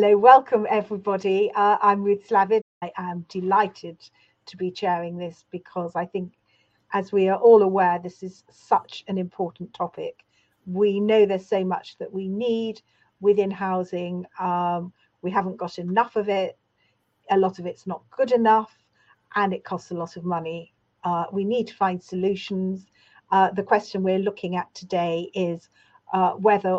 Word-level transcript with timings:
Hello, 0.00 0.16
welcome 0.16 0.64
everybody. 0.70 1.50
Uh, 1.56 1.76
I'm 1.82 2.04
Ruth 2.04 2.28
Slavid. 2.28 2.60
I 2.82 2.92
am 2.96 3.26
delighted 3.28 3.98
to 4.46 4.56
be 4.56 4.70
chairing 4.70 5.18
this 5.18 5.44
because 5.50 5.96
I 5.96 6.06
think, 6.06 6.34
as 6.92 7.10
we 7.10 7.28
are 7.28 7.36
all 7.36 7.62
aware, 7.62 7.98
this 7.98 8.22
is 8.22 8.44
such 8.48 9.02
an 9.08 9.18
important 9.18 9.74
topic. 9.74 10.24
We 10.66 11.00
know 11.00 11.26
there's 11.26 11.48
so 11.48 11.64
much 11.64 11.98
that 11.98 12.12
we 12.12 12.28
need 12.28 12.80
within 13.20 13.50
housing. 13.50 14.24
Um, 14.38 14.92
we 15.22 15.32
haven't 15.32 15.56
got 15.56 15.80
enough 15.80 16.14
of 16.14 16.28
it. 16.28 16.56
A 17.32 17.36
lot 17.36 17.58
of 17.58 17.66
it's 17.66 17.84
not 17.84 18.08
good 18.16 18.30
enough, 18.30 18.70
and 19.34 19.52
it 19.52 19.64
costs 19.64 19.90
a 19.90 19.94
lot 19.94 20.16
of 20.16 20.24
money. 20.24 20.74
Uh, 21.02 21.24
we 21.32 21.44
need 21.44 21.66
to 21.66 21.74
find 21.74 22.00
solutions. 22.00 22.86
Uh, 23.32 23.50
the 23.50 23.64
question 23.64 24.04
we're 24.04 24.20
looking 24.20 24.54
at 24.54 24.72
today 24.76 25.28
is 25.34 25.70
uh, 26.12 26.34
whether 26.34 26.78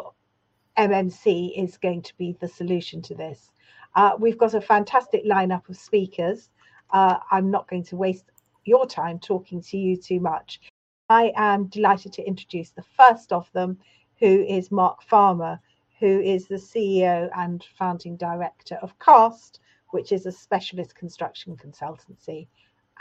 MMC 0.80 1.62
is 1.62 1.78
going 1.78 2.02
to 2.04 2.16
be 2.18 2.38
the 2.40 2.48
solution 2.48 3.02
to 3.02 3.14
this. 3.14 3.52
Uh, 3.96 4.12
we've 4.18 4.38
got 4.38 4.54
a 4.54 4.62
fantastic 4.62 5.26
lineup 5.26 5.68
of 5.68 5.76
speakers. 5.76 6.50
Uh, 6.92 7.18
I'm 7.32 7.52
not 7.52 7.68
going 7.68 7.84
to 7.84 7.98
waste 7.98 8.32
your 8.64 8.88
time 8.88 9.20
talking 9.20 9.62
to 9.62 9.78
you 9.78 9.98
too 9.98 10.22
much. 10.22 10.62
I 11.10 11.34
am 11.36 11.66
delighted 11.66 12.14
to 12.14 12.26
introduce 12.26 12.72
the 12.72 12.86
first 12.96 13.34
of 13.34 13.52
them, 13.52 13.78
who 14.20 14.46
is 14.46 14.72
Mark 14.72 15.04
Farmer, 15.04 15.60
who 16.00 16.22
is 16.22 16.48
the 16.48 16.56
CEO 16.56 17.30
and 17.36 17.62
founding 17.78 18.16
director 18.16 18.76
of 18.82 18.98
CAST, 19.00 19.60
which 19.90 20.14
is 20.14 20.26
a 20.26 20.32
specialist 20.32 20.96
construction 20.96 21.58
consultancy. 21.58 22.48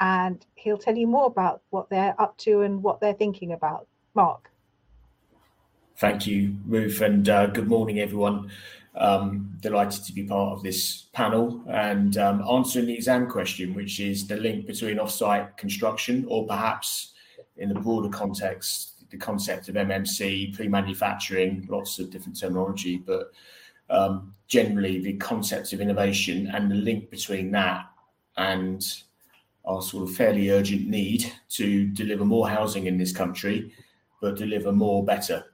And 0.01 0.45
he'll 0.57 0.79
tell 0.79 0.97
you 0.97 1.07
more 1.07 1.27
about 1.27 1.63
what 1.71 1.91
they're 1.91 2.21
up 2.21 2.37
to 2.39 2.63
and 2.63 2.83
what 2.83 3.01
they're 3.01 3.13
thinking 3.13 3.53
about. 3.53 3.87
Mark. 4.15 4.51
Thank 5.99 6.29
you, 6.29 6.55
Ruth, 6.65 7.01
and 7.01 7.29
uh, 7.29 7.47
good 7.47 7.67
morning, 7.67 7.99
everyone. 7.99 8.53
Um, 8.95 9.57
delighted 9.61 10.05
to 10.05 10.13
be 10.13 10.23
part 10.23 10.53
of 10.53 10.63
this 10.63 11.07
panel 11.13 11.61
and 11.67 12.17
um, 12.19 12.41
answering 12.49 12.87
the 12.87 12.95
exam 12.95 13.29
question, 13.29 13.75
which 13.75 13.99
is 13.99 14.25
the 14.25 14.37
link 14.37 14.65
between 14.69 14.99
offsite 14.99 15.57
construction, 15.57 16.25
or 16.29 16.47
perhaps 16.47 17.15
in 17.57 17.69
the 17.69 17.75
broader 17.75 18.09
context, 18.11 19.11
the 19.11 19.17
concept 19.17 19.69
of 19.69 19.75
MMC, 19.75 20.55
pre-manufacturing, 20.55 21.67
lots 21.69 21.99
of 21.99 22.11
different 22.11 22.39
terminology, 22.39 22.99
but 22.99 23.33
um, 23.91 24.33
generally 24.47 25.01
the 25.01 25.15
concept 25.15 25.73
of 25.73 25.81
innovation 25.81 26.47
and 26.55 26.71
the 26.71 26.77
link 26.77 27.11
between 27.11 27.51
that 27.51 27.87
and 28.37 29.03
our 29.65 29.83
sort 29.83 30.09
of 30.09 30.15
fairly 30.15 30.51
urgent 30.51 30.87
need 30.87 31.33
to 31.49 31.89
deliver 31.89 32.25
more 32.25 32.49
housing 32.49 32.87
in 32.87 32.99
this 32.99 33.11
country, 33.11 33.73
but 34.21 34.37
deliver 34.37 34.71
more 34.71 35.05
better 35.05 35.45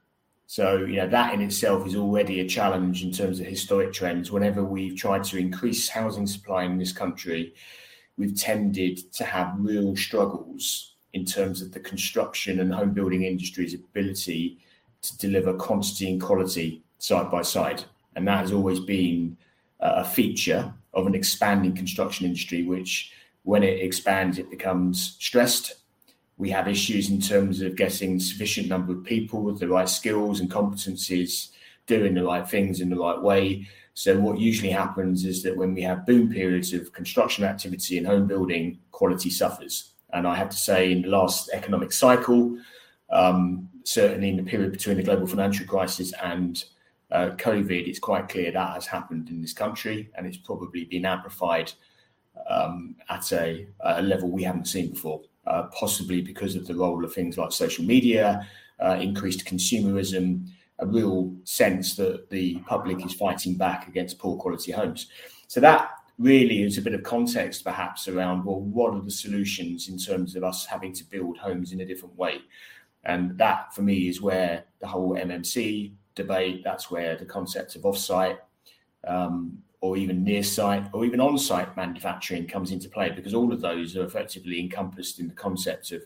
so, 0.46 0.78
you 0.78 0.96
know, 0.96 1.08
that 1.08 1.32
in 1.32 1.40
itself 1.40 1.86
is 1.86 1.96
already 1.96 2.40
a 2.40 2.48
challenge 2.48 3.02
in 3.02 3.12
terms 3.12 3.40
of 3.40 3.46
historic 3.46 3.92
trends. 3.92 4.30
Whenever 4.30 4.62
we've 4.62 4.96
tried 4.96 5.24
to 5.24 5.38
increase 5.38 5.88
housing 5.88 6.26
supply 6.26 6.64
in 6.64 6.78
this 6.78 6.92
country, 6.92 7.54
we've 8.18 8.38
tended 8.38 9.12
to 9.14 9.24
have 9.24 9.54
real 9.58 9.96
struggles 9.96 10.94
in 11.14 11.24
terms 11.24 11.62
of 11.62 11.72
the 11.72 11.80
construction 11.80 12.60
and 12.60 12.74
home 12.74 12.92
building 12.92 13.24
industry's 13.24 13.74
ability 13.74 14.58
to 15.02 15.16
deliver 15.18 15.54
quantity 15.54 16.10
and 16.10 16.20
quality 16.20 16.82
side 16.98 17.30
by 17.30 17.42
side. 17.42 17.84
And 18.16 18.26
that 18.28 18.40
has 18.40 18.52
always 18.52 18.80
been 18.80 19.36
uh, 19.80 19.94
a 19.96 20.04
feature 20.04 20.72
of 20.92 21.06
an 21.06 21.14
expanding 21.14 21.74
construction 21.74 22.26
industry, 22.26 22.64
which 22.64 23.12
when 23.42 23.62
it 23.62 23.80
expands, 23.80 24.38
it 24.38 24.50
becomes 24.50 25.16
stressed 25.18 25.83
we 26.36 26.50
have 26.50 26.68
issues 26.68 27.10
in 27.10 27.20
terms 27.20 27.60
of 27.60 27.76
getting 27.76 28.18
sufficient 28.18 28.68
number 28.68 28.92
of 28.92 29.04
people 29.04 29.42
with 29.42 29.60
the 29.60 29.68
right 29.68 29.88
skills 29.88 30.40
and 30.40 30.50
competencies 30.50 31.50
doing 31.86 32.14
the 32.14 32.24
right 32.24 32.48
things 32.48 32.80
in 32.80 32.90
the 32.90 32.96
right 32.96 33.20
way. 33.20 33.66
So 33.94 34.18
what 34.18 34.38
usually 34.38 34.70
happens 34.70 35.24
is 35.24 35.42
that 35.44 35.56
when 35.56 35.74
we 35.74 35.82
have 35.82 36.06
boom 36.06 36.30
periods 36.30 36.72
of 36.72 36.92
construction 36.92 37.44
activity 37.44 37.98
and 37.98 38.06
home 38.06 38.26
building, 38.26 38.78
quality 38.90 39.30
suffers. 39.30 39.92
And 40.12 40.26
I 40.26 40.34
have 40.34 40.50
to 40.50 40.56
say, 40.56 40.90
in 40.90 41.02
the 41.02 41.08
last 41.08 41.50
economic 41.52 41.92
cycle, 41.92 42.58
um, 43.10 43.68
certainly 43.84 44.30
in 44.30 44.36
the 44.36 44.42
period 44.42 44.72
between 44.72 44.96
the 44.96 45.02
global 45.02 45.26
financial 45.26 45.66
crisis 45.66 46.12
and 46.22 46.64
uh, 47.12 47.30
COVID, 47.36 47.86
it's 47.86 47.98
quite 48.00 48.28
clear 48.28 48.50
that 48.50 48.74
has 48.74 48.86
happened 48.86 49.28
in 49.28 49.40
this 49.40 49.52
country, 49.52 50.10
and 50.16 50.26
it's 50.26 50.36
probably 50.36 50.84
been 50.84 51.06
amplified 51.06 51.72
um, 52.48 52.96
at 53.08 53.30
a, 53.32 53.66
a 53.80 54.02
level 54.02 54.30
we 54.30 54.42
haven't 54.42 54.66
seen 54.66 54.90
before. 54.90 55.20
Uh, 55.46 55.64
possibly 55.78 56.22
because 56.22 56.56
of 56.56 56.66
the 56.66 56.74
role 56.74 57.04
of 57.04 57.12
things 57.12 57.36
like 57.36 57.52
social 57.52 57.84
media, 57.84 58.48
uh, 58.80 58.96
increased 58.98 59.44
consumerism, 59.44 60.48
a 60.78 60.86
real 60.86 61.34
sense 61.44 61.96
that 61.96 62.30
the 62.30 62.56
public 62.60 63.04
is 63.04 63.12
fighting 63.12 63.54
back 63.54 63.86
against 63.86 64.18
poor 64.18 64.38
quality 64.38 64.72
homes. 64.72 65.08
So 65.46 65.60
that 65.60 65.90
really 66.18 66.62
is 66.62 66.78
a 66.78 66.82
bit 66.82 66.94
of 66.94 67.02
context 67.02 67.64
perhaps 67.64 68.06
around 68.06 68.44
well 68.44 68.60
what 68.60 68.94
are 68.94 69.00
the 69.00 69.10
solutions 69.10 69.88
in 69.88 69.98
terms 69.98 70.36
of 70.36 70.44
us 70.44 70.64
having 70.64 70.92
to 70.92 71.04
build 71.04 71.36
homes 71.38 71.72
in 71.72 71.80
a 71.80 71.84
different 71.84 72.16
way 72.16 72.38
and 73.04 73.36
that 73.36 73.74
for 73.74 73.82
me 73.82 74.08
is 74.08 74.22
where 74.22 74.64
the 74.78 74.86
whole 74.86 75.16
mmc 75.16 75.92
debate 76.14 76.62
that's 76.62 76.88
where 76.88 77.16
the 77.16 77.24
concept 77.24 77.74
of 77.74 77.82
offsite 77.82 78.38
um, 79.08 79.58
or 79.84 79.98
even 79.98 80.24
near 80.24 80.42
site 80.42 80.88
or 80.94 81.04
even 81.04 81.20
on 81.20 81.36
site 81.36 81.76
manufacturing 81.76 82.46
comes 82.46 82.70
into 82.70 82.88
play 82.88 83.10
because 83.10 83.34
all 83.34 83.52
of 83.52 83.60
those 83.60 83.98
are 83.98 84.04
effectively 84.04 84.58
encompassed 84.58 85.20
in 85.20 85.28
the 85.28 85.34
concept 85.34 85.92
of 85.92 86.02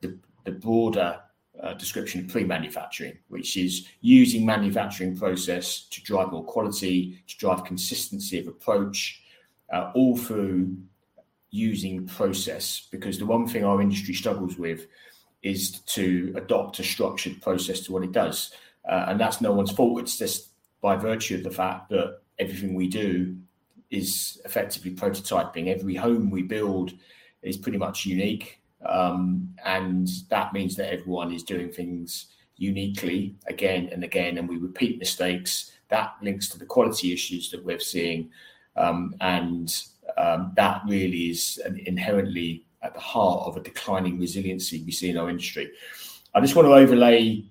the, 0.00 0.18
the 0.44 0.50
broader 0.50 1.20
uh, 1.62 1.72
description 1.74 2.20
of 2.20 2.28
pre 2.28 2.42
manufacturing, 2.42 3.16
which 3.28 3.56
is 3.56 3.86
using 4.00 4.44
manufacturing 4.44 5.16
process 5.16 5.86
to 5.88 6.02
drive 6.02 6.32
more 6.32 6.42
quality, 6.42 7.22
to 7.28 7.36
drive 7.38 7.64
consistency 7.64 8.40
of 8.40 8.48
approach, 8.48 9.22
uh, 9.72 9.92
all 9.94 10.16
through 10.16 10.76
using 11.50 12.08
process. 12.08 12.88
Because 12.90 13.20
the 13.20 13.26
one 13.26 13.46
thing 13.46 13.64
our 13.64 13.80
industry 13.80 14.14
struggles 14.14 14.58
with 14.58 14.88
is 15.44 15.78
to 15.82 16.34
adopt 16.34 16.80
a 16.80 16.82
structured 16.82 17.40
process 17.40 17.78
to 17.82 17.92
what 17.92 18.02
it 18.02 18.10
does. 18.10 18.50
Uh, 18.84 19.04
and 19.06 19.20
that's 19.20 19.40
no 19.40 19.52
one's 19.52 19.70
fault. 19.70 20.00
It's 20.00 20.18
just 20.18 20.48
by 20.80 20.96
virtue 20.96 21.36
of 21.36 21.44
the 21.44 21.52
fact 21.52 21.88
that 21.90 22.18
everything 22.38 22.74
we 22.74 22.88
do 22.88 23.36
is 23.90 24.40
effectively 24.44 24.94
prototyping. 24.94 25.68
Every 25.68 25.94
home 25.94 26.30
we 26.30 26.42
build 26.42 26.92
is 27.42 27.56
pretty 27.56 27.78
much 27.78 28.04
unique. 28.04 28.60
Um, 28.84 29.54
and 29.64 30.08
that 30.28 30.52
means 30.52 30.76
that 30.76 30.92
everyone 30.92 31.32
is 31.32 31.42
doing 31.42 31.70
things 31.70 32.26
uniquely 32.56 33.36
again 33.48 33.88
and 33.92 34.02
again, 34.04 34.38
and 34.38 34.48
we 34.48 34.56
repeat 34.56 34.98
mistakes. 34.98 35.72
That 35.88 36.14
links 36.22 36.48
to 36.50 36.58
the 36.58 36.66
quality 36.66 37.12
issues 37.12 37.50
that 37.50 37.64
we're 37.64 37.78
seeing. 37.80 38.30
Um, 38.76 39.14
and 39.20 39.74
um, 40.16 40.52
that 40.56 40.82
really 40.86 41.30
is 41.30 41.60
inherently 41.86 42.64
at 42.82 42.94
the 42.94 43.00
heart 43.00 43.46
of 43.46 43.56
a 43.56 43.60
declining 43.60 44.18
resiliency 44.18 44.82
we 44.84 44.92
see 44.92 45.10
in 45.10 45.16
our 45.16 45.30
industry. 45.30 45.70
I 46.34 46.40
just 46.40 46.54
want 46.54 46.66
to 46.66 46.74
overlay 46.74 47.44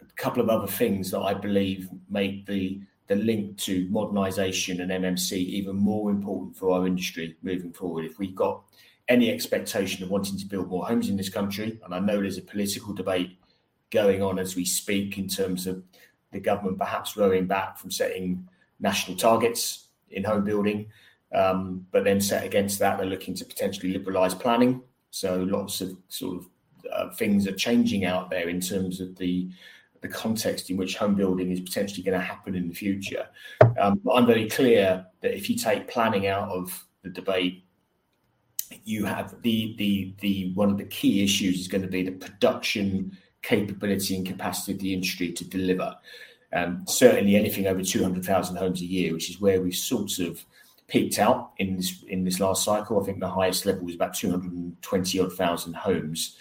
a 0.00 0.12
couple 0.16 0.42
of 0.42 0.48
other 0.48 0.66
things 0.66 1.10
that 1.10 1.20
I 1.20 1.34
believe 1.34 1.88
make 2.08 2.46
the 2.46 2.80
the 3.08 3.16
link 3.16 3.56
to 3.56 3.86
modernisation 3.88 4.80
and 4.80 4.90
MMC 4.90 5.32
even 5.32 5.76
more 5.76 6.10
important 6.10 6.56
for 6.56 6.70
our 6.70 6.86
industry 6.86 7.36
moving 7.42 7.72
forward. 7.72 8.04
If 8.04 8.18
we've 8.18 8.34
got 8.34 8.62
any 9.08 9.32
expectation 9.32 10.04
of 10.04 10.10
wanting 10.10 10.38
to 10.38 10.46
build 10.46 10.68
more 10.68 10.86
homes 10.86 11.08
in 11.08 11.16
this 11.16 11.30
country, 11.30 11.80
and 11.84 11.94
I 11.94 11.98
know 11.98 12.20
there's 12.20 12.38
a 12.38 12.42
political 12.42 12.92
debate 12.92 13.38
going 13.90 14.22
on 14.22 14.38
as 14.38 14.54
we 14.54 14.66
speak 14.66 15.16
in 15.16 15.26
terms 15.26 15.66
of 15.66 15.82
the 16.32 16.40
government 16.40 16.78
perhaps 16.78 17.16
rowing 17.16 17.46
back 17.46 17.78
from 17.78 17.90
setting 17.90 18.46
national 18.78 19.16
targets 19.16 19.86
in 20.10 20.22
home 20.22 20.44
building, 20.44 20.86
um, 21.34 21.86
but 21.90 22.04
then 22.04 22.20
set 22.20 22.44
against 22.44 22.78
that, 22.78 22.98
they're 22.98 23.06
looking 23.06 23.34
to 23.34 23.44
potentially 23.46 23.94
liberalise 23.98 24.38
planning. 24.38 24.82
So 25.10 25.36
lots 25.44 25.80
of 25.80 25.96
sort 26.08 26.38
of 26.38 26.46
uh, 26.92 27.10
things 27.14 27.46
are 27.46 27.54
changing 27.54 28.04
out 28.04 28.28
there 28.28 28.50
in 28.50 28.60
terms 28.60 29.00
of 29.00 29.16
the 29.16 29.48
the 30.00 30.08
context 30.08 30.70
in 30.70 30.76
which 30.76 30.96
home 30.96 31.14
building 31.14 31.50
is 31.50 31.60
potentially 31.60 32.02
going 32.02 32.18
to 32.18 32.24
happen 32.24 32.54
in 32.54 32.68
the 32.68 32.74
future. 32.74 33.26
Um, 33.78 34.00
I'm 34.12 34.26
very 34.26 34.48
clear 34.48 35.06
that 35.22 35.36
if 35.36 35.50
you 35.50 35.56
take 35.56 35.88
planning 35.88 36.26
out 36.26 36.48
of 36.48 36.86
the 37.02 37.10
debate, 37.10 37.64
you 38.84 39.04
have 39.04 39.40
the 39.42 39.74
the 39.78 40.14
the 40.20 40.52
one 40.54 40.70
of 40.70 40.76
the 40.76 40.84
key 40.84 41.24
issues 41.24 41.58
is 41.58 41.68
going 41.68 41.82
to 41.82 41.88
be 41.88 42.02
the 42.02 42.12
production 42.12 43.16
capability 43.42 44.16
and 44.16 44.26
capacity 44.26 44.72
of 44.72 44.78
the 44.78 44.92
industry 44.92 45.32
to 45.32 45.44
deliver. 45.44 45.94
Um, 46.52 46.84
certainly, 46.86 47.36
anything 47.36 47.66
over 47.66 47.82
200,000 47.82 48.56
homes 48.56 48.80
a 48.80 48.84
year, 48.84 49.12
which 49.12 49.30
is 49.30 49.40
where 49.40 49.60
we've 49.60 49.74
sort 49.74 50.18
of 50.18 50.44
peaked 50.86 51.18
out 51.18 51.52
in 51.58 51.76
this 51.76 52.02
in 52.08 52.24
this 52.24 52.40
last 52.40 52.64
cycle. 52.64 53.00
I 53.00 53.04
think 53.04 53.20
the 53.20 53.28
highest 53.28 53.66
level 53.66 53.84
was 53.84 53.94
about 53.94 54.14
220 54.14 55.20
odd 55.20 55.32
thousand 55.34 55.74
homes. 55.74 56.36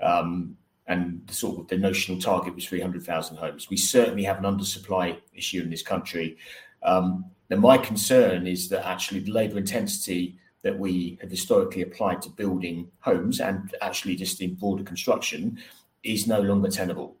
Um, 0.00 0.56
and 0.90 1.22
the 1.28 1.34
sort 1.34 1.60
of 1.60 1.68
the 1.68 1.78
notional 1.78 2.20
target 2.20 2.52
was 2.52 2.66
300,000 2.66 3.36
homes. 3.36 3.70
We 3.70 3.76
certainly 3.76 4.24
have 4.24 4.38
an 4.38 4.44
undersupply 4.44 5.18
issue 5.32 5.62
in 5.62 5.70
this 5.70 5.82
country. 5.82 6.36
Um, 6.82 7.26
and 7.48 7.60
my 7.60 7.78
concern 7.78 8.48
is 8.48 8.68
that 8.70 8.84
actually 8.84 9.20
the 9.20 9.30
labour 9.30 9.58
intensity 9.58 10.36
that 10.62 10.76
we 10.76 11.16
have 11.20 11.30
historically 11.30 11.82
applied 11.82 12.20
to 12.22 12.30
building 12.30 12.90
homes 12.98 13.40
and 13.40 13.72
actually 13.80 14.16
just 14.16 14.42
in 14.42 14.54
broader 14.54 14.82
construction 14.82 15.58
is 16.02 16.26
no 16.26 16.40
longer 16.40 16.68
tenable. 16.68 17.16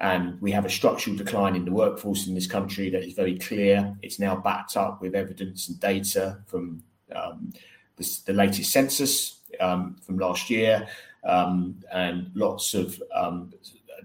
and 0.00 0.40
we 0.42 0.50
have 0.50 0.64
a 0.64 0.70
structural 0.80 1.16
decline 1.16 1.54
in 1.54 1.64
the 1.64 1.70
workforce 1.70 2.26
in 2.26 2.34
this 2.34 2.48
country 2.48 2.90
that 2.90 3.04
is 3.04 3.14
very 3.14 3.38
clear. 3.38 3.96
It's 4.02 4.18
now 4.18 4.34
backed 4.34 4.76
up 4.76 5.00
with 5.00 5.14
evidence 5.14 5.68
and 5.68 5.78
data 5.78 6.40
from 6.46 6.82
um, 7.14 7.52
the, 7.96 8.04
the, 8.26 8.32
latest 8.32 8.72
census 8.72 9.38
um, 9.60 9.96
from 10.04 10.18
last 10.18 10.50
year, 10.50 10.88
and 11.24 12.30
lots 12.34 12.74
of 12.74 13.02
um, 13.14 13.52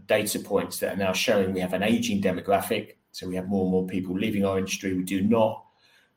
data 0.07 0.39
points 0.39 0.80
that 0.80 0.94
are 0.94 0.98
now 0.98 1.13
showing 1.13 1.54
we 1.54 1.60
have 1.60 1.74
an 1.74 1.83
aging 1.83 2.21
demographic. 2.21 2.95
So 3.12 3.27
we 3.27 3.36
have 3.36 3.48
more 3.48 3.63
and 3.63 3.71
more 3.71 3.88
people 3.88 4.18
leaving 4.18 4.45
our 4.45 4.57
industry. 4.57 4.94
We 4.94 5.04
do 5.04 5.21
not. 5.21 5.66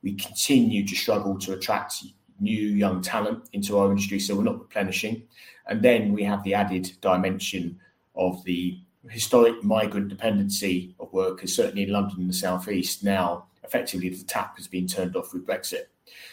We 0.03 0.15
continue 0.15 0.87
to 0.87 0.97
struggle 0.97 1.39
to 1.41 1.55
attract 1.55 1.95
new 2.41 2.69
young 2.69 3.01
talent 3.03 3.49
into 3.53 3.79
our 3.79 3.91
industry, 3.91 4.19
so 4.19 4.35
we're 4.35 4.43
not 4.43 4.59
replenishing. 4.59 5.23
And 5.69 5.81
then 5.81 6.13
we 6.13 6.25
have 6.25 6.43
the 6.43 6.55
added 6.55 6.91
dimension 7.01 7.79
of 8.17 8.43
the 8.45 8.79
historic 9.09 9.63
migrant 9.63 10.09
dependency 10.09 10.95
of 11.01 11.13
workers, 11.13 11.55
certainly 11.55 11.85
in 11.85 11.93
London 11.93 12.21
and 12.21 12.31
the 12.31 12.35
southeast. 12.35 13.05
Now, 13.05 13.47
effectively, 13.63 14.09
the 14.09 14.25
tap 14.25 14.57
has 14.57 14.67
been 14.67 14.87
turned 14.87 15.17
off 15.17 15.33
with 15.33 15.47
Brexit. 15.47 15.85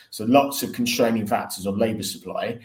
So, 0.10 0.25
lots 0.25 0.63
of 0.63 0.74
constraining 0.74 1.27
factors 1.27 1.68
on 1.68 1.77
labour 1.77 2.04
supply. 2.04 2.60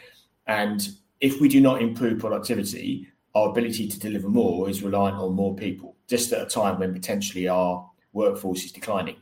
And 0.47 0.89
if 1.21 1.41
we 1.41 1.49
do 1.49 1.61
not 1.61 1.81
improve 1.81 2.19
productivity, 2.19 3.09
our 3.35 3.49
ability 3.49 3.89
to 3.89 3.99
deliver 3.99 4.29
more 4.29 4.69
is 4.69 4.83
reliant 4.83 5.17
on 5.17 5.35
more 5.35 5.55
people, 5.57 5.97
just 6.09 6.33
at 6.33 6.43
a 6.43 6.47
time 6.47 6.79
when 6.79 6.93
potentially 6.93 7.49
our 7.49 7.89
workforce 8.13 8.65
is 8.65 8.73
declining. 8.73 9.17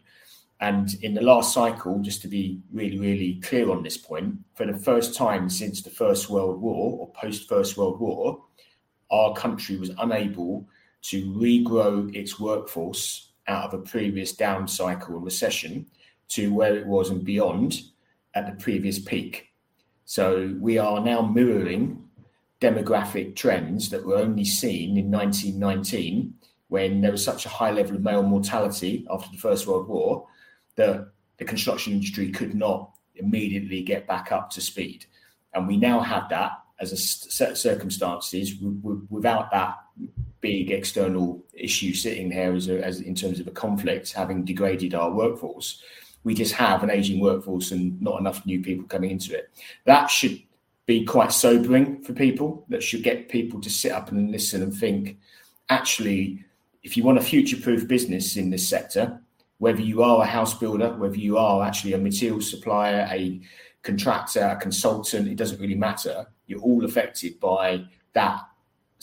And 0.61 0.95
in 1.03 1.15
the 1.15 1.23
last 1.23 1.53
cycle, 1.53 1.99
just 2.01 2.23
to 2.23 2.29
be 2.29 2.61
really, 2.73 2.99
really 2.99 3.41
clear 3.41 3.71
on 3.71 3.83
this 3.83 3.97
point, 3.97 4.37
for 4.55 4.65
the 4.65 4.79
first 4.79 5.17
time 5.17 5.49
since 5.49 5.83
the 5.83 5.91
First 5.91 6.31
World 6.31 6.61
War 6.61 7.01
or 7.01 7.13
post 7.13 7.49
First 7.49 7.77
World 7.77 7.99
War, 7.99 8.45
our 9.11 9.35
country 9.35 9.77
was 9.77 9.91
unable 9.99 10.69
to 11.03 11.27
regrow 11.33 12.15
its 12.15 12.39
workforce 12.39 13.33
out 13.49 13.65
of 13.65 13.81
a 13.81 13.83
previous 13.83 14.33
down 14.33 14.69
cycle 14.69 15.17
and 15.17 15.25
recession 15.25 15.87
to 16.29 16.55
where 16.55 16.77
it 16.77 16.87
was 16.87 17.11
and 17.11 17.25
beyond 17.25 17.83
at 18.35 18.47
the 18.47 18.63
previous 18.63 18.99
peak. 18.99 19.52
So 20.05 20.55
we 20.61 20.79
are 20.79 21.01
now 21.01 21.23
mirroring 21.23 22.09
demographic 22.61 23.35
trends 23.35 23.91
that 23.91 24.05
were 24.05 24.17
only 24.17 24.45
seen 24.45 24.97
in 24.97 25.11
1919 25.11 26.35
when 26.69 27.01
there 27.01 27.13
was 27.13 27.25
such 27.25 27.45
a 27.45 27.51
high 27.51 27.71
level 27.71 27.97
of 27.97 28.03
male 28.03 28.23
mortality 28.23 29.07
after 29.11 29.31
the 29.31 29.37
First 29.37 29.67
World 29.67 29.89
War 29.89 30.27
that 30.77 31.09
the 31.39 31.45
construction 31.45 31.93
industry 31.93 32.31
could 32.31 32.55
not 32.55 32.93
immediately 33.17 33.83
get 33.83 34.07
back 34.07 34.33
up 34.33 34.51
to 34.51 34.61
speed. 34.61 35.05
And 35.55 35.67
we 35.67 35.77
now 35.77 36.01
have 36.01 36.29
that 36.31 36.53
as 36.81 36.93
a 36.93 36.97
set 36.97 37.51
of 37.51 37.59
circumstances 37.59 38.55
without 39.11 39.51
that 39.51 39.77
big 40.41 40.71
external 40.71 41.45
issue 41.55 41.95
sitting 41.95 42.29
there 42.31 42.53
as, 42.53 42.69
a, 42.69 42.85
as 42.85 43.01
in 43.01 43.15
terms 43.15 43.39
of 43.39 43.47
a 43.47 43.53
conflict 43.53 44.13
having 44.13 44.45
degraded 44.45 44.95
our 44.95 45.11
workforce. 45.11 45.83
We 46.25 46.35
just 46.35 46.55
have 46.55 46.83
an 46.83 46.91
aging 46.91 47.21
workforce 47.21 47.73
and 47.73 48.01
not 48.01 48.21
enough 48.21 48.47
new 48.47 48.63
people 48.63 48.87
coming 48.87 49.11
into 49.11 49.37
it. 49.37 49.51
That 49.85 50.07
should 50.07 50.41
be 50.87 51.05
quite 51.05 51.33
sobering 51.33 52.03
for 52.03 52.13
people. 52.13 52.65
That 52.69 52.83
should 52.83 53.03
get 53.03 53.29
people 53.29 53.61
to 53.61 53.71
sit 53.71 53.93
up 53.93 54.11
and 54.11 54.31
listen 54.31 54.63
and 54.63 54.75
think, 54.75 55.19
actually, 55.69 56.45
if 56.83 56.97
you 56.97 57.05
want 57.05 57.19
a 57.19 57.23
future-proof 57.23 57.87
business 57.89 58.37
in 58.37 58.51
this 58.51 58.69
sector, 58.69 59.21
whether 59.59 59.81
you 59.81 60.03
are 60.03 60.23
a 60.23 60.27
house 60.27 60.55
builder, 60.59 60.93
whether 60.95 61.17
you 61.17 61.39
are 61.39 61.65
actually 61.65 61.93
a 61.93 61.99
material 61.99 62.41
supplier, 62.41 63.09
a 63.11 63.41
contractor, 63.83 64.45
a 64.45 64.57
consultant, 64.57 65.29
it 65.29 65.37
doesn't 65.37 65.61
really 65.61 65.77
matter. 65.77 66.27
You're 66.47 66.61
all 66.61 66.85
affected 66.85 67.39
by 67.39 67.85
that 68.15 68.41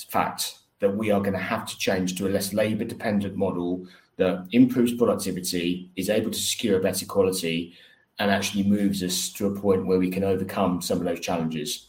fact 0.09 0.59
that 0.79 0.95
we 0.95 1.11
are 1.11 1.19
going 1.19 1.33
to 1.33 1.39
have 1.39 1.65
to 1.65 1.77
change 1.77 2.15
to 2.17 2.27
a 2.27 2.29
less 2.29 2.53
labour 2.53 2.85
dependent 2.85 3.35
model 3.35 3.85
that 4.19 4.47
improves 4.51 4.93
productivity, 4.93 5.91
is 5.95 6.09
able 6.09 6.29
to 6.29 6.39
secure 6.39 6.77
a 6.77 6.83
better 6.83 7.05
quality, 7.05 7.73
and 8.19 8.29
actually 8.29 8.63
moves 8.63 9.01
us 9.01 9.31
to 9.33 9.47
a 9.47 9.59
point 9.59 9.87
where 9.87 9.97
we 9.97 10.11
can 10.11 10.23
overcome 10.23 10.81
some 10.81 10.99
of 10.99 11.05
those 11.05 11.21
challenges. 11.21 11.87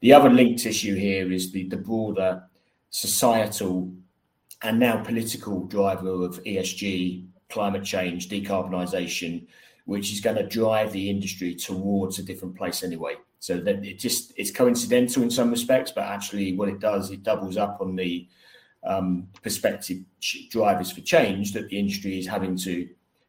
The 0.00 0.12
other 0.12 0.28
linked 0.28 0.66
issue 0.66 0.94
here 0.94 1.32
is 1.32 1.52
the, 1.52 1.68
the 1.68 1.76
broader 1.76 2.42
societal 2.90 3.92
and 4.62 4.78
now 4.78 5.02
political 5.02 5.64
driver 5.66 6.24
of 6.24 6.42
ESG, 6.44 7.26
climate 7.48 7.84
change, 7.84 8.28
decarbonisation, 8.28 9.46
which 9.84 10.12
is 10.12 10.20
going 10.20 10.36
to 10.36 10.46
drive 10.46 10.92
the 10.92 11.08
industry 11.08 11.54
towards 11.54 12.18
a 12.18 12.22
different 12.22 12.56
place 12.56 12.82
anyway. 12.82 13.14
So 13.38 13.60
that 13.60 13.84
it 13.84 14.00
just 14.00 14.32
it's 14.36 14.50
coincidental 14.50 15.22
in 15.22 15.30
some 15.30 15.50
respects, 15.50 15.92
but 15.92 16.04
actually 16.04 16.56
what 16.56 16.68
it 16.68 16.80
does 16.80 17.12
it 17.12 17.22
doubles 17.22 17.56
up 17.56 17.78
on 17.80 17.94
the 17.94 18.28
um, 18.84 19.28
perspective 19.42 19.98
drivers 20.50 20.90
for 20.90 21.00
change 21.00 21.52
that 21.52 21.68
the 21.68 21.78
industry 21.78 22.18
is 22.18 22.26
having 22.26 22.56
to 22.58 22.88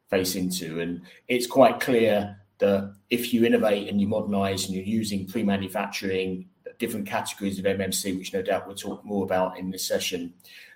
face 0.09 0.35
into, 0.35 0.79
and 0.79 1.01
it's 1.27 1.47
quite 1.47 1.79
clear 1.79 2.37
that 2.59 2.93
if 3.09 3.33
you 3.33 3.45
innovate 3.45 3.87
and 3.87 3.99
you 3.99 4.07
modernise 4.07 4.65
and 4.65 4.75
you're 4.75 4.83
using 4.83 5.25
pre-manufacturing, 5.25 6.47
different 6.77 7.07
categories 7.07 7.59
of 7.59 7.65
MMC, 7.65 8.17
which 8.17 8.33
no 8.33 8.41
doubt 8.41 8.67
we'll 8.67 8.75
talk 8.75 9.03
more 9.03 9.23
about 9.23 9.57
in 9.57 9.69
this 9.69 9.85
session, 9.85 10.33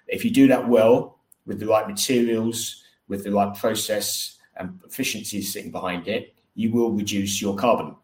if 0.08 0.24
you 0.24 0.32
do 0.32 0.48
that 0.48 0.68
well 0.68 1.20
with 1.46 1.60
the 1.60 1.68
right 1.68 1.88
materials, 1.88 2.84
with 3.08 3.24
the 3.24 3.32
right 3.32 3.56
process 3.56 4.38
and 4.58 4.80
efficiencies 4.86 5.52
sitting 5.52 5.72
behind 5.72 6.08
it, 6.08 6.36
you 6.56 6.72
will 6.72 6.92
reduce 6.92 7.42
your 7.42 7.56
carbon, 7.56 7.96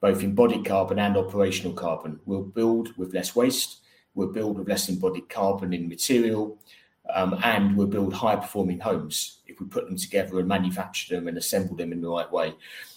both 0.00 0.22
embodied 0.22 0.64
carbon 0.64 0.98
and 0.98 1.16
operational 1.16 1.72
carbon. 1.72 2.18
We'll 2.24 2.42
build 2.42 2.96
with 2.96 3.14
less 3.14 3.36
waste, 3.36 3.78
we'll 4.14 4.32
build 4.32 4.58
with 4.58 4.68
less 4.68 4.88
embodied 4.88 5.28
carbon 5.28 5.72
in 5.72 5.88
material, 5.88 6.58
um, 7.14 7.38
and 7.42 7.76
we'll 7.76 7.86
build 7.86 8.12
high 8.12 8.36
performing 8.36 8.78
homes 8.78 9.38
if 9.46 9.60
we 9.60 9.66
put 9.66 9.86
them 9.86 9.96
together 9.96 10.38
and 10.38 10.48
manufacture 10.48 11.14
them 11.14 11.28
and 11.28 11.36
assemble 11.38 11.76
them 11.76 11.92
in 11.92 12.00
the 12.00 12.08
right 12.08 12.30
way. 12.30 12.54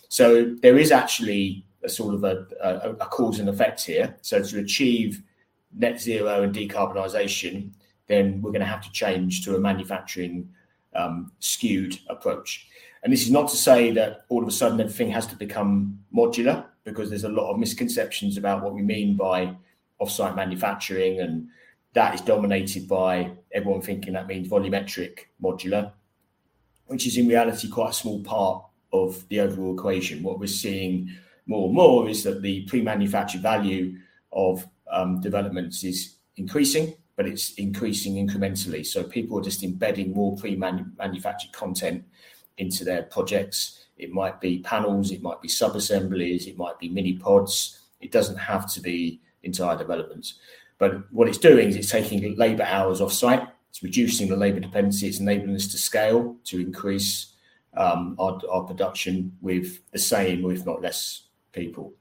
So 0.09 0.55
there 0.61 0.77
is 0.77 0.91
actually 0.91 1.65
a 1.83 1.89
sort 1.89 2.13
of 2.13 2.23
a, 2.23 2.45
a, 2.61 2.91
a 2.91 3.05
cause 3.07 3.39
and 3.39 3.49
effect 3.49 3.83
here. 3.83 4.15
So 4.21 4.41
to 4.41 4.59
achieve 4.59 5.23
net 5.75 5.99
zero 5.99 6.43
and 6.43 6.53
decarbonisation, 6.53 7.71
then 8.07 8.41
we're 8.41 8.51
going 8.51 8.61
to 8.61 8.67
have 8.67 8.81
to 8.83 8.91
change 8.91 9.43
to 9.45 9.55
a 9.55 9.59
manufacturing 9.59 10.49
um, 10.95 11.31
skewed 11.39 11.97
approach. 12.09 12.67
And 13.01 13.11
this 13.11 13.23
is 13.23 13.31
not 13.31 13.49
to 13.49 13.57
say 13.57 13.91
that 13.91 14.25
all 14.29 14.43
of 14.43 14.47
a 14.47 14.51
sudden 14.51 14.79
everything 14.79 15.09
has 15.09 15.25
to 15.27 15.35
become 15.35 15.99
modular, 16.15 16.65
because 16.83 17.09
there's 17.09 17.23
a 17.23 17.29
lot 17.29 17.49
of 17.49 17.57
misconceptions 17.57 18.37
about 18.37 18.61
what 18.61 18.73
we 18.73 18.81
mean 18.81 19.15
by 19.15 19.55
offsite 20.01 20.35
manufacturing, 20.35 21.19
and 21.19 21.47
that 21.93 22.15
is 22.15 22.21
dominated 22.21 22.87
by 22.87 23.31
everyone 23.51 23.81
thinking 23.81 24.13
that 24.13 24.27
means 24.27 24.47
volumetric 24.47 25.19
modular, 25.41 25.91
which 26.87 27.07
is 27.07 27.17
in 27.17 27.27
reality 27.27 27.69
quite 27.69 27.91
a 27.91 27.93
small 27.93 28.23
part 28.23 28.63
of 28.91 29.27
the 29.29 29.39
overall 29.39 29.73
equation. 29.73 30.23
What 30.23 30.39
we're 30.39 30.47
seeing 30.47 31.09
more 31.45 31.65
and 31.67 31.75
more 31.75 32.09
is 32.09 32.23
that 32.23 32.41
the 32.41 32.61
pre-manufactured 32.65 33.41
value 33.41 33.97
of 34.31 34.67
um, 34.91 35.21
developments 35.21 35.83
is 35.83 36.15
increasing, 36.37 36.95
but 37.15 37.27
it's 37.27 37.53
increasing 37.55 38.15
incrementally. 38.15 38.85
So 38.85 39.03
people 39.03 39.39
are 39.39 39.43
just 39.43 39.63
embedding 39.63 40.13
more 40.13 40.35
pre-manufactured 40.37 41.51
content 41.51 42.03
into 42.57 42.83
their 42.83 43.03
projects. 43.03 43.85
It 43.97 44.11
might 44.11 44.41
be 44.41 44.59
panels, 44.59 45.11
it 45.11 45.21
might 45.21 45.41
be 45.41 45.47
sub-assemblies, 45.47 46.47
it 46.47 46.57
might 46.57 46.79
be 46.79 46.89
mini 46.89 47.13
pods. 47.13 47.79
It 47.99 48.11
doesn't 48.11 48.37
have 48.37 48.71
to 48.73 48.81
be 48.81 49.21
entire 49.43 49.77
developments. 49.77 50.35
But 50.77 51.11
what 51.11 51.27
it's 51.27 51.37
doing 51.37 51.69
is 51.69 51.75
it's 51.75 51.91
taking 51.91 52.35
labour 52.35 52.63
hours 52.63 53.01
off 53.01 53.13
site, 53.13 53.47
it's 53.69 53.83
reducing 53.83 54.27
the 54.27 54.35
labour 54.35 54.59
dependency, 54.59 55.07
it's 55.07 55.19
enabling 55.19 55.55
us 55.55 55.67
to 55.67 55.77
scale 55.77 56.35
to 56.45 56.59
increase 56.59 57.33
um, 57.75 58.15
our, 58.19 58.39
our, 58.51 58.63
production 58.63 59.35
with 59.41 59.79
the 59.91 59.97
same, 59.97 60.45
or 60.45 60.53
if 60.53 60.65
not 60.65 60.81
less, 60.81 61.23
people. 61.53 61.93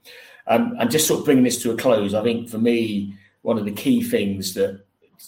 Um, 0.46 0.74
and 0.78 0.90
just 0.90 1.06
sort 1.06 1.20
of 1.20 1.24
bringing 1.24 1.44
this 1.44 1.62
to 1.62 1.70
a 1.70 1.76
close, 1.76 2.12
I 2.12 2.22
think 2.22 2.48
for 2.48 2.58
me, 2.58 3.14
one 3.42 3.58
of 3.58 3.64
the 3.64 3.72
key 3.72 4.02
things 4.02 4.54
that 4.54 4.84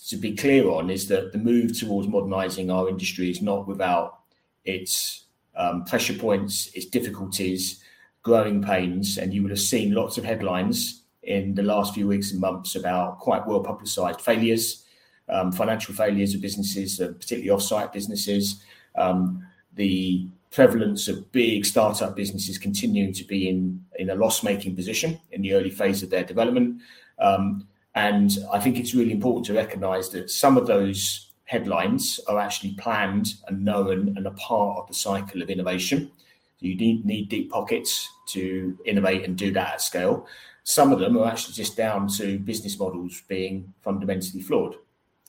to 0.09 0.16
be 0.16 0.35
clear 0.35 0.68
on 0.68 0.90
is 0.90 1.09
that 1.09 1.33
the 1.33 1.38
move 1.38 1.78
towards 1.78 2.09
modernising 2.09 2.71
our 2.71 2.88
industry 2.88 3.30
is 3.30 3.40
not 3.40 3.66
without 3.66 4.21
its 4.64 5.25
um, 5.56 5.85
pressure 5.85 6.14
points, 6.14 6.71
its 6.75 6.87
difficulties, 6.87 7.83
growing 8.23 8.62
pains, 8.62 9.18
and 9.18 9.33
you 9.33 9.42
would 9.42 9.50
have 9.50 9.61
seen 9.61 9.94
lots 9.94 10.18
of 10.18 10.25
headlines 10.25 11.03
in 11.26 11.54
the 11.54 11.62
last 11.62 11.95
few 11.95 12.07
weeks 12.07 12.33
and 12.33 12.40
months 12.40 12.75
about 12.75 13.19
quite 13.19 13.47
well 13.47 13.61
publicised 13.61 14.21
failures, 14.21 14.85
um, 15.28 15.52
financial 15.52 15.95
failures 15.95 16.35
of 16.35 16.40
businesses, 16.40 17.00
uh, 17.00 17.09
particularly 17.09 17.50
off-site 17.50 17.93
businesses. 17.93 18.62
Um, 18.97 19.47
the 19.75 20.28
prevalence 20.50 21.09
of 21.09 21.33
big 21.33 21.66
startup 21.66 22.14
businesses 22.14 22.59
continuing 22.59 23.12
to 23.12 23.25
be 23.25 23.49
in, 23.49 23.85
in 23.99 24.11
a 24.11 24.14
loss-making 24.14 24.76
position 24.76 25.21
in 25.33 25.43
the 25.43 25.52
early 25.52 25.71
phase 25.71 26.02
of 26.02 26.11
their 26.11 26.23
development. 26.23 26.81
Um, 27.19 27.66
and 27.95 28.38
I 28.52 28.61
think 28.61 28.78
it's 28.78 28.95
really 28.95 29.12
important 29.12 29.47
to 29.47 29.54
recognise 29.54 30.11
that 30.11 30.31
some 30.31 30.57
of 30.57 30.66
those 30.66 31.33
headlines 31.45 32.21
are 32.28 32.38
actually 32.38 32.75
planned 32.75 33.35
and 33.49 33.64
known 33.64 34.14
and 34.16 34.26
a 34.26 34.31
part 34.33 34.78
of 34.78 34.88
the 34.88 34.95
cycle 34.95 35.43
of 35.43 35.50
innovation. 35.50 36.11
You 36.61 36.76
need, 36.76 37.04
need 37.04 37.28
deep 37.28 37.50
pockets 37.50 38.09
to 38.28 38.78
innovate 38.85 39.25
and 39.25 39.37
do 39.37 39.52
that 39.52 39.75
at 39.75 39.81
scale. 39.81 40.26
Some 40.64 40.92
of 40.92 40.99
them 40.99 41.16
are 41.16 41.26
actually 41.26 41.54
just 41.54 41.76
down 41.76 42.09
to 42.16 42.38
business 42.38 42.78
models 42.78 43.23
being 43.28 43.73
fundamentally 43.83 44.42
flawed. 44.42 44.76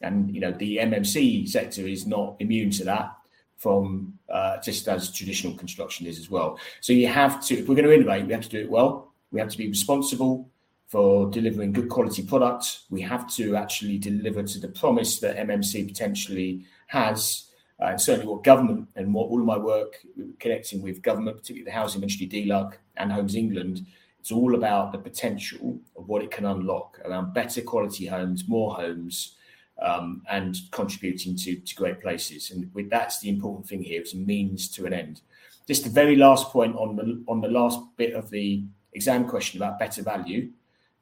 And 0.02 0.34
you 0.34 0.42
know, 0.42 0.52
the 0.52 0.78
MMC 0.78 1.48
sector 1.48 1.88
is 1.88 2.08
not 2.08 2.36
immune 2.40 2.72
to 2.72 2.86
that 2.86 3.16
from 3.58 4.18
uh, 4.30 4.58
just 4.62 4.88
as 4.88 5.12
traditional 5.12 5.54
construction 5.56 6.08
is 6.08 6.20
as 6.20 6.30
well. 6.30 6.60
So 6.82 6.94
you 6.94 7.08
have 7.08 7.44
to, 7.46 7.58
if 7.58 7.68
we're 7.68 7.76
going 7.76 7.88
to 7.88 7.94
innovate, 7.94 8.26
we 8.26 8.34
have 8.34 8.44
to 8.44 8.50
do 8.50 8.60
it 8.60 8.70
well. 8.70 9.12
We 9.32 9.40
have 9.40 9.50
to 9.50 9.58
be 9.58 9.68
responsible 9.68 10.50
for 10.88 11.30
delivering 11.32 11.74
good 11.74 11.90
quality 11.90 12.24
products. 12.24 12.86
We 12.90 13.02
have 13.02 13.34
to 13.36 13.56
actually 13.56 13.98
deliver 13.98 14.44
to 14.44 14.60
the 14.60 14.68
promise 14.68 15.20
that 15.20 15.38
MMC 15.38 15.88
potentially 15.88 16.66
has, 16.88 17.50
uh, 17.82 17.88
and 17.88 18.02
certainly 18.02 18.28
what 18.28 18.44
government 18.44 18.88
and 18.96 19.14
what 19.14 19.30
all 19.30 19.40
of 19.40 19.46
my 19.46 19.58
work 19.58 19.98
connecting 20.40 20.82
with 20.82 21.02
government, 21.02 21.38
particularly 21.38 21.66
the 21.66 21.72
housing 21.72 22.02
ministry, 22.02 22.28
DLUHC, 22.28 22.74
and 22.98 23.12
Homes 23.12 23.36
England, 23.36 23.86
it's 24.26 24.32
all 24.32 24.56
about 24.56 24.92
the 24.92 24.98
potential 24.98 25.80
of 25.96 26.08
what 26.08 26.24
it 26.24 26.32
can 26.32 26.48
unlock 26.48 27.00
around 27.06 27.36
better 27.36 27.62
quality 27.62 28.08
homes, 28.08 28.48
more 28.48 28.74
homes, 28.74 29.36
um, 29.80 30.24
and 30.28 30.58
contributing 30.72 31.36
to, 31.36 31.58
to 31.58 31.76
great 31.76 32.02
places. 32.02 32.50
And 32.50 32.74
with 32.74 32.90
that's 32.90 33.20
the 33.20 33.30
important 33.30 33.68
thing 33.68 33.84
here. 33.84 34.02
It's 34.02 34.16
a 34.16 34.18
means 34.18 34.68
to 34.70 34.88
an 34.88 34.94
end. 34.94 35.22
Just 35.68 35.84
the 35.84 35.92
very 35.92 36.16
last 36.16 36.48
point 36.48 36.76
on 36.76 36.96
the 36.96 37.24
on 37.28 37.40
the 37.40 37.50
last 37.50 37.80
bit 37.98 38.16
of 38.16 38.32
the 38.32 38.64
exam 38.94 39.28
question 39.28 39.62
about 39.62 39.78
better 39.78 40.02
value. 40.02 40.50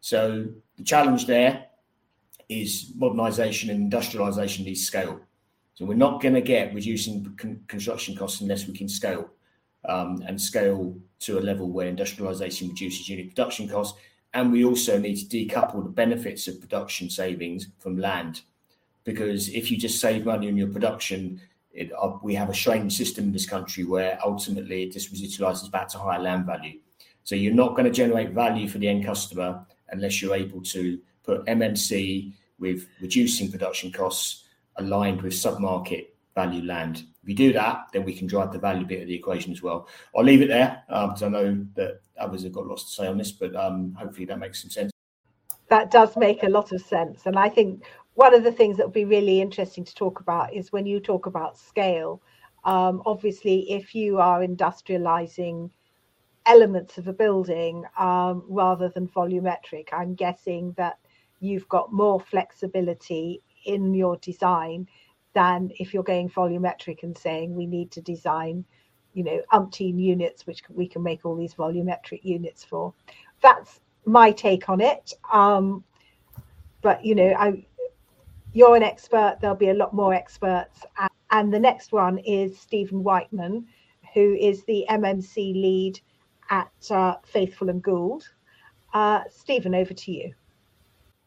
So 0.02 0.46
the 0.78 0.84
challenge 0.84 1.26
there 1.26 1.68
is 2.50 2.92
modernisation 3.00 3.72
and 3.72 3.90
industrialisation 3.90 4.66
needs 4.66 4.86
scale. 4.86 5.22
So 5.76 5.86
we're 5.86 5.94
not 5.94 6.22
going 6.22 6.36
to 6.36 6.42
get 6.42 6.74
reducing 6.74 7.24
con- 7.38 7.64
construction 7.70 8.18
costs 8.18 8.42
unless 8.42 8.68
we 8.68 8.74
can 8.74 8.90
scale 8.90 9.30
um, 9.86 10.24
and 10.28 10.40
scale 10.40 10.96
to 11.20 11.40
a 11.40 11.42
level 11.42 11.70
where 11.70 11.92
industrialisation 11.92 12.70
reduces 12.70 13.10
unit 13.10 13.30
production 13.30 13.68
costs. 13.68 13.98
And 14.34 14.52
we 14.52 14.66
also 14.66 14.98
need 14.98 15.16
to 15.16 15.26
decouple 15.26 15.84
the 15.84 15.90
benefits 15.90 16.48
of 16.48 16.60
production 16.60 17.10
savings 17.10 17.68
from 17.80 17.98
land 17.98 18.42
because 19.04 19.50
if 19.50 19.70
you 19.70 19.78
just 19.78 20.00
save 20.00 20.26
money 20.26 20.48
on 20.48 20.58
your 20.58 20.70
production, 20.70 21.42
it, 21.72 21.92
uh, 22.00 22.18
we 22.22 22.36
have 22.36 22.50
a 22.50 22.54
strange 22.54 22.96
system 22.96 23.26
in 23.26 23.32
this 23.32 23.46
country 23.46 23.84
where 23.84 24.18
ultimately 24.24 24.84
it 24.84 24.94
just 24.94 25.14
residualizes 25.14 25.70
back 25.72 25.88
to 25.90 25.98
higher 25.98 26.20
land 26.20 26.46
value. 26.46 26.80
So 27.24 27.36
you're 27.36 27.54
not 27.54 27.76
going 27.76 27.86
to 27.86 27.92
generate 27.92 28.32
value 28.32 28.68
for 28.68 28.78
the 28.78 28.88
end 28.88 29.06
customer 29.06 29.66
unless 29.90 30.22
you're 30.22 30.36
able 30.36 30.62
to 30.62 31.00
put 31.24 31.46
MMC 31.46 32.34
with 32.60 32.88
reducing 33.02 33.52
production 33.52 33.92
costs 33.92 34.44
aligned 34.78 35.22
with 35.22 35.34
sub-market 35.34 36.13
value 36.36 36.64
land. 36.64 37.06
If 37.22 37.30
you 37.30 37.36
do 37.36 37.54
that, 37.54 37.88
then 37.94 38.04
we 38.04 38.14
can 38.14 38.28
drive 38.28 38.52
the 38.52 38.60
value 38.60 38.86
bit 38.86 39.02
of 39.02 39.08
the 39.08 39.16
equation 39.16 39.52
as 39.52 39.62
well. 39.62 39.88
I'll 40.16 40.24
leave 40.24 40.42
it 40.42 40.50
there 40.50 40.84
because 40.88 41.24
um, 41.24 41.36
I 41.36 41.40
know 41.40 41.66
that 41.76 42.02
others 42.18 42.44
have 42.44 42.54
got 42.54 42.68
lots 42.68 42.84
to 42.86 42.92
say 42.92 43.08
on 43.08 43.18
this, 43.18 43.32
but 43.32 43.56
um, 43.56 43.94
hopefully 43.94 44.26
that 44.26 44.40
makes 44.40 44.62
some 44.62 44.72
sense. 44.72 44.92
That 45.70 45.92
does 45.92 46.18
make 46.18 46.44
a 46.44 46.50
lot 46.50 46.72
of 46.72 46.82
sense. 46.82 47.26
And 47.26 47.38
I 47.38 47.50
think 47.50 47.84
one 48.16 48.34
of 48.34 48.44
the 48.44 48.52
things 48.52 48.78
that 48.78 48.86
would 48.86 48.94
be 48.94 49.06
really 49.06 49.42
interesting 49.42 49.84
to 49.86 49.96
talk 49.96 50.20
about 50.20 50.54
is 50.54 50.72
when 50.72 50.86
you 50.86 51.00
talk 51.00 51.26
about 51.26 51.58
scale. 51.58 52.22
Um, 52.66 53.02
obviously, 53.06 53.72
if 53.72 53.94
you 53.94 54.20
are 54.20 54.42
industrializing 54.42 55.70
elements 56.46 56.98
of 56.98 57.08
a 57.08 57.14
building 57.14 57.86
um, 57.98 58.44
rather 58.48 58.90
than 58.90 59.08
volumetric, 59.08 59.88
I'm 59.92 60.14
guessing 60.14 60.74
that 60.78 60.98
you've 61.40 61.68
got 61.68 61.92
more 61.92 62.20
flexibility 62.20 63.42
in 63.66 63.94
your 63.94 64.18
design 64.18 64.88
than 65.34 65.72
if 65.80 65.94
you're 65.94 66.04
going 66.04 66.30
volumetric 66.30 67.04
and 67.04 67.18
saying 67.18 67.56
we 67.56 67.66
need 67.66 67.92
to 67.92 68.02
design, 68.02 68.66
you 69.14 69.24
know, 69.24 69.42
umpteen 69.52 70.00
units, 70.00 70.46
which 70.46 70.64
we 70.70 70.88
can 70.88 71.04
make 71.04 71.26
all 71.26 71.36
these 71.36 71.56
volumetric 71.56 72.24
units 72.24 72.64
for. 72.64 72.94
That's 73.42 73.80
my 74.06 74.32
take 74.32 74.70
on 74.70 74.82
it. 74.82 75.14
Um, 75.32 75.84
but 76.82 77.04
you 77.04 77.16
know, 77.16 77.34
I 77.38 77.66
you're 78.54 78.76
an 78.76 78.84
expert, 78.84 79.38
there'll 79.42 79.56
be 79.56 79.70
a 79.70 79.74
lot 79.74 79.94
more 79.94 80.14
experts. 80.14 80.86
And 81.32 81.52
the 81.52 81.60
next 81.60 81.92
one 81.92 82.20
is 82.20 82.60
Stephen 82.60 83.04
Wightman, 83.04 83.66
who 84.14 84.36
is 84.36 84.64
the 84.66 84.86
MMC 84.90 85.54
lead 85.54 86.00
at 86.52 86.72
uh, 86.92 87.16
Faithful 87.26 87.70
and 87.70 87.82
Gould. 87.82 88.30
Uh, 88.94 89.22
Stephen, 89.32 89.74
over 89.74 89.94
to 89.94 90.12
you. 90.12 90.34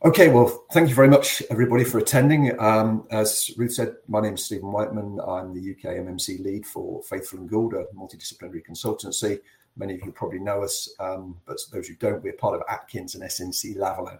Okay, 0.04 0.28
well, 0.28 0.66
thank 0.72 0.88
you 0.90 0.94
very 0.94 1.08
much, 1.08 1.42
everybody, 1.50 1.82
for 1.82 1.98
attending. 1.98 2.58
Um, 2.60 3.06
as 3.10 3.50
Ruth 3.56 3.72
said, 3.72 3.96
my 4.08 4.20
name 4.20 4.34
is 4.34 4.44
Stephen 4.44 4.70
Wightman. 4.70 5.18
I'm 5.26 5.54
the 5.54 5.70
UK 5.70 5.96
MMC 5.96 6.44
lead 6.44 6.66
for 6.66 7.02
Faithful 7.02 7.38
and 7.38 7.48
Gould, 7.48 7.72
a 7.72 7.86
multidisciplinary 7.96 8.62
consultancy. 8.64 9.40
Many 9.76 9.94
of 9.94 10.04
you 10.04 10.12
probably 10.12 10.38
know 10.38 10.62
us, 10.62 10.94
um, 11.00 11.36
but 11.46 11.58
those 11.72 11.88
who 11.88 11.94
don't, 11.94 12.22
we're 12.22 12.34
part 12.34 12.54
of 12.54 12.62
Atkins 12.68 13.14
and 13.14 13.24
SNC 13.24 13.76
Lavalin. 13.76 14.18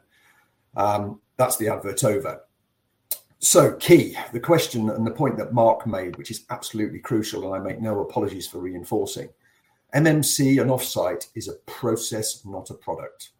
Um, 0.77 1.21
that's 1.37 1.59
the 1.59 1.69
advert 1.69 2.05
over. 2.05 2.41
So, 3.39 3.75
key, 3.75 4.17
the 4.33 4.41
question 4.41 4.89
and 4.89 5.07
the 5.07 5.11
point 5.11 5.37
that 5.37 5.53
Mark 5.53 5.87
made, 5.87 6.17
which 6.17 6.31
is 6.31 6.47
absolutely 6.49 7.01
crucial, 7.01 7.45
and 7.45 7.55
I 7.55 7.65
make 7.65 7.81
no 7.81 8.01
apologies 8.01 8.47
for 8.47 8.59
reinforcing 8.59 9.29
MMC 9.95 10.61
and 10.61 10.71
offsite 10.71 11.29
is 11.35 11.49
a 11.49 11.55
process, 11.67 12.45
not 12.45 12.71
a 12.71 12.75
product. 12.75 13.31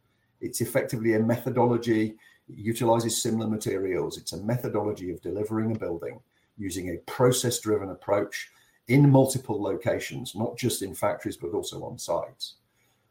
It's 0.41 0.61
effectively 0.61 1.15
a 1.15 1.21
methodology, 1.21 2.17
it 2.49 2.59
utilizes 2.59 3.21
similar 3.21 3.49
materials. 3.49 4.19
It's 4.19 4.33
a 4.33 4.43
methodology 4.43 5.11
of 5.11 5.21
delivering 5.21 5.75
a 5.75 5.79
building 5.79 6.21
using 6.59 6.91
a 6.91 6.99
process 7.11 7.59
driven 7.61 7.91
approach 7.91 8.51
in 8.89 9.11
multiple 9.11 9.61
locations, 9.61 10.35
not 10.35 10.57
just 10.57 10.83
in 10.83 10.95
factories, 10.95 11.37
but 11.37 11.53
also 11.53 11.83
on 11.85 11.99
sites. 11.99 12.55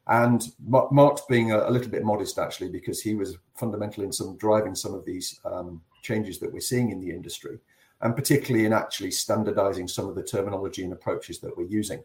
And 0.08 0.44
Mark's 0.68 1.24
being 1.28 1.52
a, 1.52 1.70
little 1.70 1.90
bit 1.90 2.04
modest 2.04 2.38
actually, 2.38 2.70
because 2.70 3.02
he 3.02 3.16
was 3.16 3.38
fundamental 3.56 4.04
in 4.04 4.12
some 4.12 4.38
driving 4.38 4.76
some 4.76 4.94
of 4.94 5.04
these 5.04 5.40
um, 5.46 5.82
changes 6.04 6.40
that 6.40 6.54
we're 6.54 6.60
seeing 6.60 6.92
in 6.92 7.02
the 7.02 7.10
industry, 7.10 7.58
and 8.02 8.16
particularly 8.16 8.66
in 8.66 8.74
actually 8.74 9.12
standardizing 9.12 9.88
some 9.88 10.08
of 10.08 10.16
the 10.16 10.24
terminology 10.24 10.84
and 10.84 10.94
approaches 10.94 11.40
that 11.40 11.56
we're 11.58 11.66
using. 11.66 12.04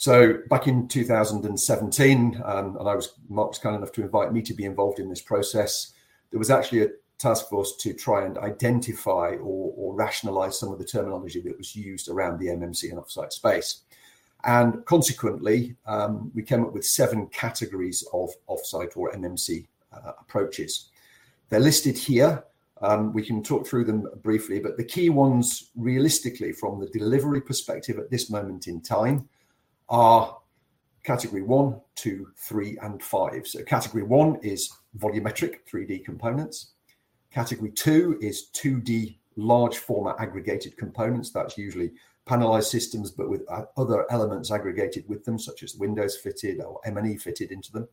So 0.00 0.38
back 0.48 0.66
in 0.66 0.88
2017, 0.88 2.42
um, 2.42 2.76
and 2.78 2.88
I 2.88 2.94
was 2.94 3.12
Mark 3.28 3.50
was 3.50 3.58
kind 3.58 3.76
enough 3.76 3.92
to 3.92 4.00
invite 4.00 4.32
me 4.32 4.40
to 4.40 4.54
be 4.54 4.64
involved 4.64 4.98
in 4.98 5.10
this 5.10 5.20
process. 5.20 5.92
There 6.30 6.38
was 6.38 6.48
actually 6.48 6.84
a 6.84 6.88
task 7.18 7.50
force 7.50 7.76
to 7.80 7.92
try 7.92 8.24
and 8.24 8.38
identify 8.38 9.34
or, 9.34 9.74
or 9.76 9.94
rationalize 9.94 10.58
some 10.58 10.72
of 10.72 10.78
the 10.78 10.86
terminology 10.86 11.42
that 11.42 11.58
was 11.58 11.76
used 11.76 12.08
around 12.08 12.38
the 12.38 12.46
MMC 12.46 12.88
and 12.88 12.98
offsite 12.98 13.30
space. 13.30 13.82
And 14.44 14.82
consequently, 14.86 15.76
um, 15.84 16.32
we 16.34 16.44
came 16.44 16.64
up 16.64 16.72
with 16.72 16.86
seven 16.86 17.26
categories 17.26 18.02
of 18.14 18.30
offsite 18.48 18.96
or 18.96 19.12
MMC 19.12 19.66
uh, 19.92 20.12
approaches. 20.18 20.88
They're 21.50 21.60
listed 21.60 21.98
here. 21.98 22.42
Um, 22.80 23.12
we 23.12 23.22
can 23.22 23.42
talk 23.42 23.66
through 23.66 23.84
them 23.84 24.08
briefly, 24.22 24.60
but 24.60 24.78
the 24.78 24.84
key 24.84 25.10
ones, 25.10 25.72
realistically, 25.76 26.52
from 26.52 26.80
the 26.80 26.86
delivery 26.86 27.42
perspective 27.42 27.98
at 27.98 28.10
this 28.10 28.30
moment 28.30 28.66
in 28.66 28.80
time, 28.80 29.28
are 29.90 30.38
category 31.02 31.42
one, 31.42 31.80
two, 31.96 32.28
three, 32.36 32.78
and 32.82 33.02
five. 33.02 33.46
So, 33.46 33.62
category 33.64 34.04
one 34.04 34.36
is 34.42 34.70
volumetric 34.98 35.58
3D 35.70 36.04
components. 36.04 36.72
Category 37.30 37.70
two 37.70 38.18
is 38.20 38.48
2D 38.54 39.18
large 39.36 39.78
format 39.78 40.16
aggregated 40.18 40.76
components. 40.76 41.30
That's 41.30 41.58
usually 41.58 41.92
panelized 42.26 42.64
systems, 42.64 43.10
but 43.10 43.28
with 43.28 43.42
uh, 43.50 43.64
other 43.76 44.10
elements 44.10 44.50
aggregated 44.50 45.08
with 45.08 45.24
them, 45.24 45.38
such 45.38 45.62
as 45.62 45.74
windows 45.74 46.16
fitted 46.16 46.60
or 46.60 46.80
M&E 46.84 47.16
fitted 47.16 47.50
into 47.50 47.72
them. 47.72 47.88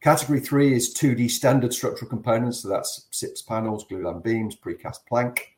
Category 0.00 0.40
three 0.40 0.74
is 0.74 0.94
2D 0.94 1.30
standard 1.30 1.72
structural 1.72 2.08
components. 2.08 2.60
So 2.60 2.68
that's 2.68 3.06
SIPS 3.10 3.42
panels, 3.42 3.86
glulam 3.90 4.22
beams, 4.22 4.54
precast 4.54 5.06
plank. 5.08 5.56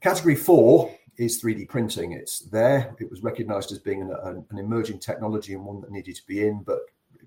Category 0.00 0.36
four 0.36 0.94
is 1.18 1.42
3D 1.42 1.68
printing. 1.68 2.12
It's 2.12 2.40
there. 2.40 2.94
It 3.00 3.10
was 3.10 3.22
recognized 3.22 3.72
as 3.72 3.78
being 3.78 4.02
an, 4.02 4.44
an, 4.50 4.58
emerging 4.58 5.00
technology 5.00 5.52
and 5.52 5.64
one 5.64 5.80
that 5.80 5.90
needed 5.90 6.14
to 6.16 6.26
be 6.26 6.46
in, 6.46 6.62
but 6.62 6.78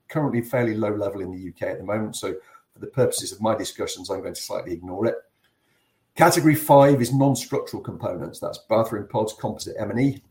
currently 0.10 0.42
fairly 0.42 0.76
low 0.76 0.96
level 0.96 1.22
in 1.22 1.32
the 1.32 1.50
UK 1.50 1.74
at 1.74 1.78
the 1.78 1.84
moment. 1.84 2.16
So, 2.16 2.36
for 2.74 2.80
the 2.80 2.88
purposes 2.88 3.34
of 3.34 3.42
my 3.42 3.54
discussions, 3.54 4.10
I'm 4.10 4.22
going 4.22 4.34
to 4.34 4.42
slightly 4.42 4.72
ignore 4.72 5.06
it. 5.06 5.16
Category 6.16 6.56
five 6.56 7.02
is 7.02 7.14
non-structural 7.14 7.84
components. 7.84 8.40
That's 8.40 8.60
bathroom 8.70 9.08
pods, 9.08 9.34
composite 9.34 9.76
M&E, 9.78 10.22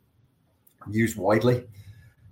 used 0.90 1.18
widely. 1.18 1.64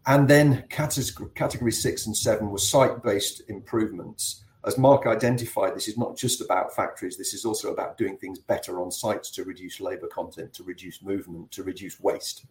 And 0.06 0.26
then 0.26 0.64
category 0.70 1.72
six 1.72 2.06
and 2.06 2.16
seven 2.16 2.50
were 2.50 2.58
site-based 2.58 3.42
improvements. 3.48 4.44
As 4.66 4.76
Mark 4.76 5.06
identified, 5.06 5.74
this 5.74 5.88
is 5.88 5.96
not 5.96 6.16
just 6.16 6.40
about 6.40 6.74
factories. 6.74 7.16
This 7.16 7.32
is 7.32 7.44
also 7.44 7.72
about 7.72 7.96
doing 7.96 8.16
things 8.16 8.38
better 8.38 8.82
on 8.82 8.90
sites 8.90 9.30
to 9.32 9.44
reduce 9.44 9.80
labour 9.80 10.08
content, 10.08 10.52
to 10.54 10.64
reduce 10.64 11.02
movement, 11.02 11.50
to 11.52 11.62
reduce 11.62 12.00
waste. 12.00 12.44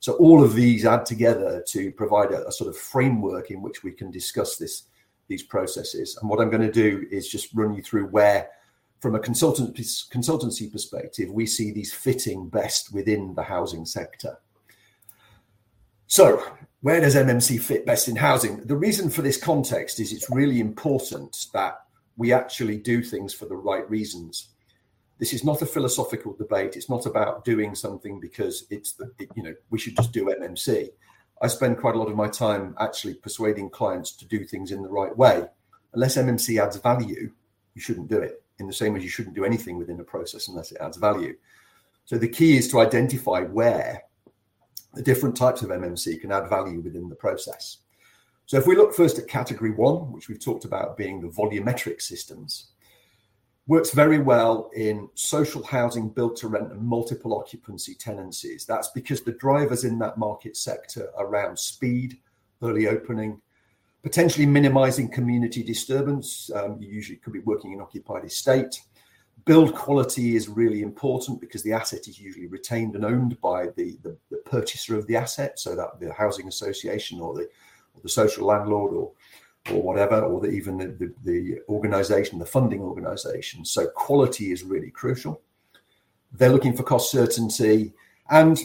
So 0.00 0.14
all 0.14 0.42
of 0.42 0.54
these 0.54 0.84
add 0.84 1.06
together 1.06 1.64
to 1.68 1.92
provide 1.92 2.32
a, 2.32 2.46
a 2.46 2.52
sort 2.52 2.68
of 2.68 2.76
framework 2.76 3.50
in 3.50 3.62
which 3.62 3.82
we 3.82 3.92
can 3.92 4.10
discuss 4.10 4.56
this, 4.56 4.84
these 5.28 5.44
processes. 5.44 6.18
And 6.20 6.28
what 6.28 6.40
I'm 6.40 6.50
going 6.50 6.66
to 6.66 6.72
do 6.72 7.06
is 7.10 7.28
just 7.28 7.54
run 7.54 7.72
you 7.72 7.82
through 7.82 8.06
where, 8.08 8.48
from 9.00 9.14
a 9.14 9.20
consultant, 9.20 9.76
consultancy 9.76 10.70
perspective, 10.70 11.30
we 11.30 11.46
see 11.46 11.70
these 11.70 11.92
fitting 11.92 12.48
best 12.48 12.92
within 12.92 13.34
the 13.34 13.42
housing 13.42 13.86
sector. 13.86 14.38
So 16.08 16.44
where 16.86 17.00
does 17.00 17.16
MMC 17.16 17.60
fit 17.60 17.84
best 17.84 18.06
in 18.06 18.14
housing? 18.14 18.58
The 18.58 18.76
reason 18.76 19.10
for 19.10 19.20
this 19.20 19.36
context 19.36 19.98
is 19.98 20.12
it's 20.12 20.30
really 20.30 20.60
important 20.60 21.48
that 21.52 21.80
we 22.16 22.32
actually 22.32 22.76
do 22.76 23.02
things 23.02 23.34
for 23.34 23.46
the 23.46 23.56
right 23.56 23.90
reasons. 23.90 24.50
This 25.18 25.34
is 25.34 25.42
not 25.42 25.62
a 25.62 25.66
philosophical 25.66 26.34
debate. 26.34 26.76
It's 26.76 26.88
not 26.88 27.04
about 27.04 27.44
doing 27.44 27.74
something 27.74 28.20
because 28.20 28.68
it's 28.70 28.92
the, 28.92 29.10
it, 29.18 29.30
you 29.34 29.42
know 29.42 29.52
we 29.70 29.80
should 29.80 29.96
just 29.96 30.12
do 30.12 30.26
MMC. 30.26 30.90
I 31.42 31.48
spend 31.48 31.78
quite 31.78 31.96
a 31.96 31.98
lot 31.98 32.08
of 32.08 32.14
my 32.14 32.28
time 32.28 32.76
actually 32.78 33.14
persuading 33.14 33.70
clients 33.70 34.12
to 34.18 34.24
do 34.24 34.44
things 34.44 34.70
in 34.70 34.80
the 34.80 34.88
right 34.88 35.16
way. 35.18 35.44
Unless 35.92 36.18
MMC 36.18 36.62
adds 36.62 36.76
value, 36.76 37.32
you 37.74 37.80
shouldn't 37.80 38.06
do 38.06 38.18
it. 38.20 38.44
In 38.60 38.68
the 38.68 38.72
same 38.72 38.94
as 38.94 39.02
you 39.02 39.10
shouldn't 39.10 39.34
do 39.34 39.44
anything 39.44 39.76
within 39.76 39.98
a 39.98 40.04
process 40.04 40.46
unless 40.46 40.70
it 40.70 40.80
adds 40.80 40.98
value. 40.98 41.34
So 42.04 42.16
the 42.16 42.28
key 42.28 42.56
is 42.56 42.68
to 42.68 42.78
identify 42.78 43.40
where 43.40 44.04
the 44.96 45.02
different 45.02 45.36
types 45.36 45.62
of 45.62 45.68
MMC 45.68 46.20
can 46.20 46.32
add 46.32 46.48
value 46.48 46.80
within 46.80 47.08
the 47.08 47.14
process. 47.14 47.78
So 48.46 48.56
if 48.56 48.66
we 48.66 48.76
look 48.76 48.94
first 48.94 49.18
at 49.18 49.28
category 49.28 49.70
one, 49.70 50.12
which 50.12 50.28
we've 50.28 50.42
talked 50.42 50.64
about 50.64 50.96
being 50.96 51.20
the 51.20 51.28
volumetric 51.28 52.00
systems, 52.00 52.70
works 53.66 53.90
very 53.90 54.18
well 54.18 54.70
in 54.74 55.08
social 55.14 55.62
housing 55.62 56.08
built 56.08 56.36
to 56.36 56.48
rent 56.48 56.72
and 56.72 56.80
multiple 56.80 57.36
occupancy 57.38 57.94
tenancies. 57.94 58.64
That's 58.64 58.88
because 58.88 59.22
the 59.22 59.32
drivers 59.32 59.84
in 59.84 59.98
that 59.98 60.16
market 60.16 60.56
sector 60.56 61.10
around 61.18 61.58
speed, 61.58 62.18
early 62.62 62.86
opening, 62.86 63.40
potentially 64.02 64.46
minimizing 64.46 65.10
community 65.10 65.62
disturbance. 65.62 66.50
Um, 66.54 66.80
you 66.80 66.88
usually 66.88 67.18
could 67.18 67.32
be 67.32 67.40
working 67.40 67.72
in 67.72 67.80
occupied 67.80 68.24
estate. 68.24 68.80
Build 69.44 69.74
quality 69.74 70.34
is 70.34 70.48
really 70.48 70.82
important 70.82 71.40
because 71.40 71.62
the 71.62 71.72
asset 71.72 72.08
is 72.08 72.18
usually 72.18 72.48
retained 72.48 72.96
and 72.96 73.04
owned 73.04 73.40
by 73.40 73.66
the, 73.76 73.96
the, 74.02 74.16
the 74.30 74.38
purchaser 74.38 74.96
of 74.96 75.06
the 75.06 75.16
asset, 75.16 75.58
so 75.58 75.76
that 75.76 76.00
the 76.00 76.12
housing 76.12 76.48
association 76.48 77.20
or 77.20 77.34
the, 77.34 77.42
or 77.42 78.00
the 78.02 78.08
social 78.08 78.46
landlord 78.46 78.92
or 78.92 79.12
or 79.72 79.82
whatever, 79.82 80.20
or 80.20 80.40
the, 80.40 80.48
even 80.48 80.78
the, 80.78 80.86
the, 80.86 81.14
the 81.24 81.58
organization, 81.68 82.38
the 82.38 82.46
funding 82.46 82.80
organization. 82.80 83.64
So 83.64 83.86
quality 83.88 84.52
is 84.52 84.62
really 84.62 84.90
crucial. 84.90 85.40
They're 86.32 86.50
looking 86.50 86.76
for 86.76 86.82
cost 86.82 87.10
certainty. 87.10 87.92
And 88.30 88.58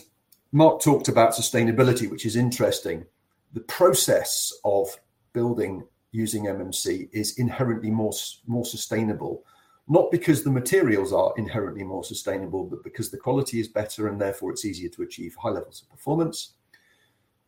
Mark 0.52 0.82
talked 0.82 1.08
about 1.08 1.32
sustainability, 1.32 2.10
which 2.10 2.26
is 2.26 2.36
interesting. 2.36 3.06
The 3.54 3.62
process 3.62 4.54
of 4.64 4.88
building 5.34 5.84
using 6.12 6.46
MMC 6.46 7.10
is 7.14 7.38
inherently 7.38 7.90
more, 7.90 8.14
more 8.46 8.66
sustainable, 8.66 9.44
not 9.92 10.10
because 10.10 10.44
the 10.44 10.50
materials 10.50 11.12
are 11.14 11.34
inherently 11.38 11.84
more 11.84 12.04
sustainable, 12.04 12.64
but 12.64 12.84
because 12.84 13.12
the 13.12 13.18
quality 13.18 13.60
is 13.60 13.68
better 13.68 14.08
and 14.08 14.20
therefore 14.20 14.52
it's 14.52 14.66
easier 14.66 14.90
to 14.90 15.04
achieve 15.04 15.36
high 15.36 15.50
levels 15.50 15.84
of 15.84 15.90
performance, 15.90 16.54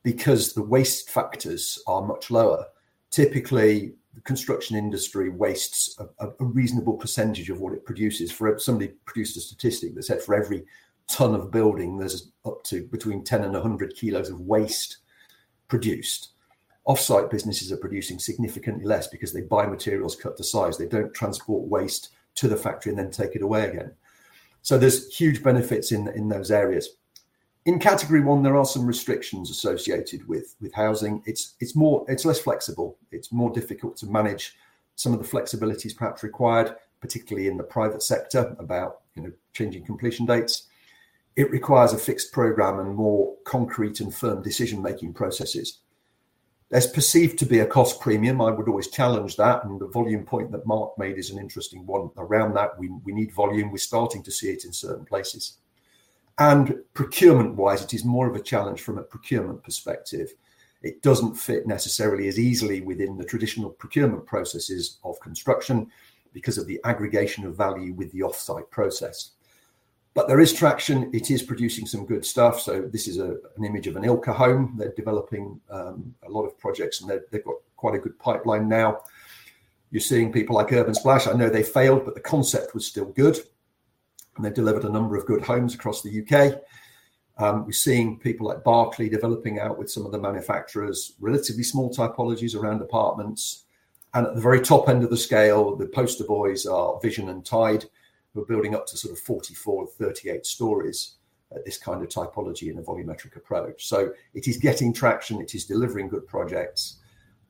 because 0.03 0.53
the 0.53 0.63
waste 0.63 1.09
factors 1.09 1.81
are 1.88 2.05
much 2.05 2.29
lower 2.29 2.65
typically 3.13 3.93
the 4.15 4.21
construction 4.21 4.75
industry 4.75 5.29
wastes 5.29 5.95
a, 6.00 6.25
a, 6.25 6.31
reasonable 6.39 6.93
percentage 6.93 7.51
of 7.51 7.59
what 7.59 7.73
it 7.73 7.85
produces. 7.85 8.31
For 8.31 8.57
somebody 8.57 8.93
produced 9.05 9.38
a 9.38 9.39
statistic 9.39 9.93
that 9.93 10.03
said 10.03 10.21
for 10.21 10.33
every 10.33 10.65
ton 11.07 11.35
of 11.35 11.51
building, 11.51 11.97
there's 11.97 12.31
up 12.43 12.63
to 12.63 12.88
between 12.88 13.23
10 13.23 13.43
and 13.43 13.53
100 13.53 13.95
kilos 13.95 14.29
of 14.29 14.39
waste 14.41 14.97
produced. 15.67 16.29
Offsite 16.88 17.29
businesses 17.29 17.71
are 17.71 17.77
producing 17.77 18.17
significantly 18.17 18.85
less 18.85 19.07
because 19.07 19.31
they 19.31 19.41
buy 19.41 19.67
materials 19.67 20.15
cut 20.15 20.35
to 20.38 20.43
size. 20.43 20.75
They 20.75 20.88
don't 20.88 21.13
transport 21.13 21.69
waste 21.69 22.09
to 22.36 22.48
the 22.48 22.58
factory 22.58 22.92
and 22.92 23.00
then 23.00 23.12
take 23.12 23.36
it 23.36 23.42
away 23.42 23.70
again. 23.70 23.92
So 24.62 24.78
there's 24.78 25.13
huge 25.13 25.44
benefits 25.44 25.92
in 25.92 26.08
in 26.10 26.30
those 26.30 26.52
areas 26.52 26.90
in 27.66 27.80
category 27.80 28.20
one, 28.20 28.44
there 28.44 28.58
are 28.58 28.66
some 28.66 28.86
restrictions 28.86 29.50
associated 29.50 30.28
with 30.28 30.56
with 30.60 30.74
housing. 30.74 31.24
It's 31.26 31.56
it's 31.60 31.76
more 31.76 32.06
it's 32.10 32.26
less 32.26 32.39
flexible. 32.39 32.98
It's 33.12 33.32
more 33.32 33.52
difficult 33.52 33.96
to 33.98 34.08
manage 34.08 34.58
some 34.96 35.13
of 35.13 35.19
the 35.19 35.28
flexibilities 35.28 35.96
perhaps 35.96 36.24
required, 36.24 36.76
particularly 37.00 37.48
in 37.48 37.58
the 37.58 37.63
private 37.63 38.04
sector 38.04 38.56
about 38.60 39.02
you 39.15 39.24
know 39.24 39.32
changing 39.54 39.86
completion 39.86 40.26
dates. 40.26 40.67
It 41.36 41.50
requires 41.52 41.93
a 41.93 41.98
fixed 41.98 42.32
program 42.32 42.80
and 42.80 42.93
more 42.93 43.36
concrete 43.46 44.02
and 44.02 44.13
firm 44.13 44.43
decision 44.43 44.82
making 44.82 45.13
processes. 45.13 45.80
There's 46.73 46.88
perceived 46.88 47.38
to 47.38 47.45
be 47.45 47.59
a 47.59 47.67
cost 47.67 48.01
premium. 48.01 48.41
I 48.41 48.49
would 48.49 48.67
always 48.67 48.88
challenge 48.88 49.36
that. 49.36 49.63
And 49.63 49.79
the 49.79 49.86
volume 49.86 50.25
point 50.25 50.51
that 50.53 50.65
Mark 50.65 50.97
made 50.97 51.19
is 51.19 51.29
an 51.29 51.38
interesting 51.38 51.86
one 51.86 52.09
around 52.17 52.55
that. 52.55 52.79
We, 52.79 52.89
we 53.03 53.13
need 53.13 53.31
volume. 53.31 53.69
We're 53.69 53.77
starting 53.77 54.23
to 54.23 54.31
see 54.31 54.49
it 54.49 54.65
in 54.65 54.73
certain 54.73 55.05
places. 55.05 55.59
And 56.39 56.79
procurement 56.95 57.53
wise, 57.53 57.83
it 57.83 57.93
is 57.93 58.03
more 58.03 58.27
of 58.27 58.36
a 58.36 58.41
challenge 58.41 58.81
from 58.81 58.97
a 58.97 59.03
procurement 59.03 59.63
perspective. 59.63 60.33
It 60.81 61.03
doesn't 61.03 61.36
fit 61.36 61.67
necessarily 61.67 62.27
as 62.27 62.39
easily 62.39 62.81
within 62.81 63.17
the 63.17 63.23
traditional 63.23 63.69
procurement 63.69 64.25
processes 64.25 64.97
of 65.03 65.19
construction 65.19 65.91
because 66.33 66.57
of 66.57 66.65
the 66.65 66.81
aggregation 66.86 67.45
of 67.45 67.55
value 67.55 67.93
with 67.93 68.12
the 68.13 68.21
offsite 68.21 68.71
process. 68.71 69.33
But 70.13 70.28
there 70.28 70.39
is 70.39 70.54
traction. 70.54 71.10
It 71.13 71.32
is 71.32 71.41
producing 71.41 71.88
some 71.88 72.06
good 72.06 72.26
stuff. 72.26 72.60
So 72.62 72.82
this 72.82 73.08
is 73.08 73.17
a, 73.17 73.38
an 73.58 73.63
image 73.65 73.88
of 73.88 73.95
an 73.95 74.04
Ilke 74.04 74.34
home. 74.34 74.76
They're 74.78 74.93
developing 74.95 75.60
um, 75.71 76.13
a 76.23 76.30
lot 76.30 76.43
of 76.43 76.58
projects 76.60 77.02
and 77.02 77.10
they've 77.10 77.43
got 77.43 77.56
quite 77.76 77.95
a 77.95 77.99
good 77.99 78.17
pipeline 78.19 78.67
now. 78.67 79.02
You're 79.89 80.02
seeing 80.02 80.32
people 80.32 80.56
like 80.56 80.71
Urban 80.71 80.93
Splash. 80.93 81.28
I 81.28 81.34
know 81.34 81.49
they 81.49 81.63
failed, 81.63 82.06
but 82.06 82.13
the 82.13 82.21
concept 82.21 82.73
was 82.73 82.86
still 82.86 83.06
good 83.06 83.39
and 84.36 84.45
they've 84.45 84.54
delivered 84.54 84.86
a 84.86 84.89
number 84.89 85.15
of 85.15 85.26
good 85.26 85.43
homes 85.43 85.76
across 85.76 86.02
the 86.02 86.21
UK. 86.21 86.62
Um, 87.38 87.65
we're 87.65 87.71
seeing 87.71 88.19
people 88.19 88.47
like 88.47 88.63
Berkeley 88.63 89.10
developing 89.10 89.60
out 89.60 89.78
with 89.78 89.89
some 89.91 90.06
of 90.06 90.12
the 90.12 90.19
manufacturers, 90.19 91.13
relatively 91.19 91.63
small 91.63 91.91
typologies 91.91 92.56
around 92.56 92.82
apartments. 92.82 93.65
And 94.13 94.28
at 94.28 94.36
the 94.36 94.41
very 94.41 94.62
top 94.62 94.89
end 94.89 95.04
of 95.04 95.10
the 95.10 95.17
scale, 95.17 95.76
the 95.76 95.88
poster 95.88 96.23
boys 96.23 96.67
are 96.67 96.99
Vision 97.02 97.30
and 97.30 97.43
Tide, 97.43 97.86
who 98.34 98.41
are 98.41 98.46
building 98.46 98.76
up 98.76 98.88
to 98.88 98.98
sort 98.98 99.13
of 99.13 99.19
44, 99.19 99.88
38 99.88 100.46
stories 100.46 101.15
at 101.56 101.63
this 101.65 101.78
kind 101.78 102.02
of 102.02 102.10
typology 102.10 102.72
in 102.72 102.80
a 102.80 102.82
volumetric 102.82 103.36
approach. 103.36 103.88
So 103.88 104.12
it 104.34 104.48
is 104.48 104.58
getting 104.58 104.93
traction, 104.93 105.39
it 105.39 105.54
is 105.54 105.65
delivering 105.65 106.10
good 106.10 106.28
projects, 106.28 106.98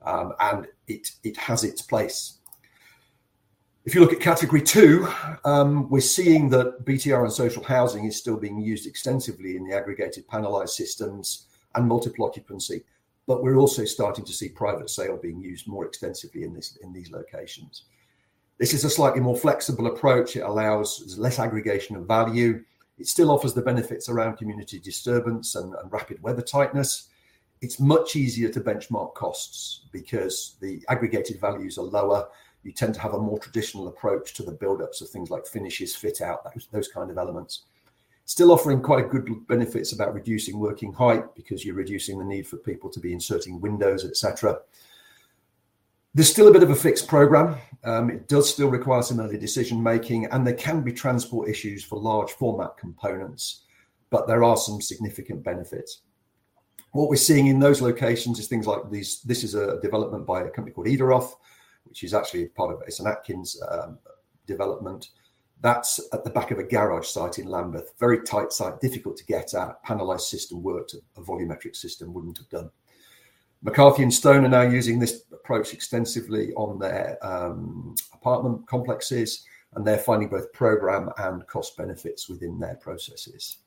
um, 0.01 0.33
and 0.39 0.67
it, 0.87 1.11
it 1.23 1.37
has 1.37 1.63
its 1.63 1.81
place. 1.81 2.39
If 3.85 3.93
you 3.93 4.01
look 4.01 4.13
at 4.13 4.21
category 4.21 4.61
two, 4.61 5.07
um, 5.43 5.89
we're 5.89 6.01
seeing 6.01 6.49
that 6.49 6.85
BTR 6.85 7.23
and 7.23 7.33
social 7.33 7.63
housing 7.63 8.05
is 8.05 8.17
still 8.17 8.37
being 8.37 8.59
used 8.59 8.87
extensively 8.87 9.57
in 9.57 9.67
the 9.67 9.75
aggregated 9.75 10.27
panelized 10.27 10.69
systems 10.69 11.47
and 11.75 11.87
multiple 11.87 12.25
occupancy, 12.25 12.83
but 13.27 13.43
we're 13.43 13.57
also 13.57 13.83
starting 13.83 14.23
to 14.23 14.31
see 14.31 14.49
private 14.49 14.89
sale 14.89 15.17
being 15.17 15.41
used 15.41 15.67
more 15.67 15.85
extensively 15.85 16.43
in 16.43 16.53
this 16.53 16.77
in 16.81 16.93
these 16.93 17.11
locations. 17.11 17.85
This 18.63 18.73
is 18.73 18.85
a 18.85 18.89
slightly 18.89 19.19
more 19.19 19.35
flexible 19.35 19.87
approach. 19.87 20.37
It 20.37 20.43
allows 20.43 21.17
less 21.17 21.37
aggregation 21.37 21.97
of 21.97 22.07
value. 22.07 22.63
It 22.97 23.07
still 23.07 23.29
offers 23.29 23.53
the 23.53 23.61
benefits 23.61 24.07
around 24.07 24.37
community 24.37 24.79
disturbance 24.79 25.55
and, 25.55 25.75
and 25.75 25.91
rapid 25.91 26.23
weather 26.23 26.41
tightness. 26.41 27.09
It's 27.59 27.81
much 27.81 28.15
easier 28.15 28.47
to 28.47 28.61
benchmark 28.61 29.15
costs 29.15 29.81
because 29.91 30.55
the 30.61 30.81
aggregated 30.87 31.41
values 31.41 31.77
are 31.77 31.83
lower 31.83 32.29
you 32.63 32.71
tend 32.71 32.93
to 32.93 33.01
have 33.01 33.15
a 33.15 33.19
more 33.19 33.37
traditional 33.37 33.89
approach 33.89 34.33
to 34.35 34.43
the 34.43 34.53
build-ups 34.53 35.01
of 35.01 35.09
things 35.09 35.29
like 35.29 35.45
finishes, 35.45 35.93
fit 35.93 36.21
out, 36.21 36.45
those, 36.45 36.69
those 36.71 36.87
kind 36.87 37.11
of 37.11 37.17
elements. 37.17 37.63
Still 38.23 38.49
offering 38.49 38.81
quite 38.81 39.09
good 39.09 39.45
benefits 39.45 39.91
about 39.91 40.13
reducing 40.13 40.57
working 40.57 40.93
height 40.93 41.35
because 41.35 41.65
you're 41.65 41.75
reducing 41.75 42.17
the 42.17 42.23
need 42.23 42.47
for 42.47 42.55
people 42.55 42.89
to 42.91 43.01
be 43.01 43.11
inserting 43.11 43.59
windows, 43.59 44.05
etc. 44.05 44.59
There's 46.15 46.29
still 46.29 46.47
a 46.47 46.53
bit 46.53 46.61
of 46.61 46.69
a 46.69 46.75
fixed 46.75 47.07
program. 47.07 47.55
Um, 47.83 48.11
it 48.11 48.27
does 48.27 48.47
still 48.47 48.69
require 48.69 49.01
some 49.01 49.19
early 49.19 49.37
decision 49.37 49.81
making, 49.81 50.25
and 50.27 50.45
there 50.45 50.53
can 50.53 50.81
be 50.81 50.93
transport 50.93 51.49
issues 51.49 51.83
for 51.83 51.99
large 51.99 52.31
format 52.31 52.77
components, 52.77 53.63
but 54.11 54.27
there 54.27 54.43
are 54.43 54.55
some 54.55 54.79
significant 54.79 55.43
benefits. 55.43 56.01
What 56.91 57.09
we're 57.09 57.15
seeing 57.15 57.47
in 57.47 57.59
those 57.59 57.81
locations 57.81 58.37
is 58.37 58.47
things 58.47 58.67
like 58.67 58.91
these. 58.91 59.21
This 59.21 59.43
is 59.43 59.55
a 59.55 59.81
development 59.81 60.27
by 60.27 60.43
a 60.43 60.49
company 60.51 60.73
called 60.73 60.85
Edaroth, 60.87 61.33
which 61.85 62.03
is 62.03 62.13
actually 62.13 62.45
part 62.49 62.71
of 62.71 62.83
it's 62.85 62.99
an 62.99 63.07
Atkins 63.07 63.59
um, 63.69 63.97
development. 64.45 65.09
That's 65.61 65.99
at 66.13 66.23
the 66.23 66.29
back 66.29 66.51
of 66.51 66.59
a 66.59 66.63
garage 66.63 67.07
site 67.07 67.39
in 67.39 67.47
Lambeth. 67.47 67.93
Very 67.97 68.21
tight 68.21 68.51
site, 68.51 68.79
difficult 68.81 69.17
to 69.17 69.25
get 69.25 69.55
at. 69.55 69.83
Panelized 69.83 70.21
system 70.21 70.61
worked, 70.61 70.93
a 70.93 71.21
volumetric 71.21 71.75
system 71.75 72.13
wouldn't 72.13 72.37
have 72.37 72.49
done. 72.49 72.69
McCarthy 73.63 74.03
and 74.03 74.13
Stone 74.13 74.45
are 74.45 74.49
now 74.49 74.61
using 74.61 74.99
this 74.99 75.23
approach 75.31 75.73
extensively 75.73 76.53
on 76.53 76.79
their 76.79 77.17
um, 77.21 77.95
apartment 78.13 78.67
complexes, 78.67 79.45
and 79.73 79.87
they're 79.87 79.97
finding 79.97 80.29
both 80.29 80.51
program 80.53 81.09
and 81.17 81.47
cost 81.47 81.75
benefits 81.77 82.29
within 82.29 82.59
their 82.59 82.75
processes 82.75 83.57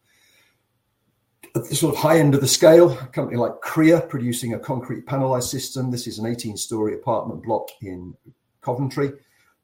at 1.56 1.64
the 1.68 1.74
sort 1.74 1.94
of 1.94 2.00
high 2.00 2.18
end 2.18 2.34
of 2.34 2.40
the 2.40 2.48
scale, 2.48 2.92
a 2.92 3.06
company 3.06 3.38
like 3.38 3.52
Creagh 3.62 4.08
producing 4.08 4.54
a 4.54 4.58
concrete 4.58 5.06
panelized 5.06 5.48
system. 5.48 5.90
This 5.90 6.06
is 6.06 6.18
an 6.18 6.26
18 6.26 6.56
story 6.56 6.94
apartment 6.94 7.42
block 7.42 7.68
in 7.80 8.14
Coventry 8.60 9.12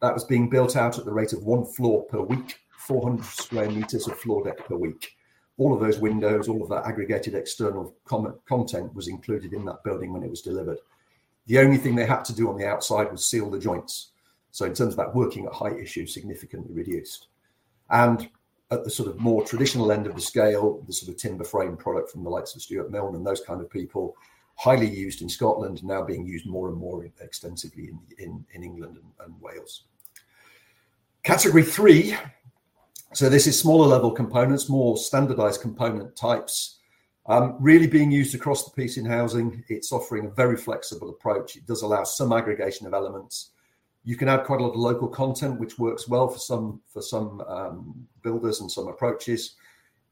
that 0.01 0.15
was 0.15 0.25
being 0.25 0.49
built 0.49 0.77
out 0.77 0.99
at 0.99 1.05
the 1.05 1.13
rate 1.13 1.33
of 1.33 1.43
one 1.43 1.65
floor 1.65 2.05
per 2.05 2.21
week, 2.21 2.61
400 2.79 3.25
square 3.25 3.71
meters 3.71 4.09
of 4.09 4.19
floor 4.19 4.43
deck 4.43 4.67
per 4.67 4.77
week. 4.77 5.15
All 5.59 5.75
of 5.75 5.81
those 5.81 5.99
windows, 5.99 6.49
all 6.49 6.63
of 6.63 6.69
that 6.71 6.87
aggregated 6.87 7.35
external 7.35 7.95
com- 8.05 8.39
content 8.49 8.95
was 8.95 9.09
included 9.09 9.53
in 9.53 9.65
that 9.67 9.85
building 9.85 10.13
when 10.13 10.23
it 10.23 10.31
was 10.31 10.43
delivered. 10.43 10.79
The 11.47 11.59
only 11.59 11.77
thing 11.77 11.95
they 11.95 12.07
had 12.07 12.25
to 12.27 12.35
do 12.35 12.49
on 12.49 12.57
the 12.57 12.67
outside 12.67 13.11
was 13.11 13.27
seal 13.27 13.51
the 13.51 13.59
joints. 13.59 14.11
So, 14.51 14.65
in 14.65 14.75
terms 14.75 14.95
of 14.95 14.97
that 14.99 15.15
working 15.15 15.47
at 15.47 15.53
height 15.53 15.79
issue, 15.79 16.07
significantly 16.07 16.75
reduced. 16.75 17.29
And 17.91 18.29
at 18.71 18.85
the 18.85 18.91
sort 18.91 19.09
of 19.09 19.21
more 19.21 19.45
traditional 19.45 19.93
end 19.93 20.07
of 20.07 20.15
the 20.15 20.21
scale, 20.21 20.83
the 20.87 20.93
sort 20.93 21.11
of 21.11 21.19
timber 21.19 21.45
frame 21.45 21.77
product 21.77 22.11
from 22.11 22.25
the 22.25 22.31
likes 22.31 22.55
of 22.55 22.63
Stewart 22.63 22.91
Milne 22.91 23.15
and 23.15 23.27
those 23.27 23.41
kind 23.41 23.61
of 23.61 23.71
people, 23.71 24.17
highly 24.57 24.89
used 24.89 25.23
in 25.23 25.29
Scotland, 25.29 25.85
now 25.85 26.03
being 26.03 26.25
used 26.25 26.47
more 26.47 26.69
and 26.69 26.77
more 26.77 27.05
extensively 27.21 27.89
in, 27.89 27.99
in, 28.19 28.45
in 28.55 28.63
England 28.63 28.97
and, 28.97 29.27
and 29.27 29.41
Wales. 29.41 29.85
Category 31.23 31.63
three, 31.63 32.17
so 33.13 33.29
this 33.29 33.47
is 33.47 33.59
smaller 33.59 33.87
level 33.87 34.11
components, 34.11 34.69
more 34.69 34.97
standardized 34.97 35.61
component 35.61 36.17
types, 36.17 36.79
um, 37.27 37.57
really 37.61 37.87
being 37.87 38.11
used 38.11 38.35
across 38.35 38.65
the 38.65 38.71
piece 38.71 38.97
in 38.97 39.05
housing. 39.05 39.63
It's 39.69 39.93
offering 39.93 40.27
a 40.27 40.31
very 40.31 40.57
flexible 40.57 41.11
approach. 41.11 41.57
It 41.57 41.67
does 41.67 41.83
allow 41.83 42.05
some 42.05 42.33
aggregation 42.33 42.87
of 42.87 42.95
elements 42.95 43.51
you 44.05 44.17
can 44.17 44.29
add 44.29 44.45
quite 44.45 44.61
a 44.61 44.65
lot 44.65 44.75
of 44.75 44.81
local 44.81 45.09
content, 45.09 45.61
which 45.61 45.79
works 45.79 46.09
well 46.09 46.29
for 46.29 46.39
some 46.39 46.81
for 46.89 47.03
some 47.03 47.41
um, 47.43 48.09
builders 48.23 48.61
and 48.61 48.71
some 48.71 48.89
approaches. 48.89 49.55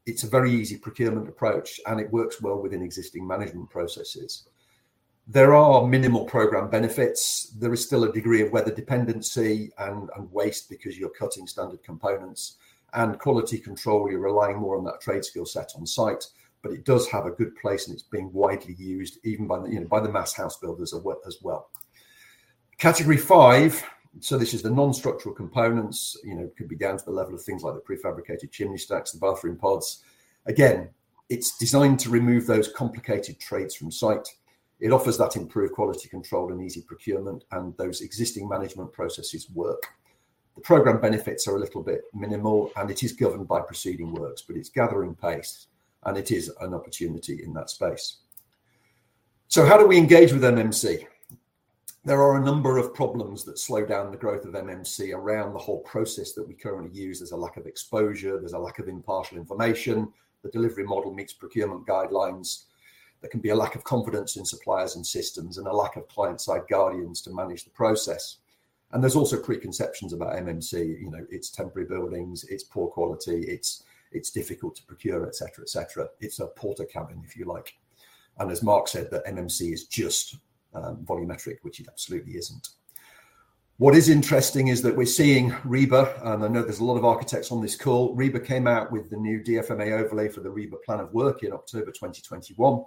It's 0.05 0.23
a 0.23 0.29
very 0.29 0.51
easy 0.51 0.77
procurement 0.77 1.27
approach, 1.27 1.79
and 1.85 1.99
it 1.99 2.11
works 2.11 2.41
well 2.41 2.61
within 2.61 2.81
existing 2.81 3.27
management 3.27 3.69
processes. 3.69 4.47
There 5.27 5.53
are 5.53 5.85
minimal 5.85 6.25
program 6.25 6.69
benefits. 6.69 7.53
There 7.59 7.73
is 7.73 7.85
still 7.85 8.05
a 8.05 8.11
degree 8.11 8.41
of 8.41 8.51
weather 8.51 8.73
dependency 8.73 9.71
and, 9.77 10.09
and 10.15 10.31
waste 10.31 10.69
because 10.69 10.97
you're 10.97 11.09
cutting 11.09 11.45
standard 11.45 11.83
components 11.83 12.57
and 12.93 13.19
quality 13.19 13.57
control. 13.57 14.09
You're 14.09 14.19
relying 14.19 14.57
more 14.57 14.77
on 14.77 14.83
that 14.85 15.01
trade 15.01 15.25
skill 15.25 15.45
set 15.45 15.71
on 15.75 15.85
site, 15.85 16.25
but 16.61 16.71
it 16.71 16.85
does 16.85 17.07
have 17.09 17.25
a 17.25 17.31
good 17.31 17.55
place 17.55 17.87
and 17.87 17.93
it's 17.93 18.03
being 18.03 18.31
widely 18.33 18.75
used 18.75 19.19
even 19.23 19.47
by 19.47 19.59
the, 19.59 19.69
you 19.69 19.79
know 19.79 19.87
by 19.87 19.99
the 19.99 20.11
mass 20.11 20.33
house 20.33 20.57
builders 20.57 20.93
as 20.93 21.37
well. 21.41 21.69
Category 22.77 23.17
five, 23.17 23.83
so 24.19 24.37
this 24.37 24.53
is 24.53 24.61
the 24.61 24.69
non-structural 24.69 25.33
components, 25.33 26.17
you 26.23 26.35
know, 26.35 26.49
could 26.57 26.67
be 26.67 26.75
down 26.75 26.97
to 26.97 27.05
the 27.05 27.11
level 27.11 27.33
of 27.33 27.41
things 27.41 27.63
like 27.63 27.75
the 27.75 27.81
prefabricated 27.81 28.51
chimney 28.51 28.77
stacks, 28.77 29.11
the 29.11 29.19
bathroom 29.19 29.55
pods. 29.55 30.03
Again, 30.45 30.89
it's 31.29 31.57
designed 31.57 31.99
to 32.01 32.09
remove 32.09 32.45
those 32.45 32.73
complicated 32.73 33.39
trades 33.39 33.75
from 33.75 33.91
site. 33.91 34.27
It 34.81 34.91
offers 34.91 35.17
that 35.19 35.37
improved 35.37 35.73
quality 35.73 36.09
control 36.09 36.51
and 36.51 36.61
easy 36.61 36.81
procurement, 36.81 37.43
and 37.51 37.77
those 37.77 38.01
existing 38.01 38.49
management 38.49 38.91
processes 38.91 39.49
work. 39.51 39.83
The 40.61 40.67
program 40.67 41.01
benefits 41.01 41.47
are 41.47 41.55
a 41.55 41.59
little 41.59 41.81
bit 41.81 42.03
minimal, 42.13 42.71
and 42.75 42.91
it 42.91 43.01
is 43.01 43.13
governed 43.13 43.47
by 43.47 43.61
preceding 43.61 44.13
works, 44.13 44.43
but 44.43 44.55
it's 44.55 44.69
gathering 44.69 45.15
pace, 45.15 45.65
and 46.03 46.15
it 46.15 46.29
is 46.29 46.51
an 46.61 46.75
opportunity 46.75 47.41
in 47.43 47.51
that 47.53 47.71
space. 47.71 48.17
So, 49.47 49.65
how 49.65 49.75
do 49.75 49.87
we 49.87 49.97
engage 49.97 50.31
with 50.31 50.43
MMC? 50.43 51.07
there 52.05 52.21
are 52.21 52.39
a 52.39 52.45
number 52.45 52.77
of 52.77 52.93
problems 52.93 53.43
that 53.45 53.57
slow 53.57 53.83
down 53.83 54.11
the 54.11 54.17
growth 54.17 54.45
of 54.45 54.53
MMC 54.53 55.15
around 55.15 55.53
the 55.53 55.59
whole 55.59 55.79
process 55.79 56.33
that 56.33 56.47
we 56.47 56.53
currently 56.53 56.95
use. 56.95 57.19
There's 57.19 57.31
a 57.31 57.37
lack 57.37 57.57
of 57.57 57.65
exposure, 57.65 58.39
there's 58.39 58.53
a 58.53 58.59
lack 58.59 58.77
of 58.77 58.87
impartial 58.87 59.39
information, 59.39 60.13
the 60.43 60.49
delivery 60.49 60.83
model 60.83 61.11
meets 61.11 61.33
procurement 61.33 61.87
guidelines. 61.87 62.65
There 63.21 63.31
can 63.31 63.39
be 63.39 63.49
a 63.49 63.55
lack 63.55 63.73
of 63.73 63.83
confidence 63.83 64.35
in 64.35 64.45
suppliers 64.45 64.95
and 64.95 65.05
systems 65.05 65.57
and 65.57 65.65
a 65.65 65.75
lack 65.75 65.95
of 65.95 66.07
client 66.07 66.39
side 66.39 66.63
guardians 66.69 67.19
to 67.21 67.33
manage 67.33 67.63
the 67.63 67.71
process. 67.71 68.37
And 68.93 69.01
there's 69.01 69.15
also 69.15 69.41
preconceptions 69.41 70.13
about 70.13 70.35
MMC, 70.35 71.01
you 71.01 71.09
know, 71.09 71.25
it's 71.29 71.49
temporary 71.49 71.87
buildings, 71.87 72.43
it's 72.45 72.63
poor 72.63 72.89
quality, 72.89 73.45
it's 73.47 73.83
it's 74.11 74.29
difficult 74.29 74.75
to 74.75 74.83
procure, 74.83 75.25
etc., 75.25 75.63
etc. 75.63 76.09
It's 76.19 76.39
a 76.39 76.47
Portakabin, 76.47 77.23
if 77.23 77.37
you 77.37 77.45
like. 77.45 77.77
And 78.39 78.51
as 78.51 78.61
Mark 78.61 78.89
said, 78.89 79.09
that 79.11 79.25
MMC 79.25 79.73
is 79.73 79.85
just 79.85 80.35
um, 80.73 80.97
volumetric, 81.05 81.57
which 81.61 81.79
it 81.79 81.87
absolutely 81.87 82.33
isn't. 82.33 82.69
What 83.77 83.95
is 83.95 84.09
interesting 84.09 84.67
is 84.67 84.83
that 84.83 84.95
we're 84.95 85.07
seeing 85.07 85.51
RIBA, 85.51 86.25
and 86.25 86.43
I 86.43 86.47
know 86.47 86.61
there's 86.61 86.79
a 86.79 86.83
lot 86.83 86.97
of 86.97 87.05
architects 87.05 87.51
on 87.51 87.61
this 87.61 87.75
call. 87.75 88.15
RIBA 88.15 88.45
came 88.45 88.67
out 88.67 88.91
with 88.91 89.09
the 89.09 89.17
new 89.17 89.41
DFMA 89.41 89.99
overlay 89.99 90.27
for 90.27 90.41
the 90.41 90.51
RIBA 90.51 90.83
plan 90.83 90.99
of 90.99 91.11
work 91.13 91.41
in 91.43 91.51
October 91.51 91.91
2021, 91.91 92.83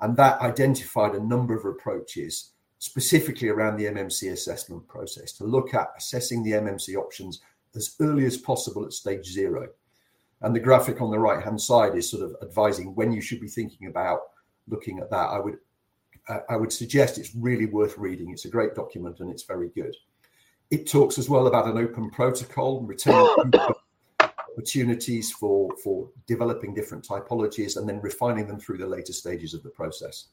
and 0.00 0.16
that 0.16 0.40
identified 0.40 1.14
a 1.14 1.26
number 1.26 1.56
of 1.56 1.64
approaches 1.64 2.51
specifically 2.82 3.48
around 3.48 3.76
the 3.76 3.84
MMC 3.84 4.32
assessment 4.32 4.84
process 4.88 5.30
to 5.30 5.44
look 5.44 5.72
at 5.72 5.92
assessing 5.96 6.42
the 6.42 6.50
MMC 6.50 6.96
options 6.96 7.40
as 7.76 7.94
early 8.00 8.26
as 8.26 8.36
possible 8.36 8.84
at 8.84 8.92
stage 8.92 9.24
zero. 9.24 9.68
And 10.40 10.52
the 10.52 10.58
graphic 10.58 11.00
on 11.00 11.12
the 11.12 11.18
right 11.20 11.44
hand 11.44 11.60
side 11.60 11.94
is 11.94 12.10
sort 12.10 12.24
of 12.24 12.34
advising 12.42 12.96
when 12.96 13.12
you 13.12 13.20
should 13.20 13.40
be 13.40 13.46
thinking 13.46 13.86
about 13.86 14.18
looking 14.66 14.98
at 14.98 15.10
that. 15.10 15.28
I 15.28 15.38
would 15.38 15.58
uh, 16.28 16.40
I 16.50 16.56
would 16.56 16.72
suggest 16.72 17.18
it's 17.18 17.36
really 17.36 17.66
worth 17.66 17.96
reading. 17.98 18.32
It's 18.32 18.46
a 18.46 18.50
great 18.50 18.74
document 18.74 19.20
and 19.20 19.30
it's 19.30 19.44
very 19.44 19.68
good. 19.68 19.94
It 20.72 20.90
talks 20.90 21.18
as 21.18 21.28
well 21.28 21.46
about 21.46 21.68
an 21.68 21.78
open 21.78 22.10
protocol, 22.10 22.80
and 22.80 22.88
retaining 22.88 23.52
opportunities 24.20 25.30
for, 25.30 25.70
for 25.84 26.08
developing 26.26 26.74
different 26.74 27.06
typologies 27.06 27.76
and 27.76 27.88
then 27.88 28.00
refining 28.00 28.48
them 28.48 28.58
through 28.58 28.78
the 28.78 28.86
later 28.86 29.12
stages 29.12 29.54
of 29.54 29.62
the 29.62 29.70
process. 29.70 30.26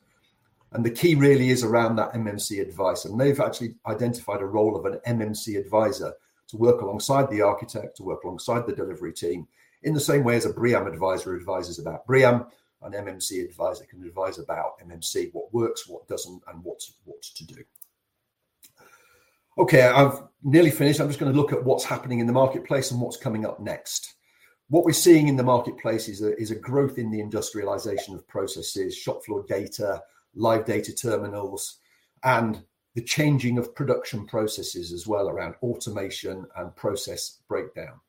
And 0.71 0.85
the 0.85 0.91
key 0.91 1.15
really 1.15 1.49
is 1.49 1.63
around 1.63 1.95
that 1.95 2.13
MMC 2.13 2.61
advice. 2.61 3.05
And 3.05 3.19
they've 3.19 3.39
actually 3.39 3.75
identified 3.87 4.41
a 4.41 4.45
role 4.45 4.75
of 4.75 4.85
an 4.85 4.99
MMC 5.07 5.59
advisor 5.59 6.13
to 6.49 6.57
work 6.57 6.81
alongside 6.81 7.29
the 7.29 7.41
architect, 7.41 7.97
to 7.97 8.03
work 8.03 8.23
alongside 8.23 8.65
the 8.65 8.75
delivery 8.75 9.13
team, 9.13 9.47
in 9.83 9.93
the 9.93 9.99
same 9.99 10.23
way 10.23 10.35
as 10.35 10.45
a 10.45 10.53
BREEAM 10.53 10.87
advisor 10.87 11.35
advises 11.35 11.79
about 11.79 12.05
BREEAM 12.05 12.45
an 12.81 12.93
MMC 12.93 13.43
advisor 13.43 13.85
can 13.85 14.03
advise 14.03 14.39
about 14.39 14.79
MMC, 14.79 15.33
what 15.33 15.53
works, 15.53 15.87
what 15.87 16.07
doesn't, 16.07 16.41
and 16.47 16.63
what, 16.63 16.81
what 17.03 17.21
to 17.21 17.45
do. 17.45 17.63
Okay, 19.57 19.81
I've 19.81 20.23
nearly 20.43 20.71
finished. 20.71 21.01
I'm 21.01 21.07
just 21.07 21.19
going 21.19 21.31
to 21.31 21.37
look 21.37 21.51
at 21.51 21.63
what's 21.63 21.83
happening 21.83 22.19
in 22.19 22.27
the 22.27 22.33
marketplace 22.33 22.91
and 22.91 23.01
what's 23.01 23.17
coming 23.17 23.45
up 23.45 23.59
next. 23.59 24.15
What 24.69 24.85
we're 24.85 24.93
seeing 24.93 25.27
in 25.27 25.35
the 25.35 25.43
marketplace 25.43 26.07
is 26.07 26.21
a, 26.21 26.37
is 26.39 26.51
a 26.51 26.55
growth 26.55 26.97
in 26.97 27.11
the 27.11 27.19
industrialization 27.19 28.15
of 28.15 28.27
processes, 28.27 28.95
shop 28.95 29.25
floor 29.25 29.43
data, 29.49 30.01
live 30.35 30.65
data 30.65 30.93
terminals, 30.93 31.77
and 32.23 32.63
the 32.95 33.01
changing 33.01 33.57
of 33.57 33.75
production 33.75 34.25
processes 34.25 34.91
as 34.91 35.07
well 35.07 35.29
around 35.29 35.55
automation 35.61 36.45
and 36.57 36.75
process 36.75 37.37
breakdown. 37.47 37.99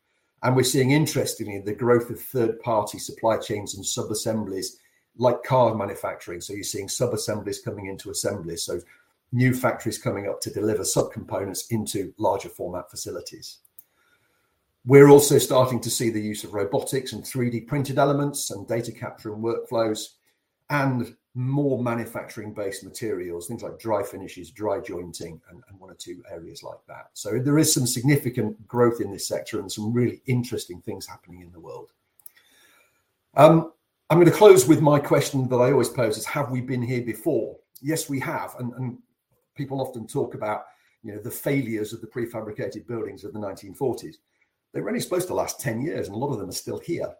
And 0.43 0.57
we're 0.57 0.63
seeing, 0.63 0.93
interestingly, 0.93 1.61
the 1.61 1.75
growth 1.75 2.09
of 2.11 2.21
third 2.21 2.61
party 2.61 2.99
supply 2.99 3.37
chains 3.37 3.75
and 3.75 3.85
sub 3.85 4.11
assemblies 4.11 4.79
like 5.19 5.43
car 5.43 5.75
manufacturing. 5.75 6.41
So 6.41 6.55
you're 6.55 6.63
seeing 6.63 6.89
sub 6.89 7.13
assemblies 7.13 7.61
coming 7.61 7.87
into 7.87 8.11
assemblies. 8.11 8.63
So 8.63 8.81
new 9.33 9.53
factories 9.55 9.99
coming 9.99 10.29
up 10.29 10.41
to 10.41 10.51
deliver 10.51 10.83
subcomponents 10.83 11.71
into 11.71 12.15
larger 12.17 12.49
format 12.49 12.91
facilities. 12.91 13.59
We're 14.87 15.11
also 15.11 15.37
starting 15.37 15.81
to 15.83 15.91
see 15.91 16.09
the 16.09 16.23
use 16.23 16.43
of 16.43 16.55
robotics 16.55 17.13
and 17.13 17.23
3D 17.23 17.67
printed 17.67 17.99
elements 17.99 18.51
and 18.51 18.67
data 18.67 18.93
capture 18.93 19.35
and 19.35 19.45
workflows. 19.45 20.15
And 20.71 21.15
more 21.35 21.83
manufacturing 21.83 22.53
based 22.53 22.85
materials, 22.85 23.47
things 23.47 23.63
like 23.63 23.79
dry 23.79 24.03
finishes, 24.03 24.51
dry 24.51 24.81
jointing, 24.81 25.41
and, 25.49 25.63
and, 25.69 25.79
one 25.79 25.91
or 25.91 25.95
two 25.95 26.23
areas 26.31 26.63
like 26.65 26.79
that. 26.89 27.11
So 27.15 27.39
there 27.39 27.59
is 27.59 27.73
some 27.73 27.87
significant 27.87 28.67
growth 28.67 29.01
in 29.01 29.13
this 29.13 29.29
sector 29.29 29.61
and 29.61 29.71
some 29.71 29.93
really 29.93 30.23
interesting 30.27 30.81
things 30.81 31.07
happening 31.07 31.43
in 31.43 31.53
the 31.53 31.61
world. 31.61 31.93
Um, 33.35 33.73
I'm 34.11 34.19
going 34.19 34.31
to 34.31 34.37
close 34.37 34.67
with 34.67 34.81
my 34.81 34.99
question 34.99 35.49
that 35.49 35.57
I 35.57 35.71
always 35.71 35.89
pose 35.89 36.19
is 36.19 36.27
have 36.27 36.51
we 36.51 36.61
been 36.61 36.83
here 36.83 37.03
before? 37.03 37.57
Yes, 37.81 38.09
we 38.09 38.19
have. 38.21 38.57
And, 38.59 38.73
and 38.73 38.99
people 39.55 39.81
often 39.81 40.09
talk 40.09 40.35
about 40.35 40.65
you 41.03 41.15
know 41.15 41.21
the 41.21 41.31
failures 41.31 41.93
of 41.93 42.01
the 42.01 42.07
prefabricated 42.09 42.87
buildings 42.87 43.23
of 43.25 43.33
the 43.33 43.39
1940s. 43.39 44.17
They 44.73 44.81
were 44.81 44.89
only 44.89 45.01
supposed 45.01 45.29
to 45.29 45.35
last 45.35 45.61
10 45.61 45.81
years, 45.81 46.09
and 46.09 46.15
a 46.15 46.19
lot 46.19 46.33
of 46.33 46.39
them 46.39 46.49
are 46.49 46.53
still 46.53 46.79
here. 46.79 47.15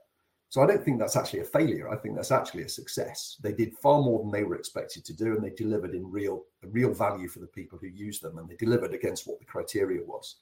So 0.51 0.61
I 0.61 0.67
don't 0.67 0.85
think 0.85 0.99
that's 0.99 1.15
actually 1.15 1.41
a 1.41 1.45
failure. 1.45 1.89
I 1.89 1.97
think 1.97 2.17
that's 2.17 2.33
actually 2.33 2.65
a 2.65 2.69
success. 2.69 3.37
They 3.41 3.53
did 3.53 3.79
far 3.79 4.03
more 4.03 4.19
than 4.19 4.33
they 4.33 4.43
were 4.43 4.57
expected 4.57 5.05
to 5.05 5.13
do, 5.13 5.37
and 5.37 5.45
they 5.45 5.51
delivered 5.51 5.95
in 5.95 6.11
real, 6.11 6.43
real 6.63 6.93
value 6.93 7.29
for 7.29 7.39
the 7.39 7.47
people 7.47 7.79
who 7.79 7.87
use 7.87 8.19
them, 8.19 8.37
and 8.37 8.49
they 8.49 8.57
delivered 8.57 8.93
against 8.93 9.29
what 9.29 9.39
the 9.39 9.45
criteria 9.45 10.03
was. 10.05 10.39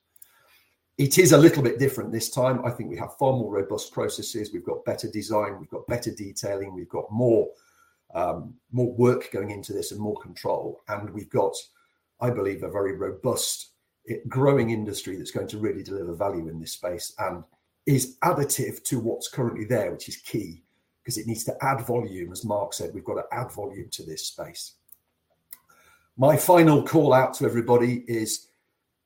It 0.96 1.18
is 1.18 1.32
a 1.32 1.38
little 1.38 1.62
bit 1.62 1.78
different 1.78 2.10
this 2.10 2.30
time. 2.30 2.64
I 2.64 2.70
think 2.70 2.88
we 2.88 2.96
have 2.96 3.18
far 3.18 3.34
more 3.34 3.52
robust 3.52 3.92
processes. 3.92 4.50
We've 4.50 4.64
got 4.64 4.82
better 4.86 5.10
design. 5.10 5.60
We've 5.60 5.68
got 5.68 5.86
better 5.86 6.10
detailing. 6.10 6.74
We've 6.74 6.88
got 6.88 7.12
more, 7.12 7.46
um, 8.14 8.54
more 8.72 8.90
work 8.94 9.30
going 9.30 9.50
into 9.50 9.74
this 9.74 9.92
and 9.92 10.00
more 10.00 10.16
control. 10.16 10.80
And 10.88 11.10
we've 11.10 11.30
got, 11.30 11.54
I 12.18 12.30
believe, 12.30 12.62
a 12.62 12.70
very 12.70 12.96
robust, 12.96 13.72
growing 14.26 14.70
industry 14.70 15.16
that's 15.16 15.30
going 15.30 15.48
to 15.48 15.58
really 15.58 15.82
deliver 15.82 16.14
value 16.14 16.48
in 16.48 16.58
this 16.58 16.72
space. 16.72 17.12
And 17.18 17.44
is 17.88 18.18
additive 18.22 18.84
to 18.84 19.00
what's 19.00 19.28
currently 19.28 19.64
there, 19.64 19.90
which 19.90 20.10
is 20.10 20.18
key 20.18 20.62
because 21.02 21.16
it 21.16 21.26
needs 21.26 21.42
to 21.42 21.56
add 21.64 21.80
volume. 21.86 22.30
As 22.30 22.44
Mark 22.44 22.74
said, 22.74 22.90
we've 22.92 23.02
got 23.04 23.14
to 23.14 23.24
add 23.32 23.50
volume 23.50 23.88
to 23.92 24.02
this 24.02 24.26
space. 24.26 24.74
My 26.18 26.36
final 26.36 26.82
call 26.82 27.14
out 27.14 27.32
to 27.34 27.46
everybody 27.46 28.04
is 28.06 28.48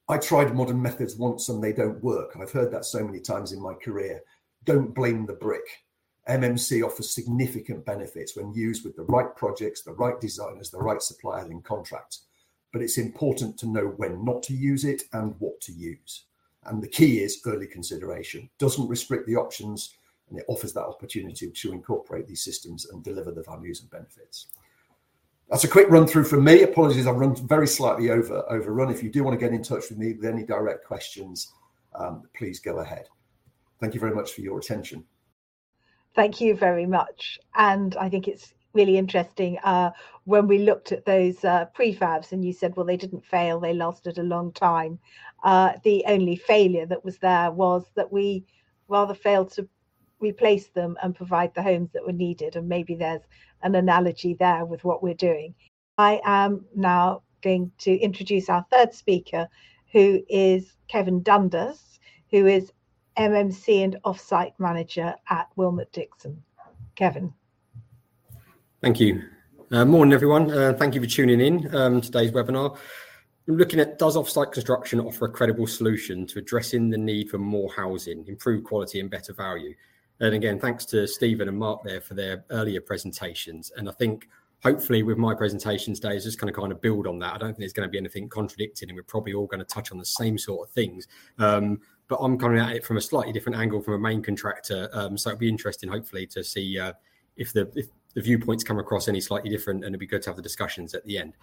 I 0.09 0.19
tried 0.19 0.57
modern 0.57 0.83
methods 0.83 1.15
once 1.15 1.49
and 1.49 1.63
they 1.63 1.73
don't 1.73 2.03
work. 2.03 2.37
I've 2.37 2.51
heard 2.51 2.73
that 2.73 2.85
so 2.85 3.05
many 3.05 3.21
times 3.21 3.53
in 3.53 3.63
my 3.63 3.75
career. 3.75 4.21
Don't 4.65 4.93
blame 4.93 5.27
the 5.27 5.35
brick. 5.35 5.85
MMC 6.29 6.85
offers 6.85 7.11
significant 7.11 7.85
benefits 7.85 8.37
when 8.37 8.53
used 8.53 8.85
with 8.85 8.97
the 8.97 9.05
right 9.05 9.35
projects, 9.37 9.83
the 9.83 9.93
right 9.93 10.21
designers, 10.21 10.71
the 10.71 10.79
right 10.79 11.01
suppliers 11.01 11.51
in 11.51 11.63
contracts. 11.63 12.25
But 12.73 12.83
it's 12.83 12.99
important 12.99 13.57
to 13.59 13.69
know 13.69 13.95
when 13.97 14.25
not 14.25 14.43
to 14.45 14.55
use 14.55 14.85
it 14.85 15.05
and 15.13 15.37
what 15.39 15.61
to 15.61 15.73
use. 15.73 16.25
And 16.65 16.83
the 16.83 16.89
key 16.89 17.21
is 17.21 17.41
early 17.47 17.67
consideration. 17.67 18.49
Doesn't 18.59 18.89
restrict 18.89 19.27
the 19.27 19.37
options, 19.37 19.97
and 20.29 20.39
it 20.39 20.45
offers 20.49 20.73
that 20.75 20.85
opportunity 20.85 21.51
to 21.51 21.73
incorporate 21.73 22.27
these 22.27 22.43
systems 22.43 22.87
and 22.91 23.03
deliver 23.03 23.33
the 23.33 23.43
values 23.43 23.81
and 23.81 23.91
benefits. 23.91 24.47
That's 25.51 25.65
a 25.65 25.69
quick 25.69 25.91
run 25.91 26.07
through 26.07 26.25
from 26.25 26.45
me. 26.45 26.63
Apologies, 26.63 27.07
I've 27.07 27.17
run 27.17 27.37
very 27.47 27.67
slightly 27.67 28.11
over 28.11 28.43
overrun. 28.51 28.91
If 28.91 29.03
you 29.03 29.11
do 29.11 29.23
want 29.23 29.39
to 29.39 29.45
get 29.45 29.55
in 29.55 29.63
touch 29.63 29.91
with 29.91 29.99
me 29.99 30.15
with 30.15 30.25
any 30.25 30.45
direct 30.45 30.87
questions, 30.87 31.53
um, 31.95 32.23
please 32.35 32.59
go 32.59 32.79
ahead. 32.79 33.07
Thank 33.81 33.95
you 33.95 34.01
very 34.01 34.15
much 34.15 34.33
for 34.33 34.41
your 34.41 34.59
attention. 34.59 35.05
Thank 36.15 36.41
you 36.41 36.57
very 36.57 36.87
much. 36.87 37.39
And 37.55 37.97
I 37.97 38.09
think 38.09 38.29
it's 38.29 38.55
really 38.75 38.97
interesting 38.97 39.59
uh, 39.65 39.91
when 40.25 40.47
we 40.47 40.59
looked 40.59 40.93
at 40.93 41.05
those 41.05 41.45
uh, 41.45 41.67
prefabs 41.77 42.33
and 42.33 42.45
you 42.45 42.53
said, 42.53 42.75
well, 42.77 42.87
they 42.87 42.97
didn't 42.97 43.25
fail, 43.25 43.61
they 43.61 43.75
lasted 43.75 44.19
a 44.19 44.23
long 44.23 44.53
time. 44.53 44.99
Uh, 45.43 45.73
the 45.83 46.05
only 46.07 46.37
failure 46.37 46.87
that 46.87 47.05
was 47.05 47.19
there 47.19 47.51
was 47.51 47.85
that 47.95 48.13
we 48.13 48.45
rather 48.89 49.15
failed 49.15 49.51
to 49.53 49.69
replace 50.21 50.69
them 50.69 50.97
and 51.03 51.15
provide 51.15 51.53
the 51.55 51.63
homes 51.63 51.91
that 51.93 52.07
were 52.07 52.13
needed. 52.13 52.57
And 52.57 52.69
maybe 52.69 52.95
there's 52.95 53.23
an 53.63 53.75
analogy 53.75 54.35
there 54.35 54.65
with 54.65 54.85
what 54.85 55.03
we're 55.03 55.15
doing. 55.15 55.55
I 55.99 56.21
am 56.25 56.65
now 56.75 57.23
going 57.43 57.73
to 57.79 57.93
introduce 57.99 58.49
our 58.49 58.65
third 58.71 58.95
speaker, 58.95 59.49
who 59.93 60.23
is 60.29 60.77
Kevin 60.89 61.23
Dundas, 61.23 61.99
who 62.31 62.47
is 62.47 62.73
MMC 63.19 63.85
and 63.85 63.97
Offsite 64.05 64.55
Manager 64.59 65.15
at 65.29 65.49
Willmott 65.57 65.93
Dixon. 65.93 66.43
Kevin. 66.95 67.33
Thank 68.81 69.01
you. 69.01 69.23
Uh, 69.71 69.85
morning, 69.85 70.13
everyone. 70.13 70.51
Uh, 70.51 70.73
thank 70.75 70.95
you 70.95 71.01
for 71.01 71.07
tuning 71.07 71.41
in 71.41 71.75
um, 71.75 72.01
today's 72.01 72.31
webinar. 72.31 72.77
I'm 73.49 73.57
looking 73.57 73.81
at 73.81 73.99
does 73.99 74.17
offsite 74.17 74.53
construction 74.53 75.01
offer 75.01 75.25
a 75.25 75.31
credible 75.31 75.67
solution 75.67 76.27
to 76.29 76.39
addressing 76.39 76.91
the 76.91 76.99
need 76.99 77.29
for 77.29 77.39
more 77.39 77.73
housing, 77.75 78.25
improved 78.29 78.65
quality, 78.65 79.01
and 79.01 79.11
better 79.11 79.33
value? 79.33 79.75
And 80.21 80.35
again, 80.35 80.61
thanks 80.61 80.85
to 80.87 81.09
Stephen 81.09 81.49
and 81.49 81.59
Mark 81.59 81.83
there 81.83 82.01
for 82.01 82.15
their 82.15 82.45
earlier 82.51 82.81
presentations. 82.81 83.73
And 83.77 83.89
I 83.89 83.93
think 83.93 84.29
hopefully 84.63 85.03
with 85.03 85.19
my 85.19 85.35
presentation 85.35 85.93
today 85.95 86.15
is 86.15 86.23
just 86.23 86.41
going 86.41 86.53
to 86.53 86.59
kind 86.59 86.71
of 86.71 86.81
build 86.81 87.09
on 87.09 87.19
that. 87.19 87.35
I 87.35 87.39
don't 87.39 87.49
think 87.49 87.59
there's 87.59 87.73
going 87.73 87.89
to 87.89 87.91
be 87.91 87.99
anything 87.99 88.29
contradicting, 88.29 88.89
and 88.89 88.97
we're 88.97 89.03
probably 89.03 89.35
all 89.35 89.47
going 89.47 89.59
to 89.59 89.67
touch 89.67 89.91
on 89.91 89.99
the 89.99 90.07
same 90.07 90.39
sort 90.39 90.69
of 90.69 90.73
things. 90.73 91.09
Um, 91.39 91.81
but 92.07 92.19
I'm 92.21 92.39
coming 92.39 92.59
at 92.59 92.77
it 92.77 92.85
from 92.85 92.97
a 92.97 93.01
slightly 93.01 93.33
different 93.33 93.59
angle 93.59 93.83
from 93.83 93.95
a 93.95 93.99
main 93.99 94.23
contractor. 94.23 94.89
Um, 94.93 95.19
so 95.19 95.31
it'll 95.31 95.41
be 95.41 95.49
interesting, 95.49 95.89
hopefully, 95.89 96.27
to 96.29 96.45
see 96.45 96.79
uh, 96.79 96.93
if 97.37 97.53
the 97.53 97.73
if 97.75 97.87
the 98.15 98.21
viewpoints 98.21 98.63
come 98.63 98.79
across 98.79 99.09
any 99.09 99.21
slightly 99.21 99.51
different, 99.51 99.85
and 99.85 99.93
it'd 99.93 100.01
be 100.01 100.07
good 100.07 100.23
to 100.23 100.31
have 100.31 100.37
the 100.37 100.43
discussions 100.43 100.95
at 100.95 101.05
the 101.07 101.19
end. 101.19 101.35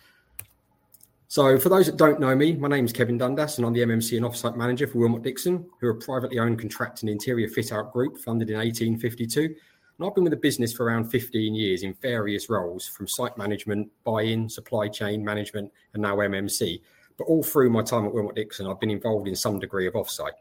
So, 1.32 1.60
for 1.60 1.70
those 1.70 1.86
that 1.86 1.98
don't 1.98 2.20
know 2.20 2.36
me, 2.36 2.54
my 2.54 2.68
name 2.68 2.86
is 2.86 2.92
Kevin 2.92 3.20
Dundas, 3.20 3.60
and 3.60 3.68
I'm 3.68 3.72
the 3.72 3.82
MMC 3.82 4.18
and 4.18 4.26
Offsite 4.26 4.56
Manager 4.56 4.88
for 4.88 4.98
Willmott 4.98 5.22
Dixon, 5.22 5.64
who 5.80 5.86
are 5.86 5.92
a 5.92 5.96
privately 5.96 6.40
owned 6.40 6.58
contract 6.58 7.04
and 7.04 7.10
interior 7.10 7.48
fit 7.48 7.72
out 7.72 7.94
group 7.94 8.18
funded 8.18 8.50
in 8.50 8.56
1852. 8.56 9.42
And 9.42 10.08
I've 10.08 10.16
been 10.16 10.24
with 10.24 10.32
the 10.32 10.38
business 10.38 10.74
for 10.74 10.86
around 10.88 11.12
15 11.12 11.54
years 11.54 11.84
in 11.84 11.94
various 12.02 12.50
roles 12.50 12.88
from 12.88 13.08
site 13.08 13.38
management, 13.38 13.92
buy 14.04 14.24
in, 14.24 14.50
supply 14.50 14.88
chain 14.88 15.24
management, 15.24 15.72
and 15.94 16.02
now 16.02 16.16
MMC. 16.16 16.82
But 17.16 17.26
all 17.26 17.44
through 17.44 17.70
my 17.70 17.84
time 17.84 18.08
at 18.08 18.12
Willmott 18.12 18.34
Dixon, 18.34 18.66
I've 18.66 18.80
been 18.80 18.90
involved 18.90 19.28
in 19.28 19.36
some 19.36 19.60
degree 19.60 19.86
of 19.86 19.94
offsite. 19.94 20.32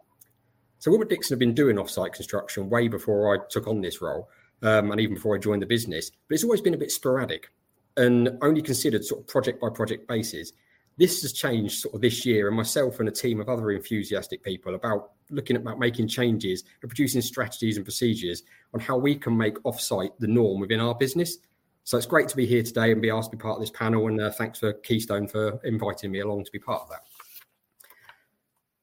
So, 0.78 0.90
Willmott 0.90 1.10
Dixon 1.10 1.34
have 1.34 1.38
been 1.38 1.52
doing 1.52 1.76
offsite 1.76 2.14
construction 2.14 2.70
way 2.70 2.88
before 2.88 3.36
I 3.36 3.46
took 3.50 3.66
on 3.66 3.82
this 3.82 4.00
role, 4.00 4.30
um, 4.62 4.90
and 4.90 5.02
even 5.02 5.16
before 5.16 5.36
I 5.36 5.38
joined 5.38 5.60
the 5.60 5.66
business. 5.66 6.12
But 6.28 6.36
it's 6.36 6.44
always 6.44 6.62
been 6.62 6.72
a 6.72 6.78
bit 6.78 6.90
sporadic 6.90 7.50
and 7.98 8.38
only 8.40 8.62
considered 8.62 9.04
sort 9.04 9.20
of 9.20 9.26
project 9.26 9.60
by 9.60 9.68
project 9.68 10.08
basis 10.08 10.52
this 10.98 11.22
has 11.22 11.32
changed 11.32 11.80
sort 11.80 11.94
of 11.94 12.00
this 12.00 12.26
year, 12.26 12.48
and 12.48 12.56
myself 12.56 12.98
and 12.98 13.08
a 13.08 13.12
team 13.12 13.40
of 13.40 13.48
other 13.48 13.70
enthusiastic 13.70 14.42
people 14.42 14.74
about 14.74 15.12
looking 15.30 15.54
at 15.54 15.62
about 15.62 15.78
making 15.78 16.08
changes 16.08 16.64
and 16.82 16.90
producing 16.90 17.22
strategies 17.22 17.76
and 17.76 17.86
procedures 17.86 18.42
on 18.74 18.80
how 18.80 18.98
we 18.98 19.14
can 19.14 19.36
make 19.36 19.54
offsite 19.62 20.10
the 20.18 20.26
norm 20.26 20.60
within 20.60 20.80
our 20.80 20.94
business. 20.94 21.38
So 21.84 21.96
it's 21.96 22.06
great 22.06 22.28
to 22.28 22.36
be 22.36 22.46
here 22.46 22.62
today 22.62 22.92
and 22.92 23.00
be 23.00 23.10
asked 23.10 23.30
to 23.30 23.36
be 23.36 23.40
part 23.40 23.54
of 23.54 23.60
this 23.60 23.70
panel. 23.70 24.08
And 24.08 24.20
uh, 24.20 24.30
thanks 24.32 24.58
for 24.58 24.72
Keystone 24.72 25.28
for 25.28 25.60
inviting 25.64 26.10
me 26.10 26.20
along 26.20 26.44
to 26.44 26.52
be 26.52 26.58
part 26.58 26.82
of 26.82 26.90
that. 26.90 27.00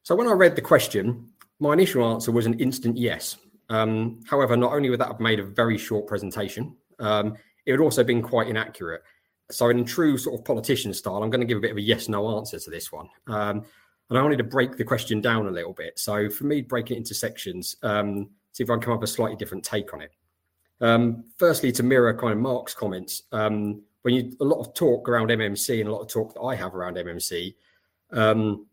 So 0.03 0.15
when 0.15 0.27
I 0.27 0.31
read 0.31 0.55
the 0.55 0.61
question, 0.61 1.29
my 1.59 1.73
initial 1.73 2.03
answer 2.09 2.31
was 2.31 2.45
an 2.45 2.59
instant 2.59 2.97
yes. 2.97 3.37
Um, 3.69 4.21
however, 4.25 4.55
not 4.55 4.73
only 4.73 4.89
would 4.89 4.99
that 5.01 5.09
have 5.09 5.19
made 5.19 5.39
a 5.39 5.43
very 5.43 5.77
short 5.77 6.07
presentation, 6.07 6.75
um, 6.99 7.35
it 7.65 7.71
would 7.71 7.81
also 7.81 8.01
have 8.01 8.07
been 8.07 8.21
quite 8.21 8.47
inaccurate. 8.47 9.01
So, 9.51 9.69
in 9.69 9.85
true 9.85 10.17
sort 10.17 10.39
of 10.39 10.45
politician 10.45 10.93
style, 10.93 11.21
I'm 11.21 11.29
going 11.29 11.41
to 11.41 11.45
give 11.45 11.57
a 11.57 11.61
bit 11.61 11.71
of 11.71 11.77
a 11.77 11.81
yes 11.81 12.09
no 12.09 12.37
answer 12.37 12.59
to 12.59 12.69
this 12.69 12.91
one. 12.91 13.07
Um, 13.27 13.63
and 14.09 14.19
I 14.19 14.21
wanted 14.21 14.37
to 14.37 14.43
break 14.43 14.77
the 14.77 14.83
question 14.83 15.21
down 15.21 15.47
a 15.47 15.51
little 15.51 15.73
bit. 15.73 15.99
So, 15.99 16.29
for 16.29 16.45
me, 16.45 16.61
breaking 16.61 16.95
it 16.95 16.99
into 16.99 17.13
sections, 17.13 17.75
um, 17.83 18.29
see 18.51 18.63
if 18.63 18.69
I 18.69 18.73
can 18.73 18.81
come 18.81 18.93
up 18.93 19.01
with 19.01 19.09
a 19.09 19.13
slightly 19.13 19.35
different 19.35 19.63
take 19.63 19.93
on 19.93 20.01
it. 20.01 20.11
Um, 20.81 21.25
firstly, 21.37 21.71
to 21.73 21.83
mirror 21.83 22.13
kind 22.17 22.33
of 22.33 22.39
Mark's 22.39 22.73
comments, 22.73 23.23
um, 23.31 23.81
when 24.01 24.13
you 24.13 24.35
a 24.41 24.45
lot 24.45 24.59
of 24.59 24.73
talk 24.73 25.07
around 25.07 25.29
MMC 25.29 25.79
and 25.79 25.89
a 25.89 25.91
lot 25.91 26.01
of 26.01 26.07
talk 26.07 26.33
that 26.33 26.41
I 26.41 26.55
have 26.55 26.75
around 26.75 26.97
MMC 26.97 27.55
um, 28.11 28.65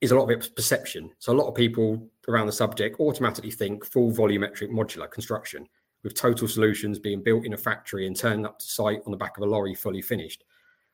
is 0.00 0.10
a 0.10 0.16
lot 0.16 0.24
of 0.24 0.30
it 0.30 0.54
perception. 0.54 1.10
So, 1.18 1.32
a 1.32 1.34
lot 1.34 1.48
of 1.48 1.54
people 1.54 2.08
around 2.28 2.46
the 2.46 2.52
subject 2.52 3.00
automatically 3.00 3.50
think 3.50 3.84
full 3.84 4.12
volumetric 4.12 4.70
modular 4.70 5.10
construction 5.10 5.68
with 6.02 6.14
total 6.14 6.48
solutions 6.48 6.98
being 6.98 7.22
built 7.22 7.44
in 7.44 7.52
a 7.52 7.56
factory 7.56 8.06
and 8.06 8.16
turned 8.16 8.46
up 8.46 8.58
to 8.58 8.66
site 8.66 9.00
on 9.04 9.10
the 9.10 9.16
back 9.16 9.36
of 9.36 9.42
a 9.42 9.46
lorry 9.46 9.74
fully 9.74 10.02
finished. 10.02 10.44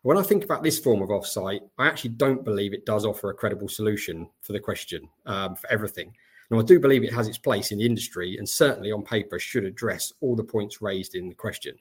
When 0.03 0.19
I 0.19 0.23
think 0.23 0.45
about 0.45 0.63
this 0.63 0.79
form 0.79 1.03
of 1.03 1.09
offsite, 1.09 1.61
I 1.79 1.87
actually 1.87 2.11
don't 2.11 2.45
believe 2.45 2.75
it 2.75 2.85
does 2.85 3.07
offer 3.07 3.31
a 3.31 3.35
credible 3.35 3.69
solution 3.69 4.29
for 4.43 4.53
the 4.53 4.61
question 4.61 5.09
um, 5.27 5.57
for 5.57 5.71
everything. 5.71 6.15
Now, 6.51 6.59
I 6.59 6.63
do 6.63 6.79
believe 6.79 7.05
it 7.05 7.13
has 7.13 7.27
its 7.27 7.39
place 7.39 7.73
in 7.73 7.79
the 7.79 7.87
industry 7.87 8.37
and 8.37 8.47
certainly 8.47 8.93
on 8.93 9.03
paper 9.03 9.39
should 9.39 9.65
address 9.65 10.13
all 10.21 10.37
the 10.37 10.45
points 10.45 10.83
raised 10.83 11.15
in 11.15 11.29
the 11.29 11.35
question. 11.35 11.77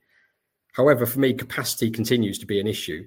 However, 0.71 1.05
for 1.05 1.19
me, 1.19 1.33
capacity 1.33 1.91
continues 1.91 2.39
to 2.39 2.45
be 2.45 2.59
an 2.59 2.67
issue. 2.67 3.05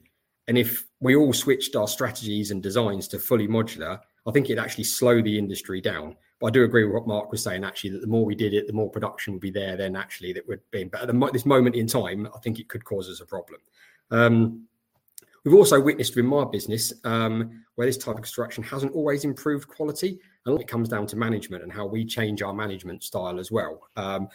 And 0.48 0.58
if 0.58 0.86
we 1.00 1.16
all 1.16 1.32
switched 1.32 1.76
our 1.76 1.88
strategies 1.88 2.50
and 2.50 2.62
designs 2.62 3.08
to 3.08 3.18
fully 3.18 3.48
modular, 3.48 3.98
I 4.26 4.30
think 4.32 4.46
it'd 4.46 4.62
actually 4.62 4.84
slow 4.84 5.22
the 5.22 5.38
industry 5.38 5.80
down 5.80 6.16
but 6.38 6.48
I 6.48 6.50
do 6.50 6.64
agree 6.64 6.84
with 6.84 6.94
what 6.94 7.06
Mark 7.06 7.30
was 7.30 7.42
saying, 7.42 7.64
actually, 7.64 7.90
that 7.90 8.02
the 8.02 8.06
more 8.06 8.24
we 8.24 8.34
did 8.34 8.52
it, 8.52 8.66
the 8.66 8.72
more 8.72 8.90
production 8.90 9.32
would 9.32 9.40
be 9.40 9.50
there, 9.50 9.76
then 9.76 9.96
actually 9.96 10.32
that 10.34 10.46
would 10.46 10.60
be. 10.70 10.84
But 10.84 11.02
at 11.02 11.06
the, 11.06 11.30
this 11.32 11.46
moment 11.46 11.76
in 11.76 11.86
time, 11.86 12.28
I 12.34 12.38
think 12.40 12.58
it 12.58 12.68
could 12.68 12.84
cause 12.84 13.08
us 13.08 13.20
a 13.20 13.26
problem. 13.26 13.60
Um, 14.10 14.66
we've 15.44 15.54
also 15.54 15.80
witnessed 15.80 16.16
in 16.16 16.26
my 16.26 16.44
business 16.44 16.92
um, 17.04 17.64
where 17.76 17.86
this 17.86 17.96
type 17.96 18.16
of 18.16 18.22
construction 18.22 18.62
hasn't 18.62 18.92
always 18.92 19.24
improved 19.24 19.66
quality. 19.68 20.18
And 20.44 20.60
it 20.60 20.68
comes 20.68 20.90
down 20.90 21.06
to 21.08 21.16
management 21.16 21.62
and 21.62 21.72
how 21.72 21.86
we 21.86 22.04
change 22.04 22.42
our 22.42 22.52
management 22.52 23.02
style 23.02 23.40
as 23.40 23.50
well. 23.50 23.88
Um, 23.96 24.28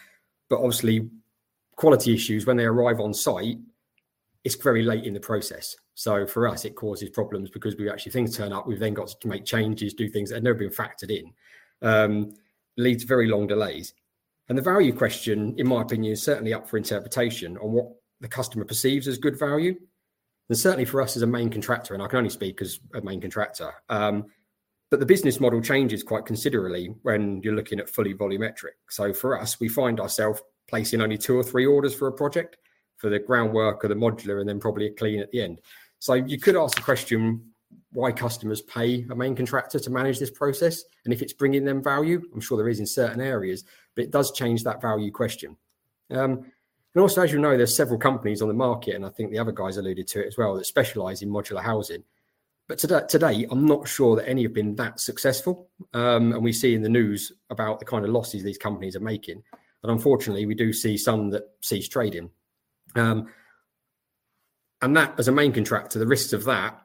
but 0.50 0.58
obviously, 0.58 1.08
quality 1.76 2.16
issues, 2.16 2.48
when 2.48 2.58
they 2.58 2.66
arrive 2.66 3.00
on 3.00 3.14
site, 3.14 3.60
it's 4.44 4.56
very 4.56 4.82
late 4.82 5.06
in 5.06 5.14
the 5.14 5.20
process. 5.20 5.76
So 5.94 6.26
for 6.26 6.48
us, 6.48 6.66
it 6.66 6.76
causes 6.76 7.10
problems 7.10 7.52
because 7.52 7.78
we 7.78 7.92
actually 7.92 8.12
things 8.12 8.36
turn 8.36 8.52
up. 8.52 8.66
We've 8.66 8.80
then 8.80 8.96
got 8.96 9.10
to 9.22 9.28
make 9.28 9.46
changes, 9.46 9.94
do 9.94 10.10
things 10.10 10.30
that 10.30 10.38
have 10.38 10.44
never 10.44 10.58
been 10.58 10.72
factored 10.72 11.12
in 11.12 11.32
um, 11.82 12.34
leads 12.78 13.04
to 13.04 13.08
very 13.08 13.28
long 13.28 13.48
delays. 13.48 13.94
And 14.50 14.58
the 14.58 14.62
value 14.62 14.94
question, 14.94 15.56
in 15.58 15.68
my 15.68 15.82
opinion, 15.82 16.14
is 16.14 16.22
certainly 16.22 16.54
up 16.54 16.70
for 16.70 16.78
interpretation 16.78 17.58
on 17.58 17.72
what 17.72 17.88
the 18.20 18.28
customer 18.28 18.66
perceives 18.66 19.08
as 19.08 19.18
good 19.18 19.40
value. 19.40 19.76
And 20.50 20.58
certainly 20.58 20.86
for 20.86 21.02
us 21.02 21.16
as 21.16 21.22
a 21.22 21.28
main 21.28 21.50
contractor, 21.50 21.94
and 21.94 22.04
I 22.04 22.08
can 22.08 22.18
only 22.18 22.30
speak 22.30 22.62
as 22.62 22.80
a 22.94 23.02
main 23.02 23.22
contractor, 23.22 23.72
um, 23.90 24.26
but 24.90 25.00
the 25.00 25.06
business 25.06 25.40
model 25.40 25.62
changes 25.62 26.04
quite 26.04 26.26
considerably 26.26 26.94
when 27.04 27.42
you're 27.42 27.56
looking 27.56 27.80
at 27.80 27.90
fully 27.90 28.14
volumetric. 28.14 28.76
So 28.90 29.14
for 29.14 29.40
us, 29.40 29.58
we 29.62 29.70
find 29.70 30.02
ourselves 30.02 30.42
placing 30.68 31.02
only 31.02 31.18
two 31.18 31.38
or 31.38 31.44
three 31.44 31.66
orders 31.66 31.96
for 31.96 32.10
a 32.10 32.12
project 32.12 32.58
for 32.98 33.10
the 33.10 33.20
groundwork 33.20 33.86
or 33.86 33.88
the 33.88 33.96
modular, 33.96 34.42
and 34.42 34.50
then 34.50 34.60
probably 34.60 34.88
a 34.88 34.94
clean 34.94 35.22
at 35.22 35.32
the 35.32 35.42
end. 35.42 35.62
So 36.00 36.16
you 36.16 36.38
could 36.38 36.58
ask 36.58 36.76
the 36.76 36.84
question 36.84 37.51
why 37.92 38.12
customers 38.12 38.62
pay 38.62 39.06
a 39.10 39.16
main 39.16 39.36
contractor 39.36 39.80
to 39.80 39.90
manage 39.90 40.20
this 40.20 40.32
process 40.32 40.84
and 41.04 41.14
if 41.14 41.22
it's 41.22 41.34
bringing 41.34 41.66
them 41.66 41.84
value. 41.84 42.22
I'm 42.34 42.40
sure 42.40 42.58
there 42.58 42.70
is 42.70 42.80
in 42.80 42.88
certain 42.88 43.22
areas, 43.22 43.64
but 43.96 44.06
it 44.06 44.12
does 44.12 44.32
change 44.32 44.64
that 44.64 44.82
value 44.82 45.12
question. 45.12 45.58
Um, 46.10 46.46
and 46.94 47.02
also, 47.02 47.22
as 47.22 47.32
you 47.32 47.40
know, 47.40 47.56
there's 47.56 47.76
several 47.76 48.00
companies 48.00 48.42
on 48.42 48.50
the 48.50 48.54
market, 48.54 48.96
and 48.96 49.06
I 49.06 49.10
think 49.10 49.32
the 49.32 49.40
other 49.40 49.54
guys 49.54 49.78
alluded 49.78 50.08
to 50.10 50.22
it 50.22 50.28
as 50.28 50.38
well, 50.38 50.56
that 50.56 50.66
specialize 50.66 51.22
in 51.22 51.30
modular 51.30 51.64
housing. 51.64 52.04
But 52.68 52.80
today, 52.80 53.02
today 53.08 53.48
I'm 53.50 53.66
not 53.66 53.88
sure 53.88 54.16
that 54.16 54.28
any 54.28 54.44
have 54.44 54.54
been 54.54 54.76
that 54.76 55.00
successful. 55.00 55.70
Um, 55.94 56.34
and 56.34 56.44
we 56.44 56.54
see 56.54 56.74
in 56.74 56.82
the 56.82 56.90
news 56.90 57.32
about 57.50 57.80
the 57.80 57.86
kind 57.86 58.06
of 58.06 58.12
losses 58.12 58.44
these 58.44 58.58
companies 58.58 58.96
are 58.96 59.02
making. 59.02 59.44
And 59.84 59.92
unfortunately, 59.92 60.46
we 60.46 60.56
do 60.56 60.72
see 60.72 60.98
some 60.98 61.30
that 61.32 61.44
cease 61.62 61.88
trading. 61.88 62.30
Um, 62.96 63.28
and 64.82 64.96
that, 64.98 65.20
as 65.20 65.28
a 65.28 65.34
main 65.34 65.54
contractor, 65.54 66.00
the 66.00 66.08
risks 66.08 66.34
of 66.34 66.46
that 66.46 66.82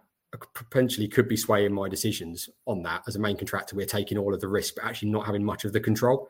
potentially 0.55 1.09
could 1.09 1.29
be 1.29 1.37
swaying 1.37 1.73
my 1.73 1.89
decisions 1.89 2.49
on 2.67 2.83
that. 2.83 3.03
As 3.07 3.17
a 3.17 3.19
main 3.19 3.37
contractor, 3.37 3.77
we're 3.77 3.87
taking 3.87 4.19
all 4.19 4.35
of 4.35 4.41
the 4.41 4.49
risk, 4.49 4.77
but 4.77 4.85
actually 4.85 5.11
not 5.11 5.27
having 5.27 5.45
much 5.45 5.65
of 5.65 5.73
the 5.73 5.81
control. 5.81 6.29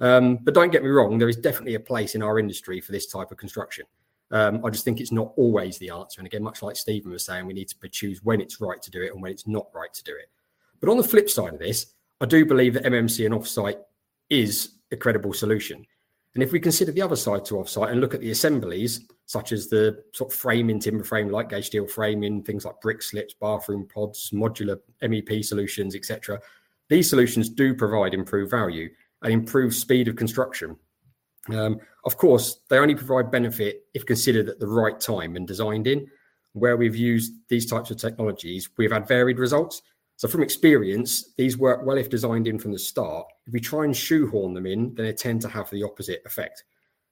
Um, 0.00 0.36
but 0.42 0.54
don't 0.54 0.70
get 0.70 0.82
me 0.82 0.90
wrong, 0.90 1.18
there 1.18 1.28
is 1.28 1.36
definitely 1.36 1.74
a 1.74 1.80
place 1.80 2.14
in 2.14 2.22
our 2.22 2.38
industry 2.38 2.80
for 2.80 2.92
this 2.92 3.06
type 3.06 3.30
of 3.30 3.36
construction. 3.36 3.84
Um, 4.30 4.64
I 4.64 4.70
just 4.70 4.84
think 4.84 5.00
it's 5.00 5.12
not 5.12 5.32
always 5.36 5.78
the 5.78 5.90
answer. 5.90 6.20
And 6.20 6.26
again, 6.26 6.42
much 6.42 6.62
like 6.62 6.76
Stephen 6.76 7.10
was 7.10 7.24
saying, 7.24 7.46
we 7.46 7.54
need 7.54 7.68
to 7.68 7.88
choose 7.88 8.22
when 8.22 8.40
it's 8.40 8.60
right 8.60 8.80
to 8.82 8.90
do 8.90 9.02
it 9.02 9.12
and 9.12 9.22
when 9.22 9.32
it's 9.32 9.46
not 9.46 9.66
right 9.74 9.92
to 9.92 10.04
do 10.04 10.14
it. 10.14 10.30
But 10.80 10.90
on 10.90 10.96
the 10.96 11.02
flip 11.02 11.30
side 11.30 11.54
of 11.54 11.58
this, 11.58 11.86
I 12.20 12.26
do 12.26 12.44
believe 12.44 12.74
that 12.74 12.84
MMC 12.84 13.26
and 13.26 13.34
offsite 13.34 13.80
is 14.28 14.72
a 14.92 14.96
credible 14.96 15.32
solution. 15.32 15.84
And 16.34 16.42
if 16.42 16.52
we 16.52 16.60
consider 16.60 16.92
the 16.92 17.02
other 17.02 17.16
side 17.16 17.44
to 17.46 17.54
offsite 17.54 17.90
and 17.90 18.00
look 18.00 18.14
at 18.14 18.20
the 18.20 18.30
assemblies, 18.30 19.06
such 19.26 19.52
as 19.52 19.68
the 19.68 20.02
sort 20.12 20.32
of 20.32 20.38
framing, 20.38 20.78
timber 20.78 21.04
frame, 21.04 21.30
light 21.30 21.48
gauge 21.48 21.66
steel 21.66 21.86
framing, 21.86 22.42
things 22.42 22.64
like 22.64 22.80
brick 22.80 23.02
slips, 23.02 23.34
bathroom 23.34 23.88
pods, 23.92 24.30
modular 24.30 24.78
MEP 25.02 25.44
solutions, 25.44 25.94
etc., 25.94 26.40
these 26.88 27.10
solutions 27.10 27.50
do 27.50 27.74
provide 27.74 28.14
improved 28.14 28.50
value 28.50 28.88
and 29.22 29.32
improved 29.32 29.74
speed 29.74 30.08
of 30.08 30.16
construction. 30.16 30.76
Um, 31.50 31.80
of 32.04 32.16
course, 32.16 32.60
they 32.68 32.78
only 32.78 32.94
provide 32.94 33.30
benefit 33.30 33.84
if 33.94 34.06
considered 34.06 34.48
at 34.48 34.58
the 34.58 34.66
right 34.66 34.98
time 34.98 35.36
and 35.36 35.46
designed 35.46 35.86
in. 35.86 36.06
Where 36.54 36.76
we've 36.76 36.96
used 36.96 37.34
these 37.48 37.66
types 37.66 37.90
of 37.90 37.98
technologies, 37.98 38.70
we've 38.78 38.92
had 38.92 39.06
varied 39.06 39.38
results. 39.38 39.82
So, 40.18 40.26
from 40.26 40.42
experience, 40.42 41.32
these 41.36 41.56
work 41.56 41.86
well 41.86 41.96
if 41.96 42.10
designed 42.10 42.48
in 42.48 42.58
from 42.58 42.72
the 42.72 42.78
start. 42.78 43.28
If 43.46 43.52
we 43.52 43.60
try 43.60 43.84
and 43.84 43.96
shoehorn 43.96 44.52
them 44.52 44.66
in, 44.66 44.92
then 44.96 45.06
they 45.06 45.12
tend 45.12 45.40
to 45.42 45.48
have 45.48 45.70
the 45.70 45.84
opposite 45.84 46.22
effect, 46.26 46.64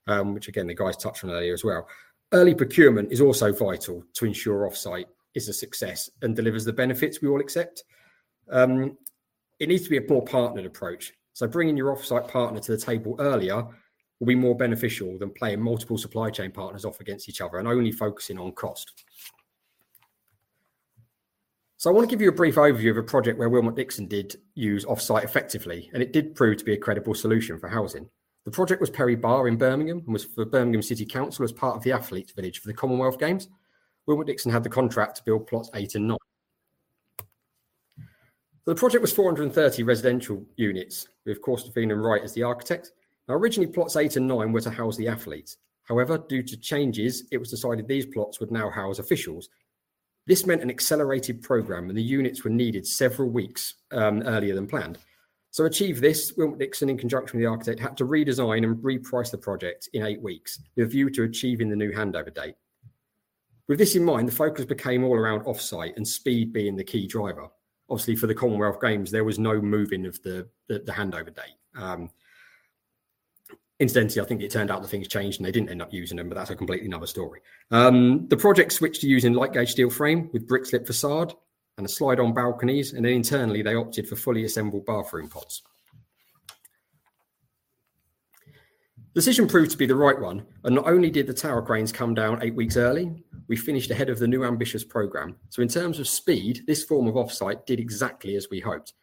um, 0.09 0.35
which 0.35 0.49
again, 0.49 0.67
the 0.67 0.75
guys 0.75 0.97
touched 0.97 1.23
on 1.23 1.31
earlier 1.31 1.55
as 1.55 1.63
well. 1.63 1.87
Early 2.33 2.53
procurement 2.53 3.13
is 3.13 3.21
also 3.21 3.53
vital 3.53 4.03
to 4.15 4.25
ensure 4.25 4.69
offsite 4.69 5.05
is 5.37 5.49
a 5.49 5.53
success 5.53 6.11
and 6.23 6.35
delivers 6.35 6.65
the 6.65 6.73
benefits 6.73 7.23
we 7.23 7.29
all 7.29 7.39
accept. 7.39 7.85
Um, 8.51 8.99
it 9.61 9.69
needs 9.69 9.85
to 9.85 9.91
be 9.91 9.99
a 9.99 10.09
more 10.09 10.25
partnered 10.25 10.67
approach. 10.67 11.13
So, 11.33 11.47
bringing 11.47 11.77
your 11.77 11.95
offsite 11.95 12.27
partner 12.27 12.59
to 12.59 12.73
the 12.73 12.85
table 12.85 13.15
earlier 13.21 13.65
will 14.19 14.27
be 14.27 14.35
more 14.35 14.57
beneficial 14.57 15.17
than 15.17 15.31
playing 15.31 15.63
multiple 15.63 15.97
supply 15.97 16.29
chain 16.31 16.51
partners 16.51 16.85
off 16.85 16.99
against 16.99 17.29
each 17.29 17.41
other 17.41 17.59
and 17.59 17.69
only 17.69 17.93
focusing 17.93 18.37
on 18.37 18.51
cost. 18.51 19.05
So 21.79 21.91
I 21.91 21.93
want 21.93 22.09
to 22.09 22.11
give 22.11 22.23
you 22.23 22.31
a 22.31 22.33
brief 22.33 22.55
overview 22.55 22.91
of 22.91 22.97
a 22.97 23.03
project 23.03 23.39
where 23.39 23.51
Willmott 23.51 23.77
Dixon 23.77 24.07
did 24.07 24.37
use 24.55 24.87
offsite 24.87 25.25
effectively, 25.25 25.91
and 25.93 26.03
it 26.03 26.11
did 26.11 26.35
prove 26.35 26.57
to 26.57 26.65
be 26.65 26.73
a 26.73 26.79
credible 26.79 27.15
solution 27.15 27.59
for 27.59 27.69
housing. 27.69 28.09
The 28.47 28.51
project 28.51 28.81
was 28.81 28.89
Perry 28.89 29.15
Barr 29.15 29.47
in 29.47 29.59
Birmingham 29.59 29.99
and 29.99 30.13
was 30.13 30.25
for 30.25 30.47
Birmingham 30.47 30.81
City 30.81 31.05
Council 31.05 31.45
as 31.45 31.53
part 31.53 31.77
of 31.77 31.83
the 31.83 31.93
Athletes 31.93 32.33
Village 32.33 32.61
for 32.61 32.69
the 32.69 32.75
Commonwealth 32.75 33.19
Games. 33.19 33.49
Willmott 34.09 34.27
Dixon 34.27 34.51
had 34.51 34.63
the 34.63 34.71
contract 34.71 35.17
to 35.17 35.25
build 35.25 35.47
plots 35.47 35.69
eight 35.75 35.97
and 35.97 36.09
nine. 36.09 36.19
So 37.19 38.73
the 38.73 38.75
project 38.75 39.03
was 39.03 39.13
430 39.13 39.83
residential 39.83 40.47
units, 40.57 41.09
with 41.27 41.43
Corstorphine 41.43 41.93
and 41.93 42.03
Wright 42.03 42.23
as 42.23 42.33
the 42.33 42.43
architect. 42.43 42.93
Now, 43.29 43.35
originally, 43.35 43.71
plots 43.71 43.97
eight 43.97 44.17
and 44.17 44.27
nine 44.27 44.51
were 44.51 44.63
to 44.63 44.71
house 44.71 44.97
the 44.97 45.09
athletes. 45.09 45.59
However, 45.83 46.17
due 46.17 46.43
to 46.43 46.57
changes, 46.57 47.25
it 47.31 47.37
was 47.37 47.51
decided 47.51 47.87
these 47.87 48.07
plots 48.07 48.41
would 48.41 48.51
now 48.51 48.71
house 48.71 48.99
officials 48.99 49.51
this 50.27 50.47
meant 50.47 50.63
an 50.63 50.71
accelerated 50.71 51.43
program, 51.43 51.89
and 51.89 51.97
the 51.97 52.03
units 52.03 52.45
were 52.45 52.51
needed 52.51 52.87
several 52.87 53.31
weeks 53.31 53.75
um, 53.93 54.23
earlier 54.23 54.55
than 54.55 54.67
planned. 54.67 54.99
So, 55.53 55.65
to 55.65 55.69
achieve 55.69 56.01
this, 56.01 56.33
Willmott 56.33 56.59
Dixon, 56.59 56.91
in 56.91 56.99
conjunction 56.99 57.39
with 57.39 57.45
the 57.45 57.51
architect, 57.51 57.81
had 57.81 57.97
to 57.97 58.05
redesign 58.05 58.65
and 58.65 58.77
reprice 58.77 59.31
the 59.31 59.39
project 59.39 59.89
in 59.95 60.05
eight 60.05 60.21
weeks 60.21 60.61
with 60.77 60.87
a 60.87 60.89
view 60.89 61.09
to 61.11 61.23
achieving 61.23 61.71
the 61.71 61.77
new 61.77 61.93
handover 61.93 62.35
date. 62.35 62.57
With 63.69 63.79
this 63.79 63.97
in 63.97 64.05
mind, 64.05 64.29
the 64.29 64.33
focus 64.33 64.65
became 64.65 65.03
all 65.03 65.15
around 65.15 65.45
offsite 65.45 65.97
and 65.97 66.07
speed 66.07 66.53
being 66.53 66.77
the 66.77 66.85
key 66.85 67.07
driver. 67.07 67.49
Obviously, 67.89 68.17
for 68.17 68.27
the 68.27 68.35
Commonwealth 68.35 68.81
Games, 68.81 69.11
there 69.11 69.25
was 69.25 69.39
no 69.39 69.61
moving 69.61 70.07
of 70.07 70.21
the, 70.23 70.49
the, 70.69 70.81
the 70.81 70.93
handover 70.93 71.35
date. 71.35 71.57
Um, 71.77 72.11
Incidentally, 73.79 74.23
I 74.23 74.25
think 74.25 74.43
it 74.43 74.51
turned 74.51 74.71
out 74.71 74.81
the 74.81 74.89
things 74.89 75.07
changed 75.07 75.39
and 75.39 75.47
they 75.47 75.53
didn't 75.53 75.69
end 75.69 75.83
up 75.83 75.93
using 75.93 76.17
them, 76.17 76.31
but 76.31 76.35
that's 76.35 76.51
a 76.51 76.57
completely 76.57 76.87
another 76.87 77.07
story. 77.07 77.41
Um, 77.71 78.27
the 78.29 78.37
project 78.37 78.73
switched 78.73 79.03
to 79.03 79.07
using 79.07 79.35
light 79.35 79.53
gauge 79.53 79.73
steel 79.73 79.91
frame 79.91 80.31
with 80.33 80.49
brick 80.49 80.65
slip 80.65 80.87
facade 80.87 81.35
and 81.77 81.85
a 81.85 81.89
slide 81.89 82.19
on 82.19 82.33
balconies, 82.33 82.95
and 82.95 83.05
then 83.05 83.13
internally 83.13 83.63
they 83.63 83.75
opted 83.75 84.09
for 84.09 84.17
fully 84.17 84.45
assembled 84.45 84.87
bathroom 84.87 85.29
pods. 85.29 85.63
The 89.17 89.21
decision 89.21 89.49
proved 89.49 89.71
to 89.71 89.79
be 89.79 89.87
the 89.87 89.95
right 89.95 90.19
one, 90.19 90.47
and 90.65 90.75
not 90.75 90.89
only 90.89 91.11
did 91.11 91.27
the 91.27 91.35
tower 91.35 91.63
cranes 91.63 91.93
come 91.93 92.15
down 92.15 92.43
eight 92.43 92.55
weeks 92.55 92.77
early, 92.77 93.25
we 93.49 93.57
finished 93.57 93.91
ahead 93.91 94.11
of 94.11 94.19
the 94.19 94.29
new 94.29 94.45
ambitious 94.45 94.85
program. 94.85 95.37
So, 95.49 95.63
in 95.63 95.69
terms 95.69 95.99
of 95.99 96.09
speed, 96.09 96.65
this 96.67 96.85
form 96.85 97.07
of 97.07 97.15
offsite 97.15 97.65
did 97.67 97.81
exactly 97.81 98.37
as 98.37 98.49
we 98.51 98.61
hoped. 98.61 98.95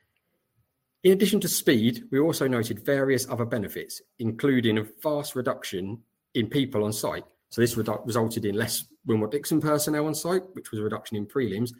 In 1.04 1.12
addition 1.12 1.42
to 1.42 1.50
speed, 1.50 2.06
we 2.12 2.20
also 2.20 2.48
noted 2.48 2.86
various 2.86 3.28
other 3.30 3.44
benefits, 3.44 4.02
including 4.20 4.78
a 4.78 4.86
vast 5.02 5.36
reduction 5.36 6.02
in 6.34 6.48
people 6.48 6.86
on 6.86 6.94
site. 6.94 7.26
So 7.50 7.60
this 7.60 7.76
redu- 7.76 8.06
resulted 8.06 8.46
in 8.46 8.56
less 8.56 8.86
Willmott 9.08 9.32
Dixon 9.32 9.60
personnel 9.60 10.08
on 10.08 10.16
site, 10.16 10.44
which 10.54 10.72
was 10.72 10.80
a 10.80 10.84
reduction 10.84 11.18
in 11.18 11.26
prelims, 11.26 11.72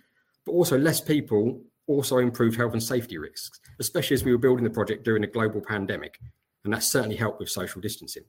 but 0.46 0.52
also 0.52 0.78
less 0.78 1.00
people 1.00 1.62
also 1.88 2.18
improved 2.18 2.58
health 2.58 2.74
and 2.74 2.84
safety 2.84 3.18
risks, 3.18 3.60
especially 3.80 4.14
as 4.14 4.26
we 4.26 4.32
were 4.32 4.38
building 4.38 4.64
the 4.64 4.70
project 4.70 5.06
during 5.06 5.24
a 5.24 5.28
global 5.28 5.62
pandemic. 5.62 6.20
And 6.66 6.74
that 6.74 6.84
certainly 6.84 7.16
helped 7.16 7.40
with 7.40 7.50
social 7.50 7.82
distancing. 7.82 8.24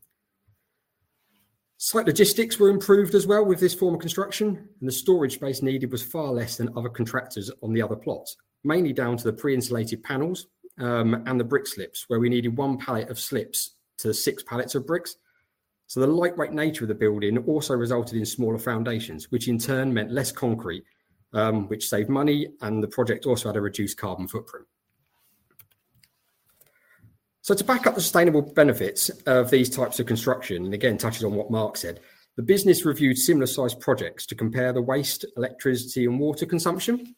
Site 1.77 2.07
logistics 2.07 2.59
were 2.59 2.71
improved 2.71 3.15
as 3.15 3.27
well 3.27 3.45
with 3.45 3.59
this 3.59 3.75
form 3.75 3.95
of 3.95 4.01
construction, 4.01 4.69
and 4.81 4.89
the 4.89 4.93
storage 4.93 5.35
space 5.35 5.61
needed 5.61 5.91
was 5.91 6.05
far 6.05 6.33
less 6.33 6.57
than 6.57 6.71
other 6.77 6.89
contractors 6.89 7.51
on 7.63 7.73
the 7.73 7.83
other 7.83 7.97
plots, 7.97 8.37
mainly 8.63 8.93
down 8.93 9.17
to 9.17 9.25
the 9.25 9.33
pre 9.33 9.55
insulated 9.55 10.03
panels, 10.03 10.47
um, 10.79 11.23
and 11.27 11.39
the 11.39 11.45
brick 11.45 11.67
slips, 11.67 12.05
where 12.09 12.21
we 12.21 12.29
needed 12.29 12.57
one 12.57 12.79
pallet 12.79 13.11
of 13.11 13.19
slips 13.19 13.75
to 13.99 14.13
six 14.13 14.43
pallets 14.43 14.75
of 14.75 14.87
bricks. 14.87 15.17
So 15.87 16.01
the 16.01 16.07
lightweight 16.07 16.53
nature 16.53 16.85
of 16.85 16.89
the 16.89 16.95
building 16.95 17.39
also 17.39 17.75
resulted 17.75 18.17
in 18.17 18.27
smaller 18.27 18.59
foundations, 18.59 19.31
which 19.31 19.49
in 19.49 19.59
turn 19.59 19.93
meant 19.93 20.11
less 20.11 20.33
concrete, 20.33 20.85
um, 21.33 21.69
which 21.69 21.89
saved 21.89 22.09
money, 22.09 22.49
and 22.63 22.83
the 22.83 22.89
project 22.89 23.27
also 23.27 23.49
had 23.49 23.57
a 23.57 23.61
reduced 23.61 23.99
carbon 23.99 24.27
footprint. 24.27 24.67
So 27.43 27.55
to 27.55 27.63
back 27.63 27.87
up 27.87 27.95
the 27.95 28.01
sustainable 28.01 28.41
benefits 28.41 29.11
of 29.27 29.51
these 29.51 29.69
types 29.69 30.01
of 30.01 30.07
construction, 30.07 30.65
and 30.65 30.73
again 30.73 30.97
touches 30.97 31.25
on 31.25 31.35
what 31.35 31.51
Mark 31.51 31.77
said, 31.77 32.01
the 32.37 32.43
business 32.43 32.85
reviewed 32.85 33.19
similar 33.19 33.47
sized 33.47 33.81
projects 33.81 34.27
to 34.27 34.35
compare 34.35 34.73
the 34.73 34.81
waste, 34.81 35.27
electricity, 35.37 36.07
and 36.07 36.19
water 36.19 36.47
consumption. 36.47 37.15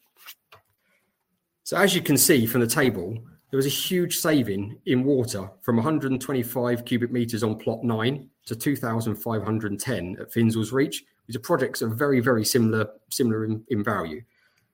So 1.63 1.77
as 1.77 1.95
you 1.95 2.01
can 2.01 2.17
see 2.17 2.45
from 2.45 2.61
the 2.61 2.67
table, 2.67 3.17
there 3.49 3.57
was 3.57 3.65
a 3.65 3.69
huge 3.69 4.17
saving 4.17 4.77
in 4.85 5.03
water 5.03 5.49
from 5.61 5.77
125 5.77 6.85
cubic 6.85 7.11
meters 7.11 7.43
on 7.43 7.57
plot 7.57 7.83
nine 7.83 8.29
to 8.45 8.55
2,510 8.55 10.17
at 10.19 10.31
Finzel's 10.31 10.73
Reach. 10.73 11.03
These 11.27 11.37
are 11.37 11.39
projects 11.39 11.81
are 11.81 11.87
very, 11.87 12.19
very 12.19 12.43
similar, 12.43 12.87
similar 13.09 13.45
in, 13.45 13.63
in 13.69 13.83
value. 13.83 14.21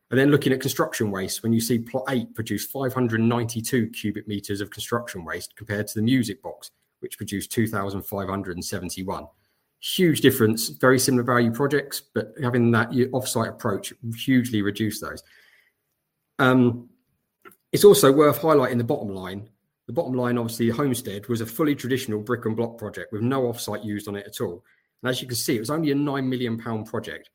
And 0.09 0.19
then 0.19 0.31
looking 0.31 0.53
at 0.53 0.62
construction 0.62 1.12
waste, 1.12 1.43
when 1.43 1.53
you 1.53 1.62
see 1.62 1.79
plot 1.79 2.05
eight 2.09 2.33
produce 2.36 2.65
592 2.67 3.89
cubic 3.89 4.27
meters 4.27 4.62
of 4.62 4.69
construction 4.69 5.23
waste 5.23 5.55
compared 5.55 5.88
to 5.88 5.95
the 5.95 6.03
music 6.03 6.41
box, 6.41 6.69
which 6.99 7.17
produced 7.17 7.51
2,571. 7.51 9.27
Huge 9.79 10.21
difference, 10.21 10.69
very 10.69 10.97
similar 10.97 11.23
value 11.23 11.51
projects, 11.51 12.01
but 12.13 12.33
having 12.41 12.71
that 12.71 12.89
offsite 12.91 13.49
approach 13.49 13.93
hugely 14.15 14.62
reduced 14.62 15.01
those. 15.01 15.23
Um, 16.39 16.89
it's 17.73 17.83
also 17.83 18.12
worth 18.12 18.39
highlighting 18.39 18.77
the 18.77 18.83
bottom 18.83 19.09
line. 19.09 19.49
The 19.88 19.93
bottom 19.93 20.13
line, 20.13 20.38
obviously, 20.38 20.69
Homestead 20.69 21.27
was 21.27 21.41
a 21.41 21.45
fully 21.45 21.75
traditional 21.75 22.21
brick 22.21 22.45
and 22.45 22.55
block 22.55 22.77
project 22.77 23.12
with 23.12 23.21
no 23.21 23.41
offsite 23.41 23.83
used 23.83 24.07
on 24.07 24.15
it 24.15 24.27
at 24.27 24.39
all. 24.39 24.63
And 25.01 25.09
as 25.09 25.21
you 25.21 25.27
can 25.27 25.36
see, 25.36 25.57
it 25.57 25.59
was 25.59 25.69
only 25.69 25.91
a 25.91 25.95
£9 25.95 26.25
million 26.25 26.86
project, 26.86 27.31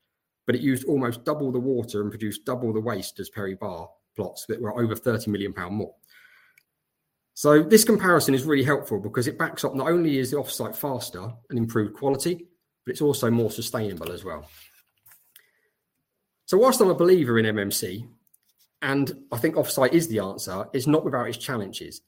but 0.46 0.55
it 0.55 0.62
used 0.62 0.87
almost 0.87 1.24
double 1.24 1.53
the 1.53 1.59
water 1.59 2.01
and 2.01 2.11
produced 2.11 2.46
double 2.46 2.72
the 2.72 2.81
waste 2.81 3.20
as 3.20 3.29
Perry 3.29 3.55
Barr 3.55 3.90
plots 4.16 4.46
that 4.46 4.60
were 4.60 4.81
over 4.81 4.94
£30 4.94 5.27
million 5.27 5.52
more. 5.71 5.94
So 7.35 7.63
this 7.63 7.85
comparison 7.85 8.35
is 8.35 8.44
really 8.44 8.65
helpful 8.65 8.98
because 8.98 9.29
it 9.29 9.38
backs 9.38 9.65
up 9.65 9.75
not 9.75 9.88
only 9.88 10.19
is 10.19 10.31
the 10.31 10.38
offsite 10.38 10.75
faster 10.75 11.31
and 11.50 11.58
improved 11.58 11.94
quality, 11.94 12.46
but 12.85 12.92
it's 12.92 13.02
also 13.02 13.31
more 13.31 13.50
sustainable 13.50 14.10
as 14.10 14.25
well. 14.25 14.48
So 16.46 16.58
whilst 16.58 16.81
I'm 16.81 16.88
a 16.88 16.94
believer 16.94 17.38
in 17.38 17.44
MMC, 17.44 18.08
and 18.83 19.12
I 19.33 19.38
think 19.38 19.56
offsite 19.56 19.92
is 19.92 20.08
the 20.08 20.20
answer. 20.20 20.66
It's 20.72 20.87
not 20.87 21.04
without 21.04 21.29
its 21.29 21.38
challenges. 21.38 22.00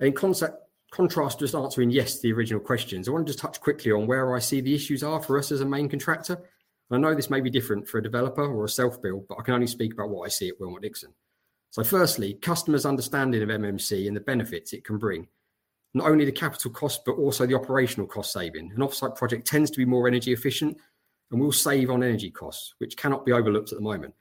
In 0.00 0.12
concept, 0.12 0.58
contrast 0.92 1.40
just 1.40 1.54
answering 1.54 1.90
yes 1.90 2.16
to 2.16 2.22
the 2.22 2.32
original 2.32 2.60
questions, 2.60 3.08
I 3.08 3.12
want 3.12 3.26
to 3.26 3.32
just 3.32 3.40
touch 3.40 3.60
quickly 3.60 3.92
on 3.92 4.06
where 4.06 4.34
I 4.34 4.38
see 4.38 4.60
the 4.60 4.74
issues 4.74 5.02
are 5.02 5.22
for 5.22 5.38
us 5.38 5.50
as 5.50 5.60
a 5.60 5.66
main 5.66 5.88
contractor. 5.88 6.34
And 6.90 7.06
I 7.06 7.08
know 7.08 7.14
this 7.14 7.30
may 7.30 7.40
be 7.40 7.50
different 7.50 7.88
for 7.88 7.98
a 7.98 8.02
developer 8.02 8.44
or 8.44 8.64
a 8.64 8.68
self 8.68 9.00
build, 9.00 9.26
but 9.28 9.38
I 9.38 9.42
can 9.42 9.54
only 9.54 9.66
speak 9.66 9.94
about 9.94 10.10
what 10.10 10.26
I 10.26 10.28
see 10.28 10.48
at 10.48 10.58
Willmott 10.60 10.82
Dixon. 10.82 11.12
So, 11.70 11.82
firstly, 11.82 12.34
customers' 12.34 12.84
understanding 12.84 13.42
of 13.42 13.48
MMC 13.48 14.06
and 14.06 14.14
the 14.14 14.20
benefits 14.20 14.74
it 14.74 14.84
can 14.84 14.98
bring. 14.98 15.26
Not 15.94 16.08
only 16.08 16.24
the 16.24 16.32
capital 16.32 16.70
cost, 16.70 17.02
but 17.04 17.12
also 17.12 17.46
the 17.46 17.54
operational 17.54 18.06
cost 18.06 18.32
saving. 18.32 18.72
An 18.72 18.78
offsite 18.78 19.16
project 19.16 19.46
tends 19.46 19.70
to 19.70 19.78
be 19.78 19.84
more 19.84 20.06
energy 20.06 20.32
efficient 20.32 20.76
and 21.30 21.40
will 21.40 21.52
save 21.52 21.90
on 21.90 22.02
energy 22.02 22.30
costs, 22.30 22.74
which 22.78 22.96
cannot 22.96 23.24
be 23.24 23.32
overlooked 23.32 23.72
at 23.72 23.78
the 23.78 23.84
moment. 23.84 24.14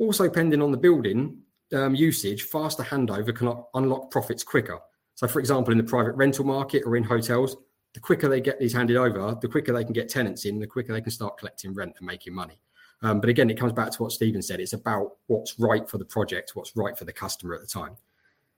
Also, 0.00 0.30
pending 0.30 0.62
on 0.62 0.72
the 0.72 0.78
building 0.78 1.38
um, 1.74 1.94
usage, 1.94 2.44
faster 2.44 2.82
handover 2.82 3.36
can 3.36 3.52
unlock 3.74 4.10
profits 4.10 4.42
quicker. 4.42 4.80
So, 5.14 5.28
for 5.28 5.40
example, 5.40 5.72
in 5.72 5.78
the 5.78 5.84
private 5.84 6.14
rental 6.14 6.46
market 6.46 6.84
or 6.86 6.96
in 6.96 7.04
hotels, 7.04 7.54
the 7.92 8.00
quicker 8.00 8.26
they 8.26 8.40
get 8.40 8.58
these 8.58 8.72
handed 8.72 8.96
over, 8.96 9.36
the 9.42 9.48
quicker 9.48 9.74
they 9.74 9.84
can 9.84 9.92
get 9.92 10.08
tenants 10.08 10.46
in, 10.46 10.58
the 10.58 10.66
quicker 10.66 10.94
they 10.94 11.02
can 11.02 11.12
start 11.12 11.36
collecting 11.36 11.74
rent 11.74 11.94
and 11.98 12.06
making 12.06 12.34
money. 12.34 12.58
Um, 13.02 13.20
but 13.20 13.28
again, 13.28 13.50
it 13.50 13.58
comes 13.58 13.74
back 13.74 13.90
to 13.90 14.02
what 14.02 14.12
Stephen 14.12 14.40
said. 14.40 14.58
It's 14.58 14.72
about 14.72 15.18
what's 15.26 15.58
right 15.58 15.88
for 15.88 15.98
the 15.98 16.04
project, 16.06 16.52
what's 16.54 16.74
right 16.76 16.96
for 16.96 17.04
the 17.04 17.12
customer 17.12 17.54
at 17.54 17.60
the 17.60 17.66
time. 17.66 17.96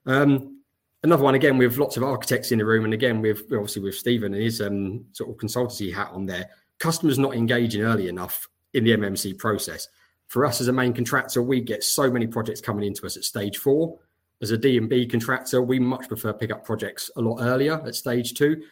Um, 0.06 0.60
another 1.02 1.24
one 1.24 1.34
again 1.34 1.58
with 1.58 1.76
lots 1.76 1.96
of 1.96 2.04
architects 2.04 2.52
in 2.52 2.58
the 2.58 2.64
room, 2.64 2.84
and 2.84 2.94
again 2.94 3.20
with 3.20 3.42
obviously 3.52 3.82
with 3.82 3.96
Stephen 3.96 4.32
and 4.32 4.42
his 4.42 4.60
um, 4.60 5.06
sort 5.10 5.30
of 5.30 5.36
consultancy 5.36 5.92
hat 5.92 6.10
on 6.12 6.26
there. 6.26 6.50
Customers 6.78 7.18
not 7.18 7.34
engaging 7.34 7.82
early 7.82 8.08
enough 8.08 8.48
in 8.74 8.84
the 8.84 8.92
MMC 8.92 9.38
process. 9.38 9.88
For 10.32 10.46
us 10.46 10.62
as 10.62 10.68
a 10.68 10.72
main 10.72 10.94
contractor, 10.94 11.42
we 11.42 11.60
get 11.60 11.84
so 11.84 12.10
many 12.10 12.26
projects 12.26 12.62
coming 12.62 12.86
into 12.86 13.04
us 13.04 13.18
at 13.18 13.24
stage 13.24 13.58
four. 13.58 13.98
As 14.40 14.50
a 14.50 14.56
D&B 14.56 15.06
contractor, 15.06 15.60
we 15.60 15.78
much 15.78 16.08
prefer 16.08 16.32
pick 16.32 16.50
up 16.50 16.64
projects 16.64 17.10
a 17.16 17.20
lot 17.20 17.42
earlier 17.42 17.82
at 17.86 17.94
stage 17.94 18.32
two. 18.32 18.62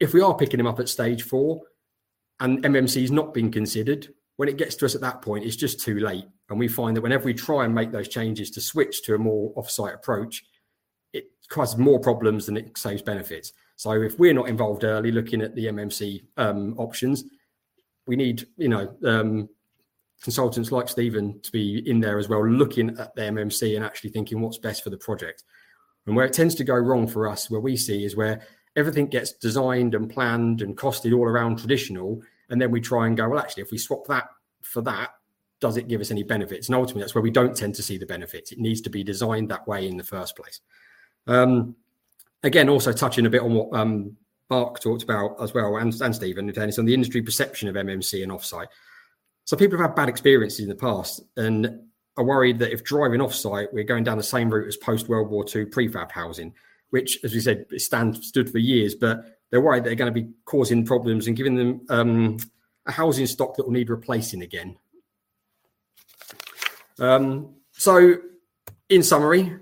If 0.00 0.14
we 0.14 0.22
are 0.22 0.34
picking 0.34 0.56
them 0.56 0.66
up 0.66 0.80
at 0.80 0.88
stage 0.88 1.24
four 1.24 1.60
and 2.40 2.64
MMC 2.64 3.04
is 3.04 3.10
not 3.10 3.34
being 3.34 3.50
considered, 3.50 4.14
when 4.36 4.48
it 4.48 4.56
gets 4.56 4.76
to 4.76 4.86
us 4.86 4.94
at 4.94 5.02
that 5.02 5.20
point, 5.20 5.44
it's 5.44 5.56
just 5.56 5.78
too 5.78 5.98
late. 5.98 6.24
And 6.48 6.58
we 6.58 6.68
find 6.68 6.96
that 6.96 7.02
whenever 7.02 7.26
we 7.26 7.34
try 7.34 7.66
and 7.66 7.74
make 7.74 7.92
those 7.92 8.08
changes 8.08 8.50
to 8.52 8.62
switch 8.62 9.02
to 9.02 9.14
a 9.14 9.18
more 9.18 9.52
off-site 9.56 9.92
approach, 9.92 10.42
it 11.12 11.26
causes 11.50 11.76
more 11.76 12.00
problems 12.00 12.46
than 12.46 12.56
it 12.56 12.78
saves 12.78 13.02
benefits. 13.02 13.52
So 13.76 13.92
if 13.92 14.18
we're 14.18 14.32
not 14.32 14.48
involved 14.48 14.84
early, 14.84 15.12
looking 15.12 15.42
at 15.42 15.54
the 15.54 15.66
MMC 15.66 16.24
um, 16.38 16.74
options, 16.78 17.24
we 18.06 18.16
need 18.16 18.46
you 18.56 18.70
know 18.70 18.96
um, 19.04 19.50
consultants 20.24 20.72
like 20.72 20.88
Stephen 20.88 21.38
to 21.42 21.52
be 21.52 21.88
in 21.88 22.00
there 22.00 22.18
as 22.18 22.30
well, 22.30 22.44
looking 22.44 22.98
at 22.98 23.14
the 23.14 23.20
MMC 23.22 23.76
and 23.76 23.84
actually 23.84 24.08
thinking 24.08 24.40
what's 24.40 24.56
best 24.56 24.82
for 24.82 24.88
the 24.88 24.96
project. 24.96 25.44
And 26.06 26.16
where 26.16 26.24
it 26.24 26.32
tends 26.32 26.54
to 26.56 26.64
go 26.64 26.74
wrong 26.74 27.06
for 27.06 27.28
us, 27.28 27.50
where 27.50 27.60
we 27.60 27.76
see 27.76 28.04
is 28.04 28.16
where 28.16 28.40
everything 28.74 29.06
gets 29.06 29.32
designed 29.32 29.94
and 29.94 30.10
planned 30.10 30.62
and 30.62 30.76
costed 30.76 31.14
all 31.14 31.24
around 31.24 31.58
traditional, 31.58 32.22
and 32.48 32.60
then 32.60 32.70
we 32.70 32.80
try 32.80 33.06
and 33.06 33.18
go, 33.18 33.28
well, 33.28 33.38
actually, 33.38 33.62
if 33.62 33.70
we 33.70 33.76
swap 33.76 34.06
that 34.06 34.28
for 34.62 34.80
that, 34.82 35.10
does 35.60 35.76
it 35.76 35.88
give 35.88 36.00
us 36.00 36.10
any 36.10 36.22
benefits? 36.22 36.68
And 36.68 36.74
ultimately, 36.74 37.02
that's 37.02 37.14
where 37.14 37.22
we 37.22 37.30
don't 37.30 37.56
tend 37.56 37.74
to 37.74 37.82
see 37.82 37.98
the 37.98 38.06
benefits. 38.06 38.50
It 38.50 38.58
needs 38.58 38.80
to 38.82 38.90
be 38.90 39.04
designed 39.04 39.50
that 39.50 39.68
way 39.68 39.86
in 39.86 39.98
the 39.98 40.04
first 40.04 40.36
place. 40.36 40.60
Um, 41.26 41.76
again, 42.42 42.70
also 42.70 42.92
touching 42.92 43.26
a 43.26 43.30
bit 43.30 43.42
on 43.42 43.54
what 43.54 43.78
um, 43.78 44.16
Mark 44.48 44.80
talked 44.80 45.02
about 45.02 45.36
as 45.42 45.52
well, 45.52 45.76
and, 45.76 45.94
and 46.00 46.14
Stephen, 46.14 46.52
fairness, 46.52 46.78
on 46.78 46.86
the 46.86 46.94
industry 46.94 47.20
perception 47.20 47.68
of 47.68 47.76
MMC 47.76 48.22
and 48.22 48.32
offsite. 48.32 48.68
So 49.44 49.56
people 49.56 49.78
have 49.78 49.90
had 49.90 49.96
bad 49.96 50.08
experiences 50.08 50.60
in 50.60 50.68
the 50.68 50.74
past 50.74 51.22
and 51.36 51.80
are 52.16 52.24
worried 52.24 52.58
that 52.60 52.72
if 52.72 52.84
driving 52.84 53.20
offsite, 53.20 53.72
we're 53.72 53.84
going 53.84 54.04
down 54.04 54.16
the 54.16 54.22
same 54.22 54.48
route 54.50 54.68
as 54.68 54.76
post 54.76 55.08
World 55.08 55.30
War 55.30 55.44
II 55.54 55.66
prefab 55.66 56.10
housing, 56.10 56.54
which, 56.90 57.18
as 57.24 57.34
we 57.34 57.40
said, 57.40 57.66
stand 57.76 58.22
stood 58.24 58.50
for 58.50 58.58
years, 58.58 58.94
but 58.94 59.38
they're 59.50 59.60
worried 59.60 59.84
they're 59.84 59.94
going 59.94 60.12
to 60.12 60.20
be 60.20 60.30
causing 60.44 60.84
problems 60.86 61.26
and 61.26 61.36
giving 61.36 61.56
them 61.56 61.80
um, 61.88 62.36
a 62.86 62.92
housing 62.92 63.26
stock 63.26 63.56
that 63.56 63.64
will 63.64 63.72
need 63.72 63.90
replacing 63.90 64.42
again. 64.42 64.76
Um, 66.98 67.56
so, 67.72 68.16
in 68.88 69.02
summary, 69.02 69.58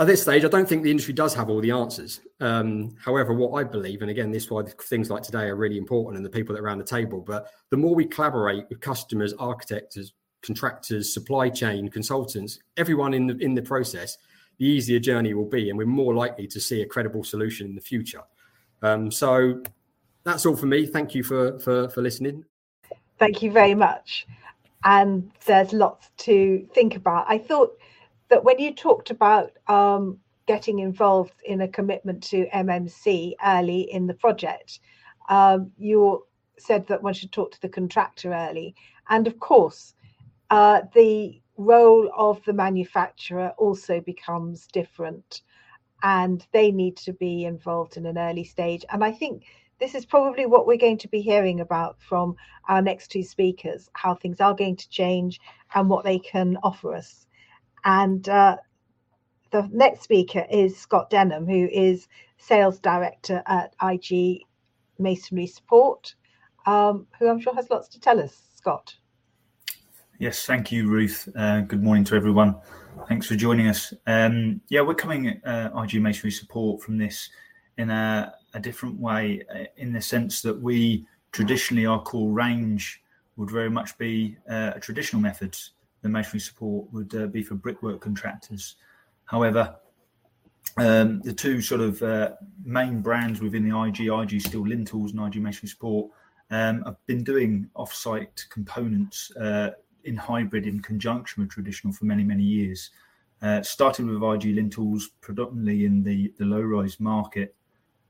at 0.00 0.06
this 0.06 0.22
stage, 0.22 0.46
I 0.46 0.48
don't 0.48 0.66
think 0.66 0.82
the 0.82 0.90
industry 0.90 1.12
does 1.12 1.34
have 1.34 1.50
all 1.50 1.60
the 1.60 1.72
answers. 1.72 2.20
Um, 2.40 2.96
however, 3.04 3.34
what 3.34 3.60
I 3.60 3.64
believe, 3.64 4.00
and 4.00 4.10
again, 4.10 4.32
this 4.32 4.44
is 4.44 4.50
why 4.50 4.62
things 4.62 5.10
like 5.10 5.22
today 5.22 5.44
are 5.44 5.56
really 5.56 5.76
important 5.76 6.16
and 6.16 6.24
the 6.24 6.30
people 6.30 6.54
that 6.54 6.62
are 6.62 6.64
around 6.64 6.78
the 6.78 6.84
table, 6.84 7.20
but 7.20 7.50
the 7.68 7.76
more 7.76 7.94
we 7.94 8.06
collaborate 8.06 8.64
with 8.70 8.80
customers, 8.80 9.34
architects, 9.34 10.12
contractors, 10.40 11.12
supply 11.12 11.50
chain, 11.50 11.86
consultants, 11.90 12.60
everyone 12.78 13.12
in 13.12 13.26
the 13.26 13.36
in 13.44 13.54
the 13.54 13.60
process, 13.60 14.16
the 14.56 14.64
easier 14.64 14.98
journey 14.98 15.34
will 15.34 15.44
be, 15.48 15.68
and 15.68 15.76
we're 15.76 15.84
more 15.84 16.14
likely 16.14 16.46
to 16.46 16.58
see 16.58 16.80
a 16.80 16.86
credible 16.86 17.22
solution 17.22 17.66
in 17.66 17.74
the 17.74 17.80
future. 17.82 18.22
Um, 18.80 19.10
so 19.10 19.62
that's 20.24 20.46
all 20.46 20.56
for 20.56 20.66
me. 20.66 20.86
Thank 20.86 21.14
you 21.14 21.22
for 21.22 21.58
for 21.58 21.90
for 21.90 22.00
listening. 22.00 22.46
Thank 23.18 23.42
you 23.42 23.52
very 23.52 23.74
much. 23.74 24.26
And 24.82 25.30
there's 25.44 25.74
lots 25.74 26.08
to 26.18 26.66
think 26.72 26.96
about. 26.96 27.26
I 27.28 27.36
thought 27.36 27.76
that 28.30 28.44
when 28.44 28.58
you 28.58 28.74
talked 28.74 29.10
about 29.10 29.50
um, 29.66 30.18
getting 30.46 30.78
involved 30.78 31.34
in 31.44 31.60
a 31.60 31.68
commitment 31.68 32.22
to 32.24 32.48
MMC 32.54 33.34
early 33.44 33.82
in 33.92 34.06
the 34.06 34.14
project, 34.14 34.80
um, 35.28 35.70
you 35.76 36.24
said 36.58 36.86
that 36.88 37.02
one 37.02 37.14
should 37.14 37.32
talk 37.32 37.52
to 37.52 37.60
the 37.60 37.68
contractor 37.68 38.32
early. 38.32 38.74
And 39.08 39.26
of 39.26 39.38
course, 39.38 39.94
uh, 40.50 40.82
the 40.94 41.40
role 41.56 42.10
of 42.16 42.42
the 42.44 42.52
manufacturer 42.52 43.52
also 43.58 44.00
becomes 44.00 44.66
different 44.68 45.42
and 46.02 46.46
they 46.52 46.70
need 46.70 46.96
to 46.96 47.12
be 47.12 47.44
involved 47.44 47.96
in 47.96 48.06
an 48.06 48.16
early 48.16 48.44
stage. 48.44 48.84
And 48.90 49.04
I 49.04 49.12
think 49.12 49.44
this 49.78 49.94
is 49.94 50.06
probably 50.06 50.46
what 50.46 50.66
we're 50.66 50.76
going 50.76 50.98
to 50.98 51.08
be 51.08 51.20
hearing 51.20 51.60
about 51.60 52.00
from 52.00 52.36
our 52.68 52.80
next 52.82 53.08
two 53.08 53.22
speakers 53.22 53.88
how 53.94 54.14
things 54.14 54.40
are 54.40 54.54
going 54.54 54.76
to 54.76 54.88
change 54.90 55.40
and 55.74 55.88
what 55.88 56.04
they 56.04 56.18
can 56.18 56.56
offer 56.62 56.94
us. 56.94 57.26
And 57.84 58.28
uh, 58.28 58.56
the 59.50 59.68
next 59.72 60.02
speaker 60.02 60.46
is 60.50 60.76
Scott 60.76 61.10
Denham, 61.10 61.46
who 61.46 61.68
is 61.72 62.08
sales 62.38 62.78
director 62.78 63.42
at 63.46 63.74
IG 63.82 64.42
Masonry 64.98 65.46
Support, 65.46 66.14
um, 66.66 67.06
who 67.18 67.28
I'm 67.28 67.40
sure 67.40 67.54
has 67.54 67.70
lots 67.70 67.88
to 67.88 68.00
tell 68.00 68.20
us. 68.20 68.50
Scott. 68.60 68.94
Yes, 70.18 70.44
thank 70.44 70.70
you, 70.70 70.86
Ruth. 70.86 71.26
Uh, 71.34 71.62
good 71.62 71.82
morning 71.82 72.04
to 72.04 72.14
everyone. 72.14 72.54
Thanks 73.08 73.26
for 73.26 73.36
joining 73.36 73.68
us. 73.68 73.94
Um, 74.06 74.60
yeah, 74.68 74.82
we're 74.82 74.94
coming 74.94 75.40
uh, 75.46 75.70
IG 75.82 76.02
Masonry 76.02 76.30
Support 76.30 76.82
from 76.82 76.98
this 76.98 77.30
in 77.78 77.88
a, 77.88 78.34
a 78.52 78.60
different 78.60 79.00
way, 79.00 79.42
uh, 79.54 79.64
in 79.78 79.94
the 79.94 80.00
sense 80.02 80.42
that 80.42 80.60
we 80.60 81.06
traditionally 81.32 81.86
our 81.86 82.02
core 82.02 82.30
range 82.30 83.02
would 83.36 83.50
very 83.50 83.70
much 83.70 83.96
be 83.96 84.36
uh, 84.50 84.72
traditional 84.72 85.22
methods 85.22 85.70
the 86.02 86.08
masonry 86.08 86.40
support 86.40 86.92
would 86.92 87.14
uh, 87.14 87.26
be 87.26 87.42
for 87.42 87.54
brickwork 87.54 88.00
contractors. 88.00 88.76
However, 89.24 89.76
um, 90.76 91.20
the 91.20 91.32
two 91.32 91.60
sort 91.60 91.80
of 91.80 92.02
uh, 92.02 92.32
main 92.64 93.00
brands 93.00 93.40
within 93.40 93.68
the 93.68 93.78
IG, 93.78 94.08
IG 94.08 94.40
Steel 94.40 94.66
Lintels 94.66 95.12
and 95.12 95.20
IG 95.20 95.42
Masonry 95.42 95.68
Support, 95.68 96.10
um, 96.50 96.82
have 96.84 96.96
been 97.06 97.22
doing 97.22 97.68
off-site 97.76 98.44
components 98.50 99.30
uh, 99.36 99.70
in 100.04 100.16
hybrid 100.16 100.66
in 100.66 100.80
conjunction 100.80 101.42
with 101.42 101.50
traditional 101.50 101.92
for 101.92 102.04
many, 102.04 102.24
many 102.24 102.42
years. 102.42 102.90
Uh, 103.42 103.62
started 103.62 104.06
with 104.06 104.16
IG 104.16 104.54
Lintels 104.54 105.04
predominantly 105.20 105.86
in 105.86 106.02
the, 106.02 106.32
the 106.38 106.44
low-rise 106.44 107.00
market, 107.00 107.54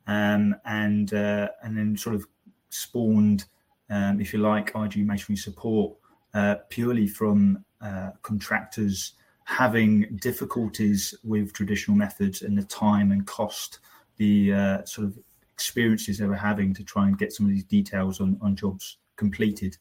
um, 0.07 0.57
and 0.65 1.15
uh, 1.15 1.49
and 1.63 1.77
then 1.77 1.97
sort 1.97 2.17
of 2.17 2.27
spawned, 2.71 3.45
um, 3.91 4.21
if 4.21 4.33
you 4.33 4.41
like, 4.41 4.73
IG 4.75 5.07
Masonry 5.07 5.37
Support 5.37 5.97
uh, 6.35 6.57
purely 6.69 7.07
from 7.07 7.65
uh, 7.81 8.11
contractors 8.23 9.15
having 9.45 10.17
difficulties 10.21 11.15
with 11.25 11.53
traditional 11.53 11.97
methods 11.97 12.43
and 12.43 12.57
the 12.57 12.65
time 12.65 13.11
and 13.11 13.27
cost, 13.27 13.81
the 14.17 14.53
uh, 14.53 14.85
sort 14.85 15.09
of 15.09 15.19
experiences 15.53 16.19
they 16.19 16.27
were 16.27 16.35
having 16.35 16.73
to 16.73 16.85
try 16.85 17.07
and 17.07 17.19
get 17.19 17.33
some 17.33 17.47
of 17.47 17.53
these 17.53 17.65
details 17.65 18.21
on, 18.21 18.39
on 18.41 18.55
jobs 18.55 18.99
completed. 19.17 19.77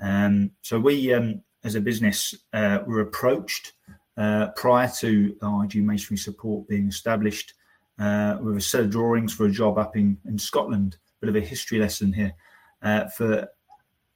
Um, 0.00 0.50
so 0.62 0.78
we, 0.78 1.14
um, 1.14 1.42
as 1.62 1.74
a 1.76 1.80
business, 1.80 2.34
uh, 2.52 2.80
were 2.86 3.00
approached 3.00 3.72
uh, 4.16 4.48
prior 4.56 4.90
to 4.98 5.36
IG 5.42 5.76
Masonry 5.76 6.18
support 6.18 6.68
being 6.68 6.88
established 6.88 7.54
uh, 7.98 8.38
with 8.42 8.56
a 8.56 8.60
set 8.60 8.82
of 8.82 8.90
drawings 8.90 9.32
for 9.32 9.46
a 9.46 9.50
job 9.50 9.78
up 9.78 9.96
in, 9.96 10.18
in 10.26 10.38
Scotland. 10.38 10.96
A 11.22 11.26
bit 11.26 11.36
of 11.36 11.42
a 11.42 11.46
history 11.46 11.78
lesson 11.78 12.12
here. 12.12 12.34
Uh, 12.82 13.06
for 13.06 13.48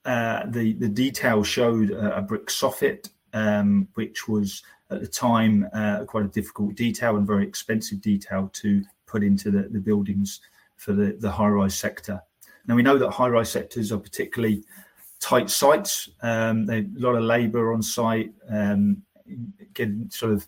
uh, 0.05 0.45
the 0.47 0.73
the 0.75 0.89
detail 0.89 1.43
showed 1.43 1.91
a, 1.91 2.19
a 2.19 2.23
brick 2.23 2.47
soffit, 2.47 3.11
um, 3.33 3.89
which 3.95 4.29
was 4.29 4.63
at 4.91 5.01
the 5.01 5.07
time 5.07 5.69
uh, 5.75 6.05
quite 6.05 6.25
a 6.25 6.29
difficult 6.29 6.75
detail 6.75 7.17
and 7.17 7.27
very 7.27 7.47
expensive 7.47 8.01
detail 8.01 8.51
to 8.55 8.83
put 9.07 9.23
into 9.23 9.51
the, 9.51 9.69
the 9.71 9.79
buildings 9.79 10.41
for 10.77 10.93
the, 10.93 11.17
the 11.21 11.31
high 11.31 11.49
rise 11.49 11.75
sector. 11.75 12.23
Now 12.67 12.75
we 12.75 12.83
know 12.83 12.99
that 12.99 13.11
high 13.11 13.29
rise 13.29 13.51
sectors 13.51 13.93
are 13.93 13.99
particularly 13.99 14.65
tight 15.21 15.51
sites. 15.51 16.09
Um, 16.23 16.67
they 16.67 16.81
a 16.81 16.87
lot 16.97 17.17
of 17.17 17.23
labour 17.23 17.73
on 17.73 17.83
site, 17.83 18.33
um, 18.49 19.03
getting 19.75 20.09
sort 20.11 20.33
of, 20.33 20.47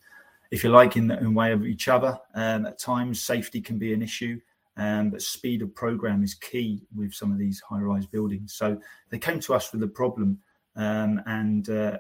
if 0.51 0.65
you 0.65 0.71
like, 0.71 0.97
in 0.97 1.09
the 1.09 1.19
in 1.19 1.35
way 1.35 1.53
of 1.53 1.67
each 1.67 1.89
other. 1.89 2.19
Um, 2.35 2.67
at 2.67 2.79
times, 2.79 3.23
safety 3.23 3.61
can 3.61 3.79
be 3.79 3.93
an 3.93 4.03
issue. 4.03 4.41
Um, 4.81 5.11
but 5.11 5.21
speed 5.21 5.61
of 5.61 5.75
program 5.75 6.25
is 6.25 6.35
key 6.35 6.87
with 6.97 7.13
some 7.13 7.31
of 7.31 7.39
these 7.39 7.61
high-rise 7.61 8.07
buildings. 8.07 8.55
So 8.55 8.81
they 9.11 9.19
came 9.19 9.39
to 9.41 9.53
us 9.53 9.73
with 9.73 9.83
a 9.83 9.89
problem, 9.89 10.39
um, 10.75 11.21
and 11.27 11.69
uh, 11.69 11.99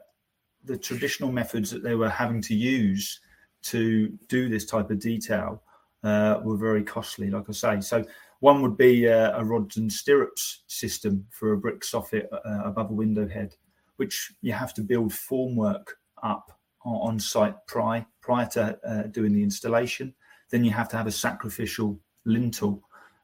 the 0.64 0.78
traditional 0.78 1.31
methods 1.31 1.70
that 1.70 1.83
they 1.83 1.95
were 1.95 2.09
having 2.09 2.41
to 2.43 2.55
use 2.55 3.20
to 3.64 4.09
do 4.28 4.49
this 4.49 4.64
type 4.64 4.91
of 4.91 4.99
detail 4.99 5.62
uh, 6.05 6.41
were 6.43 6.57
very 6.57 6.83
costly. 6.83 7.28
Like 7.28 7.51
I 7.51 7.53
say, 7.53 7.81
so 7.83 8.03
one 8.39 8.62
would 8.62 8.78
be 8.78 9.05
a, 9.05 9.37
a 9.37 9.45
rods 9.45 9.76
and 9.76 9.93
stirrups 9.93 10.62
system 10.66 11.26
for 11.31 11.53
a 11.53 11.59
brick 11.59 11.83
soffit 11.83 12.26
uh, 12.33 12.62
above 12.64 12.91
a 12.91 12.95
window 12.95 13.28
head, 13.28 13.55
which 13.97 14.33
you 14.41 14.55
have 14.55 14.72
to 14.74 14.83
build 14.83 15.12
formwork 15.12 15.87
up 16.22 16.59
on, 16.87 17.20
site 17.20 17.57
prior 17.66 18.07
prior 18.22 18.47
to 18.47 18.78
uh, 18.89 19.03
doing 19.09 19.35
the 19.35 19.43
installation. 19.43 20.14
Then 20.49 20.64
you 20.64 20.70
have 20.70 20.89
to 20.89 20.97
have 20.97 21.07
a 21.07 21.12
sacrificial 21.12 22.01
lintel 22.25 22.83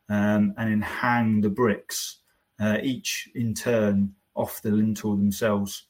um, 0.09 0.55
and 0.57 0.71
then 0.71 0.83
hang 0.83 1.41
the 1.41 1.51
bricks, 1.51 2.19
uh, 2.61 2.79
each 2.83 3.29
in 3.35 3.55
turn 3.55 4.15
off 4.35 4.63
the 4.63 4.71
lintel 4.71 5.17
themselves. 5.17 5.87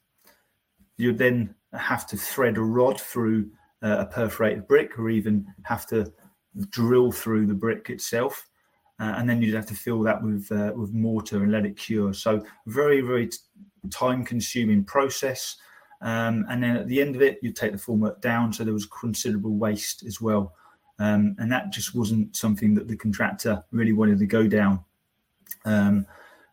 You'd 0.96 1.18
then 1.18 1.54
have 1.72 2.06
to 2.08 2.16
thread 2.16 2.56
a 2.56 2.62
rod 2.62 3.00
through 3.00 3.50
uh, 3.82 3.98
a 4.00 4.06
perforated 4.06 4.66
brick, 4.66 4.98
or 4.98 5.10
even 5.10 5.46
have 5.64 5.86
to 5.88 6.12
drill 6.70 7.12
through 7.12 7.46
the 7.46 7.54
brick 7.54 7.90
itself. 7.90 8.48
Uh, 8.98 9.14
and 9.16 9.28
then 9.28 9.42
you'd 9.42 9.54
have 9.54 9.66
to 9.66 9.74
fill 9.74 10.00
that 10.02 10.22
with 10.22 10.50
uh, 10.50 10.72
with 10.74 10.92
mortar 10.92 11.42
and 11.42 11.52
let 11.52 11.66
it 11.66 11.76
cure. 11.76 12.14
So 12.14 12.42
very 12.66 13.02
very 13.02 13.28
time 13.90 14.24
consuming 14.24 14.84
process. 14.84 15.56
Um, 16.00 16.46
and 16.50 16.62
then 16.62 16.76
at 16.76 16.88
the 16.88 17.00
end 17.00 17.16
of 17.16 17.22
it, 17.22 17.38
you'd 17.42 17.56
take 17.56 17.72
the 17.72 17.78
formwork 17.78 18.20
down, 18.20 18.52
so 18.52 18.64
there 18.64 18.74
was 18.74 18.86
considerable 18.86 19.56
waste 19.56 20.04
as 20.04 20.20
well. 20.20 20.54
Um, 20.98 21.36
and 21.38 21.52
that 21.52 21.70
just 21.70 21.94
wasn't 21.94 22.34
something 22.36 22.74
that 22.74 22.88
the 22.88 22.96
contractor 22.96 23.62
really 23.70 23.92
wanted 23.92 24.18
to 24.18 24.26
go 24.26 24.46
down. 24.46 24.84
Um, 25.64 26.06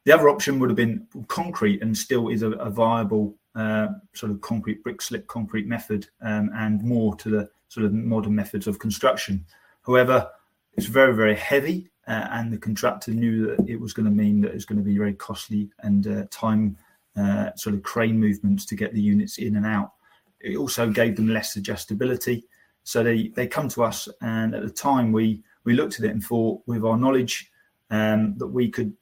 the 0.03 0.11
other 0.11 0.27
option 0.27 0.59
would 0.59 0.69
have 0.69 0.75
been 0.77 1.07
concrete, 1.27 1.81
and 1.81 1.97
still 1.97 2.27
is 2.27 2.41
a, 2.41 2.51
a 2.51 2.69
viable 2.69 3.35
uh, 3.55 3.87
sort 4.13 4.31
of 4.31 4.41
concrete 4.41 4.83
brick 4.83 5.01
slip 5.01 5.27
concrete 5.27 5.67
method, 5.67 6.07
um, 6.21 6.51
and 6.55 6.83
more 6.83 7.15
to 7.15 7.29
the 7.29 7.49
sort 7.69 7.85
of 7.85 7.93
modern 7.93 8.35
methods 8.35 8.67
of 8.67 8.79
construction. 8.79 9.45
However, 9.85 10.29
it's 10.73 10.87
very 10.87 11.15
very 11.15 11.35
heavy, 11.35 11.89
uh, 12.07 12.27
and 12.31 12.51
the 12.51 12.57
contractor 12.57 13.11
knew 13.11 13.47
that 13.47 13.69
it 13.69 13.79
was 13.79 13.93
going 13.93 14.05
to 14.05 14.11
mean 14.11 14.41
that 14.41 14.53
it's 14.53 14.65
going 14.65 14.79
to 14.79 14.83
be 14.83 14.97
very 14.97 15.13
costly 15.13 15.69
and 15.79 16.07
uh, 16.07 16.25
time 16.31 16.77
uh, 17.15 17.51
sort 17.55 17.75
of 17.75 17.83
crane 17.83 18.19
movements 18.19 18.65
to 18.65 18.75
get 18.75 18.93
the 18.93 19.01
units 19.01 19.37
in 19.37 19.55
and 19.55 19.65
out. 19.65 19.93
It 20.41 20.57
also 20.57 20.89
gave 20.89 21.15
them 21.15 21.29
less 21.29 21.55
adjustability. 21.55 22.43
So 22.83 23.03
they, 23.03 23.29
they 23.29 23.47
come 23.47 23.69
to 23.69 23.83
us, 23.83 24.09
and 24.21 24.53
at 24.53 24.63
the 24.63 24.69
time 24.69 25.11
we 25.11 25.43
we 25.63 25.73
looked 25.73 25.99
at 25.99 26.05
it 26.05 26.11
and 26.11 26.23
thought, 26.23 26.61
with 26.65 26.83
our 26.83 26.97
knowledge, 26.97 27.49
um, 27.89 28.37
that 28.37 28.47
we 28.47 28.69
could 28.69 28.93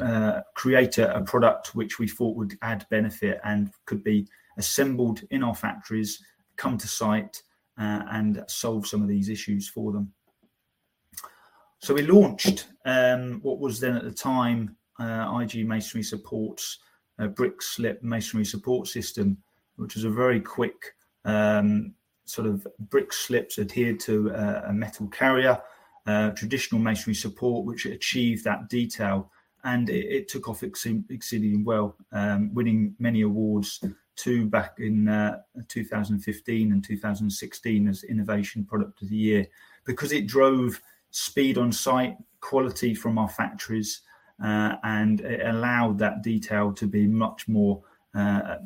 uh, 0.00 0.42
create 0.54 0.98
a, 0.98 1.16
a, 1.16 1.22
product 1.22 1.74
which 1.74 1.98
we 1.98 2.06
thought 2.06 2.36
would 2.36 2.54
add 2.60 2.86
benefit 2.90 3.40
and 3.44 3.70
could 3.86 4.04
be 4.04 4.26
assembled 4.58 5.22
in 5.30 5.42
our 5.42 5.54
factories, 5.54 6.22
come 6.56 6.76
to 6.76 6.86
site, 6.86 7.42
uh, 7.78 8.02
and 8.10 8.44
solve 8.48 8.86
some 8.86 9.00
of 9.00 9.08
these 9.08 9.30
issues 9.30 9.68
for 9.68 9.90
them. 9.90 10.12
So 11.78 11.94
we 11.94 12.02
launched 12.02 12.68
um, 12.84 13.40
what 13.42 13.58
was 13.58 13.80
then 13.80 13.96
at 13.96 14.04
the 14.04 14.12
time 14.12 14.76
uh, 15.00 15.40
IG 15.40 15.66
Masonry 15.66 16.02
Supports 16.02 16.78
a 17.18 17.28
brick 17.28 17.62
slip 17.62 18.02
masonry 18.02 18.44
support 18.44 18.88
system, 18.88 19.38
which 19.76 19.94
was 19.94 20.04
a 20.04 20.10
very 20.10 20.40
quick 20.40 20.94
um, 21.24 21.94
sort 22.32 22.46
of 22.46 22.66
brick 22.90 23.12
slips 23.12 23.58
adhered 23.58 24.00
to 24.00 24.30
a, 24.30 24.70
a 24.70 24.72
metal 24.72 25.06
carrier, 25.08 25.60
uh, 26.06 26.30
traditional 26.30 26.80
masonry 26.80 27.14
support, 27.14 27.66
which 27.66 27.84
achieved 27.84 28.42
that 28.44 28.70
detail. 28.70 29.30
And 29.64 29.90
it, 29.90 30.06
it 30.06 30.28
took 30.28 30.48
off 30.48 30.62
exceedingly 30.62 31.62
well, 31.62 31.94
um, 32.10 32.52
winning 32.54 32.94
many 32.98 33.20
awards, 33.20 33.84
two 34.16 34.46
back 34.46 34.76
in 34.78 35.08
uh, 35.08 35.40
2015 35.68 36.72
and 36.72 36.82
2016 36.82 37.88
as 37.88 38.02
Innovation 38.04 38.64
Product 38.64 39.02
of 39.02 39.10
the 39.10 39.16
Year, 39.16 39.46
because 39.84 40.12
it 40.12 40.26
drove 40.26 40.80
speed 41.10 41.58
on 41.58 41.70
site, 41.70 42.16
quality 42.40 42.94
from 42.94 43.18
our 43.18 43.28
factories, 43.28 44.00
uh, 44.42 44.76
and 44.84 45.20
it 45.20 45.46
allowed 45.46 45.98
that 45.98 46.22
detail 46.22 46.72
to 46.72 46.86
be 46.86 47.06
much 47.06 47.46
more 47.46 47.82
uh, 48.14 48.56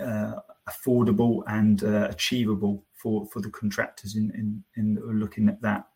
uh, 0.00 0.32
affordable 0.68 1.42
and 1.46 1.84
uh, 1.84 2.08
achievable 2.10 2.84
for, 3.04 3.26
for 3.26 3.42
the 3.42 3.50
contractors 3.50 4.16
in, 4.16 4.32
in, 4.34 4.64
in 4.76 5.20
looking 5.20 5.46
at 5.50 5.60
that. 5.60 5.86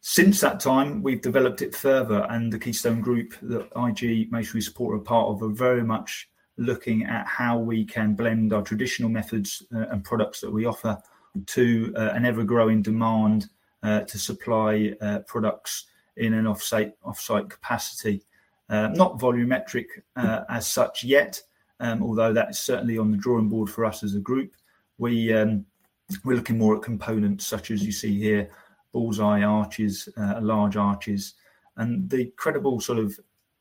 Since 0.00 0.40
that 0.40 0.58
time, 0.58 1.04
we've 1.04 1.22
developed 1.22 1.62
it 1.62 1.74
further, 1.74 2.26
and 2.28 2.52
the 2.52 2.58
Keystone 2.58 3.00
Group 3.00 3.34
the 3.40 3.60
IG 3.76 4.30
Masonry 4.30 4.60
Support 4.60 4.96
are 4.96 5.02
part 5.02 5.28
of 5.28 5.42
are 5.42 5.54
very 5.54 5.84
much 5.84 6.28
looking 6.56 7.04
at 7.04 7.26
how 7.26 7.58
we 7.58 7.84
can 7.84 8.14
blend 8.14 8.52
our 8.52 8.62
traditional 8.62 9.08
methods 9.08 9.62
uh, 9.74 9.86
and 9.90 10.04
products 10.04 10.40
that 10.40 10.50
we 10.50 10.66
offer 10.66 10.98
to 11.46 11.94
uh, 11.96 12.10
an 12.12 12.26
ever 12.26 12.42
growing 12.42 12.82
demand 12.82 13.48
uh, 13.84 14.00
to 14.00 14.18
supply 14.18 14.92
uh, 15.00 15.20
products 15.20 15.86
in 16.16 16.34
an 16.34 16.44
offsite 16.44 16.92
offsite 17.06 17.48
capacity. 17.48 18.20
Uh, 18.68 18.88
not 18.88 19.18
volumetric 19.18 19.86
uh, 20.16 20.40
as 20.48 20.66
such 20.66 21.04
yet, 21.04 21.40
um, 21.80 22.02
although 22.02 22.32
that's 22.32 22.58
certainly 22.58 22.98
on 22.98 23.10
the 23.10 23.16
drawing 23.16 23.48
board 23.48 23.70
for 23.70 23.84
us 23.84 24.02
as 24.02 24.14
a 24.16 24.20
group. 24.20 24.54
We 24.98 25.32
um, 25.32 25.66
we're 26.24 26.36
looking 26.36 26.58
more 26.58 26.76
at 26.76 26.82
components 26.82 27.46
such 27.46 27.70
as 27.70 27.84
you 27.84 27.92
see 27.92 28.18
here, 28.18 28.50
bullseye 28.92 29.42
arches, 29.42 30.08
uh, 30.16 30.40
large 30.40 30.76
arches, 30.76 31.34
and 31.76 32.08
the 32.08 32.26
credible 32.36 32.80
sort 32.80 32.98
of 32.98 33.18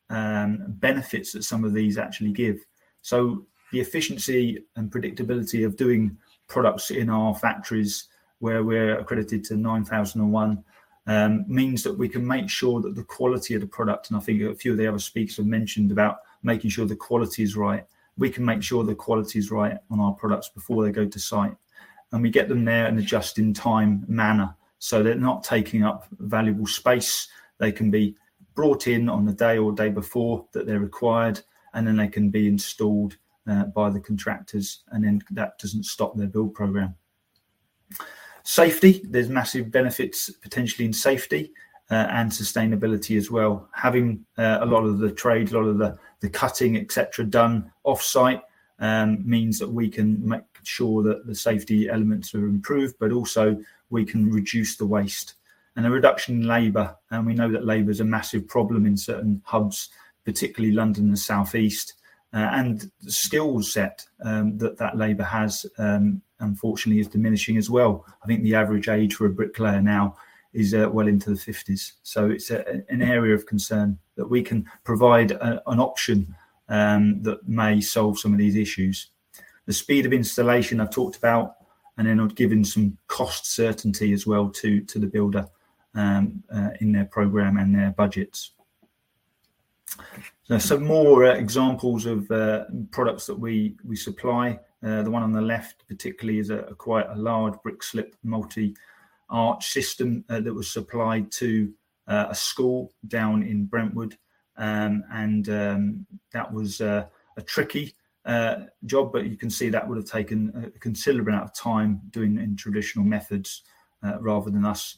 um, 0.09 0.65
benefits 0.67 1.31
that 1.31 1.43
some 1.43 1.63
of 1.63 1.73
these 1.73 1.97
actually 1.97 2.31
give. 2.31 2.59
So 3.01 3.45
the 3.71 3.79
efficiency 3.79 4.65
and 4.75 4.91
predictability 4.91 5.65
of 5.65 5.75
doing 5.75 6.17
products 6.47 6.91
in 6.91 7.09
our 7.09 7.33
factories 7.33 8.07
where 8.39 8.63
we're 8.63 8.99
accredited 8.99 9.43
to 9.45 9.57
9001 9.57 10.63
um, 11.07 11.45
means 11.47 11.83
that 11.83 11.97
we 11.97 12.07
can 12.07 12.25
make 12.25 12.49
sure 12.49 12.81
that 12.81 12.95
the 12.95 13.03
quality 13.03 13.55
of 13.55 13.61
the 13.61 13.67
product, 13.67 14.09
and 14.09 14.17
I 14.17 14.21
think 14.21 14.41
a 14.41 14.55
few 14.55 14.73
of 14.73 14.77
the 14.77 14.87
other 14.87 14.99
speakers 14.99 15.37
have 15.37 15.45
mentioned 15.45 15.91
about 15.91 16.17
making 16.43 16.69
sure 16.69 16.85
the 16.85 16.95
quality 16.95 17.43
is 17.43 17.55
right. 17.55 17.85
We 18.17 18.29
can 18.29 18.45
make 18.45 18.61
sure 18.61 18.83
the 18.83 18.95
quality 18.95 19.39
is 19.39 19.51
right 19.51 19.77
on 19.89 19.99
our 19.99 20.13
products 20.13 20.49
before 20.49 20.83
they 20.83 20.91
go 20.91 21.05
to 21.05 21.19
site, 21.19 21.55
and 22.11 22.21
we 22.21 22.29
get 22.29 22.47
them 22.47 22.63
there 22.63 22.87
in 22.87 22.97
a 22.97 23.01
just-in-time 23.01 24.05
manner, 24.07 24.55
so 24.79 25.01
they're 25.01 25.15
not 25.15 25.43
taking 25.43 25.83
up 25.83 26.07
valuable 26.19 26.67
space. 26.67 27.27
They 27.57 27.71
can 27.71 27.89
be 27.89 28.15
brought 28.55 28.87
in 28.87 29.09
on 29.09 29.25
the 29.25 29.33
day 29.33 29.57
or 29.57 29.71
day 29.71 29.89
before 29.89 30.45
that 30.51 30.67
they're 30.67 30.79
required, 30.79 31.41
and 31.73 31.87
then 31.87 31.97
they 31.97 32.07
can 32.07 32.29
be 32.29 32.47
installed 32.47 33.17
uh, 33.47 33.65
by 33.65 33.89
the 33.89 33.99
contractors, 33.99 34.83
and 34.91 35.03
then 35.03 35.21
that 35.31 35.57
doesn't 35.57 35.85
stop 35.85 36.15
their 36.15 36.27
build 36.27 36.53
program. 36.53 36.95
Safety, 38.43 39.01
there's 39.09 39.29
massive 39.29 39.71
benefits 39.71 40.29
potentially 40.29 40.85
in 40.85 40.93
safety 40.93 41.51
uh, 41.89 42.07
and 42.09 42.29
sustainability 42.29 43.17
as 43.17 43.31
well. 43.31 43.69
Having 43.73 44.25
uh, 44.37 44.59
a 44.61 44.65
lot 44.65 44.83
of 44.83 44.99
the 44.99 45.11
trade, 45.11 45.51
a 45.51 45.57
lot 45.57 45.67
of 45.67 45.77
the, 45.77 45.97
the 46.23 46.29
cutting, 46.29 46.77
etc., 46.77 47.25
done 47.25 47.69
off 47.83 48.01
site 48.01 48.41
um, 48.79 49.21
means 49.29 49.59
that 49.59 49.69
we 49.69 49.89
can 49.89 50.25
make 50.25 50.43
sure 50.63 51.03
that 51.03 51.27
the 51.27 51.35
safety 51.35 51.89
elements 51.89 52.33
are 52.33 52.45
improved, 52.45 52.95
but 52.97 53.11
also 53.11 53.61
we 53.89 54.05
can 54.05 54.31
reduce 54.31 54.77
the 54.77 54.85
waste 54.85 55.35
and 55.75 55.85
a 55.85 55.89
reduction 55.89 56.41
in 56.41 56.47
labour. 56.47 56.95
And 57.11 57.25
we 57.25 57.33
know 57.33 57.51
that 57.51 57.65
labour 57.65 57.91
is 57.91 57.99
a 57.99 58.05
massive 58.05 58.47
problem 58.47 58.85
in 58.85 58.95
certain 58.95 59.41
hubs, 59.43 59.89
particularly 60.23 60.73
London 60.73 61.09
and 61.09 61.19
South 61.19 61.55
East. 61.55 61.95
Uh, 62.33 62.49
and 62.53 62.89
the 63.01 63.11
skill 63.11 63.61
set 63.61 64.05
um, 64.23 64.57
that 64.59 64.77
that 64.77 64.97
labour 64.97 65.23
has 65.23 65.65
um, 65.77 66.21
unfortunately 66.39 67.01
is 67.01 67.09
diminishing 67.09 67.57
as 67.57 67.69
well. 67.69 68.05
I 68.23 68.27
think 68.27 68.43
the 68.43 68.55
average 68.55 68.87
age 68.87 69.15
for 69.15 69.25
a 69.25 69.29
bricklayer 69.29 69.81
now 69.81 70.15
is 70.53 70.73
uh, 70.73 70.89
well 70.91 71.07
into 71.07 71.29
the 71.29 71.35
50s. 71.35 71.93
So 72.03 72.29
it's 72.29 72.51
a, 72.51 72.83
an 72.89 73.01
area 73.01 73.33
of 73.33 73.45
concern 73.45 73.97
that 74.15 74.29
we 74.29 74.41
can 74.41 74.69
provide 74.83 75.31
a, 75.31 75.61
an 75.67 75.79
option 75.79 76.35
um, 76.69 77.21
that 77.23 77.47
may 77.47 77.81
solve 77.81 78.19
some 78.19 78.31
of 78.31 78.39
these 78.39 78.55
issues. 78.55 79.09
The 79.65 79.73
speed 79.73 80.05
of 80.05 80.13
installation 80.13 80.79
I've 80.79 80.91
talked 80.91 81.17
about, 81.17 81.55
and 81.97 82.07
then 82.07 82.19
I've 82.19 82.35
given 82.35 82.63
some 82.63 82.97
cost 83.07 83.53
certainty 83.53 84.13
as 84.13 84.25
well 84.25 84.49
to, 84.49 84.81
to 84.81 84.99
the 84.99 85.07
builder 85.07 85.47
um, 85.95 86.43
uh, 86.53 86.69
in 86.81 86.91
their 86.91 87.05
program 87.05 87.57
and 87.57 87.73
their 87.73 87.91
budgets. 87.91 88.51
So 90.43 90.57
some 90.57 90.85
more 90.85 91.25
uh, 91.25 91.35
examples 91.35 92.05
of 92.05 92.29
uh, 92.31 92.65
products 92.91 93.25
that 93.27 93.39
we, 93.39 93.75
we 93.83 93.95
supply. 93.95 94.59
Uh, 94.83 95.03
the 95.03 95.11
one 95.11 95.23
on 95.23 95.31
the 95.31 95.41
left, 95.41 95.87
particularly, 95.87 96.39
is 96.39 96.49
a, 96.49 96.59
a 96.59 96.75
quite 96.75 97.05
a 97.09 97.15
large 97.15 97.53
brick 97.63 97.81
slip 97.81 98.15
multi 98.23 98.75
arch 99.33 99.67
system 99.67 100.23
uh, 100.29 100.39
that 100.39 100.53
was 100.53 100.71
supplied 100.71 101.31
to 101.31 101.73
uh, 102.07 102.27
a 102.29 102.35
school 102.35 102.93
down 103.07 103.43
in 103.43 103.65
Brentwood, 103.65 104.17
um, 104.57 105.03
and 105.11 105.49
um, 105.49 106.05
that 106.31 106.51
was 106.53 106.79
uh, 106.79 107.05
a 107.35 107.41
tricky 107.41 107.93
uh, 108.25 108.55
job, 108.85 109.11
but 109.11 109.25
you 109.25 109.35
can 109.35 109.49
see 109.49 109.69
that 109.69 109.85
would 109.85 109.97
have 109.97 110.05
taken 110.05 110.71
a 110.75 110.79
considerable 110.79 111.31
amount 111.33 111.45
of 111.45 111.55
time 111.55 111.99
doing 112.11 112.37
in 112.37 112.55
traditional 112.55 113.05
methods 113.05 113.63
rather 114.19 114.49
than 114.51 114.65
us 114.65 114.97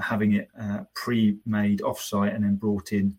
having 0.00 0.34
it 0.34 0.48
pre-made 0.94 1.82
off-site 1.82 2.32
and 2.34 2.44
then 2.44 2.56
brought 2.56 2.92
in. 2.92 3.16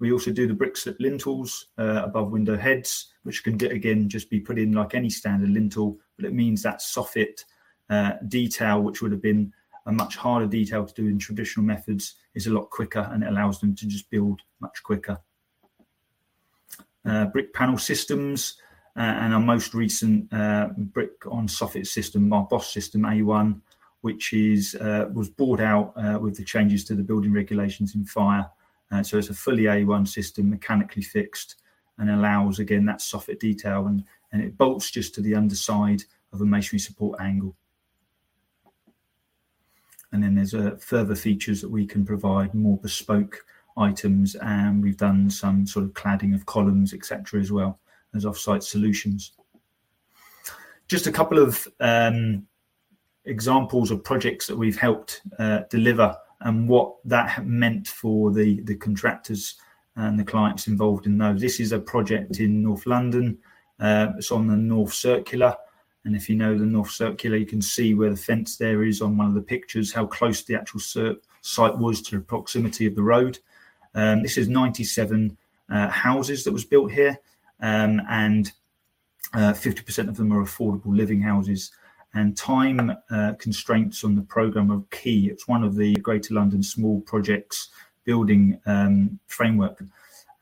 We 0.00 0.12
also 0.12 0.30
do 0.30 0.46
the 0.46 0.54
brick 0.54 0.76
slip 0.76 0.96
lintels 1.00 1.66
uh, 1.76 2.02
above 2.04 2.30
window 2.30 2.56
heads, 2.56 3.12
which 3.24 3.42
can 3.42 3.54
again 3.66 4.08
just 4.08 4.30
be 4.30 4.40
put 4.40 4.58
in 4.58 4.72
like 4.72 4.94
any 4.94 5.10
standard 5.10 5.50
lintel, 5.50 5.98
but 6.16 6.24
it 6.24 6.32
means 6.32 6.62
that 6.62 6.80
soffit 6.80 7.44
uh, 7.90 8.12
detail, 8.28 8.80
which 8.80 9.02
would 9.02 9.12
have 9.12 9.22
been 9.22 9.52
a 9.88 9.92
much 9.92 10.16
harder 10.16 10.46
detail 10.46 10.86
to 10.86 10.94
do 10.94 11.08
in 11.08 11.18
traditional 11.18 11.66
methods, 11.66 12.14
is 12.34 12.46
a 12.46 12.52
lot 12.52 12.70
quicker 12.70 13.08
and 13.12 13.24
it 13.24 13.28
allows 13.28 13.58
them 13.60 13.74
to 13.74 13.86
just 13.86 14.08
build 14.10 14.40
much 14.60 14.82
quicker. 14.84 15.18
Uh, 17.04 17.26
brick 17.26 17.52
panel 17.52 17.78
systems 17.78 18.56
uh, 18.96 19.00
and 19.00 19.34
our 19.34 19.40
most 19.40 19.74
recent 19.74 20.32
uh, 20.32 20.68
brick 20.76 21.26
on 21.26 21.48
soffit 21.48 21.86
system, 21.86 22.32
our 22.32 22.44
Boss 22.44 22.72
system 22.72 23.02
A1, 23.02 23.60
which 24.02 24.32
is 24.32 24.76
uh, 24.76 25.08
was 25.12 25.28
brought 25.28 25.60
out 25.60 25.94
with 26.22 26.36
the 26.36 26.44
changes 26.44 26.84
to 26.84 26.94
the 26.94 27.02
building 27.02 27.32
regulations 27.32 27.96
in 27.96 28.04
fire 28.04 28.48
uh, 28.90 29.02
so 29.02 29.18
it's 29.18 29.30
a 29.30 29.34
fully 29.34 29.64
A1 29.64 30.08
system, 30.08 30.50
mechanically 30.50 31.02
fixed, 31.02 31.56
and 31.98 32.10
allows 32.10 32.58
again 32.58 32.86
that 32.86 33.00
soffit 33.00 33.40
detail, 33.40 33.86
and, 33.86 34.04
and 34.32 34.42
it 34.42 34.56
bolts 34.56 34.90
just 34.90 35.14
to 35.14 35.20
the 35.20 35.34
underside 35.34 36.02
of 36.32 36.40
a 36.40 36.46
masonry 36.46 36.78
support 36.78 37.20
angle. 37.20 37.54
And 40.12 40.22
then 40.22 40.34
there's 40.34 40.54
uh, 40.54 40.76
further 40.80 41.14
features 41.14 41.60
that 41.60 41.70
we 41.70 41.86
can 41.86 42.04
provide 42.04 42.54
more 42.54 42.78
bespoke 42.78 43.44
items 43.76 44.34
and 44.36 44.82
we've 44.82 44.96
done 44.96 45.30
some 45.30 45.66
sort 45.66 45.84
of 45.84 45.92
cladding 45.92 46.34
of 46.34 46.46
columns 46.46 46.92
etc 46.92 47.40
as 47.40 47.52
well 47.52 47.78
as 48.14 48.26
off-site 48.26 48.62
solutions 48.62 49.32
just 50.88 51.06
a 51.06 51.12
couple 51.12 51.38
of 51.38 51.68
um, 51.80 52.46
examples 53.26 53.90
of 53.90 54.02
projects 54.02 54.46
that 54.46 54.56
we've 54.56 54.78
helped 54.78 55.20
uh, 55.38 55.60
deliver 55.70 56.16
and 56.40 56.68
what 56.68 56.96
that 57.04 57.46
meant 57.46 57.88
for 57.88 58.32
the 58.32 58.60
the 58.62 58.76
contractors 58.76 59.56
and 59.96 60.18
the 60.18 60.24
clients 60.24 60.68
involved 60.68 61.06
in 61.06 61.18
those. 61.18 61.40
This 61.40 61.58
is 61.58 61.72
a 61.72 61.78
project 61.78 62.38
in 62.38 62.62
North 62.62 62.86
London. 62.86 63.36
Uh, 63.80 64.12
it's 64.16 64.30
on 64.30 64.46
the 64.46 64.56
North 64.56 64.94
Circular, 64.94 65.54
and 66.04 66.16
if 66.16 66.28
you 66.28 66.36
know 66.36 66.56
the 66.56 66.64
North 66.64 66.90
Circular, 66.90 67.36
you 67.36 67.46
can 67.46 67.62
see 67.62 67.94
where 67.94 68.10
the 68.10 68.16
fence 68.16 68.56
there 68.56 68.84
is 68.84 69.02
on 69.02 69.16
one 69.16 69.26
of 69.26 69.34
the 69.34 69.42
pictures, 69.42 69.92
how 69.92 70.06
close 70.06 70.42
the 70.42 70.54
actual 70.54 70.80
site 71.42 71.76
was 71.78 72.02
to 72.02 72.16
the 72.16 72.24
proximity 72.24 72.86
of 72.86 72.94
the 72.94 73.02
road. 73.02 73.38
Um, 73.94 74.22
this 74.22 74.38
is 74.38 74.48
97 74.48 75.36
uh, 75.70 75.88
houses 75.88 76.44
that 76.44 76.52
was 76.52 76.64
built 76.64 76.92
here, 76.92 77.18
um, 77.60 78.00
and 78.08 78.52
uh, 79.34 79.52
50% 79.52 80.08
of 80.08 80.16
them 80.16 80.32
are 80.32 80.42
affordable 80.42 80.96
living 80.96 81.20
houses 81.20 81.72
and 82.14 82.36
time 82.36 82.92
uh, 83.10 83.34
constraints 83.38 84.04
on 84.04 84.14
the 84.14 84.22
program 84.22 84.70
are 84.70 84.82
key. 84.90 85.28
It's 85.28 85.46
one 85.46 85.62
of 85.62 85.76
the 85.76 85.94
Greater 85.96 86.34
London 86.34 86.62
Small 86.62 87.00
Projects 87.02 87.70
building 88.04 88.60
um, 88.66 89.18
framework, 89.26 89.82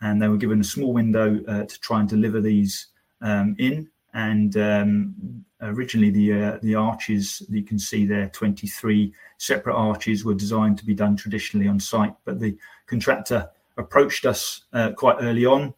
and 0.01 0.23
they 0.23 0.29
were 0.29 0.37
given 0.37 0.61
a 0.61 0.65
small 0.65 0.93
window 0.93 1.41
uh, 1.49 1.65
to 1.65 1.81
try 1.81 2.01
and 2.01 2.09
deliver 2.09 2.41
these 2.41 2.89
um, 3.21 3.57
in. 3.59 3.89
And 4.17 4.57
um, 4.57 5.45
originally, 5.61 6.09
the 6.09 6.33
uh, 6.33 6.59
the 6.63 6.75
arches 6.75 7.43
that 7.51 7.55
you 7.55 7.63
can 7.63 7.79
see 7.79 8.07
there, 8.07 8.31
23 8.31 9.13
separate 9.37 9.77
arches, 9.77 10.25
were 10.25 10.33
designed 10.35 10.79
to 10.79 10.87
be 10.87 10.95
done 10.95 11.17
traditionally 11.17 11.69
on 11.69 11.79
site, 11.79 12.15
but 12.25 12.41
the 12.41 12.57
contractor 12.87 13.51
approached 13.77 14.25
us 14.25 14.63
uh, 14.73 14.93
quite 14.93 15.19
early 15.21 15.45
on 15.45 15.75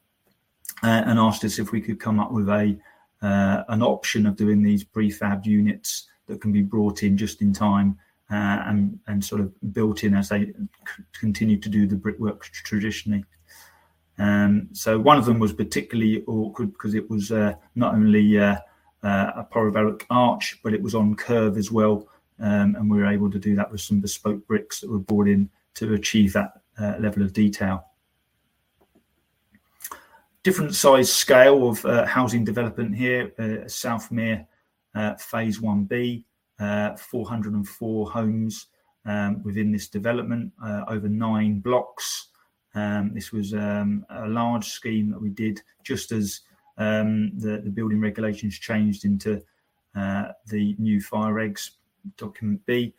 uh, 0.84 1.02
and 1.06 1.18
asked 1.18 1.42
us 1.42 1.58
if 1.58 1.72
we 1.72 1.80
could 1.80 1.98
come 1.98 2.20
up 2.20 2.30
with 2.30 2.48
a 2.48 2.78
uh, 3.22 3.64
an 3.70 3.82
option 3.82 4.24
of 4.24 4.36
doing 4.36 4.62
these 4.62 4.84
prefab 4.84 5.44
units 5.44 6.06
that 6.28 6.40
can 6.40 6.52
be 6.52 6.62
brought 6.62 7.02
in 7.02 7.16
just 7.16 7.42
in 7.42 7.52
time 7.52 7.98
uh, 8.30 8.62
and 8.66 9.00
and 9.08 9.24
sort 9.24 9.40
of 9.40 9.52
built 9.72 10.04
in 10.04 10.14
as 10.14 10.28
they 10.28 10.44
c- 10.46 11.02
continue 11.12 11.58
to 11.58 11.68
do 11.68 11.88
the 11.88 11.96
brickwork 11.96 12.44
traditionally. 12.44 13.24
Um, 14.18 14.68
so 14.72 14.98
one 14.98 15.18
of 15.18 15.24
them 15.24 15.38
was 15.38 15.52
particularly 15.52 16.24
awkward 16.26 16.72
because 16.72 16.94
it 16.94 17.08
was 17.08 17.30
uh, 17.30 17.54
not 17.74 17.94
only 17.94 18.38
uh, 18.38 18.56
uh, 19.02 19.32
a 19.36 19.44
parabolic 19.44 20.06
arch, 20.10 20.58
but 20.62 20.74
it 20.74 20.82
was 20.82 20.94
on 20.94 21.14
curve 21.14 21.56
as 21.56 21.70
well, 21.70 22.08
um, 22.40 22.74
and 22.76 22.90
we 22.90 22.98
were 22.98 23.06
able 23.06 23.30
to 23.30 23.38
do 23.38 23.54
that 23.56 23.70
with 23.70 23.80
some 23.80 24.00
bespoke 24.00 24.46
bricks 24.46 24.80
that 24.80 24.90
were 24.90 24.98
brought 24.98 25.28
in 25.28 25.48
to 25.74 25.94
achieve 25.94 26.32
that 26.32 26.52
uh, 26.80 26.94
level 26.98 27.22
of 27.22 27.32
detail 27.32 27.84
different 30.48 30.74
size 30.74 31.12
scale 31.12 31.68
of 31.68 31.84
uh, 31.84 32.06
housing 32.06 32.42
development 32.42 32.96
here. 32.96 33.32
Uh, 33.38 33.66
Southmere 33.66 34.46
Phase 35.18 35.58
1B, 35.58 36.24
uh, 36.58 36.96
404 36.96 38.10
homes 38.10 38.66
um, 39.04 39.42
within 39.42 39.70
this 39.70 39.88
development, 39.88 40.50
over 40.88 41.06
nine 41.06 41.60
blocks. 41.60 42.28
Um, 42.78 43.12
this 43.12 43.32
was 43.32 43.54
um, 43.54 44.06
a 44.08 44.28
large 44.28 44.68
scheme 44.68 45.10
that 45.10 45.20
we 45.20 45.30
did 45.30 45.60
just 45.82 46.12
as 46.12 46.42
um, 46.76 47.36
the, 47.36 47.60
the, 47.64 47.70
building 47.70 48.00
regulations 48.00 48.56
changed 48.56 49.04
into 49.04 49.42
uh, 49.96 50.28
the 50.46 50.76
new 50.78 51.00
fire 51.00 51.34
regs 51.34 51.70
document 52.16 52.64
B. 52.66 52.94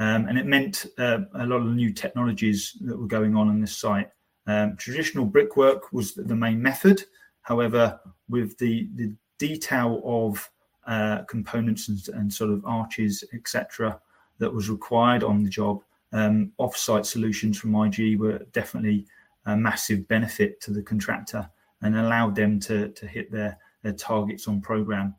Um, 0.00 0.26
and 0.26 0.36
it 0.36 0.46
meant 0.46 0.86
a 0.98 1.46
lot 1.46 1.60
of 1.60 1.66
new 1.66 1.92
technologies 1.92 2.76
that 2.80 2.98
were 2.98 3.06
going 3.06 3.36
on 3.36 3.48
on 3.48 3.60
this 3.60 3.76
site. 3.76 4.10
Um, 4.48 4.76
traditional 4.76 5.26
brickwork 5.26 5.92
was 5.92 6.14
the 6.14 6.34
main 6.34 6.60
method. 6.60 7.04
However, 7.42 8.00
with 8.28 8.58
the, 8.58 8.88
the 8.96 9.12
detail 9.38 10.02
of 10.04 10.50
uh, 10.86 11.22
components 11.28 11.88
and, 11.88 12.00
and, 12.16 12.32
sort 12.32 12.50
of 12.50 12.64
arches, 12.64 13.22
etc., 13.32 14.00
that 14.38 14.52
was 14.52 14.70
required 14.70 15.22
on 15.22 15.44
the 15.44 15.50
job, 15.50 15.82
um, 16.12 16.50
off-site 16.58 17.06
solutions 17.06 17.58
from 17.58 17.76
IG 17.76 18.18
were 18.18 18.38
definitely 18.52 19.06
a 19.46 19.56
massive 19.56 20.06
benefit 20.08 20.60
to 20.62 20.72
the 20.72 20.82
contractor 20.82 21.48
and 21.82 21.96
allowed 21.96 22.34
them 22.34 22.60
to, 22.60 22.88
to 22.90 23.06
hit 23.06 23.30
their, 23.32 23.58
their 23.82 23.92
targets 23.92 24.46
on 24.48 24.60
program. 24.60 25.14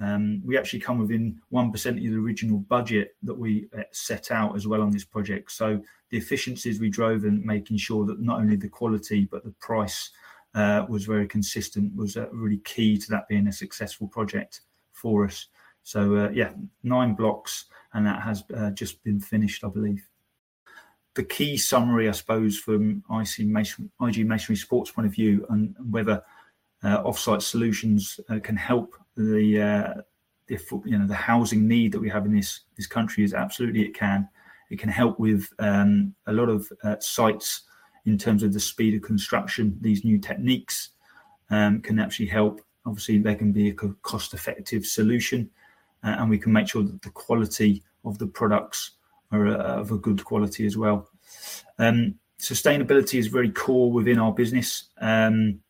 Um, 0.00 0.42
we 0.44 0.58
actually 0.58 0.80
come 0.80 0.98
within 0.98 1.40
1% 1.52 1.86
of 1.86 1.96
the 1.96 2.16
original 2.16 2.58
budget 2.58 3.16
that 3.22 3.34
we 3.34 3.68
uh, 3.76 3.82
set 3.92 4.30
out 4.30 4.56
as 4.56 4.66
well 4.66 4.82
on 4.82 4.90
this 4.90 5.04
project. 5.04 5.52
So 5.52 5.80
the 6.10 6.18
efficiencies 6.18 6.80
we 6.80 6.90
drove 6.90 7.24
and 7.24 7.44
making 7.44 7.78
sure 7.78 8.04
that 8.06 8.20
not 8.20 8.40
only 8.40 8.56
the 8.56 8.68
quality 8.68 9.28
but 9.30 9.44
the 9.44 9.54
price 9.60 10.10
uh, 10.54 10.84
was 10.88 11.04
very 11.04 11.26
consistent 11.26 11.94
was 11.94 12.16
uh, 12.16 12.28
really 12.30 12.58
key 12.58 12.96
to 12.96 13.10
that 13.10 13.28
being 13.28 13.48
a 13.48 13.52
successful 13.52 14.08
project 14.08 14.60
for 14.92 15.24
us. 15.24 15.48
So 15.82 16.16
uh, 16.16 16.30
yeah, 16.30 16.52
nine 16.82 17.14
blocks, 17.14 17.66
and 17.92 18.06
that 18.06 18.22
has 18.22 18.44
uh, 18.56 18.70
just 18.70 19.02
been 19.04 19.20
finished, 19.20 19.64
I 19.64 19.68
believe. 19.68 20.06
The 21.14 21.24
key 21.24 21.56
summary, 21.56 22.08
I 22.08 22.12
suppose, 22.12 22.58
from 22.58 23.04
IC 23.10 23.46
Mason, 23.46 23.90
IG 24.00 24.26
Masonry 24.26 24.56
Support's 24.56 24.90
point 24.90 25.06
of 25.06 25.14
view, 25.14 25.46
and 25.48 25.74
whether 25.90 26.22
uh, 26.82 27.02
offsite 27.02 27.42
solutions 27.42 28.18
can 28.42 28.56
help 28.56 28.96
the 29.16 29.62
uh, 29.62 30.02
the 30.48 30.58
you 30.84 30.98
know 30.98 31.06
the 31.06 31.14
housing 31.14 31.66
need 31.66 31.92
that 31.92 32.00
we 32.00 32.10
have 32.10 32.26
in 32.26 32.34
this 32.34 32.60
this 32.76 32.86
country 32.86 33.24
is 33.24 33.34
absolutely 33.34 33.82
it 33.82 33.94
can. 33.94 34.28
It 34.70 34.78
can 34.78 34.88
help 34.88 35.18
with 35.18 35.48
um, 35.58 36.14
a 36.26 36.32
lot 36.32 36.48
of 36.48 36.70
uh, 36.82 36.96
sites 36.98 37.62
in 38.06 38.18
terms 38.18 38.42
of 38.42 38.52
the 38.52 38.60
speed 38.60 38.94
of 38.94 39.02
construction. 39.02 39.78
These 39.80 40.04
new 40.04 40.18
techniques 40.18 40.90
um, 41.50 41.80
can 41.80 41.98
actually 41.98 42.26
help. 42.26 42.60
Obviously 42.86 43.18
they 43.18 43.34
can 43.34 43.52
be 43.52 43.70
a 43.70 43.74
cost 43.74 44.34
effective 44.34 44.84
solution 44.84 45.50
uh, 46.02 46.16
and 46.18 46.28
we 46.28 46.38
can 46.38 46.52
make 46.52 46.68
sure 46.68 46.82
that 46.82 47.02
the 47.02 47.10
quality 47.10 47.82
of 48.04 48.18
the 48.18 48.26
products 48.26 48.92
are 49.34 49.48
uh, 49.48 49.80
of 49.80 49.90
a 49.90 49.98
good 49.98 50.24
quality 50.24 50.66
as 50.66 50.76
well 50.76 51.08
um, 51.78 52.14
sustainability 52.40 53.18
is 53.18 53.26
very 53.26 53.50
core 53.50 53.90
within 53.90 54.18
our 54.18 54.32
business 54.32 54.90
um, 55.00 55.60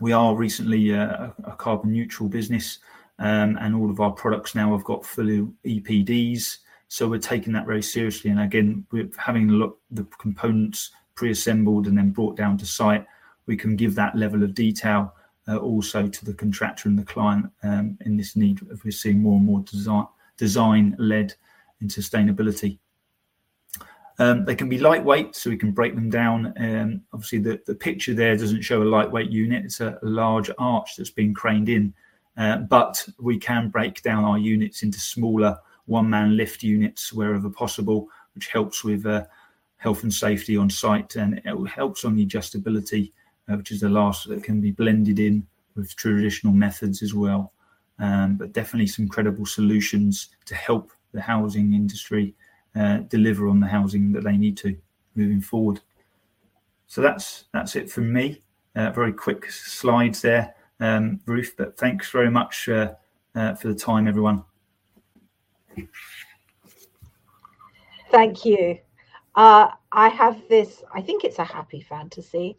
we 0.00 0.12
are 0.12 0.34
recently 0.34 0.94
uh, 0.94 1.06
a, 1.06 1.34
a 1.44 1.56
carbon 1.56 1.92
neutral 1.92 2.28
business, 2.28 2.78
um, 3.18 3.56
and 3.60 3.74
all 3.74 3.90
of 3.90 4.00
our 4.00 4.10
products 4.10 4.54
now 4.54 4.72
have 4.72 4.84
got 4.84 5.06
fully 5.06 5.46
EPDs. 5.64 6.58
So 6.88 7.08
we're 7.08 7.18
taking 7.18 7.52
that 7.54 7.66
very 7.66 7.82
seriously. 7.82 8.30
And 8.30 8.40
again, 8.40 8.86
we're 8.92 9.08
having 9.16 9.48
look 9.48 9.80
the 9.90 10.04
components 10.18 10.90
pre-assembled 11.14 11.86
and 11.86 11.96
then 11.96 12.10
brought 12.10 12.36
down 12.36 12.58
to 12.58 12.66
site. 12.66 13.06
We 13.46 13.56
can 13.56 13.74
give 13.74 13.94
that 13.94 14.16
level 14.16 14.42
of 14.42 14.54
detail 14.54 15.14
uh, 15.48 15.56
also 15.56 16.06
to 16.06 16.24
the 16.24 16.34
contractor 16.34 16.88
and 16.88 16.98
the 16.98 17.04
client 17.04 17.46
um, 17.62 17.96
in 18.04 18.16
this 18.16 18.36
need. 18.36 18.60
If 18.70 18.84
we're 18.84 18.90
seeing 18.90 19.20
more 19.22 19.36
and 19.36 19.46
more 19.46 19.60
design 19.60 20.06
design 20.36 20.94
led 20.98 21.32
in 21.80 21.88
sustainability. 21.88 22.78
Um, 24.18 24.44
they 24.44 24.54
can 24.54 24.68
be 24.68 24.78
lightweight, 24.78 25.36
so 25.36 25.50
we 25.50 25.58
can 25.58 25.72
break 25.72 25.94
them 25.94 26.08
down. 26.08 26.54
Um, 26.58 27.02
obviously, 27.12 27.38
the, 27.38 27.60
the 27.66 27.74
picture 27.74 28.14
there 28.14 28.36
doesn't 28.36 28.62
show 28.62 28.82
a 28.82 28.84
lightweight 28.84 29.30
unit. 29.30 29.64
It's 29.64 29.80
a, 29.80 29.98
large 30.02 30.50
arch 30.58 30.96
that's 30.96 31.10
been 31.10 31.34
craned 31.34 31.68
in. 31.68 31.92
Uh, 32.36 32.58
but 32.58 33.06
we 33.18 33.38
can 33.38 33.68
break 33.68 34.02
down 34.02 34.24
our 34.24 34.38
units 34.38 34.82
into 34.82 34.98
smaller 35.00 35.58
one-man 35.86 36.36
lift 36.36 36.62
units 36.62 37.12
wherever 37.12 37.48
possible, 37.48 38.08
which 38.34 38.48
helps 38.48 38.84
with 38.84 39.06
uh, 39.06 39.24
health 39.76 40.02
and 40.02 40.12
safety 40.12 40.56
on 40.56 40.68
site, 40.68 41.16
and 41.16 41.40
it 41.44 41.68
helps 41.68 42.04
on 42.04 42.16
the 42.16 42.26
adjustability, 42.26 43.12
uh, 43.50 43.56
which 43.56 43.70
is 43.70 43.80
the 43.80 43.88
last 43.88 44.28
that 44.28 44.42
can 44.42 44.60
be 44.60 44.70
blended 44.70 45.18
in 45.18 45.46
with 45.74 45.94
traditional 45.96 46.52
methods 46.52 47.02
as 47.02 47.14
well. 47.14 47.52
Um, 47.98 48.36
but 48.36 48.52
definitely 48.52 48.88
some 48.88 49.08
credible 49.08 49.46
solutions 49.46 50.28
to 50.46 50.54
help 50.54 50.92
the 51.12 51.20
housing 51.20 51.72
industry 51.72 52.34
uh, 52.76 52.98
deliver 53.08 53.48
on 53.48 53.60
the 53.60 53.66
housing 53.66 54.12
that 54.12 54.24
they 54.24 54.36
need 54.36 54.56
to 54.58 54.76
moving 55.14 55.40
forward. 55.40 55.80
So 56.86 57.00
that's 57.00 57.44
that's 57.52 57.74
it 57.74 57.90
from 57.90 58.12
me. 58.12 58.42
Uh, 58.74 58.90
very 58.90 59.12
quick 59.12 59.50
slides 59.50 60.20
there, 60.20 60.54
um, 60.80 61.20
Ruth. 61.26 61.54
But 61.56 61.78
thanks 61.78 62.10
very 62.10 62.30
much 62.30 62.68
uh, 62.68 62.92
uh 63.34 63.54
for 63.54 63.68
the 63.68 63.74
time, 63.74 64.06
everyone. 64.06 64.44
Thank 68.10 68.44
you. 68.44 68.78
Uh, 69.34 69.70
I 69.92 70.08
have 70.08 70.40
this. 70.48 70.82
I 70.94 71.00
think 71.00 71.24
it's 71.24 71.38
a 71.38 71.44
happy 71.44 71.80
fantasy 71.80 72.58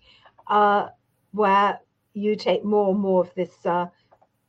where 1.31 1.79
you 2.13 2.35
take 2.35 2.63
more 2.63 2.91
and 2.91 2.99
more 2.99 3.21
of 3.21 3.33
this 3.35 3.51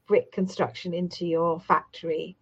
brick 0.07 0.33
construction 0.33 0.95
into 0.95 1.27
your 1.27 1.61
factory 1.61 2.38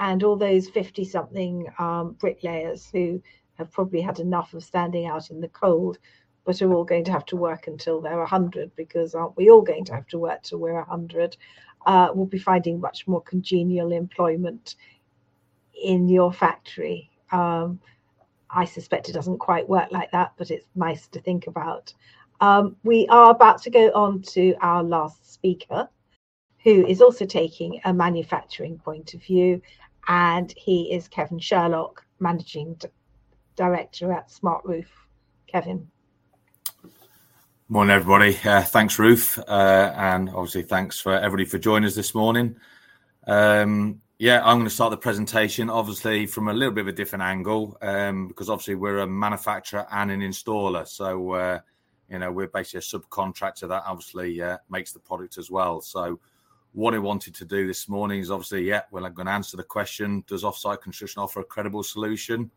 and 0.00 0.24
all 0.24 0.34
those 0.34 0.68
50 0.68 1.04
something 1.04 1.66
um, 1.78 2.16
bricklayers 2.18 2.88
who 2.92 3.22
have 3.54 3.70
probably 3.70 4.00
had 4.00 4.18
enough 4.18 4.54
of 4.54 4.64
standing 4.64 5.06
out 5.06 5.30
in 5.30 5.40
the 5.40 5.48
cold 5.48 5.98
but 6.44 6.60
are 6.62 6.72
all 6.72 6.84
going 6.84 7.04
to 7.04 7.12
have 7.12 7.26
to 7.26 7.36
work 7.36 7.68
until 7.68 8.00
they're 8.00 8.18
100 8.18 8.74
because 8.74 9.14
aren't 9.14 9.36
we 9.36 9.50
all 9.50 9.62
going 9.62 9.84
to 9.84 9.94
have 9.94 10.06
to 10.08 10.18
work 10.18 10.42
till 10.42 10.58
we're 10.58 10.74
100 10.74 11.36
uh, 11.86 12.08
will 12.14 12.26
be 12.26 12.38
finding 12.38 12.80
much 12.80 13.06
more 13.06 13.22
congenial 13.22 13.92
employment 13.92 14.76
in 15.82 16.08
your 16.08 16.32
factory 16.32 17.10
um, 17.30 17.78
I 18.52 18.64
suspect 18.64 19.08
it 19.08 19.12
doesn't 19.12 19.38
quite 19.38 19.68
work 19.68 19.92
like 19.92 20.10
that, 20.10 20.32
but 20.36 20.50
it's 20.50 20.66
nice 20.74 21.06
to 21.08 21.20
think 21.20 21.46
about. 21.46 21.94
Um, 22.40 22.76
we 22.82 23.06
are 23.08 23.30
about 23.30 23.62
to 23.62 23.70
go 23.70 23.90
on 23.94 24.22
to 24.22 24.54
our 24.60 24.82
last 24.82 25.32
speaker, 25.32 25.88
who 26.64 26.84
is 26.86 27.00
also 27.00 27.26
taking 27.26 27.80
a 27.84 27.92
manufacturing 27.92 28.78
point 28.78 29.14
of 29.14 29.22
view, 29.22 29.62
and 30.08 30.52
he 30.56 30.92
is 30.92 31.08
Kevin 31.08 31.38
Sherlock, 31.38 32.04
Managing 32.18 32.74
D- 32.74 32.88
Director 33.56 34.12
at 34.12 34.28
Smartroof. 34.28 34.86
Kevin. 35.46 35.88
Morning, 37.68 37.94
everybody. 37.94 38.38
Uh, 38.44 38.62
thanks, 38.62 38.98
Ruth, 38.98 39.38
uh, 39.48 39.92
and 39.96 40.28
obviously 40.30 40.62
thanks 40.62 41.00
for 41.00 41.12
everybody 41.14 41.44
for 41.44 41.58
joining 41.58 41.86
us 41.86 41.94
this 41.94 42.14
morning. 42.14 42.56
Um, 43.26 44.00
yeah, 44.18 44.40
I'm 44.44 44.58
going 44.58 44.68
to 44.68 44.74
start 44.74 44.90
the 44.90 44.96
presentation, 44.96 45.70
obviously 45.70 46.26
from 46.26 46.48
a 46.48 46.52
little 46.52 46.74
bit 46.74 46.82
of 46.82 46.88
a 46.88 46.92
different 46.92 47.22
angle, 47.22 47.78
um, 47.80 48.28
because 48.28 48.50
obviously 48.50 48.74
we're 48.74 48.98
a 48.98 49.06
manufacturer 49.06 49.86
and 49.90 50.10
an 50.10 50.20
installer. 50.20 50.86
So, 50.86 51.30
uh, 51.32 51.60
you 52.08 52.18
know, 52.18 52.30
we're 52.30 52.48
basically 52.48 52.78
a 52.78 52.82
subcontractor 52.82 53.68
that 53.68 53.84
obviously 53.86 54.42
uh, 54.42 54.58
makes 54.68 54.92
the 54.92 54.98
product 54.98 55.38
as 55.38 55.50
well. 55.50 55.80
So, 55.80 56.20
what 56.72 56.94
I 56.94 56.98
wanted 56.98 57.34
to 57.36 57.44
do 57.44 57.66
this 57.66 57.88
morning 57.88 58.20
is 58.20 58.30
obviously, 58.30 58.62
yeah, 58.62 58.82
well, 58.90 59.04
I'm 59.04 59.14
going 59.14 59.26
to 59.26 59.32
answer 59.32 59.56
the 59.56 59.62
question: 59.62 60.24
Does 60.26 60.44
offsite 60.44 60.80
construction 60.80 61.22
offer 61.22 61.40
a 61.40 61.44
credible 61.44 61.82
solution? 61.82 62.50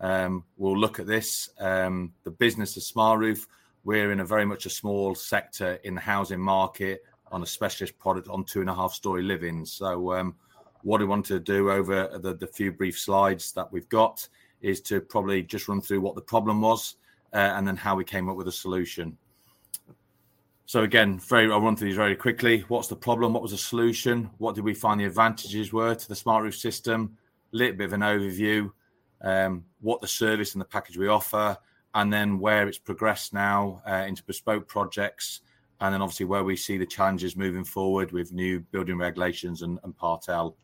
Um, 0.00 0.44
we'll 0.56 0.78
look 0.78 0.98
at 0.98 1.06
this. 1.06 1.50
Um, 1.58 2.12
the 2.24 2.30
business 2.30 2.76
of 2.76 2.82
Smartroof, 2.82 3.46
we're 3.84 4.12
in 4.12 4.20
a 4.20 4.24
very 4.24 4.44
much 4.44 4.66
a 4.66 4.70
small 4.70 5.14
sector 5.14 5.78
in 5.84 5.94
the 5.94 6.00
housing 6.00 6.40
market 6.40 7.02
on 7.30 7.42
a 7.42 7.46
specialist 7.46 7.98
product 7.98 8.28
on 8.28 8.44
two 8.44 8.60
and 8.60 8.70
a 8.70 8.74
half 8.74 8.92
story 8.92 9.22
living. 9.22 9.64
So, 9.64 10.14
um, 10.14 10.34
what 10.82 11.00
I 11.00 11.04
want 11.04 11.26
to 11.26 11.38
do 11.38 11.70
over 11.70 12.18
the, 12.18 12.34
the, 12.34 12.46
few 12.46 12.72
brief 12.72 12.98
slides 12.98 13.52
that 13.52 13.70
we've 13.70 13.88
got 13.90 14.26
is 14.62 14.80
to 14.80 15.00
probably 15.00 15.42
just 15.42 15.68
run 15.68 15.80
through 15.80 16.00
what 16.00 16.14
the 16.14 16.22
problem 16.22 16.62
was 16.62 16.96
uh, 17.34 17.36
and 17.36 17.68
then 17.68 17.76
how 17.76 17.94
we 17.94 18.04
came 18.04 18.28
up 18.28 18.36
with 18.36 18.48
a 18.48 18.52
solution. 18.52 19.16
So 20.70 20.84
again, 20.84 21.18
very 21.18 21.50
I'll 21.50 21.60
run 21.60 21.74
through 21.74 21.88
these 21.88 21.96
very 21.96 22.14
quickly. 22.14 22.60
What's 22.68 22.86
the 22.86 22.94
problem? 22.94 23.32
What 23.32 23.42
was 23.42 23.50
the 23.50 23.58
solution? 23.58 24.30
What 24.38 24.54
did 24.54 24.62
we 24.62 24.72
find 24.72 25.00
the 25.00 25.04
advantages 25.04 25.72
were 25.72 25.96
to 25.96 26.08
the 26.08 26.14
Smartroof 26.14 26.54
system? 26.54 27.18
A 27.52 27.56
little 27.56 27.76
bit 27.76 27.86
of 27.86 27.92
an 27.92 28.02
overview, 28.02 28.70
um, 29.20 29.64
what 29.80 30.00
the 30.00 30.06
service 30.06 30.54
and 30.54 30.60
the 30.60 30.66
package 30.66 30.96
we 30.96 31.08
offer, 31.08 31.58
and 31.94 32.12
then 32.12 32.38
where 32.38 32.68
it's 32.68 32.78
progressed 32.78 33.34
now 33.34 33.82
uh, 33.84 34.04
into 34.06 34.22
bespoke 34.22 34.68
projects, 34.68 35.40
and 35.80 35.92
then 35.92 36.02
obviously 36.02 36.26
where 36.26 36.44
we 36.44 36.54
see 36.54 36.78
the 36.78 36.86
challenges 36.86 37.34
moving 37.34 37.64
forward 37.64 38.12
with 38.12 38.32
new 38.32 38.60
building 38.60 38.96
regulations 38.96 39.62
and, 39.62 39.80
and 39.82 39.96
Part 39.96 40.28
L. 40.28 40.56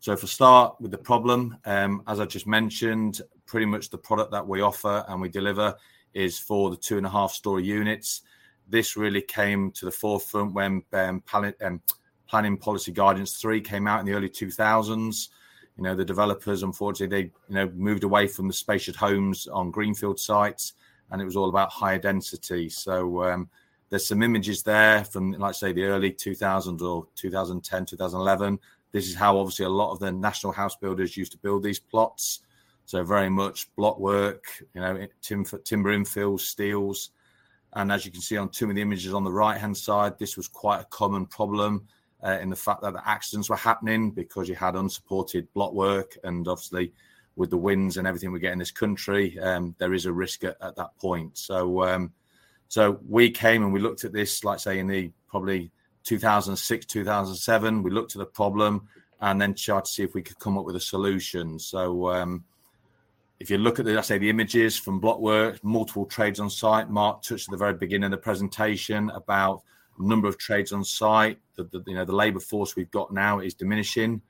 So 0.00 0.16
for 0.16 0.26
start 0.26 0.74
with 0.80 0.90
the 0.90 0.98
problem, 0.98 1.58
um, 1.64 2.02
as 2.08 2.18
I 2.18 2.24
just 2.24 2.48
mentioned, 2.48 3.20
pretty 3.46 3.66
much 3.66 3.90
the 3.90 3.98
product 3.98 4.32
that 4.32 4.48
we 4.48 4.62
offer 4.62 5.04
and 5.06 5.20
we 5.20 5.28
deliver 5.28 5.76
is 6.12 6.40
for 6.40 6.70
the 6.70 6.76
two 6.76 6.96
and 6.96 7.06
a 7.06 7.10
half 7.10 7.30
story 7.30 7.62
units 7.62 8.22
this 8.68 8.96
really 8.96 9.22
came 9.22 9.70
to 9.72 9.84
the 9.84 9.90
forefront 9.90 10.54
when 10.54 10.82
um, 10.92 11.20
planning, 11.22 11.54
um, 11.62 11.80
planning 12.28 12.56
policy 12.56 12.92
guidance 12.92 13.36
three 13.36 13.60
came 13.60 13.86
out 13.86 14.00
in 14.00 14.06
the 14.06 14.12
early 14.12 14.28
2000s. 14.28 15.28
You 15.76 15.84
know, 15.84 15.94
the 15.94 16.04
developers, 16.04 16.62
unfortunately, 16.62 17.16
they 17.16 17.30
you 17.48 17.54
know 17.54 17.72
moved 17.74 18.04
away 18.04 18.26
from 18.26 18.48
the 18.48 18.54
spacious 18.54 18.96
homes 18.96 19.46
on 19.46 19.70
greenfield 19.70 20.18
sites, 20.18 20.74
and 21.10 21.22
it 21.22 21.24
was 21.24 21.36
all 21.36 21.48
about 21.48 21.70
higher 21.70 21.98
density. 21.98 22.68
So 22.68 23.22
um, 23.24 23.48
there's 23.88 24.06
some 24.06 24.22
images 24.22 24.62
there 24.62 25.04
from, 25.04 25.32
like 25.32 25.54
say, 25.54 25.72
the 25.72 25.84
early 25.84 26.12
2000s 26.12 26.82
or 26.82 27.06
2010, 27.14 27.86
2011. 27.86 28.58
This 28.92 29.08
is 29.08 29.14
how 29.14 29.38
obviously 29.38 29.66
a 29.66 29.70
lot 29.70 29.92
of 29.92 29.98
the 29.98 30.10
national 30.10 30.52
house 30.52 30.76
builders 30.76 31.16
used 31.16 31.32
to 31.32 31.38
build 31.38 31.62
these 31.62 31.78
plots. 31.78 32.40
So 32.86 33.04
very 33.04 33.28
much 33.28 33.74
block 33.76 33.98
work, 33.98 34.44
you 34.74 34.80
know, 34.80 35.06
timber 35.20 35.96
infills, 35.96 36.40
steels, 36.40 37.10
and 37.74 37.92
as 37.92 38.04
you 38.04 38.12
can 38.12 38.20
see 38.20 38.36
on 38.36 38.48
two 38.48 38.68
of 38.68 38.74
the 38.74 38.82
images 38.82 39.12
on 39.12 39.24
the 39.24 39.32
right 39.32 39.58
hand 39.58 39.76
side, 39.76 40.18
this 40.18 40.36
was 40.36 40.48
quite 40.48 40.80
a 40.80 40.86
common 40.86 41.26
problem 41.26 41.86
uh, 42.24 42.38
in 42.40 42.50
the 42.50 42.56
fact 42.56 42.82
that 42.82 42.92
the 42.92 43.08
accidents 43.08 43.48
were 43.48 43.56
happening 43.56 44.10
because 44.10 44.48
you 44.48 44.54
had 44.54 44.74
unsupported 44.74 45.52
block 45.52 45.72
work. 45.72 46.16
And 46.24 46.48
obviously, 46.48 46.92
with 47.36 47.50
the 47.50 47.56
winds 47.56 47.96
and 47.96 48.06
everything 48.06 48.32
we 48.32 48.40
get 48.40 48.52
in 48.52 48.58
this 48.58 48.70
country, 48.70 49.38
um, 49.38 49.74
there 49.78 49.94
is 49.94 50.06
a 50.06 50.12
risk 50.12 50.44
at, 50.44 50.56
at 50.60 50.76
that 50.76 50.96
point. 50.98 51.38
So, 51.38 51.84
um, 51.84 52.12
so 52.68 52.98
we 53.08 53.30
came 53.30 53.62
and 53.62 53.72
we 53.72 53.80
looked 53.80 54.04
at 54.04 54.12
this, 54.12 54.44
like 54.44 54.60
say 54.60 54.78
in 54.78 54.88
the 54.88 55.12
probably 55.28 55.70
2006, 56.04 56.86
2007. 56.86 57.82
We 57.82 57.90
looked 57.90 58.16
at 58.16 58.18
the 58.18 58.26
problem 58.26 58.88
and 59.20 59.40
then 59.40 59.54
tried 59.54 59.84
to 59.84 59.90
see 59.90 60.02
if 60.02 60.14
we 60.14 60.22
could 60.22 60.38
come 60.38 60.58
up 60.58 60.64
with 60.64 60.76
a 60.76 60.80
solution. 60.80 61.58
So, 61.58 62.10
um, 62.10 62.44
if 63.40 63.50
you 63.50 63.58
look 63.58 63.78
at 63.78 63.84
the, 63.84 63.96
I 63.96 64.00
say 64.00 64.18
the 64.18 64.30
images 64.30 64.76
from 64.76 65.00
Blockwork, 65.00 65.62
multiple 65.62 66.06
trades 66.06 66.40
on 66.40 66.50
site. 66.50 66.90
Mark 66.90 67.22
touched 67.22 67.48
at 67.48 67.52
the 67.52 67.56
very 67.56 67.74
beginning 67.74 68.06
of 68.06 68.10
the 68.10 68.18
presentation 68.18 69.10
about 69.10 69.62
number 69.98 70.28
of 70.28 70.38
trades 70.38 70.72
on 70.72 70.84
site. 70.84 71.38
The, 71.56 71.64
the 71.64 71.82
you 71.86 71.94
know 71.94 72.04
the 72.04 72.14
labour 72.14 72.40
force 72.40 72.74
we've 72.76 72.90
got 72.90 73.12
now 73.12 73.40
is 73.40 73.54
diminishing. 73.54 74.22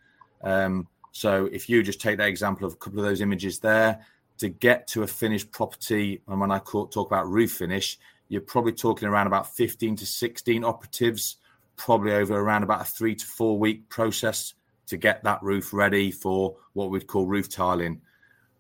Um, 0.43 0.89
so 1.13 1.47
if 1.47 1.69
you 1.69 1.83
just 1.83 2.01
take 2.01 2.19
that 2.19 2.29
example 2.29 2.67
of 2.67 2.75
a 2.75 2.77
couple 2.77 2.99
of 2.99 3.07
those 3.07 3.21
images 3.21 3.59
there, 3.59 4.05
to 4.39 4.49
get 4.49 4.87
to 4.89 5.03
a 5.03 5.07
finished 5.07 5.51
property, 5.51 6.23
and 6.29 6.41
when 6.41 6.51
I 6.51 6.59
talk 6.59 7.07
about 7.07 7.29
roof 7.29 7.53
finish, 7.53 7.99
you're 8.29 8.41
probably 8.41 8.73
talking 8.73 9.09
around 9.09 9.27
about 9.27 9.55
15 9.55 9.97
to 9.97 10.07
16 10.07 10.65
operatives, 10.65 11.37
probably 11.77 12.13
over 12.13 12.39
around 12.39 12.63
about 12.63 12.83
a 12.83 12.85
three 12.85 13.15
to 13.15 13.25
four 13.25 13.59
week 13.59 13.89
process 13.89 14.55
to 14.87 14.97
get 14.97 15.25
that 15.25 15.43
roof 15.43 15.73
ready 15.73 16.11
for 16.11 16.57
what 16.75 16.91
we'd 16.91 17.07
call 17.07 17.27
roof 17.27 17.49
tiling 17.49 18.01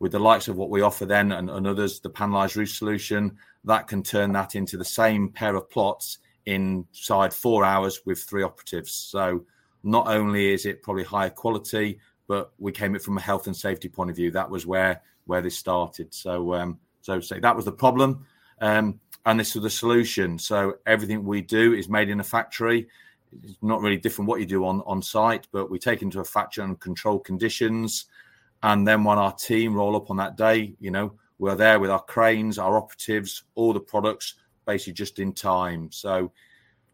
with 0.00 0.12
the 0.12 0.18
likes 0.18 0.48
of 0.48 0.56
what 0.56 0.70
we 0.70 0.82
offer 0.82 1.06
then 1.06 1.32
and, 1.32 1.50
and 1.50 1.66
others, 1.66 2.00
the 2.00 2.10
panelized 2.10 2.56
roof 2.56 2.70
solution, 2.70 3.36
that 3.64 3.88
can 3.88 4.02
turn 4.02 4.32
that 4.32 4.54
into 4.54 4.76
the 4.76 4.84
same 4.84 5.28
pair 5.28 5.54
of 5.56 5.68
plots 5.68 6.18
inside 6.46 7.34
four 7.34 7.64
hours 7.64 8.00
with 8.06 8.22
three 8.22 8.42
operatives. 8.42 8.92
So 8.92 9.44
not 9.82 10.08
only 10.08 10.52
is 10.52 10.66
it 10.66 10.82
probably 10.82 11.04
higher 11.04 11.30
quality, 11.30 11.98
but 12.26 12.52
we 12.58 12.72
came 12.72 12.94
it 12.94 13.02
from 13.02 13.18
a 13.18 13.20
health 13.20 13.46
and 13.46 13.56
safety 13.56 13.88
point 13.88 14.10
of 14.10 14.16
view. 14.16 14.30
That 14.30 14.50
was 14.50 14.66
where 14.66 15.02
where 15.26 15.42
this 15.42 15.56
started. 15.56 16.14
So 16.14 16.54
um, 16.54 16.78
so 17.00 17.20
say 17.20 17.40
that 17.40 17.56
was 17.56 17.64
the 17.64 17.72
problem, 17.72 18.26
um, 18.60 19.00
and 19.26 19.40
this 19.40 19.54
was 19.54 19.62
the 19.62 19.70
solution. 19.70 20.38
So 20.38 20.78
everything 20.86 21.24
we 21.24 21.42
do 21.42 21.74
is 21.74 21.88
made 21.88 22.08
in 22.08 22.20
a 22.20 22.24
factory. 22.24 22.88
It's 23.42 23.58
not 23.60 23.80
really 23.80 23.98
different 23.98 24.28
what 24.28 24.40
you 24.40 24.46
do 24.46 24.64
on 24.64 24.82
on 24.82 25.02
site, 25.02 25.48
but 25.52 25.70
we 25.70 25.78
take 25.78 26.02
into 26.02 26.20
a 26.20 26.24
factory 26.24 26.64
and 26.64 26.78
control 26.78 27.18
conditions. 27.18 28.06
And 28.62 28.86
then 28.86 29.04
when 29.04 29.18
our 29.18 29.32
team 29.32 29.74
roll 29.74 29.96
up 29.96 30.10
on 30.10 30.16
that 30.16 30.36
day, 30.36 30.74
you 30.80 30.90
know, 30.90 31.12
we're 31.38 31.54
there 31.54 31.78
with 31.78 31.90
our 31.90 32.02
cranes, 32.02 32.58
our 32.58 32.76
operatives, 32.76 33.44
all 33.54 33.72
the 33.72 33.80
products 33.80 34.34
basically 34.66 34.94
just 34.94 35.18
in 35.18 35.32
time. 35.32 35.90
So 35.92 36.32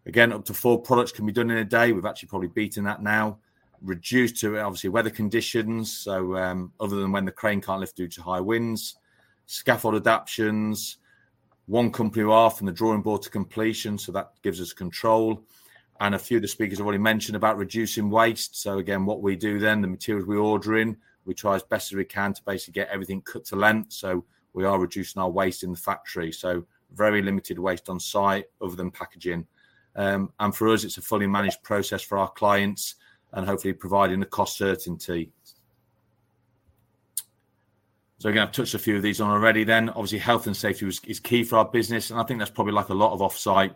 again, 0.07 0.33
up 0.33 0.45
to 0.47 0.55
four 0.55 0.81
products 0.81 1.13
can 1.13 1.27
be 1.27 1.33
done 1.33 1.51
in 1.51 1.59
a 1.59 1.65
day. 1.65 1.93
We've 1.93 2.05
actually 2.05 2.29
probably 2.29 2.49
beaten 2.49 2.85
that 2.85 3.03
now. 3.03 3.39
Reduced 3.83 4.37
to 4.41 4.59
obviously 4.59 4.91
weather 4.91 5.11
conditions. 5.11 5.93
So 5.97 6.37
um, 6.37 6.73
other 6.79 6.97
than 6.97 7.13
when 7.13 7.25
the 7.25 7.33
crane 7.33 7.61
can't 7.61 7.81
lift 7.81 7.97
due 7.97 8.09
to 8.09 8.23
high 8.23 8.41
winds, 8.41 8.97
scaffold 9.47 9.95
adaptations, 9.95 10.99
one 11.67 11.91
company 11.91 12.25
are 12.25 12.51
from 12.51 12.67
the 12.67 12.73
drawing 12.73 13.01
board 13.01 13.23
to 13.23 13.31
completion. 13.31 13.97
So 13.97 14.13
that 14.13 14.33
gives 14.43 14.61
us 14.61 14.73
control. 14.75 15.43
And 16.01 16.15
a 16.15 16.19
few 16.19 16.39
of 16.39 16.43
the 16.43 16.49
speakers 16.49 16.79
have 16.79 16.87
already 16.87 17.03
mentioned 17.03 17.37
about 17.37 17.57
reducing 17.57 18.11
waste. 18.11 18.61
So 18.61 18.79
again, 18.79 19.07
what 19.07 19.23
we 19.23 19.37
do 19.37 19.59
then, 19.59 19.81
the 19.81 19.89
materials 19.89 20.27
we 20.27 20.37
order 20.37 20.77
in, 20.77 20.97
we 21.25 21.35
try 21.35 21.55
as 21.55 21.63
best 21.63 21.93
as 21.93 21.97
we 21.97 22.05
can 22.05 22.33
to 22.35 22.43
basically 22.45 22.73
get 22.73 22.89
everything 22.89 23.23
cut 23.23 23.45
to 23.47 23.57
length. 23.57 23.93
So 23.93 24.25
we 24.53 24.65
are 24.65 24.79
reducing 24.79 25.21
our 25.21 25.31
waste 25.31 25.63
in 25.63 25.73
the 25.73 25.79
factory. 25.79 26.33
So 26.33 26.67
very 26.95 27.23
limited 27.23 27.59
waste 27.59 27.89
on 27.89 27.99
site 27.99 28.47
other 28.61 28.77
than 28.77 28.91
packaging. 28.91 29.47
Um, 29.97 30.33
and 30.41 30.55
for 30.55 30.69
us, 30.69 30.85
it's 30.85 30.99
a 30.99 31.03
fully 31.03 31.27
managed 31.27 31.63
process 31.63 32.03
for 32.03 32.19
our 32.19 32.31
clients 32.31 32.97
and 33.33 33.47
hopefully 33.47 33.75
providing 33.75 34.21
the 34.21 34.27
cost 34.27 34.57
certainty. 34.57 35.33
So 38.19 38.31
again, 38.31 38.43
I've 38.43 38.53
touched 38.53 38.75
a 38.75 38.79
few 38.79 38.97
of 38.97 39.03
these 39.03 39.21
on 39.21 39.31
already. 39.31 39.65
Then 39.65 39.91
obviously, 39.91 40.19
health 40.19 40.47
and 40.47 40.57
safety 40.57 40.87
is, 40.87 41.01
is 41.07 41.21
key 41.21 41.45
for 41.45 41.59
our 41.59 41.65
business, 41.65 42.11
and 42.11 42.19
I 42.19 42.23
think 42.23 42.39
that's 42.39 42.51
probably 42.51 42.73
like 42.73 42.89
a 42.89 42.95
lot 42.95 43.13
of 43.13 43.21
off-site 43.21 43.75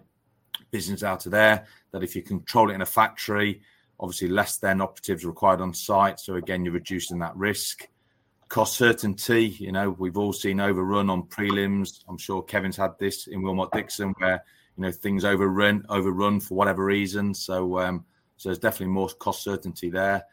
business 0.71 1.03
out 1.03 1.27
of 1.27 1.33
there. 1.33 1.67
That 1.91 2.03
if 2.03 2.17
you 2.17 2.23
control 2.23 2.71
it 2.71 2.75
in 2.75 2.81
a 2.81 2.87
factory, 2.87 3.61
obviously 4.01 4.29
less 4.29 4.59
than 4.59 4.81
operatives 4.81 5.25
required 5.25 5.61
on 5.61 5.75
site. 5.75 6.21
So 6.21 6.35
again, 6.35 6.65
you're 6.65 6.75
reducing 6.75 7.19
that 7.19 7.37
risk. 7.37 7.89
Cost 8.49 8.77
certainty, 8.77 9.57
you 9.59 9.73
know, 9.73 9.91
we've 9.99 10.17
all 10.17 10.33
seen 10.33 10.61
overrun 10.61 11.11
on 11.11 11.25
prelims. 11.25 12.03
I'm 12.09 12.17
sure 12.17 12.43
Kevin's 12.43 12.77
had 12.77 12.93
this 12.99 13.27
in 13.27 13.43
Willmott 13.43 13.73
Dixon 13.73 14.15
where, 14.19 14.43
you 14.77 14.85
know, 14.85 14.91
things 14.93 15.25
overrun, 15.25 15.85
overrun 15.89 16.41
for 16.41 16.55
whatever 16.55 16.85
reason. 16.85 17.35
So, 17.35 17.79
um, 17.79 18.05
so 18.37 18.49
there's 18.49 18.59
definitely 18.59 18.95
more 18.95 19.09
cost 19.09 19.43
certainty 19.43 19.91
there. 19.91 20.25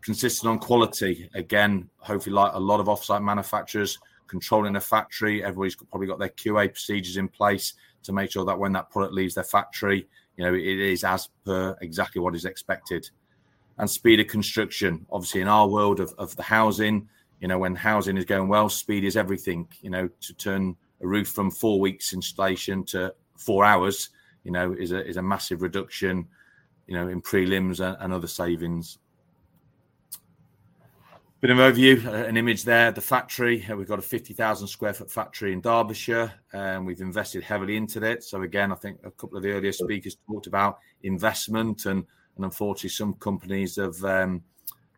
Consistent 0.00 0.50
on 0.50 0.58
quality, 0.60 1.28
again, 1.34 1.90
hopefully 1.98 2.34
like 2.34 2.52
a 2.54 2.60
lot 2.60 2.80
of 2.80 2.86
offsite 2.86 3.22
manufacturers, 3.22 3.98
controlling 4.28 4.76
a 4.76 4.80
factory, 4.80 5.42
everybody's 5.42 5.74
probably 5.74 6.06
got 6.06 6.20
their 6.20 6.28
QA 6.28 6.72
procedures 6.72 7.16
in 7.16 7.28
place 7.28 7.74
to 8.04 8.12
make 8.12 8.30
sure 8.30 8.44
that 8.44 8.58
when 8.58 8.72
that 8.72 8.90
product 8.90 9.12
leaves 9.12 9.34
their 9.34 9.44
factory, 9.44 10.06
you 10.38 10.44
know, 10.44 10.54
it 10.54 10.64
is 10.64 11.02
as 11.02 11.28
per 11.44 11.76
exactly 11.82 12.22
what 12.22 12.36
is 12.36 12.44
expected. 12.44 13.10
And 13.76 13.90
speed 13.90 14.20
of 14.20 14.28
construction, 14.28 15.04
obviously, 15.10 15.40
in 15.40 15.48
our 15.48 15.68
world 15.68 15.98
of, 15.98 16.14
of 16.16 16.34
the 16.36 16.44
housing, 16.44 17.08
you 17.40 17.48
know, 17.48 17.58
when 17.58 17.74
housing 17.74 18.16
is 18.16 18.24
going 18.24 18.48
well, 18.48 18.68
speed 18.68 19.04
is 19.04 19.16
everything. 19.16 19.68
You 19.82 19.90
know, 19.90 20.08
to 20.20 20.34
turn 20.34 20.76
a 21.02 21.06
roof 21.06 21.28
from 21.28 21.50
four 21.50 21.80
weeks 21.80 22.12
installation 22.12 22.84
to 22.86 23.12
four 23.36 23.64
hours, 23.64 24.10
you 24.44 24.52
know, 24.52 24.72
is 24.72 24.92
a 24.92 25.04
is 25.04 25.16
a 25.16 25.22
massive 25.22 25.60
reduction, 25.60 26.28
you 26.86 26.94
know, 26.94 27.08
in 27.08 27.20
prelims 27.20 27.80
and, 27.80 27.96
and 28.00 28.12
other 28.12 28.28
savings. 28.28 28.98
Bit 31.40 31.50
of 31.50 31.58
overview, 31.58 32.04
uh, 32.04 32.26
an 32.26 32.36
image 32.36 32.64
there. 32.64 32.90
The 32.90 33.00
factory, 33.00 33.64
uh, 33.70 33.76
we've 33.76 33.86
got 33.86 34.00
a 34.00 34.02
50,000 34.02 34.66
square 34.66 34.92
foot 34.92 35.08
factory 35.08 35.52
in 35.52 35.60
Derbyshire, 35.60 36.32
and 36.52 36.84
we've 36.84 37.00
invested 37.00 37.44
heavily 37.44 37.76
into 37.76 38.02
it. 38.02 38.24
So 38.24 38.42
again, 38.42 38.72
I 38.72 38.74
think 38.74 38.98
a 39.04 39.12
couple 39.12 39.36
of 39.36 39.44
the 39.44 39.52
earlier 39.52 39.70
speakers 39.70 40.16
talked 40.28 40.48
about 40.48 40.80
investment, 41.04 41.86
and 41.86 42.04
and 42.34 42.44
unfortunately, 42.44 42.90
some 42.90 43.14
companies 43.14 43.76
have 43.76 44.02
um, 44.02 44.42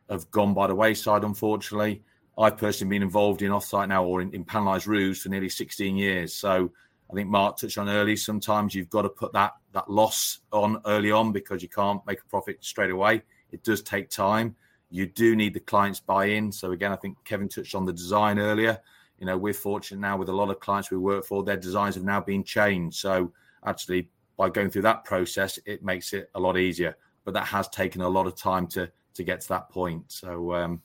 have 0.09 0.31
gone 0.31 0.55
by 0.55 0.67
the 0.67 0.75
wayside. 0.75 1.25
Unfortunately, 1.25 2.03
I've 2.39 2.57
personally 2.57 2.97
been 2.97 3.03
involved 3.03 3.43
in 3.43 3.53
offsite 3.53 3.89
now 3.89 4.05
or 4.07 4.23
in, 4.23 4.33
in 4.33 4.43
panelised 4.43 4.87
roofs 4.87 5.21
for 5.21 5.29
nearly 5.29 5.51
16 5.51 5.95
years. 5.95 6.33
So 6.33 6.73
I 7.11 7.15
think 7.15 7.29
Mark 7.29 7.59
touched 7.59 7.77
on 7.77 7.91
early. 7.91 8.17
Sometimes 8.17 8.75
you've 8.75 8.89
got 8.89 9.03
to 9.03 9.11
put 9.11 9.35
that 9.35 9.53
that 9.75 9.91
loss 9.91 10.39
on 10.53 10.81
early 10.87 11.11
on 11.11 11.33
because 11.33 11.63
you 11.63 11.69
can't 11.69 12.01
make 12.07 12.23
a 12.23 12.31
profit 12.31 12.65
straight 12.65 12.91
away. 12.91 13.21
It 13.53 13.63
does 13.63 13.83
take 13.83 14.09
time 14.09 14.57
you 14.91 15.07
do 15.07 15.37
need 15.37 15.55
the 15.55 15.61
clients 15.61 16.01
buy-in. 16.01 16.51
So 16.53 16.73
again, 16.73 16.93
I 16.93 16.97
think 16.97 17.17
Kevin 17.25 17.49
touched 17.49 17.75
on 17.75 17.85
the 17.85 17.93
design 17.93 18.39
earlier. 18.39 18.79
You 19.19 19.27
know, 19.27 19.39
we're 19.39 19.55
fortunate 19.55 20.01
now 20.01 20.17
with 20.17 20.29
a 20.29 20.35
lot 20.35 20.51
of 20.51 20.61
clients 20.61 20.91
we 20.91 20.97
work 20.97 21.25
for, 21.25 21.45
their 21.45 21.57
designs 21.57 21.95
have 21.95 22.05
now 22.05 22.21
been 22.21 22.43
changed. 22.43 22.99
So 22.99 23.33
actually, 23.65 24.09
by 24.37 24.49
going 24.49 24.71
through 24.71 24.83
that 24.83 25.05
process, 25.05 25.59
it 25.67 25.85
makes 25.85 26.13
it 26.13 26.31
a 26.35 26.41
lot 26.41 26.59
easier. 26.59 26.97
But 27.25 27.35
that 27.35 27.47
has 27.47 27.69
taken 27.69 28.01
a 28.01 28.09
lot 28.09 28.27
of 28.27 28.35
time 28.35 28.67
to 28.69 28.91
to 29.15 29.25
get 29.25 29.41
to 29.43 29.49
that 29.49 29.69
point. 29.71 30.05
So 30.09 30.55
um, 30.55 30.83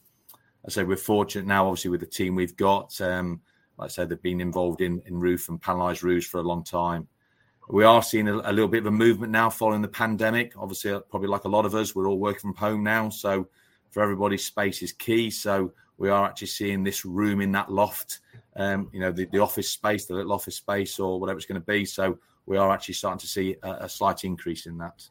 I 0.65 0.69
say 0.69 0.83
we're 0.83 0.97
fortunate 0.97 1.45
now, 1.45 1.67
obviously, 1.67 1.91
with 1.91 2.01
the 2.01 2.05
team 2.05 2.35
we've 2.35 2.57
got. 2.57 2.99
Um, 2.99 3.41
like 3.77 3.85
I 3.85 3.89
said, 3.89 4.09
they've 4.09 4.21
been 4.21 4.41
involved 4.41 4.81
in 4.81 5.01
in 5.05 5.19
roof 5.19 5.49
and 5.49 5.61
panelised 5.61 6.03
roofs 6.03 6.27
for 6.27 6.39
a 6.39 6.43
long 6.43 6.63
time. 6.63 7.07
We 7.69 7.83
are 7.83 8.03
seeing 8.03 8.27
a, 8.27 8.35
a, 8.35 8.53
little 8.53 8.67
bit 8.67 8.79
of 8.79 8.85
a 8.85 8.91
movement 8.91 9.31
now 9.31 9.49
following 9.49 9.81
the 9.81 9.87
pandemic. 9.87 10.53
Obviously, 10.55 10.91
probably 11.09 11.29
like 11.29 11.45
a 11.45 11.49
lot 11.49 11.65
of 11.65 11.73
us, 11.73 11.95
we're 11.95 12.07
all 12.07 12.19
working 12.19 12.41
from 12.41 12.55
home 12.55 12.83
now. 12.83 13.09
So 13.09 13.47
for 13.95 14.03
everybody, 14.03 14.37
space 14.37 14.81
is 14.81 14.91
key. 14.91 15.29
So 15.31 15.71
we 15.97 16.09
are 16.09 16.25
actually 16.25 16.47
seeing 16.47 16.83
this 16.83 17.05
room 17.05 17.39
in 17.39 17.53
that 17.53 17.71
loft, 17.71 18.19
um, 18.57 18.89
you 18.91 18.99
know, 18.99 19.09
the, 19.09 19.23
the 19.27 19.39
office 19.39 19.69
space, 19.69 20.05
the 20.05 20.15
little 20.15 20.33
office 20.33 20.57
space, 20.57 20.99
or 20.99 21.17
whatever 21.17 21.37
it's 21.37 21.45
going 21.45 21.61
to 21.61 21.65
be. 21.65 21.85
So 21.85 22.19
we 22.45 22.57
are 22.57 22.71
actually 22.71 22.95
starting 22.95 23.19
to 23.19 23.27
see 23.27 23.55
a, 23.63 23.71
a 23.85 23.89
slight 23.89 24.25
increase 24.25 24.65
in 24.65 24.77
that. 24.79 25.07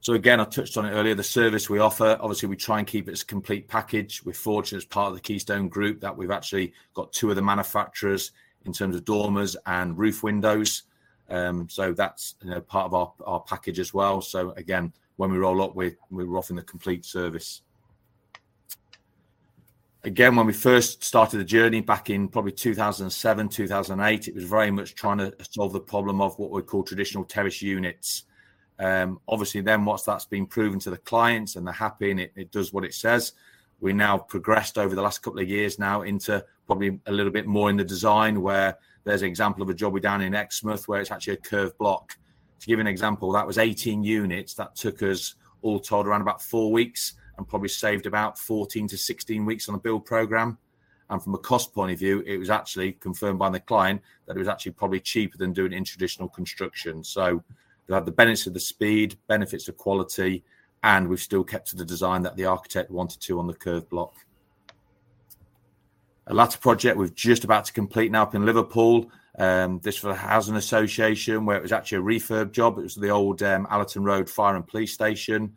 So 0.00 0.14
again, 0.14 0.40
I 0.40 0.44
touched 0.44 0.76
on 0.76 0.84
it 0.84 0.90
earlier. 0.90 1.14
The 1.14 1.22
service 1.22 1.70
we 1.70 1.78
offer, 1.78 2.18
obviously, 2.20 2.48
we 2.48 2.56
try 2.56 2.80
and 2.80 2.86
keep 2.88 3.08
it 3.08 3.12
as 3.12 3.22
a 3.22 3.26
complete 3.26 3.68
package. 3.68 4.24
We're 4.24 4.32
fortunate 4.32 4.78
as 4.78 4.84
part 4.84 5.10
of 5.10 5.14
the 5.14 5.20
Keystone 5.20 5.68
Group 5.68 6.00
that 6.00 6.16
we've 6.16 6.32
actually 6.32 6.72
got 6.94 7.12
two 7.12 7.30
of 7.30 7.36
the 7.36 7.42
manufacturers 7.42 8.32
in 8.64 8.72
terms 8.72 8.96
of 8.96 9.04
dormers 9.04 9.56
and 9.66 9.96
roof 9.96 10.24
windows. 10.24 10.82
Um, 11.30 11.68
so 11.68 11.92
that's 11.92 12.34
you 12.42 12.50
know 12.50 12.60
part 12.60 12.86
of 12.86 12.94
our, 12.94 13.12
our 13.24 13.40
package 13.40 13.78
as 13.78 13.94
well. 13.94 14.20
So 14.20 14.50
again, 14.56 14.92
when 15.22 15.30
we 15.30 15.38
roll 15.38 15.62
up, 15.62 15.76
we're, 15.76 15.96
we're 16.10 16.36
offering 16.36 16.56
the 16.56 16.64
complete 16.64 17.04
service. 17.04 17.62
Again, 20.02 20.34
when 20.34 20.46
we 20.46 20.52
first 20.52 21.04
started 21.04 21.38
the 21.38 21.44
journey 21.44 21.80
back 21.80 22.10
in 22.10 22.26
probably 22.26 22.50
2007, 22.50 23.48
2008, 23.48 24.26
it 24.26 24.34
was 24.34 24.42
very 24.42 24.72
much 24.72 24.96
trying 24.96 25.18
to 25.18 25.32
solve 25.48 25.72
the 25.72 25.78
problem 25.78 26.20
of 26.20 26.36
what 26.40 26.50
we 26.50 26.60
call 26.62 26.82
traditional 26.82 27.22
terrace 27.22 27.62
units. 27.62 28.24
Um, 28.80 29.20
obviously, 29.28 29.60
then 29.60 29.84
once 29.84 30.02
that's 30.02 30.24
been 30.24 30.44
proven 30.44 30.80
to 30.80 30.90
the 30.90 30.98
clients 30.98 31.54
and 31.54 31.64
they're 31.64 31.72
happy 31.72 32.10
and 32.10 32.18
it, 32.18 32.32
it 32.34 32.50
does 32.50 32.72
what 32.72 32.84
it 32.84 32.92
says, 32.92 33.34
we 33.78 33.92
now 33.92 34.18
progressed 34.18 34.76
over 34.76 34.96
the 34.96 35.02
last 35.02 35.22
couple 35.22 35.38
of 35.38 35.48
years 35.48 35.78
now 35.78 36.02
into 36.02 36.44
probably 36.66 36.98
a 37.06 37.12
little 37.12 37.30
bit 37.30 37.46
more 37.46 37.70
in 37.70 37.76
the 37.76 37.84
design 37.84 38.42
where 38.42 38.76
there's 39.04 39.22
an 39.22 39.28
example 39.28 39.62
of 39.62 39.70
a 39.70 39.74
job 39.74 39.92
we 39.92 40.00
down 40.00 40.20
in 40.20 40.34
Exmouth 40.34 40.88
where 40.88 41.00
it's 41.00 41.12
actually 41.12 41.34
a 41.34 41.36
curved 41.36 41.78
block 41.78 42.16
to 42.62 42.68
give 42.68 42.78
an 42.78 42.86
example, 42.86 43.32
that 43.32 43.44
was 43.44 43.58
18 43.58 44.04
units. 44.04 44.54
That 44.54 44.76
took 44.76 45.02
us 45.02 45.34
all 45.62 45.80
told 45.80 46.06
around 46.06 46.20
about 46.20 46.40
four 46.40 46.70
weeks 46.70 47.14
and 47.36 47.48
probably 47.48 47.68
saved 47.68 48.06
about 48.06 48.38
14 48.38 48.86
to 48.86 48.96
16 48.96 49.44
weeks 49.44 49.68
on 49.68 49.74
a 49.74 49.78
build 49.78 50.04
program. 50.04 50.56
And 51.10 51.20
from 51.20 51.34
a 51.34 51.38
cost 51.38 51.74
point 51.74 51.90
of 51.90 51.98
view, 51.98 52.22
it 52.24 52.36
was 52.36 52.50
actually 52.50 52.92
confirmed 52.92 53.40
by 53.40 53.50
the 53.50 53.58
client 53.58 54.00
that 54.26 54.36
it 54.36 54.38
was 54.38 54.46
actually 54.46 54.72
probably 54.72 55.00
cheaper 55.00 55.36
than 55.38 55.52
doing 55.52 55.72
in 55.72 55.82
traditional 55.82 56.28
construction. 56.28 57.02
So 57.02 57.42
they 57.88 57.94
had 57.94 58.06
the 58.06 58.12
benefits 58.12 58.46
of 58.46 58.54
the 58.54 58.60
speed, 58.60 59.18
benefits 59.26 59.66
of 59.66 59.76
quality, 59.76 60.44
and 60.84 61.08
we've 61.08 61.18
still 61.18 61.42
kept 61.42 61.66
to 61.70 61.76
the 61.76 61.84
design 61.84 62.22
that 62.22 62.36
the 62.36 62.44
architect 62.44 62.92
wanted 62.92 63.20
to 63.22 63.40
on 63.40 63.48
the 63.48 63.54
curved 63.54 63.88
block. 63.88 64.14
A 66.28 66.34
latter 66.34 66.58
project 66.58 66.96
we're 66.96 67.08
just 67.08 67.42
about 67.42 67.64
to 67.64 67.72
complete 67.72 68.12
now 68.12 68.22
up 68.22 68.36
in 68.36 68.46
Liverpool. 68.46 69.10
Um, 69.38 69.80
this 69.80 69.96
for 69.96 70.08
the 70.08 70.14
Housing 70.14 70.56
Association, 70.56 71.46
where 71.46 71.56
it 71.56 71.62
was 71.62 71.72
actually 71.72 71.98
a 71.98 72.18
refurb 72.18 72.52
job. 72.52 72.78
It 72.78 72.82
was 72.82 72.94
the 72.94 73.08
old 73.08 73.42
um, 73.42 73.66
Allerton 73.70 74.04
Road 74.04 74.28
Fire 74.28 74.56
and 74.56 74.66
Police 74.66 74.92
Station. 74.92 75.54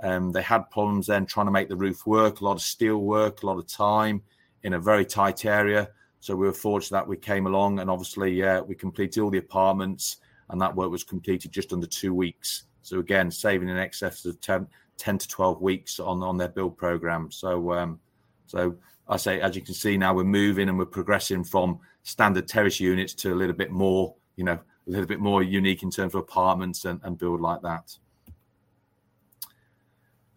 Um, 0.00 0.32
they 0.32 0.42
had 0.42 0.70
problems 0.70 1.06
then 1.08 1.26
trying 1.26 1.46
to 1.46 1.52
make 1.52 1.68
the 1.68 1.76
roof 1.76 2.06
work, 2.06 2.40
a 2.40 2.44
lot 2.44 2.52
of 2.52 2.62
steel 2.62 2.98
work, 2.98 3.42
a 3.42 3.46
lot 3.46 3.58
of 3.58 3.66
time 3.66 4.22
in 4.62 4.74
a 4.74 4.80
very 4.80 5.04
tight 5.04 5.44
area. 5.44 5.90
So 6.20 6.34
we 6.34 6.46
were 6.46 6.52
fortunate 6.52 6.98
that 6.98 7.08
we 7.08 7.16
came 7.16 7.46
along 7.46 7.80
and 7.80 7.90
obviously 7.90 8.42
uh, 8.42 8.62
we 8.62 8.74
completed 8.74 9.20
all 9.20 9.30
the 9.30 9.38
apartments 9.38 10.18
and 10.50 10.60
that 10.60 10.74
work 10.74 10.90
was 10.90 11.04
completed 11.04 11.52
just 11.52 11.72
under 11.72 11.86
two 11.86 12.14
weeks. 12.14 12.64
So 12.82 12.98
again, 12.98 13.30
saving 13.30 13.68
in 13.68 13.76
excess 13.76 14.24
of 14.24 14.40
10, 14.40 14.66
10 14.96 15.18
to 15.18 15.28
12 15.28 15.60
weeks 15.60 16.00
on, 16.00 16.22
on 16.22 16.36
their 16.36 16.48
build 16.48 16.76
program. 16.76 17.30
So, 17.30 17.72
um, 17.72 18.00
so 18.46 18.76
I 19.08 19.16
say, 19.16 19.40
as 19.40 19.54
you 19.54 19.62
can 19.62 19.74
see 19.74 19.96
now, 19.96 20.14
we're 20.14 20.24
moving 20.24 20.68
and 20.68 20.78
we're 20.78 20.86
progressing 20.86 21.44
from 21.44 21.78
standard 22.08 22.48
terrace 22.48 22.80
units 22.80 23.12
to 23.12 23.34
a 23.34 23.36
little 23.36 23.54
bit 23.54 23.70
more, 23.70 24.14
you 24.36 24.44
know, 24.44 24.54
a 24.54 24.90
little 24.90 25.06
bit 25.06 25.20
more 25.20 25.42
unique 25.42 25.82
in 25.82 25.90
terms 25.90 26.14
of 26.14 26.20
apartments 26.20 26.86
and, 26.86 27.00
and 27.04 27.18
build 27.18 27.40
like 27.40 27.60
that. 27.60 27.94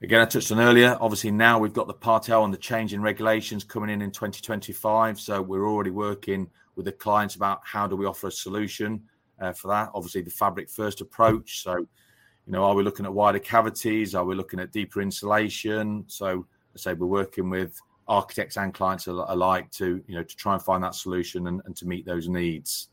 Again, 0.01 0.19
I 0.19 0.25
touched 0.25 0.51
on 0.51 0.59
earlier. 0.59 0.97
Obviously, 0.99 1.31
now 1.31 1.59
we've 1.59 1.73
got 1.73 1.87
the 1.87 1.93
Part 1.93 2.29
L 2.29 2.43
and 2.43 2.53
the 2.53 2.57
change 2.57 2.93
in 2.93 3.01
regulations 3.01 3.63
coming 3.63 3.89
in 3.89 4.01
in 4.01 4.11
2025. 4.11 5.19
So 5.19 5.41
we're 5.41 5.65
already 5.65 5.91
working 5.91 6.49
with 6.75 6.85
the 6.85 6.91
clients 6.91 7.35
about 7.35 7.61
how 7.63 7.87
do 7.87 7.95
we 7.95 8.05
offer 8.05 8.27
a 8.27 8.31
solution 8.31 9.01
uh, 9.39 9.53
for 9.53 9.69
that. 9.69 9.91
Obviously, 9.93 10.23
the 10.23 10.31
fabric 10.31 10.69
first 10.69 10.99
approach. 10.99 11.61
So, 11.61 11.77
you 11.77 12.51
know, 12.51 12.65
are 12.65 12.75
we 12.75 12.83
looking 12.83 13.05
at 13.05 13.13
wider 13.13 13.39
cavities? 13.39 14.13
Are 14.13 14.25
we 14.25 14.35
looking 14.35 14.59
at 14.59 14.73
deeper 14.73 15.01
insulation? 15.01 16.03
So, 16.07 16.45
I 16.75 16.77
say 16.77 16.93
we're 16.93 17.07
working 17.07 17.49
with 17.49 17.79
architects 18.11 18.57
and 18.57 18.73
clients 18.73 19.07
alike 19.07 19.71
to 19.71 20.03
you 20.05 20.15
know 20.15 20.21
to 20.21 20.35
try 20.35 20.53
and 20.53 20.61
find 20.61 20.83
that 20.83 20.93
solution 20.93 21.47
and, 21.47 21.61
and 21.65 21.75
to 21.77 21.87
meet 21.87 22.05
those 22.05 22.27
needs. 22.27 22.89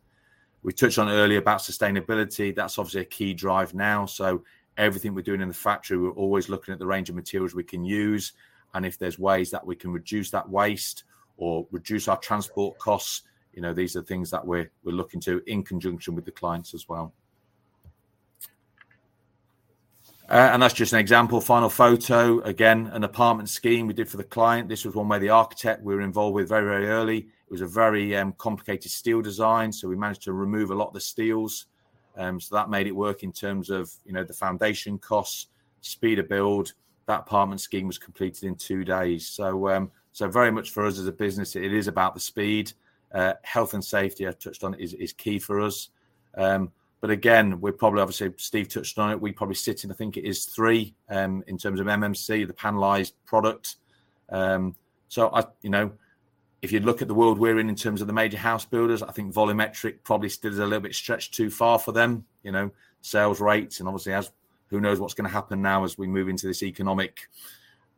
We 0.62 0.72
touched 0.72 0.98
on 0.98 1.08
earlier 1.08 1.38
about 1.38 1.58
sustainability. 1.58 2.54
That's 2.54 2.78
obviously 2.78 3.00
a 3.00 3.04
key 3.04 3.34
drive 3.34 3.74
now. 3.74 4.06
So 4.06 4.44
everything 4.76 5.14
we're 5.14 5.22
doing 5.22 5.40
in 5.40 5.48
the 5.48 5.54
factory, 5.54 5.98
we're 5.98 6.10
always 6.10 6.48
looking 6.48 6.72
at 6.72 6.78
the 6.78 6.86
range 6.86 7.08
of 7.10 7.16
materials 7.16 7.52
we 7.52 7.64
can 7.64 7.84
use, 7.84 8.32
and 8.74 8.86
if 8.86 8.96
there's 8.96 9.18
ways 9.18 9.50
that 9.50 9.66
we 9.66 9.74
can 9.74 9.92
reduce 9.92 10.30
that 10.30 10.48
waste 10.48 11.02
or 11.36 11.66
reduce 11.72 12.06
our 12.06 12.18
transport 12.18 12.78
costs, 12.78 13.22
you 13.52 13.60
know, 13.60 13.74
these 13.74 13.96
are 13.96 14.02
things 14.02 14.30
that 14.30 14.46
we're 14.46 14.70
we're 14.84 14.92
looking 14.92 15.20
to 15.22 15.42
in 15.48 15.64
conjunction 15.64 16.14
with 16.14 16.26
the 16.26 16.30
clients 16.30 16.74
as 16.74 16.88
well. 16.88 17.12
Uh, 20.28 20.50
and 20.52 20.62
that's 20.62 20.74
just 20.74 20.92
an 20.92 20.98
example. 20.98 21.40
Final 21.40 21.70
photo 21.70 22.40
again, 22.40 22.88
an 22.92 23.02
apartment 23.02 23.48
scheme 23.48 23.86
we 23.86 23.94
did 23.94 24.08
for 24.08 24.18
the 24.18 24.24
client. 24.24 24.68
This 24.68 24.84
was 24.84 24.94
one 24.94 25.08
where 25.08 25.18
the 25.18 25.30
architect 25.30 25.82
we 25.82 25.94
were 25.94 26.02
involved 26.02 26.34
with 26.34 26.48
very, 26.48 26.66
very 26.66 26.88
early. 26.88 27.18
It 27.18 27.50
was 27.50 27.62
a 27.62 27.66
very 27.66 28.14
um, 28.14 28.34
complicated 28.36 28.90
steel 28.90 29.22
design, 29.22 29.72
so 29.72 29.88
we 29.88 29.96
managed 29.96 30.22
to 30.24 30.34
remove 30.34 30.70
a 30.70 30.74
lot 30.74 30.88
of 30.88 30.94
the 30.94 31.00
steels. 31.00 31.66
Um, 32.18 32.40
so 32.40 32.56
that 32.56 32.68
made 32.68 32.86
it 32.86 32.92
work 32.92 33.22
in 33.22 33.32
terms 33.32 33.70
of 33.70 33.90
you 34.04 34.12
know 34.12 34.24
the 34.24 34.34
foundation 34.34 34.98
costs, 34.98 35.46
speed 35.80 36.18
of 36.18 36.28
build. 36.28 36.74
That 37.06 37.20
apartment 37.20 37.62
scheme 37.62 37.86
was 37.86 37.96
completed 37.96 38.44
in 38.44 38.54
two 38.56 38.84
days. 38.84 39.26
So 39.26 39.68
um, 39.70 39.90
so 40.12 40.28
very 40.28 40.50
much 40.50 40.72
for 40.72 40.84
us 40.84 40.98
as 40.98 41.06
a 41.06 41.12
business, 41.12 41.56
it 41.56 41.72
is 41.72 41.88
about 41.88 42.12
the 42.12 42.20
speed. 42.20 42.72
Uh, 43.14 43.32
health 43.44 43.72
and 43.72 43.82
safety, 43.82 44.28
I 44.28 44.32
touched 44.32 44.62
on, 44.62 44.74
is 44.74 44.92
is 44.92 45.14
key 45.14 45.38
for 45.38 45.62
us. 45.62 45.88
Um, 46.36 46.70
but 47.01 47.11
again, 47.11 47.61
we're 47.61 47.72
probably 47.72 48.01
obviously 48.01 48.32
Steve 48.36 48.68
touched 48.68 48.99
on 48.99 49.11
it. 49.11 49.20
We 49.20 49.32
probably 49.32 49.55
sit 49.55 49.84
in, 49.84 49.90
I 49.90 49.94
think 49.94 50.16
it 50.16 50.24
is 50.24 50.46
three 50.46 50.94
um, 51.09 51.44
in 51.46 51.57
terms 51.57 51.80
of 51.80 51.86
MMC, 51.86 52.46
the 52.46 52.53
panelized 52.53 53.12
product. 53.24 53.76
Um, 54.30 54.74
so 55.09 55.30
I, 55.32 55.44
you 55.62 55.70
know, 55.70 55.92
if 56.61 56.72
you 56.72 56.80
look 56.80 57.01
at 57.01 57.09
the 57.09 57.14
world 57.14 57.38
we're 57.38 57.61
in 57.61 57.68
in 57.68 57.76
terms 57.76 58.01
of 58.01 58.09
the 58.09 58.12
major 58.12 58.38
house 58.38 58.64
builders, 58.64 59.03
I 59.03 59.12
think 59.12 59.32
volumetric 59.32 59.99
probably 60.03 60.28
still 60.28 60.53
is 60.53 60.59
a 60.59 60.64
little 60.64 60.80
bit 60.80 60.94
stretched 60.94 61.34
too 61.34 61.51
far 61.51 61.78
for 61.78 61.92
them. 61.92 62.24
You 62.42 62.51
know, 62.51 62.70
sales 63.01 63.40
rates 63.40 63.78
and 63.78 63.88
obviously 63.88 64.12
as 64.12 64.32
who 64.68 64.80
knows 64.80 65.01
what's 65.01 65.14
going 65.14 65.28
to 65.28 65.32
happen 65.32 65.62
now 65.62 65.84
as 65.84 65.96
we 65.96 66.07
move 66.07 66.28
into 66.28 66.46
this 66.46 66.62
economic. 66.62 67.28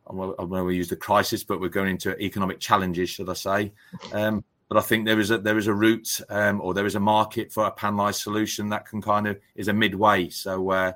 I 0.09 0.12
don't 0.14 0.51
know 0.51 0.64
we 0.64 0.76
use 0.76 0.88
the 0.88 0.96
crisis, 0.96 1.44
but 1.44 1.61
we're 1.61 1.68
going 1.68 1.90
into 1.90 2.20
economic 2.20 2.59
challenges, 2.59 3.11
should 3.11 3.28
I 3.28 3.34
say? 3.34 3.72
Um, 4.12 4.44
but 4.70 4.78
I 4.78 4.82
think 4.82 5.04
there 5.04 5.18
is 5.18 5.32
a 5.32 5.38
there 5.38 5.58
is 5.58 5.66
a 5.66 5.74
route 5.74 6.20
um, 6.30 6.60
or 6.60 6.72
there 6.72 6.86
is 6.86 6.94
a 6.94 7.00
market 7.00 7.52
for 7.52 7.66
a 7.66 7.72
panelized 7.72 8.22
solution 8.22 8.68
that 8.68 8.86
can 8.86 9.02
kind 9.02 9.26
of 9.26 9.38
is 9.56 9.66
a 9.66 9.72
midway. 9.72 10.30
So 10.30 10.70
uh, 10.70 10.92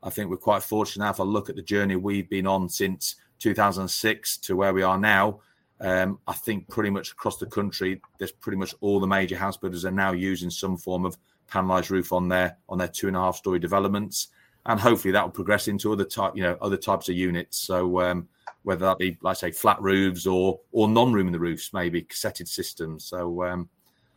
I 0.00 0.10
think 0.10 0.30
we're 0.30 0.36
quite 0.36 0.62
fortunate. 0.62 1.04
Now. 1.04 1.10
If 1.10 1.18
I 1.20 1.24
look 1.24 1.50
at 1.50 1.56
the 1.56 1.62
journey 1.62 1.96
we've 1.96 2.30
been 2.30 2.46
on 2.46 2.68
since 2.68 3.16
2006 3.40 4.38
to 4.38 4.54
where 4.54 4.72
we 4.72 4.82
are 4.82 4.96
now, 4.96 5.40
Um, 5.80 6.18
I 6.26 6.32
think 6.32 6.68
pretty 6.68 6.90
much 6.90 7.12
across 7.12 7.36
the 7.36 7.46
country, 7.46 8.00
there's 8.18 8.32
pretty 8.32 8.56
much 8.58 8.74
all 8.80 9.00
the 9.00 9.06
major 9.06 9.36
house 9.36 9.56
builders 9.56 9.84
are 9.84 9.90
now 9.90 10.12
using 10.12 10.50
some 10.50 10.76
form 10.76 11.04
of 11.04 11.18
panelised 11.50 11.90
roof 11.90 12.12
on 12.12 12.28
their 12.28 12.56
on 12.68 12.78
their 12.78 12.88
two 12.88 13.08
and 13.08 13.16
a 13.16 13.20
half 13.20 13.36
story 13.36 13.58
developments, 13.58 14.28
and 14.64 14.80
hopefully 14.80 15.12
that 15.12 15.24
will 15.24 15.32
progress 15.32 15.68
into 15.68 15.92
other 15.92 16.04
type 16.04 16.32
you 16.34 16.42
know 16.42 16.56
other 16.62 16.78
types 16.78 17.08
of 17.08 17.16
units. 17.16 17.58
So 17.58 18.00
um, 18.00 18.28
whether 18.66 18.84
that 18.84 18.98
be 18.98 19.16
like 19.22 19.36
say 19.36 19.52
flat 19.52 19.80
roofs 19.80 20.26
or 20.26 20.58
or 20.72 20.88
non-room 20.88 21.28
in 21.28 21.32
the 21.32 21.38
roofs, 21.38 21.72
maybe 21.72 22.02
cassetted 22.02 22.48
systems. 22.48 23.04
So 23.04 23.44
um, 23.44 23.68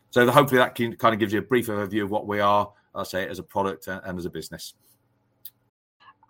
so 0.09 0.29
hopefully 0.29 0.57
that 0.57 0.73
can, 0.73 0.95
kind 0.95 1.13
of 1.13 1.19
gives 1.19 1.31
you 1.31 1.37
a 1.37 1.43
brief 1.43 1.67
overview 1.67 2.03
of 2.03 2.09
what 2.09 2.25
we 2.25 2.39
are, 2.39 2.71
I 2.95 3.03
say, 3.03 3.27
as 3.27 3.37
a 3.37 3.43
product 3.43 3.85
and, 3.87 4.01
and 4.03 4.17
as 4.17 4.25
a 4.25 4.29
business. 4.31 4.73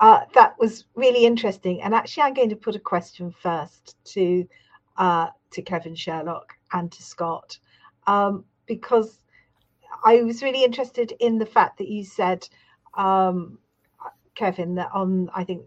Uh, 0.01 0.22
that 0.34 0.59
was 0.59 0.84
really 0.95 1.26
interesting. 1.26 1.82
And 1.82 1.93
actually, 1.93 2.24
I'm 2.24 2.34
going 2.34 2.49
to 2.49 2.57
put 2.57 2.76
a 2.76 2.80
question 2.80 3.34
first 3.41 3.95
to 4.13 4.45
uh, 4.97 5.28
to 5.51 5.61
Kevin 5.61 5.95
Sherlock 5.95 6.53
and 6.74 6.91
to 6.91 7.01
Scott 7.01 7.57
um, 8.05 8.43
because 8.65 9.20
I 10.03 10.24
was 10.24 10.43
really 10.43 10.65
interested 10.65 11.13
in 11.22 11.38
the 11.38 11.45
fact 11.45 11.78
that 11.78 11.88
you 11.88 12.03
said, 12.03 12.45
um, 12.95 13.59
Kevin, 14.36 14.76
that 14.76 14.89
on 14.93 15.30
I 15.34 15.45
think 15.45 15.63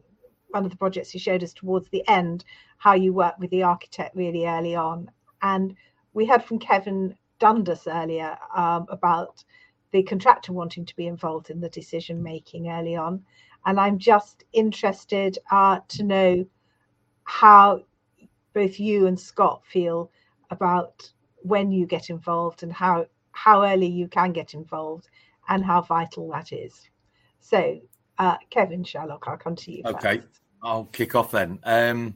one 0.52 0.64
of 0.64 0.70
the 0.70 0.76
projects 0.76 1.12
you 1.14 1.20
showed 1.20 1.42
us 1.42 1.52
towards 1.52 1.88
the 1.88 2.06
end, 2.08 2.44
how 2.78 2.94
you 2.94 3.12
worked 3.12 3.40
with 3.40 3.50
the 3.50 3.62
architect 3.62 4.14
really 4.16 4.46
early 4.46 4.74
on, 4.74 5.10
and 5.42 5.74
we 6.14 6.26
heard 6.26 6.44
from 6.44 6.58
Kevin 6.58 7.16
Dundas 7.38 7.86
earlier 7.86 8.38
um, 8.54 8.86
about 8.88 9.42
the 9.92 10.02
contractor 10.02 10.52
wanting 10.52 10.84
to 10.86 10.96
be 10.96 11.06
involved 11.06 11.50
in 11.50 11.60
the 11.60 11.68
decision 11.68 12.22
making 12.22 12.68
early 12.68 12.96
on. 12.96 13.24
And 13.66 13.78
I'm 13.78 13.98
just 13.98 14.44
interested 14.52 15.38
uh, 15.50 15.80
to 15.88 16.02
know 16.02 16.46
how 17.24 17.84
both 18.52 18.80
you 18.80 19.06
and 19.06 19.18
Scott 19.18 19.62
feel 19.66 20.10
about 20.50 21.10
when 21.42 21.70
you 21.70 21.86
get 21.86 22.10
involved 22.10 22.62
and 22.62 22.72
how 22.72 23.06
how 23.32 23.64
early 23.64 23.86
you 23.86 24.08
can 24.08 24.32
get 24.32 24.52
involved 24.54 25.08
and 25.48 25.64
how 25.64 25.80
vital 25.80 26.28
that 26.30 26.52
is. 26.52 26.88
So, 27.40 27.80
uh, 28.18 28.36
Kevin 28.50 28.84
Sherlock, 28.84 29.24
I'll 29.26 29.38
come 29.38 29.56
to 29.56 29.72
you. 29.72 29.82
Okay, 29.86 30.10
i 30.10 30.22
I'll 30.62 30.84
kick 30.84 31.14
off 31.14 31.32
then. 31.32 31.58
Um, 31.64 32.14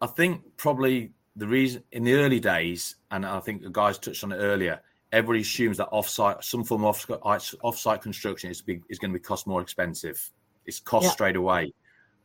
I 0.00 0.06
think 0.06 0.56
probably 0.56 1.12
the 1.36 1.46
reason 1.46 1.84
in 1.92 2.04
the 2.04 2.14
early 2.14 2.40
days, 2.40 2.96
and 3.10 3.24
I 3.24 3.40
think 3.40 3.62
the 3.62 3.70
guys 3.70 3.98
touched 3.98 4.24
on 4.24 4.32
it 4.32 4.36
earlier, 4.36 4.80
everybody 5.12 5.40
assumes 5.40 5.76
that 5.76 5.90
offsite, 5.90 6.42
some 6.42 6.64
form 6.64 6.84
of 6.84 6.96
offsite 6.96 8.02
construction 8.02 8.50
is, 8.50 8.62
be, 8.62 8.80
is 8.88 8.98
going 8.98 9.12
to 9.12 9.18
be 9.18 9.22
cost 9.22 9.46
more 9.46 9.60
expensive. 9.60 10.30
It's 10.64 10.80
cost 10.80 11.04
yeah. 11.04 11.10
straight 11.10 11.36
away. 11.36 11.72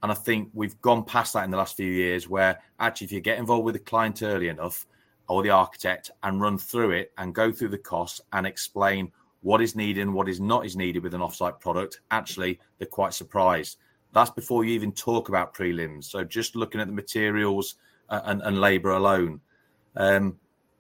And 0.04 0.12
I 0.12 0.16
think 0.16 0.50
we've 0.54 0.80
gone 0.82 1.04
past 1.04 1.34
that 1.34 1.44
in 1.44 1.52
the 1.52 1.58
last 1.58 1.76
few 1.76 1.92
years 1.92 2.30
where 2.30 2.60
actually, 2.80 3.06
if 3.06 3.12
you 3.12 3.20
get 3.20 3.40
involved 3.40 3.66
with 3.66 3.74
the 3.74 3.80
client 3.80 4.22
early 4.22 4.48
enough 4.48 4.86
or 5.28 5.44
the 5.44 5.50
architect 5.50 6.12
and 6.24 6.40
run 6.40 6.58
through 6.58 6.92
it 6.92 7.12
and 7.18 7.34
go 7.36 7.52
through 7.52 7.70
the 7.70 7.78
costs 7.78 8.22
and 8.32 8.46
explain 8.46 9.12
what 9.42 9.62
is 9.62 9.76
needed 9.76 10.02
and 10.02 10.14
what 10.14 10.30
is 10.30 10.40
not 10.40 10.66
is 10.66 10.76
needed 10.76 11.04
with 11.04 11.14
an 11.14 11.22
offsite 11.22 11.60
product, 11.60 12.02
actually, 12.12 12.60
they're 12.78 12.88
quite 12.88 13.14
surprised. 13.14 13.78
That's 14.14 14.32
before 14.32 14.64
you 14.64 14.72
even 14.72 14.92
talk 14.92 15.30
about 15.30 15.54
prelims. 15.54 16.06
So 16.06 16.24
just 16.24 16.56
looking 16.56 16.82
at 16.82 16.88
the 16.88 16.94
materials 16.94 17.76
uh, 18.10 18.22
and, 18.26 18.42
and 18.42 18.60
labor 18.60 18.92
alone. 18.92 19.42
Um, 19.96 20.38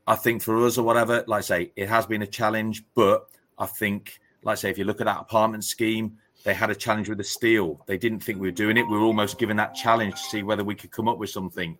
I 0.07 0.15
think 0.15 0.41
for 0.41 0.65
us 0.65 0.77
or 0.77 0.83
whatever, 0.83 1.23
like 1.27 1.39
I 1.39 1.41
say, 1.41 1.71
it 1.75 1.89
has 1.89 2.05
been 2.05 2.21
a 2.21 2.27
challenge, 2.27 2.83
but 2.95 3.29
I 3.59 3.65
think, 3.65 4.19
like 4.43 4.53
I 4.53 4.55
say, 4.55 4.69
if 4.69 4.77
you 4.77 4.85
look 4.85 5.01
at 5.01 5.05
that 5.05 5.19
apartment 5.19 5.65
scheme, 5.65 6.17
they 6.43 6.53
had 6.53 6.69
a 6.69 6.75
challenge 6.75 7.09
with 7.09 7.17
the 7.17 7.25
steel. 7.25 7.81
They 7.87 7.97
didn't 7.97 8.21
think 8.21 8.39
we 8.39 8.47
were 8.47 8.51
doing 8.53 8.77
it. 8.77 8.87
We 8.87 8.97
were 8.97 9.03
almost 9.03 9.37
given 9.37 9.57
that 9.57 9.75
challenge 9.75 10.13
to 10.13 10.29
see 10.29 10.43
whether 10.43 10.63
we 10.63 10.75
could 10.75 10.91
come 10.91 11.09
up 11.09 11.17
with 11.17 11.29
something. 11.29 11.77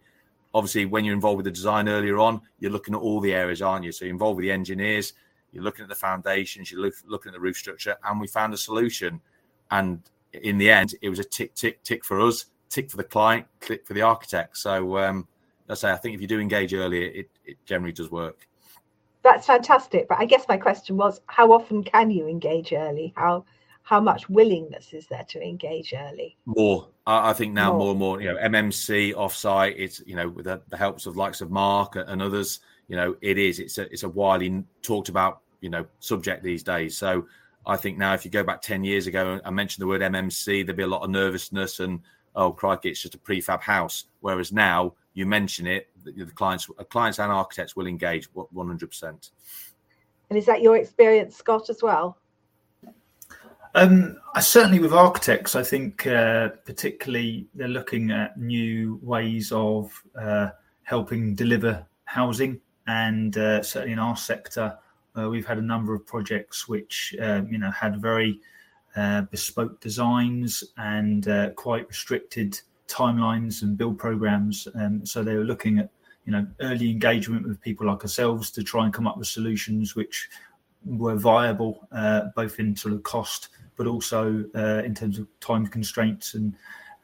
Obviously, 0.54 0.86
when 0.86 1.06
you're 1.06 1.16
involved 1.16 1.38
with 1.38 1.46
the 1.46 1.52
design 1.52 1.88
earlier 1.88 2.18
on, 2.18 2.42
you're 2.60 2.72
looking 2.72 2.94
at 2.94 3.00
all 3.00 3.22
the 3.22 3.34
areas, 3.34 3.62
aren't 3.62 3.86
you? 3.86 3.94
So 3.94 4.04
you're 4.04 4.14
involved 4.14 4.38
with 4.38 4.44
the 4.44 4.52
engineers, 4.52 5.14
you're 5.54 5.64
looking 5.64 5.84
at 5.84 5.90
the 5.90 5.96
foundations, 5.96 6.70
you're 6.70 6.82
look, 6.82 6.96
looking 7.06 7.30
at 7.30 7.34
the 7.34 7.40
roof 7.40 7.56
structure, 7.56 7.96
and 8.04 8.20
we 8.20 8.28
found 8.28 8.54
a 8.54 8.58
solution. 8.58 9.22
And 9.72 10.02
in 10.34 10.58
the 10.58 10.70
end, 10.70 10.96
it 11.02 11.10
was 11.10 11.20
a 11.20 11.24
tick, 11.24 11.56
tick, 11.56 11.84
tick 11.84 12.04
for 12.04 12.20
us, 12.22 12.46
tick 12.70 12.90
for 12.90 12.98
the 12.98 13.04
client, 13.04 13.46
click 13.62 13.86
for 13.86 13.94
the 13.94 14.02
architect. 14.02 14.58
So, 14.58 14.98
um, 14.98 15.28
let's 15.68 15.82
say, 15.82 15.92
I 15.92 15.96
think 15.98 16.16
if 16.16 16.22
you 16.22 16.28
do 16.28 16.40
engage 16.40 16.74
earlier, 16.74 17.10
it, 17.10 17.30
it 17.46 17.58
generally 17.66 17.94
does 17.94 18.12
work. 18.12 18.48
That's 19.24 19.46
fantastic. 19.46 20.08
But 20.08 20.20
I 20.20 20.26
guess 20.26 20.46
my 20.48 20.58
question 20.58 20.98
was, 20.98 21.22
how 21.28 21.52
often 21.52 21.84
can 21.84 22.12
you 22.12 22.28
engage 22.28 22.72
early? 22.72 23.14
How 23.16 23.46
how 23.88 24.02
much 24.02 24.30
willingness 24.30 24.92
is 24.92 25.08
there 25.08 25.24
to 25.30 25.42
engage 25.42 25.94
early? 25.94 26.36
More. 26.46 26.90
I, 27.06 27.30
I 27.30 27.34
think 27.34 27.54
now 27.54 27.70
more. 27.70 27.78
more. 27.78 27.90
and 27.92 28.00
more, 28.00 28.22
you 28.22 28.28
know, 28.28 28.36
MMC 28.36 29.14
offsite, 29.14 29.76
it's, 29.78 30.02
you 30.06 30.14
know, 30.14 30.28
with 30.28 30.44
the, 30.44 30.62
the 30.68 30.76
helps 30.76 31.06
of 31.06 31.16
likes 31.16 31.40
of 31.40 31.52
Mark 31.52 31.96
and 31.96 32.22
others, 32.22 32.60
you 32.90 32.98
know, 32.98 33.16
it 33.22 33.38
is, 33.38 33.60
it's 33.60 33.78
a, 33.78 33.84
it's 33.84 34.04
a 34.04 34.10
widely 34.10 34.62
talked 34.82 35.08
about, 35.08 35.40
you 35.62 35.70
know, 35.70 35.86
subject 36.00 36.44
these 36.44 36.64
days. 36.64 36.98
So 36.98 37.28
I 37.68 37.78
think 37.78 37.98
now 37.98 38.14
if 38.14 38.24
you 38.26 38.32
go 38.32 38.44
back 38.44 38.62
10 38.62 38.84
years 38.84 39.08
ago 39.08 39.40
I 39.44 39.50
mentioned 39.50 39.84
the 39.84 39.88
word 39.88 40.02
MMC, 40.02 40.66
there'd 40.66 40.78
be 40.78 40.84
a 40.84 40.88
lot 40.88 41.04
of 41.04 41.10
nervousness 41.10 41.80
and, 41.80 42.00
oh, 42.36 42.52
crikey, 42.52 42.90
it's 42.90 43.02
just 43.02 43.16
a 43.16 43.20
prefab 43.20 43.62
house. 43.62 44.06
Whereas 44.22 44.52
now 44.52 44.94
you 45.14 45.26
mention 45.26 45.68
it, 45.68 45.90
the, 46.04 46.12
the 46.12 46.32
clients, 46.32 46.70
clients 46.90 47.20
and 47.20 47.32
architects 47.32 47.76
will 47.76 47.88
engage 47.88 48.32
100%. 48.34 49.30
And 50.30 50.38
is 50.38 50.46
that 50.46 50.62
your 50.62 50.78
experience, 50.78 51.36
Scott, 51.36 51.70
as 51.70 51.84
well? 51.84 52.18
Um, 53.76 54.18
certainly 54.40 54.80
with 54.80 54.94
architects, 54.94 55.56
I 55.56 55.64
think 55.64 56.08
uh, 56.08 56.50
particularly 56.66 57.48
they're 57.54 57.68
looking 57.68 58.12
at 58.12 58.38
new 58.38 59.00
ways 59.04 59.52
of 59.52 59.92
uh, 60.20 60.50
helping 60.84 61.36
deliver 61.36 61.86
housing, 62.06 62.60
and 62.88 63.38
uh, 63.38 63.62
certainly 63.62 63.94
in 63.94 64.00
our 64.00 64.18
sector, 64.18 64.78
uh, 65.18 65.30
we've 65.30 65.46
had 65.46 65.58
a 65.58 65.62
number 65.62 65.94
of 65.94 66.06
projects 66.06 66.68
which 66.68 67.16
um, 67.22 67.48
you 67.52 67.58
know 67.58 67.72
had 67.72 68.02
very 68.02 68.40
uh, 68.96 69.22
bespoke 69.22 69.80
designs 69.80 70.64
and 70.78 71.28
uh, 71.28 71.50
quite 71.52 71.88
restricted 71.88 72.60
timelines 72.88 73.62
and 73.62 73.78
build 73.78 73.98
programs. 73.98 74.68
Um, 74.76 75.06
so 75.06 75.24
they 75.24 75.36
were 75.36 75.44
looking 75.44 75.80
at 75.80 75.90
you 76.26 76.32
know 76.32 76.46
early 76.62 76.90
engagement 76.90 77.48
with 77.48 77.62
people 77.62 77.88
like 77.88 78.02
ourselves 78.02 78.52
to 78.52 78.64
try 78.64 78.86
and 78.86 78.94
come 78.94 79.08
up 79.08 79.18
with 79.18 79.28
solutions 79.28 79.96
which 79.96 80.30
were 80.86 81.16
viable 81.16 81.88
both 82.36 82.60
in 82.60 82.76
sort 82.76 82.94
of 82.94 83.04
cost 83.04 83.50
but 83.78 83.88
also 83.88 84.44
uh, 84.56 84.82
in 84.84 84.94
terms 84.94 85.20
of 85.20 85.28
time 85.40 85.66
constraints 85.66 86.34
and 86.34 86.54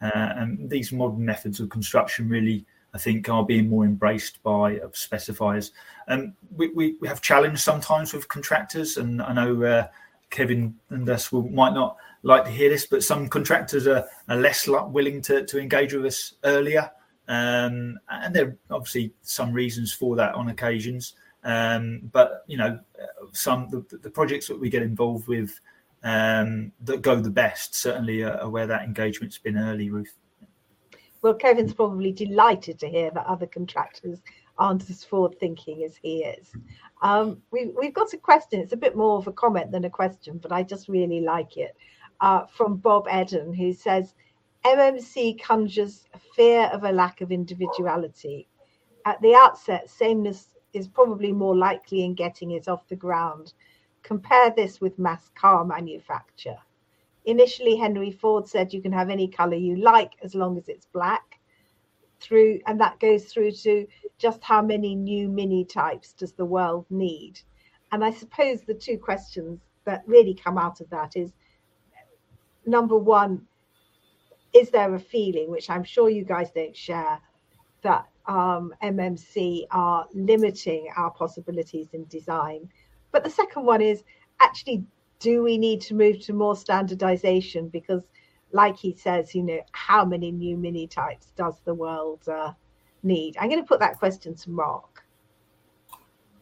uh, 0.01 0.33
and 0.35 0.69
these 0.69 0.91
modern 0.91 1.23
methods 1.23 1.61
of 1.61 1.69
construction 1.69 2.27
really 2.27 2.65
I 2.93 2.97
think 2.97 3.27
are 3.27 3.45
being 3.45 3.69
more 3.69 3.85
embraced 3.85 4.41
by 4.43 4.75
specifiers. 4.91 5.71
Um, 6.07 6.33
we, 6.55 6.69
we, 6.69 6.95
we 7.01 7.07
have 7.07 7.21
challenged 7.21 7.61
sometimes 7.61 8.13
with 8.13 8.27
contractors, 8.27 8.97
and 8.97 9.21
I 9.21 9.33
know 9.33 9.63
uh, 9.63 9.87
Kevin 10.29 10.75
and 10.89 11.09
us 11.09 11.31
will, 11.31 11.49
might 11.49 11.73
not 11.73 11.97
like 12.23 12.45
to 12.45 12.51
hear 12.51 12.69
this, 12.69 12.85
but 12.85 13.03
some 13.03 13.27
contractors 13.27 13.87
are, 13.87 14.05
are 14.29 14.37
less 14.37 14.67
willing 14.67 15.21
to, 15.23 15.45
to 15.45 15.59
engage 15.59 15.93
with 15.93 16.05
us 16.05 16.35
earlier. 16.43 16.91
Um, 17.27 17.99
and 18.09 18.35
there 18.35 18.47
are 18.47 18.57
obviously 18.75 19.13
some 19.21 19.53
reasons 19.53 19.93
for 19.93 20.15
that 20.17 20.35
on 20.35 20.49
occasions. 20.49 21.15
Um, 21.43 22.01
but 22.11 22.43
you 22.47 22.57
know, 22.57 22.79
some 23.31 23.69
the, 23.69 23.97
the 23.97 24.09
projects 24.09 24.47
that 24.47 24.59
we 24.59 24.69
get 24.69 24.81
involved 24.81 25.27
with 25.27 25.59
um, 26.03 26.71
that 26.81 27.01
go 27.01 27.15
the 27.15 27.29
best 27.29 27.75
certainly 27.75 28.23
are, 28.23 28.49
where 28.49 28.67
that 28.67 28.83
engagement's 28.83 29.37
been 29.37 29.57
early, 29.57 29.89
Ruth. 29.89 30.13
Well, 31.23 31.33
Kevin's 31.33 31.73
probably 31.73 32.11
delighted 32.11 32.77
to 32.79 32.87
hear 32.87 33.09
that 33.11 33.25
other 33.25 33.47
contractors 33.47 34.19
aren't 34.59 34.87
as 34.89 35.03
forward 35.03 35.39
thinking 35.39 35.83
as 35.83 35.95
he 35.95 36.23
is. 36.23 36.51
Um, 37.01 37.41
we, 37.49 37.71
we've 37.75 37.93
got 37.93 38.13
a 38.13 38.17
question. 38.17 38.59
It's 38.59 38.73
a 38.73 38.77
bit 38.77 38.95
more 38.95 39.17
of 39.17 39.25
a 39.25 39.31
comment 39.31 39.71
than 39.71 39.85
a 39.85 39.89
question, 39.89 40.37
but 40.37 40.51
I 40.51 40.61
just 40.61 40.87
really 40.87 41.21
like 41.21 41.57
it. 41.57 41.75
Uh, 42.21 42.45
from 42.45 42.77
Bob 42.77 43.07
Eden, 43.11 43.53
who 43.53 43.73
says, 43.73 44.13
MMC 44.63 45.41
conjures 45.41 46.05
fear 46.35 46.65
of 46.67 46.83
a 46.83 46.91
lack 46.91 47.21
of 47.21 47.31
individuality. 47.31 48.47
At 49.05 49.19
the 49.21 49.33
outset, 49.33 49.89
sameness 49.89 50.49
is 50.73 50.87
probably 50.87 51.31
more 51.31 51.55
likely 51.55 52.03
in 52.03 52.13
getting 52.13 52.51
it 52.51 52.67
off 52.67 52.87
the 52.87 52.95
ground 52.95 53.53
Compare 54.03 54.51
this 54.51 54.81
with 54.81 54.99
mass 54.99 55.29
car 55.33 55.63
manufacture. 55.63 56.57
Initially, 57.25 57.75
Henry 57.75 58.11
Ford 58.11 58.47
said 58.47 58.73
you 58.73 58.81
can 58.81 58.91
have 58.91 59.09
any 59.09 59.27
color 59.27 59.55
you 59.55 59.77
like 59.77 60.13
as 60.23 60.35
long 60.35 60.57
as 60.57 60.67
it's 60.67 60.85
black. 60.87 61.39
Through 62.19 62.61
and 62.67 62.79
that 62.79 62.99
goes 62.99 63.25
through 63.25 63.51
to 63.51 63.85
just 64.17 64.41
how 64.43 64.61
many 64.61 64.95
new 64.95 65.27
mini 65.27 65.65
types 65.65 66.13
does 66.13 66.31
the 66.33 66.45
world 66.45 66.85
need? 66.89 67.41
And 67.91 68.03
I 68.03 68.11
suppose 68.11 68.61
the 68.61 68.73
two 68.73 68.97
questions 68.97 69.59
that 69.85 70.03
really 70.07 70.33
come 70.33 70.57
out 70.57 70.79
of 70.81 70.89
that 70.89 71.15
is 71.15 71.33
number 72.65 72.97
one, 72.97 73.45
is 74.53 74.69
there 74.69 74.93
a 74.93 74.99
feeling, 74.99 75.49
which 75.49 75.69
I'm 75.69 75.83
sure 75.83 76.09
you 76.09 76.23
guys 76.23 76.51
don't 76.51 76.75
share, 76.75 77.19
that 77.81 78.07
um, 78.25 78.73
MMC 78.81 79.65
are 79.71 80.07
limiting 80.13 80.87
our 80.95 81.11
possibilities 81.11 81.89
in 81.93 82.05
design? 82.05 82.69
But 83.11 83.23
the 83.23 83.29
second 83.29 83.65
one 83.65 83.81
is 83.81 84.03
actually, 84.39 84.85
do 85.23 85.41
we 85.41 85.57
need 85.57 85.79
to 85.81 85.95
move 85.95 86.19
to 86.25 86.33
more 86.33 86.55
standardization? 86.55 87.69
Because, 87.69 88.03
like 88.51 88.77
he 88.77 88.93
says, 88.93 89.33
you 89.33 89.41
know, 89.41 89.61
how 89.71 90.03
many 90.03 90.31
new 90.31 90.57
mini 90.57 90.85
types 90.85 91.31
does 91.37 91.55
the 91.63 91.73
world 91.73 92.27
uh, 92.27 92.51
need? 93.01 93.35
I'm 93.39 93.49
going 93.49 93.61
to 93.61 93.67
put 93.67 93.79
that 93.79 93.97
question 93.97 94.35
to 94.35 94.49
Mark. 94.51 95.03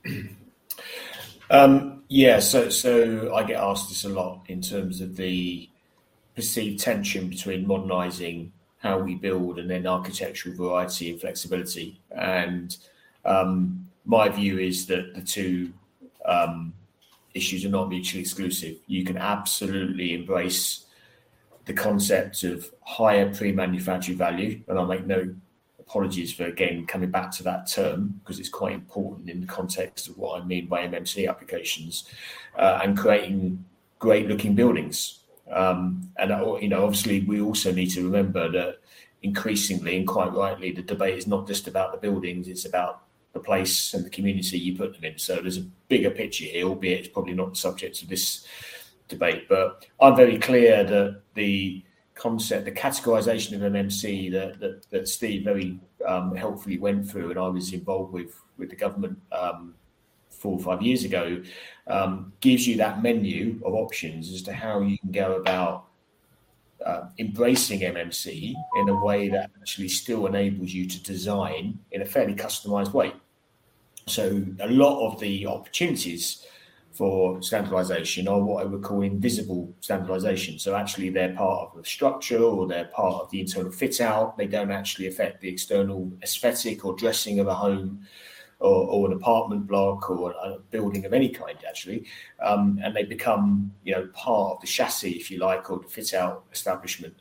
Um, 1.51 2.03
yeah, 2.07 2.39
so 2.39 2.69
so 2.69 3.35
I 3.35 3.43
get 3.43 3.59
asked 3.59 3.89
this 3.89 4.05
a 4.05 4.09
lot 4.09 4.45
in 4.47 4.61
terms 4.61 5.01
of 5.01 5.17
the 5.17 5.69
perceived 6.33 6.79
tension 6.79 7.27
between 7.27 7.67
modernising 7.67 8.53
how 8.77 8.99
we 8.99 9.15
build 9.15 9.59
and 9.59 9.69
then 9.69 9.85
architectural 9.85 10.55
variety 10.55 11.11
and 11.11 11.19
flexibility. 11.19 11.99
And 12.09 12.77
um, 13.25 13.89
my 14.05 14.29
view 14.29 14.59
is 14.59 14.85
that 14.85 15.13
the 15.13 15.21
two 15.21 15.73
um, 16.23 16.73
issues 17.33 17.65
are 17.65 17.69
not 17.69 17.89
mutually 17.89 18.21
exclusive. 18.21 18.77
You 18.87 19.03
can 19.03 19.17
absolutely 19.17 20.13
embrace 20.13 20.85
the 21.65 21.73
concept 21.73 22.43
of 22.43 22.71
higher 22.81 23.33
pre-manufactured 23.33 24.17
value, 24.17 24.61
and 24.67 24.77
I'll 24.77 24.85
make 24.85 25.05
no 25.05 25.33
apologies 25.79 26.33
for 26.33 26.45
again 26.45 26.85
coming 26.85 27.11
back 27.11 27.31
to 27.31 27.43
that 27.43 27.67
term 27.67 28.19
because 28.19 28.39
it's 28.39 28.49
quite 28.49 28.73
important 28.73 29.29
in 29.29 29.41
the 29.41 29.47
context 29.47 30.07
of 30.07 30.17
what 30.17 30.41
I 30.41 30.45
mean 30.45 30.67
by 30.67 30.87
MMC 30.87 31.29
applications 31.29 32.07
uh, 32.57 32.79
and 32.81 32.97
creating 32.97 33.65
great 33.99 34.27
looking 34.27 34.55
buildings. 34.55 35.19
Um, 35.51 36.09
and 36.17 36.29
you 36.61 36.69
know, 36.69 36.85
obviously, 36.85 37.21
we 37.21 37.41
also 37.41 37.71
need 37.71 37.91
to 37.91 38.03
remember 38.03 38.49
that 38.51 38.77
increasingly 39.21 39.97
and 39.97 40.07
quite 40.07 40.33
rightly, 40.33 40.71
the 40.71 40.81
debate 40.81 41.17
is 41.17 41.27
not 41.27 41.45
just 41.47 41.67
about 41.67 41.91
the 41.91 41.97
buildings; 41.97 42.47
it's 42.47 42.65
about 42.65 43.03
the 43.33 43.39
place 43.39 43.93
and 43.93 44.05
the 44.05 44.09
community 44.09 44.57
you 44.57 44.75
put 44.75 44.93
them 44.93 45.03
in. 45.03 45.17
So 45.17 45.37
there's 45.37 45.57
a 45.57 45.65
bigger 45.87 46.09
picture 46.09 46.45
here, 46.45 46.65
albeit 46.65 46.99
it's 46.99 47.07
probably 47.09 47.33
not 47.33 47.51
the 47.51 47.55
subject 47.55 48.01
of 48.01 48.09
this 48.09 48.45
debate. 49.07 49.47
But 49.47 49.85
I'm 49.99 50.15
very 50.15 50.37
clear 50.37 50.83
that 50.83 51.21
the 51.33 51.83
concept, 52.13 52.65
the 52.65 52.71
categorization 52.71 53.55
of 53.55 53.61
MMC 53.61 54.31
that, 54.31 54.59
that, 54.59 54.89
that 54.89 55.07
Steve 55.07 55.43
very 55.43 55.79
um, 56.05 56.35
helpfully 56.35 56.77
went 56.77 57.09
through 57.09 57.29
and 57.29 57.39
I 57.39 57.47
was 57.47 57.73
involved 57.73 58.13
with 58.13 58.35
with 58.57 58.69
the 58.69 58.75
government 58.75 59.19
um, 59.31 59.73
four 60.29 60.53
or 60.53 60.59
five 60.59 60.81
years 60.81 61.03
ago, 61.03 61.41
um, 61.87 62.31
gives 62.41 62.67
you 62.67 62.77
that 62.77 63.01
menu 63.03 63.59
of 63.65 63.73
options 63.73 64.31
as 64.31 64.41
to 64.43 64.53
how 64.53 64.81
you 64.81 64.97
can 64.99 65.11
go 65.11 65.35
about 65.35 65.85
uh, 66.85 67.09
embracing 67.19 67.81
MMC 67.81 68.53
in 68.75 68.89
a 68.89 69.03
way 69.03 69.29
that 69.29 69.51
actually 69.59 69.89
still 69.89 70.25
enables 70.25 70.71
you 70.71 70.87
to 70.87 71.03
design 71.03 71.79
in 71.91 72.01
a 72.01 72.05
fairly 72.05 72.35
customized 72.35 72.93
way. 72.93 73.13
So 74.07 74.43
a 74.59 74.67
lot 74.67 75.07
of 75.07 75.19
the 75.19 75.45
opportunities 75.45 76.45
for 76.91 77.41
standardization 77.41 78.27
are 78.27 78.41
what 78.41 78.63
I 78.63 78.65
would 78.65 78.83
call 78.83 79.01
invisible 79.01 79.73
standardization. 79.79 80.59
So 80.59 80.75
actually 80.75 81.09
they're 81.09 81.33
part 81.33 81.69
of 81.69 81.77
the 81.77 81.87
structure 81.87 82.41
or 82.41 82.67
they're 82.67 82.85
part 82.85 83.23
of 83.23 83.31
the 83.31 83.39
internal 83.39 83.71
fit 83.71 84.01
out. 84.01 84.37
They 84.37 84.47
don't 84.47 84.71
actually 84.71 85.07
affect 85.07 85.41
the 85.41 85.49
external 85.49 86.11
aesthetic 86.21 86.83
or 86.83 86.95
dressing 86.95 87.39
of 87.39 87.47
a 87.47 87.53
home 87.53 88.05
or, 88.61 88.87
or 88.87 89.07
an 89.07 89.13
apartment 89.13 89.67
block 89.67 90.09
or 90.09 90.31
a 90.31 90.59
building 90.69 91.05
of 91.05 91.13
any 91.13 91.29
kind 91.29 91.57
actually. 91.67 92.05
Um, 92.41 92.79
and 92.83 92.95
they 92.95 93.03
become, 93.03 93.71
you 93.83 93.93
know, 93.93 94.07
part 94.13 94.53
of 94.53 94.61
the 94.61 94.67
chassis, 94.67 95.11
if 95.11 95.29
you 95.31 95.39
like, 95.39 95.69
or 95.69 95.79
the 95.79 95.87
fit 95.87 96.13
out 96.13 96.45
establishment. 96.53 97.15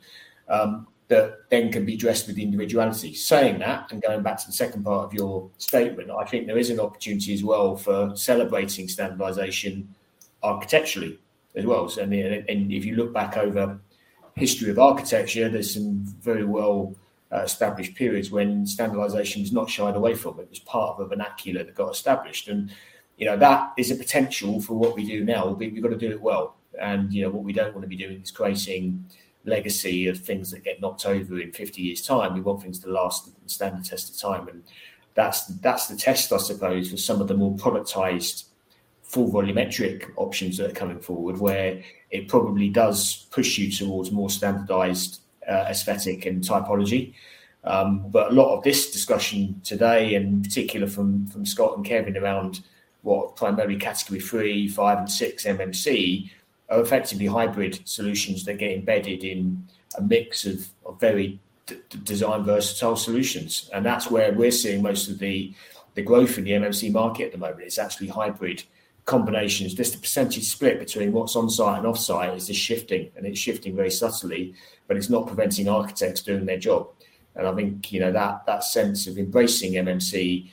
Um, 0.49 0.87
that 1.09 1.51
then 1.51 1.73
can 1.73 1.85
be 1.85 1.97
dressed 1.97 2.29
with 2.29 2.39
individuality. 2.39 3.15
Saying 3.15 3.59
that, 3.59 3.91
and 3.91 4.01
going 4.01 4.23
back 4.23 4.39
to 4.39 4.47
the 4.47 4.53
second 4.53 4.85
part 4.85 5.05
of 5.07 5.13
your 5.13 5.51
statement, 5.59 6.09
I 6.09 6.25
think 6.25 6.47
there 6.47 6.57
is 6.57 6.71
an 6.71 6.79
opportunity 6.79 7.35
as 7.35 7.43
well 7.43 7.77
for 7.77 8.15
celebrating 8.15 8.87
standardization 8.87 9.93
architecturally 10.45 11.19
as 11.57 11.67
well. 11.67 11.89
So, 11.89 12.03
and, 12.03 12.15
and 12.15 12.73
if 12.73 12.85
you 12.85 12.95
look 12.95 13.13
back 13.13 13.37
over 13.37 13.81
history 14.37 14.71
of 14.71 14.79
architecture, 14.79 15.49
there's 15.49 15.75
some 15.75 16.05
very 16.21 16.45
well 16.45 16.95
uh, 17.33 17.43
established 17.43 17.95
periods 17.95 18.31
when 18.31 18.67
standardization 18.67 19.43
is 19.43 19.53
not 19.53 19.71
shied 19.71 19.97
away 19.97 20.15
from. 20.15 20.39
It 20.41 20.49
was 20.51 20.59
part 20.61 20.99
of 20.99 21.01
a 21.01 21.09
vernacular 21.09 21.65
that 21.65 21.75
got 21.75 21.93
established, 21.93 22.49
and 22.49 22.71
you 23.17 23.27
know 23.27 23.37
that 23.37 23.73
is 23.77 23.91
a 23.91 23.97
potential 23.97 24.61
for 24.61 24.75
what 24.75 24.97
we 24.97 25.07
do 25.07 25.25
now. 25.25 25.49
We've 25.49 25.83
got 25.83 25.91
to 25.91 25.97
do 25.97 26.11
it 26.11 26.21
well, 26.21 26.57
and 26.81 27.13
you 27.13 27.23
know 27.23 27.31
what 27.31 27.45
we 27.45 27.53
don't 27.53 27.75
want 27.75 27.83
to 27.83 27.89
be 27.89 27.97
doing 27.97 28.21
is 28.23 28.31
creating 28.31 29.05
legacy 29.45 30.07
of 30.07 30.19
things 30.19 30.51
that 30.51 30.65
get 30.65 30.81
knocked 30.81 31.07
over 31.07 31.41
in 31.41 31.53
50 31.53 31.81
years' 31.81 32.03
time. 32.03 32.35
We 32.35 32.41
want 32.41 32.63
things 32.63 32.79
to 32.81 32.91
last 32.91 33.27
and 33.27 33.35
stand 33.47 33.83
the 33.83 33.89
test 33.89 34.11
of 34.11 34.21
time. 34.21 34.49
And 34.49 34.63
that's 35.15 35.47
that's 35.47 35.87
the 35.87 35.97
test, 35.97 36.33
I 36.33 36.39
suppose, 36.39 36.91
for 36.91 36.97
some 36.97 37.21
of 37.21 37.29
the 37.29 37.35
more 37.35 37.57
productized 37.57 38.45
full 39.03 39.31
volumetric 39.31 40.11
options 40.17 40.57
that 40.57 40.71
are 40.71 40.75
coming 40.75 41.01
forward, 41.01 41.39
where 41.39 41.83
it 42.11 42.29
probably 42.29 42.69
does 42.69 43.27
push 43.31 43.59
you 43.59 43.71
towards 43.71 44.13
more 44.13 44.31
standardized 44.31 45.21
uh, 45.51 45.67
aesthetic 45.69 46.27
and 46.27 46.43
typology. 46.43 47.15
Um, 47.65 48.09
but 48.09 48.31
a 48.31 48.35
lot 48.35 48.57
of 48.57 48.65
this 48.65 48.91
discussion 48.91 49.61
today, 49.65 50.15
and 50.15 50.27
in 50.27 50.43
particular 50.43 50.87
from, 50.87 51.27
from 51.27 51.45
Scott 51.45 51.77
and 51.77 51.85
Kevin 51.85 52.17
around 52.17 52.63
what 53.03 53.37
primarily 53.37 53.77
category 53.77 54.21
three, 54.21 54.69
five, 54.69 54.99
and 54.99 55.11
six 55.11 55.45
MMC, 55.45 56.31
are 56.71 56.81
effectively 56.81 57.27
hybrid 57.27 57.87
solutions 57.87 58.45
that 58.45 58.59
get 58.59 58.73
embedded 58.73 59.25
in 59.25 59.67
a 59.99 60.03
mix 60.03 60.47
of, 60.47 60.69
of 60.87 61.01
very 61.01 61.41
d- 61.67 61.79
design 62.05 62.45
versatile 62.45 62.97
solutions. 62.97 63.69
And 63.73 63.85
that's 63.85 64.11
where 64.11 64.33
we're 64.33 64.53
seeing 64.53 64.83
most 64.83 65.09
of 65.09 65.19
the, 65.19 65.53
the 65.95 66.03
growth 66.03 66.39
in 66.39 66.45
the 66.45 66.53
MMC 66.53 66.93
market 66.93 67.27
at 67.27 67.33
the 67.33 67.39
moment. 67.39 67.63
It's 67.63 67.79
actually 67.79 68.09
hybrid 68.09 68.63
combinations. 69.11 69.75
Just 69.75 69.95
the 69.95 69.99
percentage 69.99 70.45
split 70.45 70.79
between 70.79 71.13
what's 71.13 71.35
on 71.35 71.51
site 71.51 71.79
and 71.79 71.87
off 71.87 71.99
site 71.99 72.37
is 72.37 72.47
just 72.47 72.61
shifting, 72.61 73.11
and 73.17 73.27
it's 73.27 73.41
shifting 73.41 73.75
very 73.75 73.91
subtly, 73.91 74.55
but 74.87 74.97
it's 74.97 75.11
not 75.11 75.27
preventing 75.27 75.69
architects 75.69 76.23
doing 76.23 76.47
their 76.47 76.59
job. 76.59 76.89
And 77.35 77.47
I 77.47 77.55
think 77.55 77.93
you 77.93 78.01
know 78.01 78.13
that 78.13 78.47
that 78.47 78.63
sense 78.63 79.09
of 79.09 79.19
embracing 79.19 79.73
MMC 79.73 80.49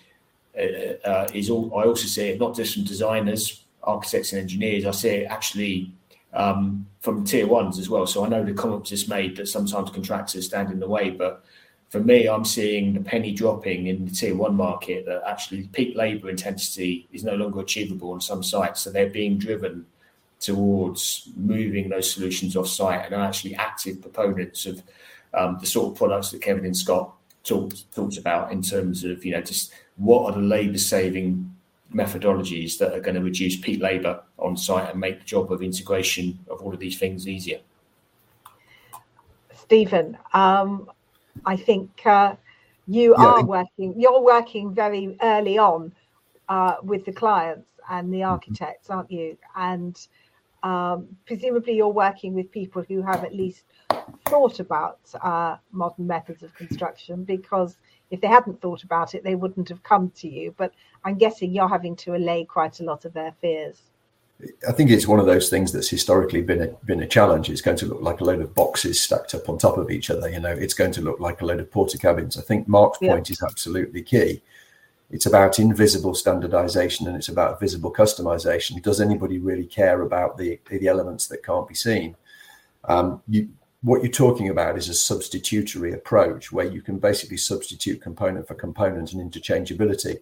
uh, 0.57 1.07
uh, 1.07 1.27
is 1.33 1.49
all. 1.51 1.71
I 1.77 1.85
also 1.85 2.07
see 2.07 2.29
it 2.29 2.39
not 2.39 2.55
just 2.55 2.73
from 2.73 2.83
designers, 2.83 3.63
architects, 3.83 4.33
and 4.33 4.41
engineers. 4.41 4.85
I 4.85 4.91
see 4.91 5.09
it 5.09 5.27
actually 5.29 5.93
um, 6.33 6.87
from 7.01 7.25
tier 7.25 7.47
ones 7.47 7.77
as 7.77 7.89
well. 7.89 8.07
So 8.07 8.25
I 8.25 8.29
know 8.29 8.43
the 8.43 8.53
comments 8.53 8.91
is 8.91 9.07
made 9.07 9.37
that 9.37 9.47
sometimes 9.47 9.91
contractors 9.91 10.47
stand 10.47 10.71
in 10.71 10.79
the 10.79 10.89
way, 10.89 11.11
but 11.11 11.45
for 11.89 12.01
me, 12.01 12.27
I'm 12.27 12.43
seeing 12.43 12.93
the 12.93 12.99
penny 12.99 13.33
dropping 13.33 13.87
in 13.87 14.05
the 14.05 14.11
tier 14.11 14.35
one 14.35 14.55
market 14.55 15.05
that 15.05 15.23
actually 15.25 15.67
peak 15.67 15.95
labour 15.95 16.29
intensity 16.29 17.07
is 17.13 17.23
no 17.23 17.35
longer 17.35 17.61
achievable 17.61 18.11
on 18.11 18.19
some 18.19 18.43
sites. 18.43 18.81
So 18.81 18.91
they're 18.91 19.09
being 19.09 19.37
driven 19.37 19.85
towards 20.39 21.29
moving 21.35 21.89
those 21.89 22.11
solutions 22.11 22.55
off 22.55 22.67
site 22.67 23.05
and 23.05 23.15
are 23.15 23.25
actually 23.25 23.55
active 23.55 24.01
proponents 24.01 24.65
of 24.65 24.83
um, 25.33 25.57
the 25.59 25.65
sort 25.65 25.91
of 25.91 25.97
products 25.97 26.31
that 26.31 26.41
Kevin 26.41 26.65
and 26.65 26.75
Scott 26.75 27.13
talked 27.43 27.91
talked 27.95 28.17
about 28.17 28.51
in 28.51 28.61
terms 28.61 29.03
of 29.03 29.23
you 29.23 29.31
know 29.31 29.41
just 29.41 29.73
what 29.95 30.25
are 30.25 30.39
the 30.39 30.45
labour 30.45 30.77
saving 30.77 31.49
methodologies 31.93 32.77
that 32.77 32.93
are 32.93 32.99
going 32.99 33.15
to 33.15 33.21
reduce 33.21 33.55
peak 33.55 33.81
labour 33.81 34.21
on 34.37 34.57
site 34.57 34.89
and 34.91 34.99
make 34.99 35.19
the 35.19 35.25
job 35.25 35.51
of 35.51 35.63
integration 35.63 36.37
of 36.49 36.61
all 36.61 36.73
of 36.73 36.79
these 36.79 36.99
things 36.99 37.27
easier. 37.27 37.59
Stephen, 39.55 40.17
um, 40.33 40.89
I 41.45 41.55
think 41.55 42.05
uh, 42.05 42.35
you 42.87 43.15
yeah, 43.17 43.25
are 43.25 43.45
working. 43.45 43.99
You're 43.99 44.21
working 44.21 44.73
very 44.73 45.17
early 45.21 45.57
on 45.57 45.93
uh, 46.49 46.75
with 46.83 47.05
the 47.05 47.11
clients 47.11 47.69
and 47.89 48.13
the 48.13 48.19
mm-hmm. 48.19 48.31
architects, 48.31 48.89
aren't 48.89 49.11
you? 49.11 49.37
And 49.55 49.97
um, 50.63 51.07
presumably, 51.25 51.75
you're 51.75 51.87
working 51.87 52.33
with 52.33 52.51
people 52.51 52.83
who 52.87 53.01
have 53.01 53.23
at 53.23 53.35
least 53.35 53.63
thought 54.25 54.59
about 54.59 54.99
uh, 55.21 55.57
modern 55.71 56.07
methods 56.07 56.43
of 56.43 56.53
construction 56.55 57.23
because 57.23 57.77
if 58.09 58.21
they 58.21 58.27
hadn't 58.27 58.61
thought 58.61 58.83
about 58.83 59.15
it, 59.15 59.23
they 59.23 59.35
wouldn't 59.35 59.69
have 59.69 59.83
come 59.83 60.09
to 60.11 60.29
you. 60.29 60.53
But 60.57 60.73
I'm 61.03 61.17
guessing 61.17 61.53
you're 61.53 61.67
having 61.67 61.95
to 61.97 62.15
allay 62.15 62.45
quite 62.45 62.79
a 62.79 62.83
lot 62.83 63.05
of 63.05 63.13
their 63.13 63.33
fears. 63.41 63.81
I 64.67 64.71
think 64.71 64.91
it's 64.91 65.07
one 65.07 65.19
of 65.19 65.25
those 65.25 65.49
things 65.49 65.71
that's 65.71 65.89
historically 65.89 66.43
been 66.43 66.61
a, 66.61 66.67
been 66.85 67.01
a 67.01 67.07
challenge. 67.07 67.49
It's 67.49 67.61
going 67.61 67.77
to 67.77 67.87
look 67.87 68.01
like 68.01 68.21
a 68.21 68.23
load 68.23 68.41
of 68.41 68.53
boxes 68.53 69.01
stacked 69.01 69.33
up 69.33 69.49
on 69.49 69.57
top 69.57 69.77
of 69.77 69.89
each 69.89 70.11
other. 70.11 70.29
You 70.29 70.39
know, 70.39 70.51
it's 70.51 70.75
going 70.75 70.91
to 70.93 71.01
look 71.01 71.19
like 71.19 71.41
a 71.41 71.45
load 71.45 71.59
of 71.59 71.71
porter 71.71 71.97
Portakabins. 71.97 72.37
I 72.37 72.41
think 72.41 72.67
Mark's 72.67 72.99
yeah. 73.01 73.13
point 73.13 73.31
is 73.31 73.41
absolutely 73.41 74.03
key. 74.03 74.41
It's 75.09 75.25
about 75.25 75.57
invisible 75.57 76.13
standardization 76.13 77.07
and 77.07 77.15
it's 77.15 77.29
about 77.29 77.59
visible 77.59 77.91
customization. 77.91 78.81
Does 78.81 79.01
anybody 79.01 79.39
really 79.39 79.65
care 79.65 80.01
about 80.01 80.37
the 80.37 80.59
the 80.69 80.87
elements 80.87 81.27
that 81.27 81.43
can't 81.43 81.67
be 81.67 81.75
seen? 81.75 82.15
Um, 82.83 83.23
you, 83.27 83.49
what 83.81 84.03
you're 84.03 84.11
talking 84.11 84.49
about 84.49 84.77
is 84.77 84.89
a 84.89 84.93
substitutory 84.93 85.93
approach 85.93 86.51
where 86.51 86.65
you 86.65 86.81
can 86.81 86.99
basically 86.99 87.37
substitute 87.37 88.01
component 88.01 88.47
for 88.47 88.55
component 88.55 89.13
and 89.13 89.31
interchangeability. 89.31 90.19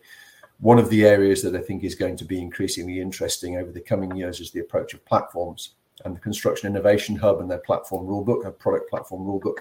One 0.59 0.79
of 0.79 0.89
the 0.89 1.05
areas 1.05 1.41
that 1.43 1.55
I 1.55 1.61
think 1.61 1.83
is 1.83 1.95
going 1.95 2.17
to 2.17 2.25
be 2.25 2.41
increasingly 2.41 2.99
interesting 3.01 3.57
over 3.57 3.71
the 3.71 3.81
coming 3.81 4.15
years 4.15 4.39
is 4.39 4.51
the 4.51 4.61
approach 4.61 4.93
of 4.93 5.03
platforms 5.05 5.75
and 6.05 6.15
the 6.15 6.19
Construction 6.19 6.69
Innovation 6.69 7.15
Hub 7.15 7.39
and 7.39 7.49
their 7.49 7.59
platform 7.59 8.07
rulebook, 8.07 8.45
a 8.45 8.51
product 8.51 8.89
platform 8.89 9.23
rulebook. 9.23 9.59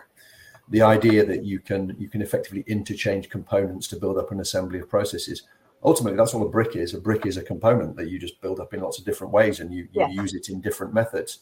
The 0.71 0.83
idea 0.83 1.27
that 1.27 1.45
you 1.45 1.59
can 1.59 1.95
you 1.99 2.09
can 2.09 2.23
effectively 2.23 2.65
interchange 2.66 3.29
components 3.29 3.87
to 3.89 3.97
build 3.97 4.19
up 4.19 4.31
an 4.31 4.41
assembly 4.41 4.79
of 4.79 4.89
processes. 4.89 5.43
Ultimately, 5.83 6.16
that's 6.16 6.33
all 6.33 6.47
a 6.47 6.49
brick 6.49 6.77
is. 6.77 6.95
A 6.95 7.01
brick 7.01 7.27
is 7.27 7.37
a 7.37 7.43
component 7.43 7.97
that 7.97 8.09
you 8.09 8.19
just 8.19 8.41
build 8.41 8.61
up 8.61 8.73
in 8.73 8.81
lots 8.81 8.99
of 8.99 9.05
different 9.05 9.33
ways 9.33 9.61
and 9.61 9.75
you, 9.75 9.87
you 9.93 10.07
use 10.09 10.33
it 10.33 10.49
in 10.49 10.62
different 10.62 10.95
methods 10.95 11.41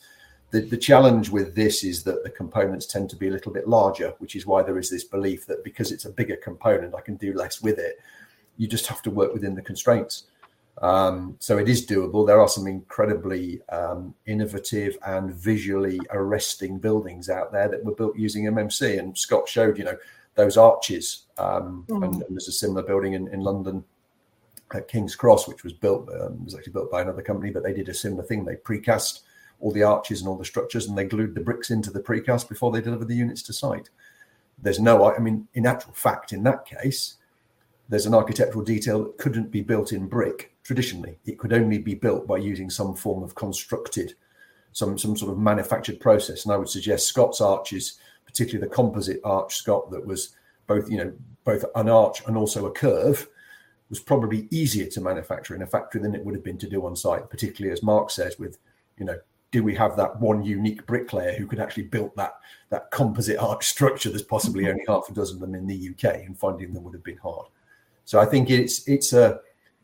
The, 0.52 0.60
the 0.60 0.76
challenge 0.76 1.30
with 1.30 1.54
this 1.54 1.82
is 1.82 2.04
that 2.04 2.22
the 2.22 2.30
components 2.30 2.86
tend 2.86 3.08
to 3.10 3.16
be 3.16 3.28
a 3.28 3.30
little 3.30 3.52
bit 3.52 3.66
larger, 3.66 4.14
which 4.18 4.36
is 4.36 4.44
why 4.44 4.62
there 4.62 4.78
is 4.78 4.90
this 4.90 5.02
belief 5.02 5.46
that 5.46 5.64
because 5.64 5.90
it's 5.90 6.04
a 6.04 6.10
bigger 6.10 6.36
component, 6.36 6.94
I 6.94 7.00
can 7.00 7.16
do 7.16 7.32
less 7.32 7.62
with 7.62 7.78
it. 7.78 7.98
You 8.56 8.68
just 8.68 8.86
have 8.86 9.02
to 9.02 9.10
work 9.10 9.32
within 9.32 9.54
the 9.54 9.62
constraints. 9.62 10.24
Um, 10.80 11.36
so 11.38 11.58
it 11.58 11.68
is 11.68 11.86
doable. 11.86 12.26
There 12.26 12.40
are 12.40 12.48
some 12.48 12.66
incredibly 12.66 13.60
um, 13.68 14.14
innovative 14.26 14.96
and 15.06 15.34
visually 15.34 16.00
arresting 16.10 16.78
buildings 16.78 17.28
out 17.28 17.52
there 17.52 17.68
that 17.68 17.84
were 17.84 17.94
built 17.94 18.16
using 18.16 18.44
MMC. 18.44 18.98
And 18.98 19.16
Scott 19.16 19.48
showed, 19.48 19.78
you 19.78 19.84
know, 19.84 19.96
those 20.34 20.56
arches. 20.56 21.26
Um, 21.38 21.84
mm. 21.88 22.04
and, 22.04 22.22
and, 22.22 22.36
there's 22.36 22.48
a 22.48 22.52
similar 22.52 22.82
building 22.82 23.12
in, 23.12 23.28
in 23.28 23.40
London 23.40 23.84
at 24.74 24.88
King's 24.88 25.14
Cross, 25.14 25.48
which 25.48 25.64
was 25.64 25.72
built 25.72 26.08
um, 26.08 26.44
was 26.44 26.54
actually 26.54 26.72
built 26.72 26.90
by 26.90 27.02
another 27.02 27.22
company, 27.22 27.50
but 27.50 27.62
they 27.62 27.74
did 27.74 27.88
a 27.88 27.94
similar 27.94 28.22
thing. 28.22 28.44
They 28.44 28.56
precast 28.56 29.20
all 29.60 29.72
the 29.72 29.82
arches 29.82 30.20
and 30.20 30.28
all 30.28 30.36
the 30.36 30.44
structures, 30.44 30.88
and 30.88 30.96
they 30.96 31.04
glued 31.04 31.34
the 31.34 31.40
bricks 31.40 31.70
into 31.70 31.90
the 31.90 32.00
precast 32.00 32.48
before 32.48 32.72
they 32.72 32.80
delivered 32.80 33.08
the 33.08 33.14
units 33.14 33.42
to 33.42 33.52
site. 33.52 33.90
There's 34.58 34.80
no, 34.80 35.12
I 35.12 35.18
mean, 35.18 35.46
in 35.54 35.66
actual 35.66 35.92
fact, 35.92 36.32
in 36.32 36.42
that 36.44 36.64
case, 36.64 37.16
there's 37.88 38.06
an 38.06 38.14
architectural 38.14 38.64
detail 38.64 39.02
that 39.04 39.18
couldn't 39.18 39.50
be 39.50 39.60
built 39.60 39.92
in 39.92 40.06
brick 40.06 40.54
traditionally. 40.62 41.18
It 41.24 41.38
could 41.38 41.52
only 41.52 41.78
be 41.78 41.94
built 41.94 42.26
by 42.26 42.38
using 42.38 42.70
some 42.70 42.94
form 42.94 43.22
of 43.22 43.34
constructed, 43.34 44.14
some 44.72 44.98
some 44.98 45.16
sort 45.16 45.32
of 45.32 45.38
manufactured 45.38 46.00
process. 46.00 46.44
And 46.44 46.52
I 46.52 46.56
would 46.56 46.68
suggest 46.68 47.06
Scott's 47.06 47.40
arches, 47.40 47.98
particularly 48.24 48.66
the 48.66 48.74
composite 48.74 49.20
arch 49.24 49.56
Scott, 49.56 49.90
that 49.90 50.06
was 50.06 50.34
both 50.66 50.90
you 50.90 50.98
know 50.98 51.12
both 51.44 51.64
an 51.74 51.88
arch 51.88 52.22
and 52.26 52.36
also 52.36 52.66
a 52.66 52.72
curve, 52.72 53.28
was 53.90 54.00
probably 54.00 54.48
easier 54.50 54.86
to 54.86 55.00
manufacture 55.00 55.54
in 55.54 55.62
a 55.62 55.66
factory 55.66 56.00
than 56.00 56.14
it 56.14 56.24
would 56.24 56.34
have 56.34 56.44
been 56.44 56.58
to 56.58 56.68
do 56.68 56.86
on 56.86 56.96
site. 56.96 57.28
Particularly 57.30 57.72
as 57.72 57.82
Mark 57.82 58.10
says, 58.10 58.38
with 58.38 58.58
you 58.98 59.04
know 59.04 59.18
do 59.52 59.62
we 59.62 59.74
have 59.74 59.96
that 59.96 60.18
one 60.18 60.42
unique 60.42 60.84
bricklayer 60.86 61.34
who 61.34 61.46
could 61.46 61.60
actually 61.60 61.82
build 61.84 62.10
that 62.16 62.36
that 62.70 62.90
composite 62.90 63.38
arch 63.38 63.66
structure? 63.66 64.08
There's 64.08 64.22
possibly 64.22 64.68
only 64.68 64.82
half 64.88 65.08
a 65.08 65.12
dozen 65.12 65.36
of 65.36 65.40
them 65.42 65.54
in 65.54 65.66
the 65.66 65.90
UK, 65.90 66.24
and 66.24 66.36
finding 66.36 66.72
them 66.72 66.82
would 66.82 66.94
have 66.94 67.04
been 67.04 67.18
hard. 67.18 67.48
So 68.12 68.20
I 68.20 68.26
think 68.26 68.50
it's 68.50 68.86
it's 68.86 69.14
a 69.14 69.40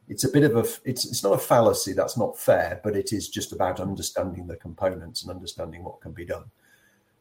it's 0.06 0.24
a 0.24 0.28
bit 0.28 0.44
of 0.44 0.54
a 0.54 0.68
it's 0.84 1.06
it's 1.06 1.24
not 1.24 1.32
a 1.32 1.38
fallacy 1.38 1.94
that's 1.94 2.18
not 2.18 2.38
fair 2.38 2.78
but 2.84 2.94
it 2.94 3.10
is 3.14 3.30
just 3.30 3.52
about 3.52 3.80
understanding 3.80 4.46
the 4.46 4.56
components 4.56 5.22
and 5.22 5.30
understanding 5.30 5.82
what 5.82 6.02
can 6.02 6.12
be 6.12 6.26
done. 6.26 6.44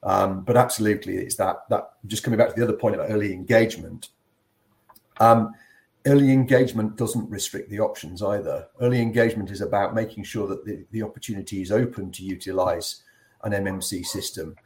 Um, 0.04 0.44
but 0.44 0.58
absolutely 0.58 1.16
it's 1.16 1.36
that 1.36 1.60
that 1.70 1.92
just 2.08 2.24
coming 2.24 2.38
back 2.38 2.50
to 2.50 2.56
the 2.56 2.64
other 2.64 2.74
point 2.74 2.96
about 2.96 3.10
early 3.10 3.32
engagement. 3.32 4.10
Um, 5.22 5.54
early 6.06 6.30
engagement 6.34 6.98
doesn't 6.98 7.30
restrict 7.30 7.70
the 7.70 7.80
options 7.80 8.22
either. 8.22 8.68
Early 8.82 9.02
engagement 9.02 9.50
is 9.50 9.62
about 9.62 9.96
making 9.96 10.26
sure 10.26 10.46
that 10.50 10.66
the, 10.66 10.86
the 10.92 11.04
opportunity 11.04 11.62
is 11.62 11.72
open 11.72 12.12
to 12.12 12.24
utilize 12.26 13.04
an 13.44 13.54
mmc 13.54 14.06
system 14.06 14.58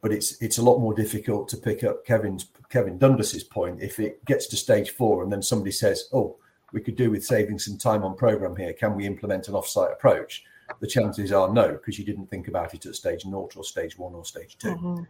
but 0.00 0.12
it's 0.12 0.40
it's 0.40 0.58
a 0.58 0.62
lot 0.62 0.78
more 0.78 0.94
difficult 0.94 1.48
to 1.48 1.56
pick 1.56 1.82
up 1.82 2.04
kevin's 2.04 2.46
kevin 2.68 2.98
dundas's 2.98 3.42
point 3.42 3.82
if 3.82 3.98
it 3.98 4.24
gets 4.24 4.46
to 4.46 4.56
stage 4.56 4.90
four 4.90 5.22
and 5.22 5.32
then 5.32 5.42
somebody 5.42 5.72
says 5.72 6.08
oh 6.12 6.36
we 6.72 6.80
could 6.80 6.96
do 6.96 7.10
with 7.10 7.24
saving 7.24 7.58
some 7.58 7.78
time 7.78 8.04
on 8.04 8.16
program 8.16 8.56
here. 8.56 8.72
Can 8.72 8.94
we 8.94 9.06
implement 9.06 9.48
an 9.48 9.54
offsite 9.54 9.92
approach? 9.92 10.44
The 10.80 10.86
chances 10.86 11.32
are 11.32 11.52
no, 11.52 11.72
because 11.72 11.98
you 11.98 12.04
didn't 12.04 12.26
think 12.26 12.48
about 12.48 12.74
it 12.74 12.84
at 12.84 12.94
stage 12.94 13.24
naught 13.24 13.56
or 13.56 13.64
stage 13.64 13.98
one 13.98 14.14
or 14.14 14.24
stage 14.24 14.58
2 14.58 14.68
mm-hmm. 14.68 15.02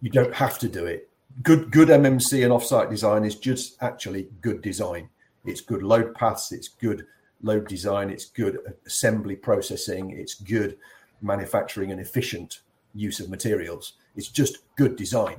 You 0.00 0.10
don't 0.10 0.34
have 0.34 0.58
to 0.60 0.68
do 0.68 0.86
it. 0.86 1.08
Good, 1.42 1.70
good 1.70 1.88
MMC 1.88 2.42
and 2.42 2.52
offsite 2.52 2.90
design 2.90 3.24
is 3.24 3.36
just 3.36 3.80
actually 3.82 4.28
good 4.40 4.62
design. 4.62 5.08
It's 5.44 5.60
good 5.60 5.82
load 5.82 6.14
paths. 6.14 6.50
It's 6.52 6.68
good 6.68 7.06
load 7.42 7.68
design. 7.68 8.10
It's 8.10 8.24
good 8.24 8.58
assembly 8.86 9.36
processing. 9.36 10.10
It's 10.10 10.34
good 10.34 10.78
manufacturing 11.22 11.92
and 11.92 12.00
efficient 12.00 12.60
use 12.94 13.20
of 13.20 13.30
materials. 13.30 13.92
It's 14.16 14.28
just 14.28 14.58
good 14.76 14.96
design. 14.96 15.36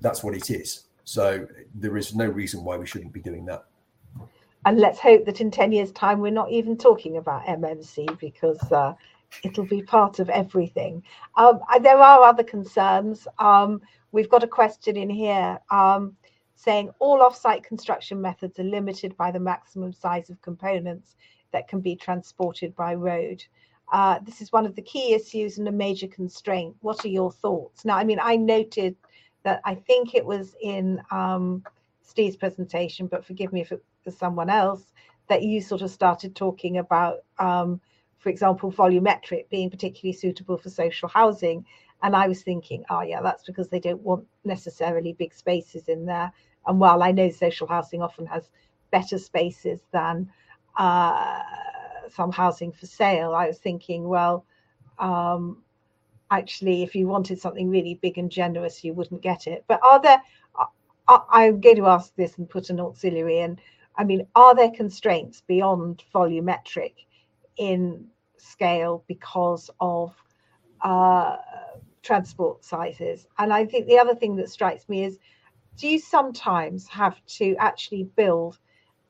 That's 0.00 0.22
what 0.22 0.34
it 0.34 0.50
is. 0.50 0.84
So 1.04 1.46
there 1.74 1.96
is 1.96 2.14
no 2.14 2.26
reason 2.26 2.64
why 2.64 2.76
we 2.76 2.86
shouldn't 2.86 3.12
be 3.12 3.20
doing 3.20 3.46
that 3.46 3.66
and 4.66 4.80
let's 4.80 4.98
hope 4.98 5.24
that 5.24 5.40
in 5.40 5.50
10 5.50 5.72
years 5.72 5.92
time 5.92 6.20
we're 6.20 6.30
not 6.30 6.50
even 6.50 6.76
talking 6.76 7.16
about 7.16 7.46
mmc 7.46 8.18
because 8.18 8.60
uh, 8.72 8.92
it'll 9.42 9.64
be 9.64 9.82
part 9.82 10.18
of 10.18 10.28
everything 10.28 11.02
um, 11.36 11.60
there 11.80 11.98
are 11.98 12.22
other 12.22 12.42
concerns 12.42 13.26
um, 13.38 13.80
we've 14.12 14.28
got 14.28 14.44
a 14.44 14.48
question 14.48 14.96
in 14.96 15.08
here 15.08 15.58
um, 15.70 16.14
saying 16.56 16.90
all 16.98 17.22
off-site 17.22 17.62
construction 17.62 18.20
methods 18.20 18.58
are 18.58 18.64
limited 18.64 19.16
by 19.16 19.30
the 19.30 19.40
maximum 19.40 19.92
size 19.92 20.28
of 20.28 20.42
components 20.42 21.16
that 21.52 21.68
can 21.68 21.80
be 21.80 21.94
transported 21.94 22.74
by 22.76 22.94
road 22.94 23.42
uh, 23.92 24.18
this 24.24 24.40
is 24.40 24.52
one 24.52 24.66
of 24.66 24.74
the 24.74 24.82
key 24.82 25.14
issues 25.14 25.58
and 25.58 25.68
a 25.68 25.72
major 25.72 26.08
constraint 26.08 26.74
what 26.80 27.04
are 27.04 27.08
your 27.08 27.30
thoughts 27.30 27.84
now 27.84 27.96
i 27.96 28.04
mean 28.04 28.18
i 28.22 28.36
noted 28.36 28.96
that 29.42 29.60
i 29.64 29.74
think 29.74 30.14
it 30.14 30.24
was 30.24 30.56
in 30.60 31.00
um, 31.10 31.62
steve's 32.02 32.36
presentation 32.36 33.06
but 33.06 33.24
forgive 33.24 33.52
me 33.52 33.60
if 33.60 33.72
it 33.72 33.82
for 34.06 34.12
someone 34.12 34.48
else 34.48 34.92
that 35.28 35.42
you 35.42 35.60
sort 35.60 35.82
of 35.82 35.90
started 35.90 36.36
talking 36.36 36.78
about, 36.78 37.18
um, 37.38 37.80
for 38.18 38.28
example, 38.28 38.70
volumetric 38.70 39.48
being 39.50 39.68
particularly 39.68 40.12
suitable 40.12 40.56
for 40.56 40.70
social 40.70 41.08
housing. 41.08 41.66
And 42.02 42.14
I 42.14 42.28
was 42.28 42.42
thinking, 42.42 42.84
oh, 42.88 43.02
yeah, 43.02 43.20
that's 43.20 43.42
because 43.44 43.68
they 43.68 43.80
don't 43.80 44.00
want 44.02 44.24
necessarily 44.44 45.12
big 45.12 45.34
spaces 45.34 45.88
in 45.88 46.06
there. 46.06 46.32
And 46.66 46.78
while 46.78 47.02
I 47.02 47.10
know 47.10 47.30
social 47.30 47.66
housing 47.66 48.00
often 48.00 48.26
has 48.26 48.48
better 48.92 49.18
spaces 49.18 49.80
than 49.92 50.30
uh, 50.78 51.42
some 52.10 52.32
housing 52.32 52.72
for 52.72 52.86
sale, 52.86 53.34
I 53.34 53.48
was 53.48 53.58
thinking, 53.58 54.08
well, 54.08 54.44
um, 54.98 55.62
actually, 56.30 56.82
if 56.82 56.94
you 56.94 57.06
wanted 57.06 57.40
something 57.40 57.68
really 57.68 57.94
big 57.94 58.18
and 58.18 58.30
generous, 58.30 58.84
you 58.84 58.94
wouldn't 58.94 59.22
get 59.22 59.46
it. 59.46 59.64
But 59.68 59.80
are 59.82 60.00
there, 60.00 60.22
I, 61.08 61.20
I'm 61.30 61.60
going 61.60 61.76
to 61.76 61.86
ask 61.86 62.14
this 62.16 62.38
and 62.38 62.48
put 62.48 62.70
an 62.70 62.80
auxiliary 62.80 63.40
in. 63.40 63.58
I 63.96 64.04
mean, 64.04 64.26
are 64.34 64.54
there 64.54 64.70
constraints 64.70 65.42
beyond 65.46 66.04
volumetric 66.14 66.94
in 67.56 68.06
scale 68.36 69.04
because 69.06 69.70
of 69.80 70.14
uh, 70.82 71.36
transport 72.02 72.64
sizes? 72.64 73.26
And 73.38 73.52
I 73.52 73.64
think 73.64 73.86
the 73.86 73.98
other 73.98 74.14
thing 74.14 74.36
that 74.36 74.50
strikes 74.50 74.88
me 74.88 75.04
is 75.04 75.18
do 75.76 75.88
you 75.88 75.98
sometimes 75.98 76.88
have 76.88 77.24
to 77.26 77.54
actually 77.58 78.04
build 78.04 78.58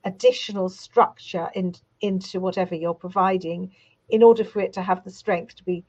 additional 0.05 0.69
structure 0.69 1.49
in, 1.55 1.75
into 2.01 2.41
whatever 2.41 2.75
you're 2.75 2.95
providing 2.95 3.73
in 4.11 4.23
order 4.23 4.45
for 4.45 4.61
it 4.61 4.73
to 4.75 4.83
have 4.83 5.03
the 5.05 5.11
strength 5.11 5.57
to 5.57 5.65
be 5.65 5.85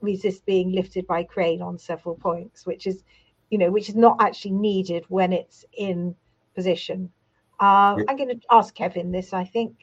resist 0.00 0.44
being 0.46 0.72
lifted 0.72 1.06
by 1.06 1.24
crane 1.24 1.62
on 1.62 1.78
several 1.78 2.14
points, 2.14 2.66
which 2.66 2.86
is, 2.86 3.02
you 3.50 3.58
know, 3.58 3.70
which 3.70 3.88
is 3.88 3.94
not 3.94 4.16
actually 4.20 4.52
needed 4.52 5.04
when 5.08 5.32
it's 5.32 5.64
in 5.76 6.14
position. 6.54 7.10
Uh, 7.58 7.96
I'm 8.08 8.16
going 8.16 8.28
to 8.28 8.40
ask 8.50 8.74
Kevin 8.74 9.10
this, 9.10 9.32
I 9.32 9.44
think. 9.44 9.74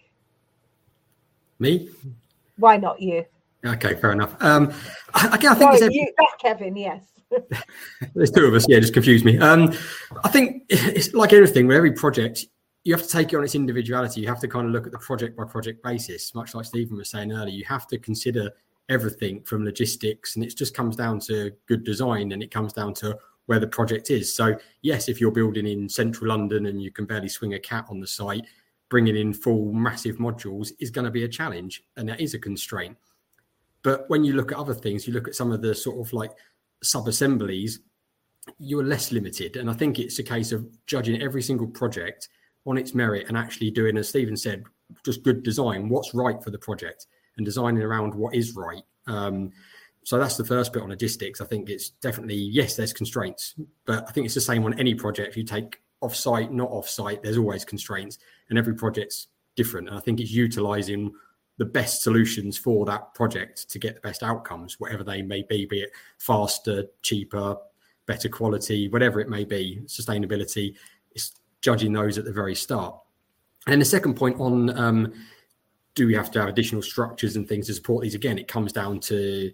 Me? 1.60 1.90
Why 2.58 2.78
not 2.78 3.02
you? 3.02 3.26
Okay, 3.66 3.96
fair 3.96 4.12
enough. 4.12 4.36
Um, 4.42 4.74
I, 5.14 5.30
I 5.32 5.38
think 5.38 5.78
Sorry, 5.78 5.94
you, 5.94 6.14
Kevin, 6.40 6.76
yes. 6.76 7.06
There's 8.16 8.32
two 8.32 8.46
of 8.46 8.54
us. 8.54 8.66
Yeah, 8.68 8.80
just 8.80 8.94
confused 8.94 9.26
me. 9.26 9.40
Um, 9.40 9.74
I 10.24 10.30
think 10.30 10.64
it's 10.70 11.14
like 11.14 11.34
everything 11.34 11.68
with 11.68 11.78
every 11.78 11.94
project, 11.94 12.46
you 12.84 12.94
have 12.94 13.04
to 13.04 13.10
take 13.10 13.32
it 13.32 13.36
on 13.38 13.44
its 13.44 13.56
individuality. 13.56 14.22
You 14.22 14.28
have 14.28 14.42
to 14.42 14.48
kind 14.48 14.68
of 14.68 14.74
look 14.74 14.86
at 14.86 14.92
the 14.92 15.00
project 15.00 15.38
by 15.38 15.46
project 15.46 15.84
basis, 15.84 16.36
much 16.36 16.54
like 16.54 16.66
Stephen 16.66 16.98
was 16.98 17.10
saying 17.10 17.32
earlier. 17.32 17.56
You 17.56 17.66
have 17.66 17.88
to 17.88 17.98
consider 17.98 18.52
everything 18.90 19.42
from 19.44 19.64
logistics, 19.64 20.36
and 20.36 20.44
it 20.44 20.56
just 20.56 20.76
comes 20.76 20.96
down 20.96 21.20
to 21.22 21.52
good 21.68 21.84
design, 21.84 22.34
and 22.34 22.44
it 22.44 22.52
comes 22.52 22.74
down 22.74 22.94
to 22.96 23.18
where 23.46 23.60
the 23.60 23.68
project 23.68 24.10
is. 24.10 24.34
So, 24.34 24.58
yes, 24.82 25.10
if 25.10 25.20
you're 25.20 25.32
building 25.32 25.68
in 25.68 25.90
central 25.90 26.30
London 26.30 26.68
and 26.68 26.82
you 26.82 26.92
can 26.92 27.06
barely 27.06 27.28
swing 27.28 27.54
a 27.56 27.60
cat 27.60 27.86
on 27.90 28.00
the 28.00 28.08
site, 28.08 28.46
bringing 28.90 29.18
in 29.18 29.34
full 29.34 29.74
massive 29.74 30.18
modules 30.18 30.72
is 30.80 30.92
going 30.92 31.06
to 31.06 31.12
be 31.12 31.24
a 31.24 31.28
challenge 31.28 31.84
and 31.98 32.08
that 32.08 32.22
is 32.22 32.34
a 32.34 32.40
constraint. 32.40 32.96
But 33.82 34.10
when 34.10 34.24
you 34.24 34.34
look 34.34 34.52
at 34.52 34.58
other 34.58 34.74
things, 34.74 35.08
you 35.08 35.14
look 35.14 35.28
at 35.28 35.36
some 35.36 35.52
of 35.52 35.62
the 35.62 35.76
sort 35.76 36.00
of 36.00 36.14
like 36.14 36.32
sub 36.84 37.08
assemblies, 37.08 37.80
you're 38.60 38.84
less 38.84 39.12
limited. 39.12 39.58
And 39.58 39.70
I 39.70 39.74
think 39.74 40.00
it's 40.00 40.20
a 40.20 40.24
case 40.24 40.52
of 40.52 40.66
judging 40.86 41.22
every 41.22 41.42
single 41.42 41.68
project 41.68 42.30
on 42.66 42.78
its 42.78 42.94
merit 42.94 43.28
and 43.28 43.38
actually 43.38 43.72
doing, 43.72 43.98
as 43.98 44.10
Stephen 44.10 44.38
said, 44.38 44.64
just 45.06 45.24
good 45.24 45.44
design, 45.44 45.90
what's 45.90 46.14
right 46.14 46.42
for 46.44 46.52
the 46.52 46.58
project 46.58 47.08
and 47.38 47.46
designing 47.46 47.82
around 47.82 48.14
what 48.14 48.36
is 48.36 48.56
right. 48.56 48.84
Um, 49.08 49.52
so 50.04 50.18
that's 50.18 50.38
the 50.38 50.46
first 50.46 50.74
bit 50.74 50.84
on 50.84 50.90
logistics. 50.90 51.42
I 51.42 51.46
think 51.46 51.70
it's 51.70 51.90
definitely 51.90 52.36
yes, 52.36 52.76
there's 52.76 52.94
constraints, 52.94 53.56
but 53.86 54.06
I 54.08 54.12
think 54.12 54.26
it's 54.26 54.36
the 54.36 54.42
same 54.42 54.66
on 54.66 54.78
any 54.78 54.94
project. 54.94 55.38
You 55.38 55.44
take 55.44 55.82
off-site, 56.02 56.52
not 56.52 56.70
off-site. 56.70 57.24
There's 57.24 57.38
always 57.38 57.64
constraints, 57.64 58.20
and 58.50 58.60
every 58.60 58.76
project's 58.76 59.28
different. 59.56 59.88
And 59.88 59.98
I 59.98 60.02
think 60.02 60.20
it's 60.20 60.32
utilizing 60.32 61.14
the 61.58 61.66
best 61.66 62.02
solutions 62.02 62.58
for 62.58 62.86
that 62.86 63.14
project 63.14 63.70
to 63.70 63.80
get 63.80 63.96
the 63.96 64.02
best 64.02 64.24
outcomes, 64.24 64.80
whatever 64.80 65.04
they 65.04 65.22
may 65.22 65.44
be, 65.44 65.66
be 65.66 65.82
it 65.82 65.92
faster, 66.18 66.86
cheaper, 67.02 67.56
better 68.06 68.28
quality, 68.28 68.90
whatever 68.90 69.22
it 69.22 69.30
may 69.30 69.46
be. 69.46 69.80
Sustainability 69.86 70.76
judging 71.64 71.94
those 71.94 72.18
at 72.20 72.26
the 72.26 72.32
very 72.32 72.54
start. 72.54 72.96
And 73.66 73.82
the 73.82 73.86
second 73.86 74.16
point 74.16 74.40
on 74.40 74.78
um, 74.78 75.14
do 75.96 76.06
we 76.06 76.14
have 76.14 76.30
to 76.32 76.40
have 76.42 76.50
additional 76.50 76.82
structures 76.82 77.36
and 77.36 77.48
things 77.48 77.68
to 77.68 77.74
support 77.74 78.04
these? 78.04 78.14
Again, 78.14 78.38
it 78.38 78.48
comes 78.48 78.74
down 78.74 79.00
to 79.02 79.52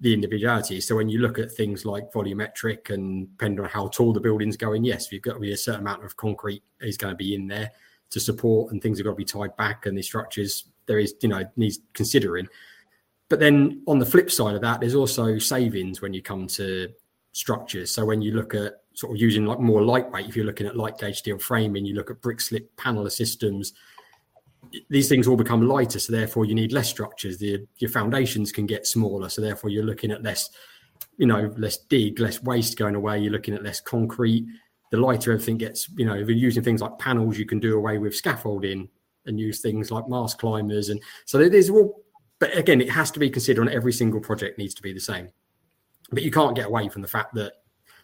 the 0.00 0.12
individuality. 0.12 0.80
So 0.80 0.96
when 0.96 1.08
you 1.08 1.20
look 1.20 1.38
at 1.38 1.52
things 1.52 1.84
like 1.84 2.12
volumetric 2.12 2.90
and 2.90 3.30
depending 3.30 3.64
on 3.64 3.70
how 3.70 3.88
tall 3.88 4.12
the 4.12 4.20
building's 4.20 4.56
going, 4.56 4.84
yes, 4.84 5.12
you've 5.12 5.22
got 5.22 5.34
to 5.34 5.40
be 5.40 5.52
a 5.52 5.56
certain 5.56 5.82
amount 5.82 6.04
of 6.04 6.16
concrete 6.16 6.62
is 6.80 6.96
going 6.96 7.12
to 7.12 7.16
be 7.16 7.34
in 7.34 7.46
there 7.46 7.70
to 8.10 8.20
support, 8.20 8.72
and 8.72 8.82
things 8.82 8.98
have 8.98 9.04
got 9.04 9.12
to 9.12 9.16
be 9.16 9.24
tied 9.24 9.56
back, 9.56 9.86
and 9.86 9.96
the 9.96 10.02
structures 10.02 10.64
there 10.86 10.98
is 10.98 11.14
you 11.20 11.28
know 11.28 11.44
needs 11.56 11.80
considering. 11.94 12.48
But 13.28 13.40
then 13.40 13.82
on 13.86 13.98
the 13.98 14.06
flip 14.06 14.30
side 14.30 14.54
of 14.54 14.60
that, 14.60 14.80
there's 14.80 14.94
also 14.94 15.38
savings 15.38 16.00
when 16.00 16.12
you 16.12 16.22
come 16.22 16.46
to 16.48 16.92
structures. 17.32 17.90
So 17.90 18.04
when 18.04 18.22
you 18.22 18.32
look 18.32 18.54
at 18.54 18.83
sort 18.94 19.14
of 19.14 19.20
using 19.20 19.44
like 19.44 19.60
more 19.60 19.82
lightweight, 19.82 20.28
if 20.28 20.36
you're 20.36 20.46
looking 20.46 20.66
at 20.66 20.76
light 20.76 20.98
gauge 20.98 21.18
steel 21.18 21.38
framing, 21.38 21.84
you 21.84 21.94
look 21.94 22.10
at 22.10 22.22
brick 22.22 22.40
slip 22.40 22.74
panel 22.76 23.08
systems, 23.10 23.72
these 24.88 25.08
things 25.08 25.26
all 25.26 25.36
become 25.36 25.66
lighter. 25.66 25.98
So 25.98 26.12
therefore 26.12 26.44
you 26.44 26.54
need 26.54 26.72
less 26.72 26.88
structures. 26.88 27.38
The, 27.38 27.66
your 27.78 27.90
foundations 27.90 28.52
can 28.52 28.66
get 28.66 28.86
smaller. 28.86 29.28
So 29.28 29.40
therefore 29.40 29.70
you're 29.70 29.84
looking 29.84 30.10
at 30.10 30.22
less, 30.22 30.50
you 31.16 31.26
know, 31.26 31.52
less 31.56 31.76
dig, 31.76 32.18
less 32.20 32.42
waste 32.42 32.78
going 32.78 32.94
away. 32.94 33.18
You're 33.18 33.32
looking 33.32 33.54
at 33.54 33.62
less 33.62 33.80
concrete. 33.80 34.46
The 34.90 34.98
lighter 34.98 35.32
everything 35.32 35.58
gets, 35.58 35.88
you 35.96 36.06
know, 36.06 36.14
if 36.14 36.28
you're 36.28 36.36
using 36.36 36.62
things 36.62 36.80
like 36.80 36.98
panels, 36.98 37.38
you 37.38 37.46
can 37.46 37.58
do 37.58 37.76
away 37.76 37.98
with 37.98 38.14
scaffolding 38.14 38.88
and 39.26 39.40
use 39.40 39.60
things 39.60 39.90
like 39.90 40.08
mast 40.08 40.38
climbers. 40.38 40.88
And 40.88 41.02
so 41.24 41.48
there's 41.48 41.70
all, 41.70 42.02
but 42.38 42.56
again, 42.56 42.80
it 42.80 42.90
has 42.90 43.10
to 43.12 43.18
be 43.18 43.30
considered 43.30 43.62
on 43.62 43.74
every 43.74 43.92
single 43.92 44.20
project 44.20 44.58
needs 44.58 44.74
to 44.74 44.82
be 44.82 44.92
the 44.92 45.00
same. 45.00 45.30
But 46.10 46.22
you 46.22 46.30
can't 46.30 46.54
get 46.54 46.66
away 46.66 46.88
from 46.88 47.02
the 47.02 47.08
fact 47.08 47.34
that 47.34 47.54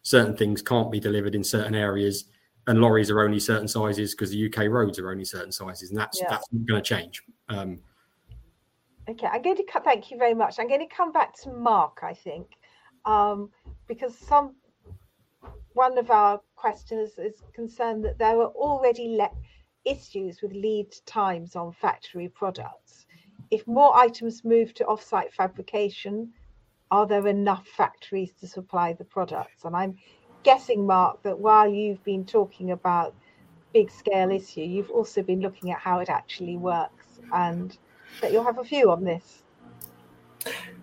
certain 0.03 0.37
things 0.37 0.63
can't 0.63 0.91
be 0.91 1.01
delivered 1.01 1.35
in 1.35 1.45
certain 1.45 1.75
areas 1.75 2.25
and 2.67 2.81
lorries 2.81 3.11
are 3.11 3.23
only 3.23 3.41
certain 3.41 3.69
sizes 3.69 4.15
because 4.15 4.31
the 4.31 4.47
UK 4.47 4.69
roads 4.69 4.99
are 4.99 5.11
only 5.11 5.25
certain 5.25 5.53
sizes 5.53 5.91
and 5.91 5.99
that's 5.99 6.21
yeah. 6.21 6.29
that's 6.31 6.47
going 6.49 6.83
to 6.83 6.83
change. 6.83 7.23
Um, 7.49 7.79
okay, 9.09 9.27
I'm 9.27 9.43
going 9.43 9.57
to 9.57 9.65
cut. 9.65 9.85
Thank 9.85 10.11
you 10.11 10.19
very 10.19 10.35
much. 10.35 10.57
I'm 10.59 10.69
going 10.69 10.87
to 10.87 10.95
come 10.95 11.13
back 11.13 11.37
to 11.43 11.51
Mark. 11.51 12.01
I 12.03 12.15
think 12.15 12.47
um, 13.05 13.51
because 13.89 14.17
some 14.17 14.55
one 15.73 15.99
of 15.99 16.11
our 16.11 16.41
questioners 16.57 17.19
is 17.19 17.43
concerned 17.55 18.05
that 18.05 18.19
there 18.19 18.41
are 18.41 18.49
already 18.49 19.17
le- 19.17 19.31
issues 19.85 20.43
with 20.43 20.53
lead 20.53 20.93
times 21.07 21.57
on 21.57 21.73
factory 21.73 22.29
products. 22.29 23.07
If 23.51 23.67
more 23.67 23.97
items 23.97 24.45
move 24.45 24.75
to 24.75 24.85
offsite 24.85 25.33
fabrication, 25.33 26.33
are 26.91 27.07
there 27.07 27.27
enough 27.27 27.67
factories 27.67 28.33
to 28.41 28.47
supply 28.47 28.93
the 28.93 29.05
products? 29.05 29.65
And 29.65 29.77
I'm 29.77 29.97
guessing, 30.43 30.87
Mark, 30.87 31.23
that 31.23 31.39
while 31.39 31.69
you've 31.69 32.03
been 32.05 32.25
talking 32.25 32.73
about 32.73 33.15
big 33.73 33.91
scale 33.91 34.31
issue, 34.31 34.63
you've 34.63 34.91
also 34.91 35.23
been 35.23 35.41
looking 35.41 35.71
at 35.71 35.79
how 35.79 36.01
it 36.01 36.09
actually 36.09 36.57
works 36.57 37.21
and 37.33 37.77
that 38.21 38.33
you'll 38.33 38.45
have 38.45 38.59
a 38.59 38.65
view 38.65 38.91
on 38.91 39.05
this. 39.05 39.43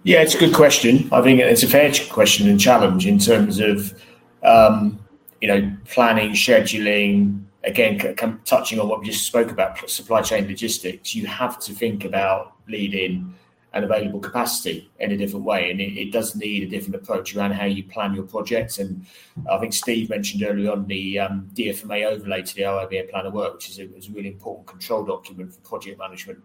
Yeah, 0.04 0.22
it's 0.22 0.36
a 0.36 0.38
good 0.38 0.54
question. 0.54 1.10
I 1.12 1.22
think 1.22 1.42
it's 1.42 1.64
a 1.64 1.68
fair 1.68 1.92
question 2.10 2.48
and 2.48 2.60
challenge 2.60 3.06
in 3.06 3.20
terms 3.20 3.60
of, 3.60 4.02
um, 4.44 5.00
you 5.42 5.48
know, 5.48 5.76
planning, 5.86 6.32
scheduling, 6.32 7.44
again, 7.64 8.00
c- 8.00 8.34
touching 8.46 8.80
on 8.80 8.88
what 8.88 9.02
we 9.02 9.08
just 9.08 9.26
spoke 9.26 9.52
about, 9.52 9.90
supply 9.90 10.22
chain 10.22 10.48
logistics, 10.48 11.14
you 11.14 11.28
have 11.28 11.60
to 11.60 11.74
think 11.74 12.06
about 12.06 12.54
leading 12.68 13.36
and 13.78 13.86
available 13.86 14.20
capacity 14.20 14.90
in 15.00 15.12
a 15.12 15.18
different 15.18 15.46
way. 15.46 15.70
And 15.70 15.80
it, 15.80 15.96
it, 15.96 16.12
does 16.12 16.36
need 16.36 16.64
a 16.64 16.68
different 16.68 16.96
approach 16.96 17.36
around 17.36 17.52
how 17.52 17.66
you 17.66 17.84
plan 17.84 18.16
your 18.16 18.24
projects. 18.24 18.80
And 18.80 19.06
I 19.50 19.60
think 19.60 19.72
Steve 19.72 20.10
mentioned 20.10 20.42
earlier 20.42 20.72
on 20.72 20.88
the 20.88 21.20
um, 21.20 21.48
DFMA 21.54 22.06
overlay 22.08 22.42
to 22.42 22.56
the 22.56 22.64
RIBA 22.64 23.12
plan 23.12 23.28
of 23.28 23.34
work, 23.34 23.54
which 23.54 23.70
is 23.70 23.78
a, 23.78 23.96
is 23.96 24.10
a 24.10 24.12
really 24.14 24.30
important 24.30 24.66
control 24.66 25.06
document 25.06 25.54
for 25.54 25.60
project 25.62 26.00
management 26.00 26.40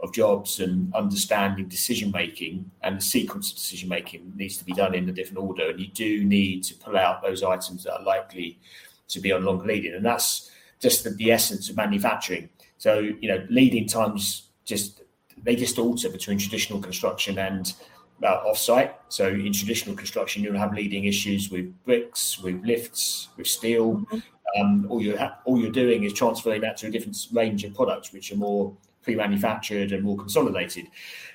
of 0.00 0.12
jobs 0.12 0.58
and 0.58 0.92
understanding 0.92 1.68
decision 1.68 2.10
making 2.10 2.68
and 2.82 2.98
the 2.98 3.04
sequence 3.04 3.50
of 3.50 3.56
decision 3.56 3.88
making 3.88 4.32
needs 4.34 4.56
to 4.56 4.64
be 4.64 4.72
done 4.72 4.92
in 4.92 5.08
a 5.08 5.12
different 5.12 5.38
order. 5.38 5.70
And 5.70 5.78
you 5.78 5.86
do 5.86 6.24
need 6.24 6.64
to 6.64 6.74
pull 6.74 6.96
out 6.96 7.22
those 7.22 7.44
items 7.44 7.84
that 7.84 7.94
are 7.94 8.02
likely 8.02 8.58
to 9.06 9.20
be 9.20 9.30
on 9.30 9.44
longer 9.44 9.66
leading. 9.66 9.94
And 9.94 10.04
that's 10.04 10.50
just 10.80 11.04
the, 11.04 11.10
the 11.10 11.30
essence 11.30 11.70
of 11.70 11.76
manufacturing. 11.76 12.48
So, 12.78 12.98
you 12.98 13.28
know, 13.28 13.46
leading 13.48 13.86
times 13.86 14.48
just 14.64 15.01
they 15.42 15.56
just 15.56 15.78
alter 15.78 16.08
between 16.08 16.38
traditional 16.38 16.80
construction 16.80 17.38
and 17.38 17.74
uh, 18.22 18.42
off-site. 18.46 18.94
So 19.08 19.28
in 19.28 19.52
traditional 19.52 19.96
construction, 19.96 20.42
you'll 20.42 20.58
have 20.58 20.72
leading 20.72 21.04
issues 21.04 21.50
with 21.50 21.72
bricks, 21.84 22.38
with 22.38 22.62
lifts, 22.64 23.28
with 23.36 23.46
steel. 23.46 23.96
Mm-hmm. 23.96 24.18
Um, 24.60 24.86
all 24.90 25.02
you're 25.02 25.18
ha- 25.18 25.38
all 25.44 25.58
you're 25.58 25.72
doing 25.72 26.04
is 26.04 26.12
transferring 26.12 26.60
that 26.60 26.76
to 26.78 26.88
a 26.88 26.90
different 26.90 27.16
range 27.32 27.64
of 27.64 27.74
products, 27.74 28.12
which 28.12 28.32
are 28.32 28.36
more 28.36 28.76
pre-manufactured 29.02 29.92
and 29.92 30.04
more 30.04 30.16
consolidated. 30.16 30.86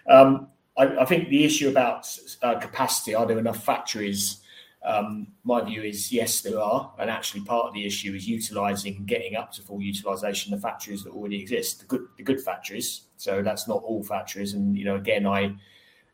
Um, 0.07 0.47
I, 0.77 0.99
I, 0.99 1.05
think 1.05 1.29
the 1.29 1.43
issue 1.43 1.69
about 1.69 2.07
uh, 2.43 2.59
capacity: 2.59 3.15
are 3.15 3.25
there 3.25 3.39
enough 3.39 3.63
factories? 3.63 4.41
Um, 4.85 5.27
my 5.43 5.61
view 5.63 5.81
is 5.81 6.11
yes, 6.11 6.41
there 6.41 6.59
are, 6.59 6.93
and 6.99 7.09
actually 7.09 7.41
part 7.41 7.65
of 7.65 7.73
the 7.73 7.85
issue 7.85 8.13
is 8.13 8.27
utilising, 8.27 9.03
getting 9.05 9.35
up 9.35 9.51
to 9.53 9.61
full 9.63 9.81
utilisation 9.81 10.51
the 10.51 10.61
factories 10.61 11.03
that 11.03 11.09
already 11.09 11.41
exist, 11.41 11.79
the 11.79 11.85
good, 11.87 12.07
the 12.17 12.23
good 12.23 12.39
factories. 12.39 13.06
So 13.17 13.33
mm-hmm. 13.33 13.45
that's 13.45 13.67
not 13.67 13.83
all 13.83 14.03
factories, 14.03 14.53
and 14.53 14.77
you 14.77 14.85
know, 14.85 14.95
again, 14.95 15.25
I, 15.25 15.55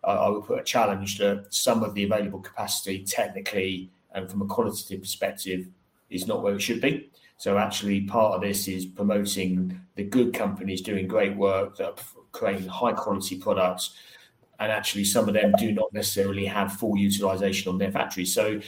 I 0.03 0.29
would 0.29 0.45
put 0.45 0.59
a 0.59 0.63
challenge 0.63 1.17
that 1.19 1.47
some 1.49 1.83
of 1.83 1.93
the 1.93 2.03
available 2.03 2.39
capacity, 2.39 3.03
technically 3.03 3.89
and 4.15 4.29
from 4.29 4.41
a 4.43 4.45
qualitative 4.45 5.01
perspective, 5.01 5.67
is 6.09 6.27
not 6.27 6.43
where 6.43 6.55
it 6.55 6.61
should 6.61 6.81
be. 6.81 7.09
So 7.37 7.57
actually, 7.57 8.01
part 8.01 8.35
of 8.35 8.41
this 8.41 8.67
is 8.67 8.85
promoting 8.85 9.79
the 9.95 10.03
good 10.03 10.33
companies 10.33 10.81
doing 10.81 11.07
great 11.07 11.35
work 11.35 11.77
that 11.77 11.87
are 11.87 11.95
creating 12.31 12.67
high 12.67 12.93
quality 12.93 13.37
products 13.37 13.95
and 14.59 14.71
actually 14.71 15.03
some 15.03 15.27
of 15.27 15.33
them 15.33 15.53
do 15.57 15.71
not 15.71 15.91
necessarily 15.93 16.45
have 16.45 16.73
full 16.73 16.97
utilization 16.97 17.71
on 17.71 17.77
their 17.77 17.91
factories. 17.91 18.33
So, 18.33 18.59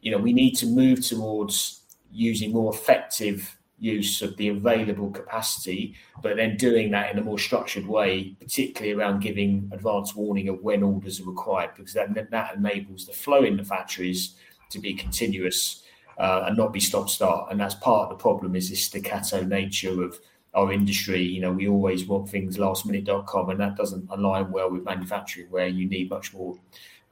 you 0.00 0.10
know, 0.10 0.18
we 0.18 0.32
need 0.32 0.56
to 0.56 0.66
move 0.66 1.04
towards 1.04 1.82
using 2.10 2.52
more 2.52 2.74
effective 2.74 3.56
use 3.78 4.22
of 4.22 4.36
the 4.36 4.48
available 4.48 5.10
capacity, 5.10 5.94
but 6.22 6.36
then 6.36 6.56
doing 6.56 6.90
that 6.90 7.12
in 7.12 7.18
a 7.18 7.22
more 7.22 7.38
structured 7.38 7.86
way, 7.86 8.34
particularly 8.40 8.92
around 8.92 9.20
giving 9.20 9.70
advance 9.72 10.14
warning 10.14 10.48
of 10.48 10.62
when 10.62 10.82
orders 10.82 11.20
are 11.20 11.24
required, 11.24 11.70
because 11.76 11.92
that 11.92 12.30
that 12.30 12.56
enables 12.56 13.06
the 13.06 13.12
flow 13.12 13.42
in 13.44 13.56
the 13.56 13.64
factories 13.64 14.36
to 14.70 14.78
be 14.78 14.94
continuous 14.94 15.82
uh, 16.18 16.44
and 16.46 16.56
not 16.56 16.72
be 16.72 16.80
stop 16.80 17.08
start. 17.08 17.50
And 17.50 17.60
that's 17.60 17.74
part 17.74 18.04
of 18.04 18.18
the 18.18 18.22
problem 18.22 18.56
is 18.56 18.70
this 18.70 18.84
staccato 18.84 19.42
nature 19.42 20.02
of 20.02 20.18
our 20.54 20.72
industry, 20.72 21.22
you 21.22 21.40
know, 21.40 21.52
we 21.52 21.68
always 21.68 22.06
want 22.06 22.30
things 22.30 22.56
lastminute.com, 22.56 23.50
and 23.50 23.60
that 23.60 23.76
doesn't 23.76 24.08
align 24.10 24.50
well 24.50 24.70
with 24.70 24.84
manufacturing, 24.84 25.50
where 25.50 25.68
you 25.68 25.86
need 25.86 26.08
much 26.08 26.32
more 26.32 26.58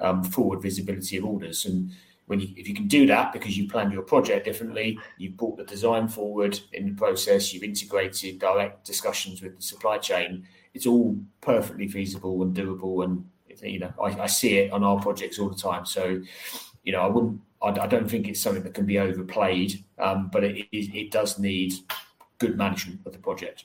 um, 0.01 0.25
forward 0.25 0.63
visibility 0.63 1.19
of 1.19 1.27
orders. 1.27 1.67
And 1.67 1.91
when 2.27 2.41
you, 2.41 2.49
if 2.57 2.69
you 2.69 2.75
can 2.75 2.89
do 2.89 3.07
that 3.07 3.33
because 3.33 3.57
you 3.57 3.69
planned 3.69 3.93
your 3.93 4.03
project 4.03 4.45
differently, 4.45 4.99
you've 5.19 5.37
brought 5.37 5.57
the 5.57 5.65
design 5.65 6.09
forward 6.09 6.59
in 6.73 6.87
the 6.87 6.95
process, 6.95 7.53
you've 7.53 7.63
integrated 7.63 8.39
direct 8.39 8.85
discussions 8.85 9.43
with 9.43 9.57
the 9.57 9.63
supply 9.63 9.99
chain, 9.99 10.47
it's 10.73 10.87
all 10.87 11.17
perfectly 11.41 11.89
feasible 11.89 12.43
and 12.43 12.57
doable. 12.57 13.05
And 13.05 13.25
you 13.63 13.79
know, 13.79 13.93
I, 14.03 14.23
I 14.23 14.27
see 14.27 14.59
it 14.59 14.73
on 14.73 14.83
our 14.83 15.01
projects 15.01 15.39
all 15.39 15.49
the 15.49 15.55
time. 15.57 15.87
So, 15.87 16.21
you 16.83 16.93
know, 16.93 17.01
I 17.01 17.07
wouldn't, 17.07 17.41
I, 17.63 17.69
I 17.69 17.87
don't 17.87 18.11
think 18.11 18.29
it's 18.29 18.41
something 18.41 18.63
that 18.63 18.75
can 18.75 18.87
be 18.87 18.99
overplayed, 18.99 19.85
um, 19.99 20.29
but 20.33 20.45
it, 20.45 20.67
it, 20.73 20.95
it 20.95 21.11
does 21.11 21.39
need 21.39 21.75
good 22.39 22.57
management 22.57 23.01
of 23.07 23.13
the 23.13 23.19
project. 23.19 23.65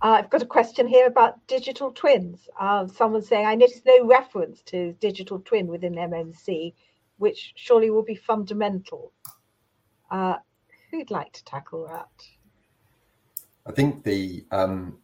Uh, 0.00 0.20
I've 0.22 0.30
got 0.30 0.42
a 0.42 0.46
question 0.46 0.86
here 0.86 1.06
about 1.06 1.44
digital 1.48 1.90
twins. 1.90 2.48
Uh, 2.58 2.86
someone's 2.86 3.26
saying, 3.26 3.46
I 3.46 3.56
noticed 3.56 3.84
no 3.84 4.06
reference 4.06 4.62
to 4.62 4.92
digital 5.00 5.40
twin 5.40 5.66
within 5.66 5.94
MMC, 5.94 6.72
which 7.16 7.52
surely 7.56 7.90
will 7.90 8.04
be 8.04 8.14
fundamental. 8.14 9.12
Uh, 10.10 10.36
who'd 10.90 11.10
like 11.10 11.32
to 11.32 11.44
tackle 11.44 11.88
that? 11.88 12.08
I 13.66 13.72
think 13.72 14.04
the 14.04 14.44
um, 14.52 14.98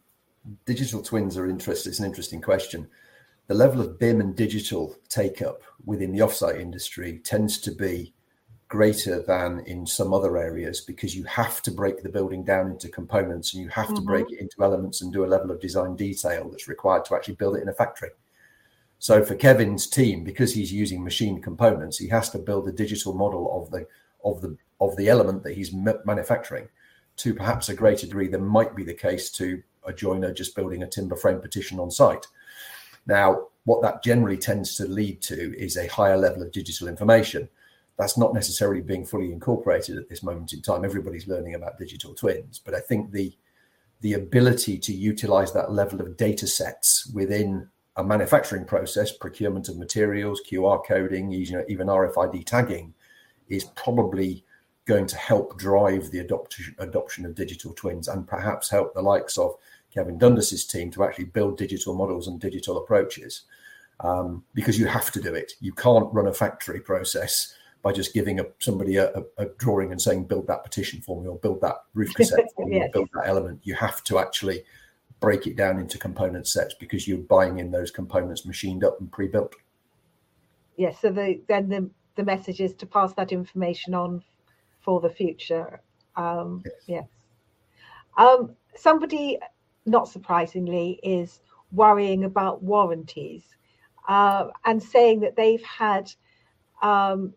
digital 0.65 1.01
twins 1.01 1.37
are 1.37 1.47
interesting. 1.47 1.89
It's 1.89 1.99
an 1.99 2.05
interesting 2.05 2.41
question. 2.41 2.87
The 3.47 3.53
level 3.53 3.81
of 3.81 3.99
BIM 3.99 4.21
and 4.21 4.35
digital 4.35 4.95
take 5.09 5.41
up 5.41 5.61
within 5.85 6.13
the 6.13 6.19
offsite 6.19 6.59
industry 6.59 7.19
tends 7.23 7.59
to 7.59 7.71
be 7.71 8.14
greater 8.67 9.21
than 9.21 9.59
in 9.61 9.85
some 9.85 10.13
other 10.13 10.37
areas 10.37 10.81
because 10.81 11.15
you 11.15 11.23
have 11.25 11.61
to 11.61 11.71
break 11.71 12.01
the 12.01 12.09
building 12.09 12.43
down 12.43 12.71
into 12.71 12.89
components 12.89 13.53
and 13.53 13.63
you 13.63 13.69
have 13.69 13.85
mm-hmm. 13.85 13.95
to 13.95 14.01
break 14.01 14.31
it 14.31 14.39
into 14.39 14.63
elements 14.63 15.01
and 15.01 15.13
do 15.13 15.23
a 15.23 15.27
level 15.27 15.51
of 15.51 15.61
design 15.61 15.95
detail 15.95 16.49
that's 16.49 16.67
required 16.67 17.05
to 17.05 17.15
actually 17.15 17.35
build 17.35 17.55
it 17.55 17.61
in 17.61 17.69
a 17.69 17.73
factory. 17.73 18.09
So 18.97 19.23
for 19.23 19.35
Kevin's 19.35 19.87
team, 19.87 20.23
because 20.23 20.53
he's 20.53 20.73
using 20.73 21.03
machine 21.03 21.41
components, 21.41 21.97
he 21.97 22.07
has 22.07 22.29
to 22.31 22.39
build 22.39 22.67
a 22.67 22.71
digital 22.71 23.13
model 23.13 23.61
of 23.61 23.69
the 23.69 23.85
of 24.23 24.41
the 24.41 24.57
of 24.81 24.95
the 24.97 25.09
element 25.09 25.43
that 25.43 25.55
he's 25.55 25.73
manufacturing 25.73 26.67
to 27.17 27.33
perhaps 27.33 27.69
a 27.69 27.75
greater 27.75 28.07
degree 28.07 28.27
than 28.27 28.43
might 28.43 28.75
be 28.75 28.83
the 28.83 28.93
case 28.93 29.29
to 29.31 29.61
a 29.85 29.93
joiner 29.93 30.33
just 30.33 30.55
building 30.55 30.83
a 30.83 30.87
timber 30.87 31.15
frame 31.15 31.39
partition 31.39 31.79
on 31.79 31.91
site. 31.91 32.25
Now, 33.05 33.47
what 33.65 33.81
that 33.83 34.03
generally 34.03 34.37
tends 34.37 34.75
to 34.75 34.85
lead 34.85 35.21
to 35.23 35.55
is 35.57 35.77
a 35.77 35.87
higher 35.87 36.17
level 36.17 36.41
of 36.41 36.51
digital 36.51 36.87
information 36.87 37.47
that's 37.97 38.17
not 38.17 38.33
necessarily 38.33 38.81
being 38.81 39.05
fully 39.05 39.31
incorporated 39.31 39.97
at 39.97 40.09
this 40.09 40.23
moment 40.23 40.53
in 40.53 40.61
time. 40.61 40.83
Everybody's 40.83 41.27
learning 41.27 41.55
about 41.55 41.77
digital 41.77 42.13
twins, 42.13 42.59
but 42.59 42.73
I 42.73 42.79
think 42.79 43.11
the 43.11 43.33
the 44.01 44.13
ability 44.13 44.77
to 44.77 44.93
utilize 44.93 45.53
that 45.53 45.71
level 45.71 46.01
of 46.01 46.17
data 46.17 46.45
sets 46.45 47.09
within 47.13 47.67
a 47.95 48.03
manufacturing 48.03 48.65
process, 48.65 49.11
procurement 49.11 49.69
of 49.69 49.77
materials, 49.77 50.41
QR 50.47 50.85
coding, 50.85 51.31
even 51.31 51.87
RFID 51.87 52.45
tagging, 52.45 52.93
is 53.47 53.63
probably 53.75 54.43
going 54.85 55.07
to 55.07 55.15
help 55.17 55.57
drive 55.57 56.11
the 56.11 56.19
adoption 56.19 56.75
adoption 56.79 57.25
of 57.25 57.35
digital 57.35 57.73
twins 57.73 58.07
and 58.07 58.27
perhaps 58.27 58.69
help 58.69 58.93
the 58.93 59.01
likes 59.01 59.37
of 59.37 59.55
Kevin 59.93 60.17
Dundas's 60.17 60.65
team 60.65 60.91
to 60.91 61.03
actually 61.03 61.25
build 61.25 61.57
digital 61.57 61.95
models 61.95 62.27
and 62.27 62.39
digital 62.39 62.77
approaches. 62.77 63.43
Um, 64.01 64.43
because 64.53 64.77
you 64.77 64.87
have 64.87 65.09
to 65.11 65.21
do 65.21 65.33
it. 65.33 65.53
You 65.61 65.71
can't 65.71 66.13
run 66.13 66.27
a 66.27 66.33
factory 66.33 66.81
process 66.81 67.55
by 67.85 67.91
just 67.91 68.15
giving 68.15 68.39
a, 68.39 68.45
somebody 68.57 68.97
a, 68.97 69.11
a, 69.37 69.45
drawing 69.59 69.91
and 69.91 70.01
saying 70.01 70.23
build 70.23 70.47
that 70.47 70.63
petition 70.63 70.99
for 70.99 71.21
me 71.21 71.27
or 71.27 71.37
build 71.37 71.61
that 71.61 71.75
roof 71.93 72.11
cassette 72.15 72.47
for 72.55 72.65
me 72.65 72.81
or 72.81 72.89
build 72.89 73.07
that 73.13 73.27
element. 73.27 73.59
You 73.61 73.75
have 73.75 74.03
to 74.05 74.17
actually 74.17 74.63
break 75.19 75.45
it 75.45 75.55
down 75.55 75.79
into 75.79 75.99
component 75.99 76.47
sets 76.47 76.73
because 76.73 77.07
you're 77.07 77.19
buying 77.19 77.59
in 77.59 77.69
those 77.69 77.91
components 77.91 78.43
machined 78.43 78.83
up 78.83 78.99
and 78.99 79.11
pre-built. 79.11 79.55
Yes, 80.77 80.99
so 80.99 81.11
the, 81.11 81.39
then 81.47 81.69
the, 81.69 81.87
the 82.15 82.23
message 82.23 82.59
is 82.59 82.73
to 82.73 82.87
pass 82.87 83.13
that 83.13 83.31
information 83.31 83.93
on 83.93 84.23
for 84.81 84.99
the 84.99 85.11
future. 85.11 85.79
Um, 86.15 86.63
yes. 86.65 86.73
yes. 86.87 87.07
Um, 88.17 88.55
somebody, 88.75 89.37
not 89.85 90.07
surprisingly, 90.07 90.99
is 91.03 91.39
worrying 91.71 92.23
about 92.23 92.63
warranties 92.63 93.43
uh, 94.07 94.47
and 94.65 94.81
saying 94.81 95.19
that 95.19 95.35
they've 95.35 95.63
had 95.63 96.11
um, 96.81 97.31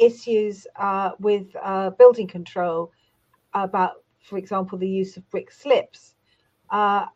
issues 0.00 0.66
uh, 0.76 1.12
with 1.18 1.46
uh, 1.62 1.90
building 1.90 2.26
control 2.26 2.92
about, 3.54 4.02
for 4.20 4.38
example, 4.38 4.78
the 4.78 4.88
use 4.88 5.16
of 5.16 5.28
brick 5.30 5.50
slips 5.50 6.14
uh, 6.70 7.06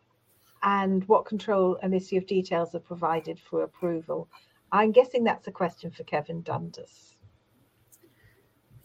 and 0.63 1.07
what 1.07 1.25
control 1.25 1.77
and 1.81 1.93
issue 1.93 2.17
of 2.17 2.25
details 2.25 2.73
are 2.75 2.79
provided 2.79 3.39
for 3.39 3.63
approval. 3.63 4.27
I'm 4.71 4.91
guessing 4.91 5.23
that's 5.23 5.47
a 5.47 5.51
question 5.51 5.91
for 5.91 6.03
Kevin 6.03 6.41
Dundas. 6.41 7.15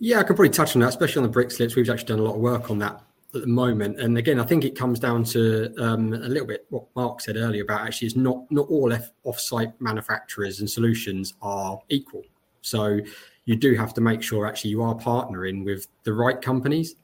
Yeah, 0.01 0.19
I 0.21 0.23
could 0.23 0.37
probably 0.37 0.51
touch 0.51 0.77
on 0.77 0.81
that, 0.81 0.89
especially 0.89 1.21
on 1.21 1.23
the 1.25 1.33
brick 1.33 1.51
slips. 1.51 1.75
We've 1.75 1.89
actually 1.89 2.07
done 2.07 2.19
a 2.21 2.23
lot 2.23 2.35
of 2.35 2.41
work 2.41 2.71
on 2.71 2.79
that 2.79 3.03
at 3.35 3.41
the 3.41 3.47
moment. 3.47 4.01
And 4.01 4.17
again, 4.17 4.39
I 4.39 4.45
think 4.45 4.65
it 4.65 4.77
comes 4.77 4.99
down 5.01 5.25
to 5.25 5.75
um, 5.83 6.13
a 6.13 6.29
little 6.29 6.47
bit 6.47 6.67
what 6.71 6.85
Mark 6.95 7.21
said 7.21 7.37
earlier 7.37 7.63
about 7.63 7.81
actually 7.81 8.07
is 8.07 8.17
not 8.17 8.51
not 8.51 8.69
all 8.69 8.93
off-site 9.25 9.79
manufacturers 9.81 10.61
and 10.61 10.71
solutions 10.71 11.35
are 11.43 11.81
equal. 11.89 12.23
So 12.63 13.01
you 13.49 13.57
do 13.57 13.75
have 13.75 13.95
to 13.95 14.03
make 14.03 14.21
sure 14.21 14.47
actually 14.47 14.69
you 14.69 14.83
are 14.83 14.95
partnering 14.95 15.65
with 15.65 15.89
the 16.05 16.13
right 16.13 16.39
companies. 16.43 16.97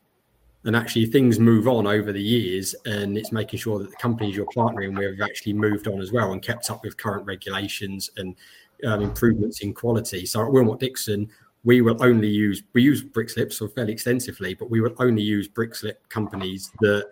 And 0.66 0.76
actually, 0.76 1.06
things 1.06 1.38
move 1.38 1.66
on 1.68 1.86
over 1.86 2.12
the 2.12 2.22
years, 2.22 2.74
and 2.84 3.16
it's 3.18 3.32
making 3.32 3.60
sure 3.60 3.78
that 3.78 3.90
the 3.90 3.96
companies 3.96 4.36
you're 4.36 4.46
partnering 4.46 4.96
with 4.96 5.18
have 5.18 5.28
actually 5.28 5.54
moved 5.54 5.88
on 5.88 6.00
as 6.00 6.12
well 6.12 6.32
and 6.32 6.42
kept 6.42 6.70
up 6.70 6.84
with 6.84 6.98
current 6.98 7.26
regulations 7.26 8.10
and 8.18 8.34
um, 8.86 9.00
improvements 9.00 9.60
in 9.60 9.72
quality. 9.72 10.26
So 10.26 10.42
at 10.42 10.50
Willmott 10.50 10.80
Dixon, 10.80 11.30
we 11.64 11.80
will 11.80 12.02
only 12.02 12.28
use 12.28 12.62
we 12.74 12.82
use 12.82 13.02
brick 13.02 13.30
slips 13.30 13.58
so 13.58 13.68
fairly 13.68 13.92
extensively, 13.92 14.54
but 14.54 14.70
we 14.70 14.80
will 14.82 14.94
only 14.98 15.22
use 15.22 15.48
brick 15.48 15.74
slip 15.74 16.06
companies 16.10 16.72
that 16.80 17.10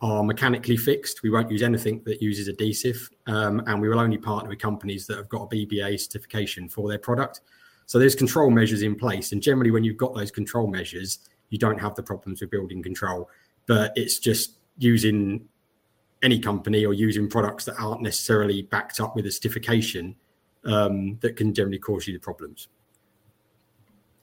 are 0.00 0.24
mechanically 0.24 0.76
fixed. 0.76 1.22
We 1.22 1.30
won't 1.30 1.50
use 1.50 1.62
anything 1.62 2.02
that 2.04 2.20
uses 2.20 2.48
adhesive, 2.48 3.08
um, 3.28 3.62
and 3.66 3.80
we 3.80 3.88
will 3.88 4.00
only 4.00 4.18
partner 4.18 4.50
with 4.50 4.58
companies 4.58 5.06
that 5.06 5.16
have 5.18 5.28
got 5.28 5.42
a 5.42 5.46
BBA 5.46 6.00
certification 6.00 6.68
for 6.68 6.88
their 6.88 6.98
product. 6.98 7.42
So 7.86 7.98
there's 7.98 8.14
control 8.14 8.50
measures 8.50 8.82
in 8.82 8.94
place, 8.94 9.32
and 9.32 9.42
generally, 9.42 9.70
when 9.70 9.84
you've 9.84 9.96
got 9.96 10.14
those 10.14 10.30
control 10.30 10.66
measures, 10.66 11.20
you 11.50 11.58
don't 11.58 11.78
have 11.78 11.94
the 11.94 12.02
problems 12.02 12.40
with 12.40 12.50
building 12.50 12.82
control. 12.82 13.28
But 13.66 13.92
it's 13.96 14.18
just 14.18 14.58
using 14.78 15.48
any 16.22 16.38
company 16.38 16.84
or 16.86 16.94
using 16.94 17.28
products 17.28 17.64
that 17.66 17.74
aren't 17.78 18.02
necessarily 18.02 18.62
backed 18.62 19.00
up 19.00 19.14
with 19.16 19.26
a 19.26 19.30
certification 19.30 20.16
um, 20.64 21.18
that 21.20 21.36
can 21.36 21.52
generally 21.52 21.78
cause 21.78 22.06
you 22.06 22.14
the 22.14 22.20
problems 22.20 22.68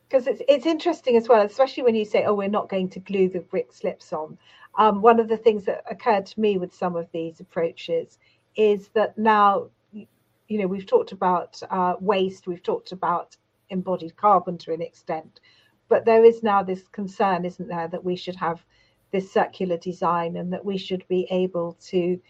because 0.10 0.26
it's 0.27 0.41
it's 0.48 0.65
interesting 0.65 1.15
as 1.18 1.27
well, 1.30 1.45
especially 1.45 1.84
when 1.84 1.95
you 1.95 2.06
say, 2.06 2.23
"Oh, 2.26 2.34
we're 2.34 2.49
not 2.49 2.69
going 2.69 2.90
to 2.90 2.99
glue 2.99 3.30
the 3.30 3.41
brick 3.41 3.72
slips 3.72 4.11
on." 4.11 4.38
Um, 4.76 5.02
one 5.02 5.19
of 5.19 5.27
the 5.27 5.38
things 5.38 5.65
that 5.65 5.84
occurred 5.90 6.26
to 6.27 6.40
me 6.40 6.57
with 6.57 6.73
some 6.73 6.95
of 6.95 7.07
these 7.11 7.40
approaches 7.40 8.18
is 8.56 8.90
that 8.90 9.18
now, 9.18 9.68
you 9.91 10.07
know, 10.49 10.68
we've 10.68 10.86
talked 10.86 11.11
about 11.11 11.61
uh, 11.69 11.95
waste, 11.99 12.48
we've 12.48 12.64
talked 12.64 12.91
about 12.91 13.38
embodied 13.70 14.16
carbon 14.16 14.58
to 14.60 14.74
an 14.74 14.82
extent, 14.82 15.40
but 15.88 16.06
there 16.06 16.24
is 16.24 16.44
now 16.44 16.64
this 16.64 16.88
concern, 16.88 17.46
isn't 17.46 17.68
there, 17.68 17.88
that 17.88 18.04
we 18.04 18.16
should 18.16 18.36
have 18.36 18.64
this 19.12 19.32
circular 19.32 19.78
design 19.78 20.38
and 20.38 20.54
that 20.54 20.64
we 20.64 20.78
should 20.78 21.08
be 21.08 21.28
able 21.32 21.74
to 21.82 22.22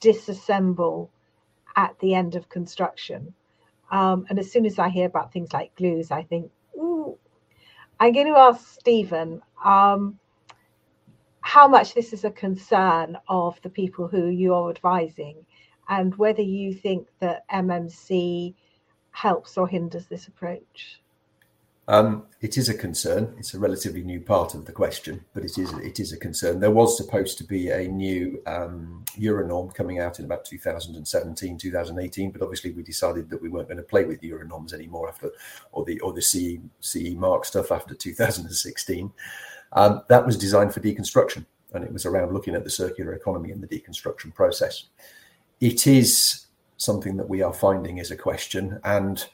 disassemble 0.00 1.08
at 1.76 1.98
the 2.00 2.14
end 2.14 2.34
of 2.34 2.48
construction. 2.48 3.32
Um, 3.90 4.26
and 4.28 4.38
as 4.38 4.50
soon 4.50 4.66
as 4.66 4.78
I 4.78 4.88
hear 4.88 5.06
about 5.06 5.32
things 5.32 5.52
like 5.52 5.74
glues, 5.76 6.10
I 6.10 6.22
think, 6.22 6.50
ooh, 6.76 7.16
I'm 8.00 8.12
going 8.12 8.26
to 8.26 8.38
ask 8.38 8.66
Stephen 8.80 9.40
um, 9.64 10.18
how 11.40 11.68
much 11.68 11.94
this 11.94 12.12
is 12.12 12.24
a 12.24 12.30
concern 12.30 13.16
of 13.28 13.60
the 13.62 13.70
people 13.70 14.08
who 14.08 14.26
you're 14.26 14.70
advising 14.70 15.46
and 15.88 16.14
whether 16.16 16.42
you 16.42 16.72
think 16.72 17.06
that 17.20 17.48
MMC 17.48 18.54
helps 19.14 19.56
or 19.56 19.68
hinders 19.68 20.06
this 20.06 20.26
approach. 20.26 21.00
Um, 21.86 22.24
it 22.40 22.56
is 22.56 22.68
a 22.68 22.74
concern. 22.74 23.34
It's 23.38 23.54
a 23.54 23.58
relatively 23.58 24.02
new 24.02 24.20
part 24.20 24.54
of 24.54 24.64
the 24.64 24.72
question, 24.72 25.22
but 25.34 25.44
it 25.44 25.58
is 25.58 25.70
it 25.74 26.00
is 26.00 26.12
a 26.12 26.16
concern. 26.16 26.58
There 26.58 26.70
was 26.70 26.96
supposed 26.96 27.36
to 27.38 27.44
be 27.44 27.68
a 27.68 27.86
new 27.86 28.42
um, 28.46 29.04
Euronorm 29.18 29.74
coming 29.74 30.00
out 30.00 30.18
in 30.18 30.24
about 30.24 30.46
2017, 30.46 31.58
2018, 31.58 32.30
but 32.30 32.40
obviously 32.40 32.72
we 32.72 32.82
decided 32.82 33.28
that 33.28 33.40
we 33.40 33.50
weren't 33.50 33.68
going 33.68 33.76
to 33.76 33.82
play 33.82 34.04
with 34.04 34.22
Euronorms 34.22 34.72
anymore 34.72 35.08
after, 35.08 35.30
or 35.72 35.84
the 35.84 36.00
or 36.00 36.12
the 36.14 36.22
CE 36.22 36.58
CE 36.80 37.14
mark 37.14 37.44
stuff 37.44 37.70
after 37.70 37.94
2016. 37.94 39.12
Um, 39.74 40.02
that 40.08 40.24
was 40.24 40.38
designed 40.38 40.72
for 40.72 40.80
deconstruction, 40.80 41.44
and 41.74 41.84
it 41.84 41.92
was 41.92 42.06
around 42.06 42.32
looking 42.32 42.54
at 42.54 42.64
the 42.64 42.70
circular 42.70 43.12
economy 43.12 43.50
and 43.52 43.62
the 43.62 43.68
deconstruction 43.68 44.34
process. 44.34 44.84
It 45.60 45.86
is 45.86 46.43
something 46.76 47.16
that 47.16 47.28
we 47.28 47.42
are 47.42 47.52
finding 47.52 47.98
is 47.98 48.10
a 48.10 48.16
question 48.16 48.80
and 48.84 49.26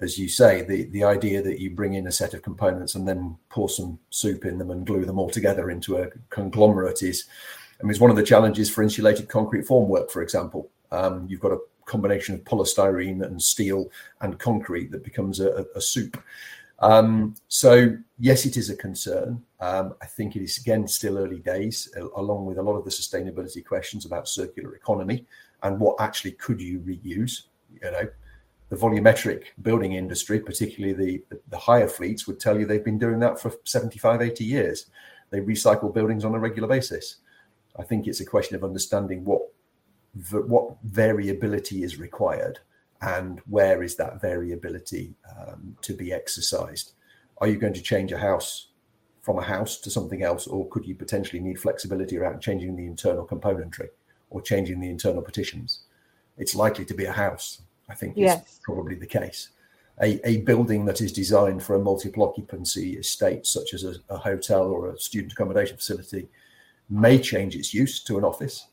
as 0.00 0.18
you 0.18 0.28
say, 0.28 0.62
the, 0.62 0.84
the 0.84 1.04
idea 1.04 1.40
that 1.42 1.60
you 1.60 1.70
bring 1.70 1.94
in 1.94 2.06
a 2.06 2.12
set 2.12 2.34
of 2.34 2.42
components 2.42 2.94
and 2.94 3.06
then 3.06 3.36
pour 3.48 3.68
some 3.68 3.98
soup 4.10 4.44
in 4.44 4.58
them 4.58 4.70
and 4.70 4.86
glue 4.86 5.04
them 5.04 5.18
all 5.18 5.30
together 5.30 5.70
into 5.70 5.96
a 5.98 6.08
conglomerate 6.30 7.02
is, 7.02 7.24
I 7.80 7.84
mean, 7.84 7.90
it's 7.90 8.00
one 8.00 8.10
of 8.10 8.16
the 8.16 8.22
challenges 8.22 8.70
for 8.70 8.82
insulated 8.82 9.28
concrete 9.28 9.66
formwork, 9.66 10.10
for 10.10 10.22
example. 10.22 10.70
Um, 10.90 11.26
you've 11.28 11.40
got 11.40 11.52
a 11.52 11.60
combination 11.84 12.34
of 12.34 12.42
polystyrene 12.42 13.24
and 13.24 13.40
steel 13.40 13.90
and 14.20 14.38
concrete 14.38 14.90
that 14.90 15.04
becomes 15.04 15.38
a, 15.38 15.64
a 15.76 15.80
soup. 15.80 16.20
Um, 16.80 17.36
so 17.46 17.96
yes, 18.18 18.46
it 18.46 18.56
is 18.56 18.70
a 18.70 18.76
concern. 18.76 19.42
Um, 19.60 19.94
I 20.02 20.06
think 20.06 20.34
it 20.34 20.42
is 20.42 20.58
again 20.58 20.88
still 20.88 21.18
early 21.18 21.38
days, 21.38 21.88
along 22.16 22.46
with 22.46 22.58
a 22.58 22.62
lot 22.62 22.76
of 22.76 22.84
the 22.84 22.90
sustainability 22.90 23.64
questions 23.64 24.04
about 24.06 24.28
circular 24.28 24.74
economy 24.74 25.24
and 25.64 25.80
what 25.80 25.96
actually 25.98 26.32
could 26.32 26.60
you 26.60 26.78
reuse. 26.80 27.44
You 27.82 27.90
know, 27.90 28.08
the 28.68 28.76
volumetric 28.76 29.44
building 29.62 29.94
industry, 29.94 30.38
particularly 30.38 31.22
the, 31.28 31.38
the 31.48 31.58
hire 31.58 31.88
fleets, 31.88 32.26
would 32.26 32.38
tell 32.38 32.58
you 32.58 32.66
they've 32.66 32.84
been 32.84 32.98
doing 32.98 33.18
that 33.20 33.40
for 33.40 33.52
75, 33.64 34.22
80 34.22 34.44
years. 34.44 34.86
They 35.30 35.40
recycle 35.40 35.92
buildings 35.92 36.24
on 36.24 36.34
a 36.34 36.38
regular 36.38 36.68
basis. 36.68 37.16
I 37.76 37.82
think 37.82 38.06
it's 38.06 38.20
a 38.20 38.26
question 38.26 38.54
of 38.54 38.62
understanding 38.62 39.24
what 39.24 39.42
what 40.30 40.76
variability 40.84 41.82
is 41.82 41.98
required 41.98 42.60
and 43.02 43.40
where 43.48 43.82
is 43.82 43.96
that 43.96 44.20
variability 44.20 45.16
um, 45.36 45.76
to 45.82 45.92
be 45.92 46.12
exercised. 46.12 46.92
Are 47.38 47.48
you 47.48 47.56
going 47.56 47.72
to 47.72 47.82
change 47.82 48.12
a 48.12 48.18
house 48.18 48.68
from 49.22 49.40
a 49.40 49.42
house 49.42 49.78
to 49.78 49.90
something 49.90 50.22
else, 50.22 50.46
or 50.46 50.68
could 50.68 50.86
you 50.86 50.94
potentially 50.94 51.40
need 51.40 51.58
flexibility 51.58 52.16
around 52.16 52.40
changing 52.40 52.76
the 52.76 52.86
internal 52.86 53.26
componentry 53.26 53.88
or 54.30 54.40
changing 54.42 54.80
the 54.80 54.90
internal 54.90 55.22
partitions? 55.22 55.80
It's 56.36 56.54
likely 56.54 56.84
to 56.86 56.94
be 56.94 57.04
a 57.04 57.12
house 57.12 57.60
I 57.88 57.94
think 57.94 58.14
yes. 58.16 58.46
is 58.46 58.60
probably 58.62 58.94
the 58.94 59.06
case. 59.06 59.50
A, 60.02 60.26
a 60.28 60.38
building 60.38 60.84
that 60.86 61.00
is 61.00 61.12
designed 61.12 61.62
for 61.62 61.76
a 61.76 61.78
multiple 61.78 62.24
occupancy 62.24 62.96
estate, 62.96 63.46
such 63.46 63.74
as 63.74 63.84
a, 63.84 63.94
a, 64.08 64.16
hotel 64.16 64.62
or 64.62 64.90
a 64.90 64.98
student 64.98 65.32
accommodation 65.32 65.76
facility, 65.76 66.28
may 66.90 67.18
change 67.18 67.54
its 67.54 67.72
use 67.72 68.02
to 68.04 68.18
an 68.18 68.24
office. 68.24 68.66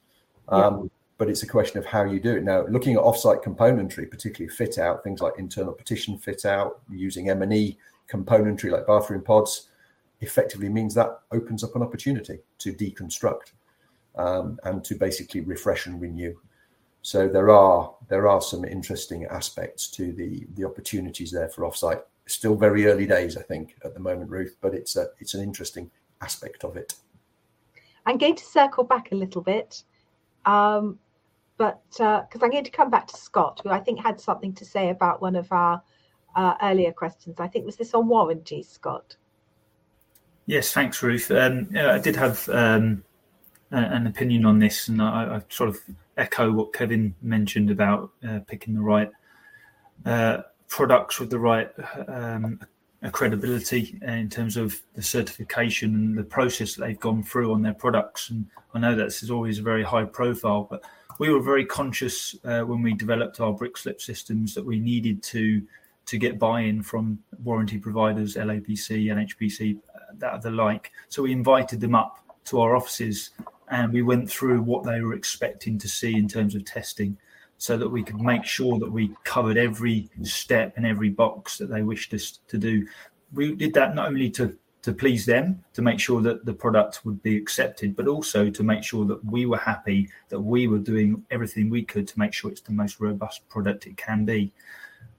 Um, 0.49 0.84
yeah. 0.84 0.90
But 1.18 1.30
it's 1.30 1.44
a 1.44 1.48
question 1.48 1.78
of 1.78 1.86
how 1.86 2.06
you 2.06 2.19
do 2.19 2.38
it. 2.38 2.44
Now, 2.44 2.65
looking 2.65 2.95
at 2.95 3.02
offsite 3.02 3.44
componentry, 3.44 4.10
particularly 4.10 4.49
fit 4.49 4.80
out, 4.80 5.03
things 5.03 5.22
like 5.22 5.34
internal 5.38 5.73
partition 5.73 6.18
fit 6.18 6.45
out, 6.45 6.82
using 6.90 7.30
M&E 7.30 7.78
componentry 8.10 8.72
like 8.72 8.88
bathroom 8.88 9.22
pods, 9.22 9.68
effectively 10.22 10.69
means 10.69 10.95
that 10.95 11.19
opens 11.32 11.64
up 11.64 11.76
an 11.76 11.84
opportunity 11.84 12.40
to 12.57 12.73
deconstruct 12.73 13.52
um, 14.16 14.60
and 14.64 14.84
to 14.84 14.96
basically 14.96 15.42
refresh 15.42 15.86
and 15.86 16.02
renew. 16.02 16.36
So 17.02 17.28
there 17.28 17.50
are 17.50 17.94
there 18.10 18.28
are 18.28 18.42
some 18.42 18.64
interesting 18.64 19.26
aspects 19.26 19.90
to 19.92 20.12
the 20.14 20.46
the 20.56 20.66
opportunities 20.66 21.32
there 21.32 21.50
for 21.50 21.64
offsite. 21.64 22.02
Still 22.28 22.56
very 22.56 22.86
early 22.86 23.08
days, 23.08 23.36
I 23.36 23.42
think, 23.42 23.76
at 23.84 23.94
the 23.94 24.00
moment, 24.00 24.30
Ruth, 24.30 24.56
but 24.62 24.74
it's 24.74 24.96
a 24.96 25.08
it's 25.20 25.34
an 25.34 25.42
interesting 25.42 25.90
aspect 26.22 26.64
of 26.64 26.78
it. 26.78 26.94
I'm 28.06 28.18
going 28.18 28.36
to 28.36 28.46
circle 28.46 28.84
back 28.84 29.12
a 29.12 29.16
little 29.16 29.42
bit, 29.42 29.84
um, 30.46 31.00
but 31.58 31.82
because 31.92 32.42
uh, 32.42 32.46
I'm 32.46 32.52
going 32.52 32.64
to 32.64 32.72
come 32.72 32.90
back 32.90 33.08
to 33.08 33.18
Scott, 33.18 33.62
who 33.64 33.70
I 33.70 33.80
think 33.80 34.00
had 34.00 34.20
something 34.20 34.54
to 34.54 34.66
say 34.66 34.90
about 34.90 35.22
one 35.22 35.36
of 35.36 35.52
our 35.52 35.82
uh, 36.36 36.56
earlier 36.62 36.92
questions. 36.92 37.40
I 37.40 37.48
think 37.48 37.66
was 37.66 37.76
this 37.76 37.94
on 37.94 38.08
warranty, 38.08 38.64
Scott? 38.64 39.16
Yes, 40.46 40.72
thanks, 40.72 41.02
Ruth. 41.04 41.30
Um, 41.32 41.70
I 41.76 42.00
did 42.00 42.16
have 42.16 42.48
um, 42.50 43.04
an 43.72 44.07
opinion 44.07 44.45
on 44.45 44.60
this, 44.60 44.88
and 44.88 45.02
I, 45.02 45.35
I, 45.35 45.41
sort 45.49 45.69
of 45.69 45.80
echo 46.18 46.52
what 46.52 46.73
Kevin 46.73 47.15
mentioned 47.22 47.72
about 47.72 48.11
uh, 48.27 48.39
picking 48.48 48.76
the 48.76 48.81
right 48.81 49.11
uh, 50.06 50.41
products 50.68 51.19
with 51.19 51.30
the 51.30 51.39
right 51.39 51.72
um, 52.07 52.60
credibility 53.11 53.99
in 54.02 54.30
terms 54.30 54.57
of 54.57 54.80
the 54.93 55.02
certification 55.02 55.95
and 55.95 56.18
the 56.18 56.23
process 56.23 56.76
that 56.76 56.85
they've 56.85 56.99
gone 56.99 57.23
through 57.23 57.53
on 57.53 57.61
their 57.61 57.73
products. 57.73 58.30
And 58.30 58.45
I 58.73 58.80
know 58.80 58.95
this 58.95 59.23
is 59.23 59.31
always 59.31 59.60
a 59.60 59.64
very 59.64 59.84
high 59.84 60.06
profile, 60.06 60.68
but 60.69 60.84
we 61.18 61.30
were 61.30 61.41
very 61.41 61.65
conscious 61.65 62.35
uh, 62.43 62.61
when 62.61 62.81
we 62.81 62.93
developed 62.93 63.39
our 63.39 63.53
brick 63.53 63.77
slip 63.77 64.02
systems 64.02 64.53
that 64.56 64.65
we 64.65 64.80
needed 64.80 65.23
to 65.23 65.61
to 66.07 66.18
get 66.18 66.39
buy-in 66.39 66.81
from 66.81 67.19
warranty 67.43 67.77
providers, 67.77 68.35
LABC, 68.35 69.06
NHBC, 69.06 69.77
that 70.18 70.41
the 70.41 70.49
like. 70.49 70.91
So 71.10 71.22
we 71.22 71.31
invited 71.31 71.80
them 71.80 71.95
up 71.95 72.18
to 72.45 72.60
our 72.60 72.76
offices 72.76 73.30
and 73.72 73.91
we 73.91 74.02
went 74.02 74.30
through 74.30 74.61
what 74.61 74.84
they 74.84 75.02
were 75.02 75.14
expecting 75.14 75.77
to 75.80 75.88
see 75.88 76.15
in 76.15 76.27
terms 76.27 76.53
of 76.56 76.65
testing 76.65 77.18
so 77.57 77.77
that 77.77 77.89
we 77.89 78.03
could 78.03 78.19
make 78.19 78.43
sure 78.43 78.77
that 78.80 78.91
we 78.91 79.15
covered 79.23 79.57
every 79.57 80.10
step 80.23 80.73
and 80.76 80.85
every 80.85 81.10
box 81.10 81.57
that 81.57 81.68
they 81.68 81.81
wished 81.81 82.14
us 82.14 82.39
to 82.48 82.57
do. 82.57 82.85
We 83.34 83.56
did 83.56 83.73
that 83.76 83.95
not 83.95 84.10
only 84.10 84.30
to 84.31 84.57
to 84.81 84.93
please 84.93 85.27
them, 85.27 85.64
to 85.73 85.81
make 85.81 85.99
sure 85.99 86.22
that 86.22 86.43
the 86.43 86.53
product 86.53 87.06
would 87.06 87.22
be 87.22 87.38
accepted, 87.38 87.95
but 87.95 88.07
also 88.07 88.49
to 88.49 88.64
make 88.64 88.84
sure 88.84 89.06
that 89.06 89.23
we 89.23 89.45
were 89.45 89.57
happy 89.57 90.10
that 90.30 90.39
we 90.39 90.68
were 90.68 90.80
doing 90.80 91.23
everything 91.30 91.69
we 91.69 91.84
could 91.84 92.07
to 92.07 92.18
make 92.18 92.34
sure 92.34 92.49
it's 92.49 92.61
the 92.61 92.72
most 92.72 92.99
robust 92.99 93.48
product 93.48 93.85
it 93.85 93.95
can 93.95 94.26
be. 94.26 94.52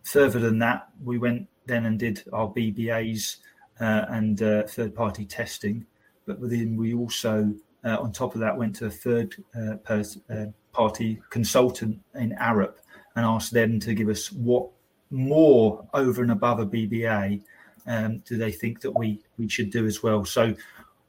Further 0.03 0.41
than 0.41 0.59
that, 0.59 0.89
we 1.05 1.19
went 1.19 1.47
then 1.67 1.87
and 1.87 1.97
did 1.97 2.25
our 2.33 2.49
BBAs 2.49 3.37
uh, 3.81 4.07
and 4.09 4.43
uh, 4.43 4.65
third 4.65 4.97
party 4.97 5.25
testing, 5.25 5.87
but 6.27 6.41
then 6.41 6.77
we 6.77 6.93
also, 6.93 7.55
uh, 7.85 7.99
on 8.01 8.13
top 8.13 8.35
of 8.35 8.41
that, 8.41 8.57
went 8.57 8.77
to 8.77 8.87
a 8.87 8.91
third 8.91 9.35
uh, 9.57 9.77
pers- 9.85 10.19
uh, 10.31 10.47
party 10.73 11.21
consultant 11.31 11.99
in 12.15 12.31
Arup 12.41 12.75
and 13.17 13.25
asked 13.25 13.53
them 13.53 13.81
to 13.81 13.95
give 13.95 14.09
us 14.09 14.33
what 14.33 14.69
more 15.11 15.87
over 15.93 16.23
and 16.23 16.33
above 16.33 16.61
a 16.61 16.67
BBA 16.67 17.43
um, 17.87 18.19
do 18.27 18.37
they 18.37 18.53
think 18.53 18.81
that 18.81 18.93
we 18.93 19.21
we 19.39 19.49
should 19.49 19.71
do 19.71 19.87
as 19.87 20.03
well. 20.03 20.25
So 20.25 20.55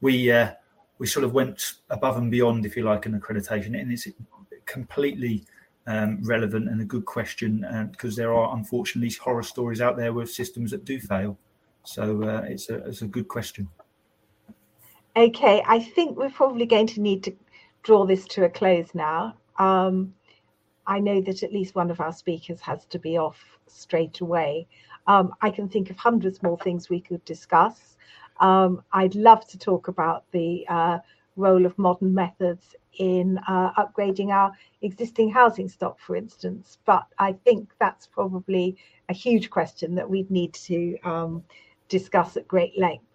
we 0.00 0.30
uh, 0.30 0.52
we 0.98 1.06
sort 1.06 1.24
of 1.24 1.32
went 1.32 1.74
above 1.90 2.16
and 2.16 2.30
beyond, 2.30 2.66
if 2.66 2.76
you 2.76 2.82
like, 2.82 3.06
an 3.06 3.18
accreditation, 3.18 3.78
and 3.80 3.92
it's 3.92 4.08
completely 4.66 5.44
um, 5.86 6.20
relevant 6.22 6.68
and 6.68 6.80
a 6.80 6.84
good 6.84 7.04
question 7.04 7.88
because 7.92 8.18
uh, 8.18 8.22
there 8.22 8.34
are 8.34 8.56
unfortunately 8.56 9.14
horror 9.20 9.42
stories 9.42 9.80
out 9.80 9.96
there 9.96 10.12
with 10.12 10.30
systems 10.30 10.70
that 10.70 10.84
do 10.84 10.98
fail. 10.98 11.38
So 11.84 12.22
uh, 12.22 12.42
it's 12.48 12.70
a 12.70 12.76
it's 12.86 13.02
a 13.02 13.06
good 13.06 13.28
question. 13.28 13.68
Okay, 15.16 15.62
I 15.66 15.78
think 15.78 16.16
we're 16.16 16.30
probably 16.30 16.66
going 16.66 16.88
to 16.88 17.00
need 17.00 17.22
to 17.24 17.36
draw 17.84 18.04
this 18.04 18.26
to 18.28 18.44
a 18.44 18.48
close 18.48 18.94
now. 18.94 19.36
Um, 19.60 20.12
I 20.88 20.98
know 20.98 21.20
that 21.20 21.44
at 21.44 21.52
least 21.52 21.76
one 21.76 21.90
of 21.92 22.00
our 22.00 22.12
speakers 22.12 22.60
has 22.62 22.84
to 22.86 22.98
be 22.98 23.16
off 23.16 23.38
straight 23.68 24.20
away. 24.20 24.66
Um, 25.06 25.32
I 25.40 25.50
can 25.50 25.68
think 25.68 25.90
of 25.90 25.96
hundreds 25.96 26.42
more 26.42 26.58
things 26.58 26.90
we 26.90 27.00
could 27.00 27.24
discuss. 27.24 27.96
Um, 28.40 28.82
I'd 28.92 29.14
love 29.14 29.46
to 29.48 29.58
talk 29.58 29.86
about 29.86 30.24
the 30.32 30.66
uh, 30.68 30.98
role 31.36 31.64
of 31.64 31.78
modern 31.78 32.12
methods 32.12 32.74
in 32.98 33.38
uh, 33.46 33.72
upgrading 33.74 34.30
our 34.30 34.50
existing 34.82 35.30
housing 35.30 35.68
stock, 35.68 36.00
for 36.00 36.16
instance, 36.16 36.78
but 36.84 37.06
I 37.20 37.34
think 37.44 37.70
that's 37.78 38.08
probably 38.08 38.76
a 39.08 39.14
huge 39.14 39.48
question 39.48 39.94
that 39.94 40.10
we'd 40.10 40.30
need 40.30 40.54
to 40.54 40.98
um, 41.04 41.44
discuss 41.88 42.36
at 42.36 42.48
great 42.48 42.76
length. 42.76 43.13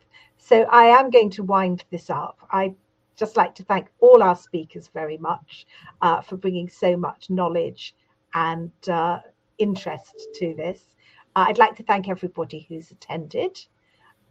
So 0.50 0.64
I 0.64 0.86
am 0.86 1.12
going 1.12 1.30
to 1.32 1.44
wind 1.44 1.84
this 1.92 2.10
up. 2.10 2.40
I 2.52 2.74
just 3.16 3.38
like 3.38 3.54
to 3.54 3.64
thank 3.64 3.88
all 4.00 4.24
our 4.24 4.36
speakers 4.36 4.88
very 4.88 5.18
much 5.18 5.68
uh, 6.02 6.22
for 6.22 6.38
bringing 6.38 6.68
so 6.68 6.98
much 6.98 7.30
knowledge 7.30 7.94
and 8.34 8.72
uh, 8.88 9.20
interest 9.60 10.28
to 10.40 10.56
this. 10.56 10.80
Uh, 11.36 11.46
I'd 11.48 11.60
like 11.60 11.76
to 11.76 11.84
thank 11.84 12.10
everybody 12.10 12.66
who's 12.68 12.90
attended 12.90 13.64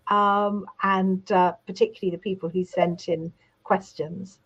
um, 0.08 0.66
and 0.82 1.30
uh, 1.30 1.52
particularly 1.68 2.16
the 2.16 2.20
people 2.20 2.48
who 2.48 2.64
sent 2.64 3.08
in 3.08 3.32
questions. 3.62 4.40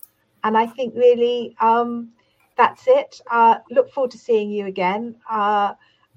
And 0.45 0.59
I 0.59 0.67
think 0.67 0.95
really 0.95 1.57
um, 1.59 2.11
that's 2.59 2.83
it. 2.87 3.19
Uh, 3.31 3.61
look 3.71 3.91
forward 3.91 4.11
to 4.11 4.19
seeing 4.19 4.51
you 4.51 4.67
again 4.67 5.17
uh, 5.31 5.73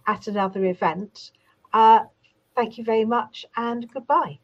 at 0.05 0.27
another 0.27 0.65
event. 0.65 1.31
Thank 1.73 2.77
you 2.77 2.83
very 2.83 3.05
much 3.05 3.45
and 3.55 3.89
goodbye. 3.93 4.39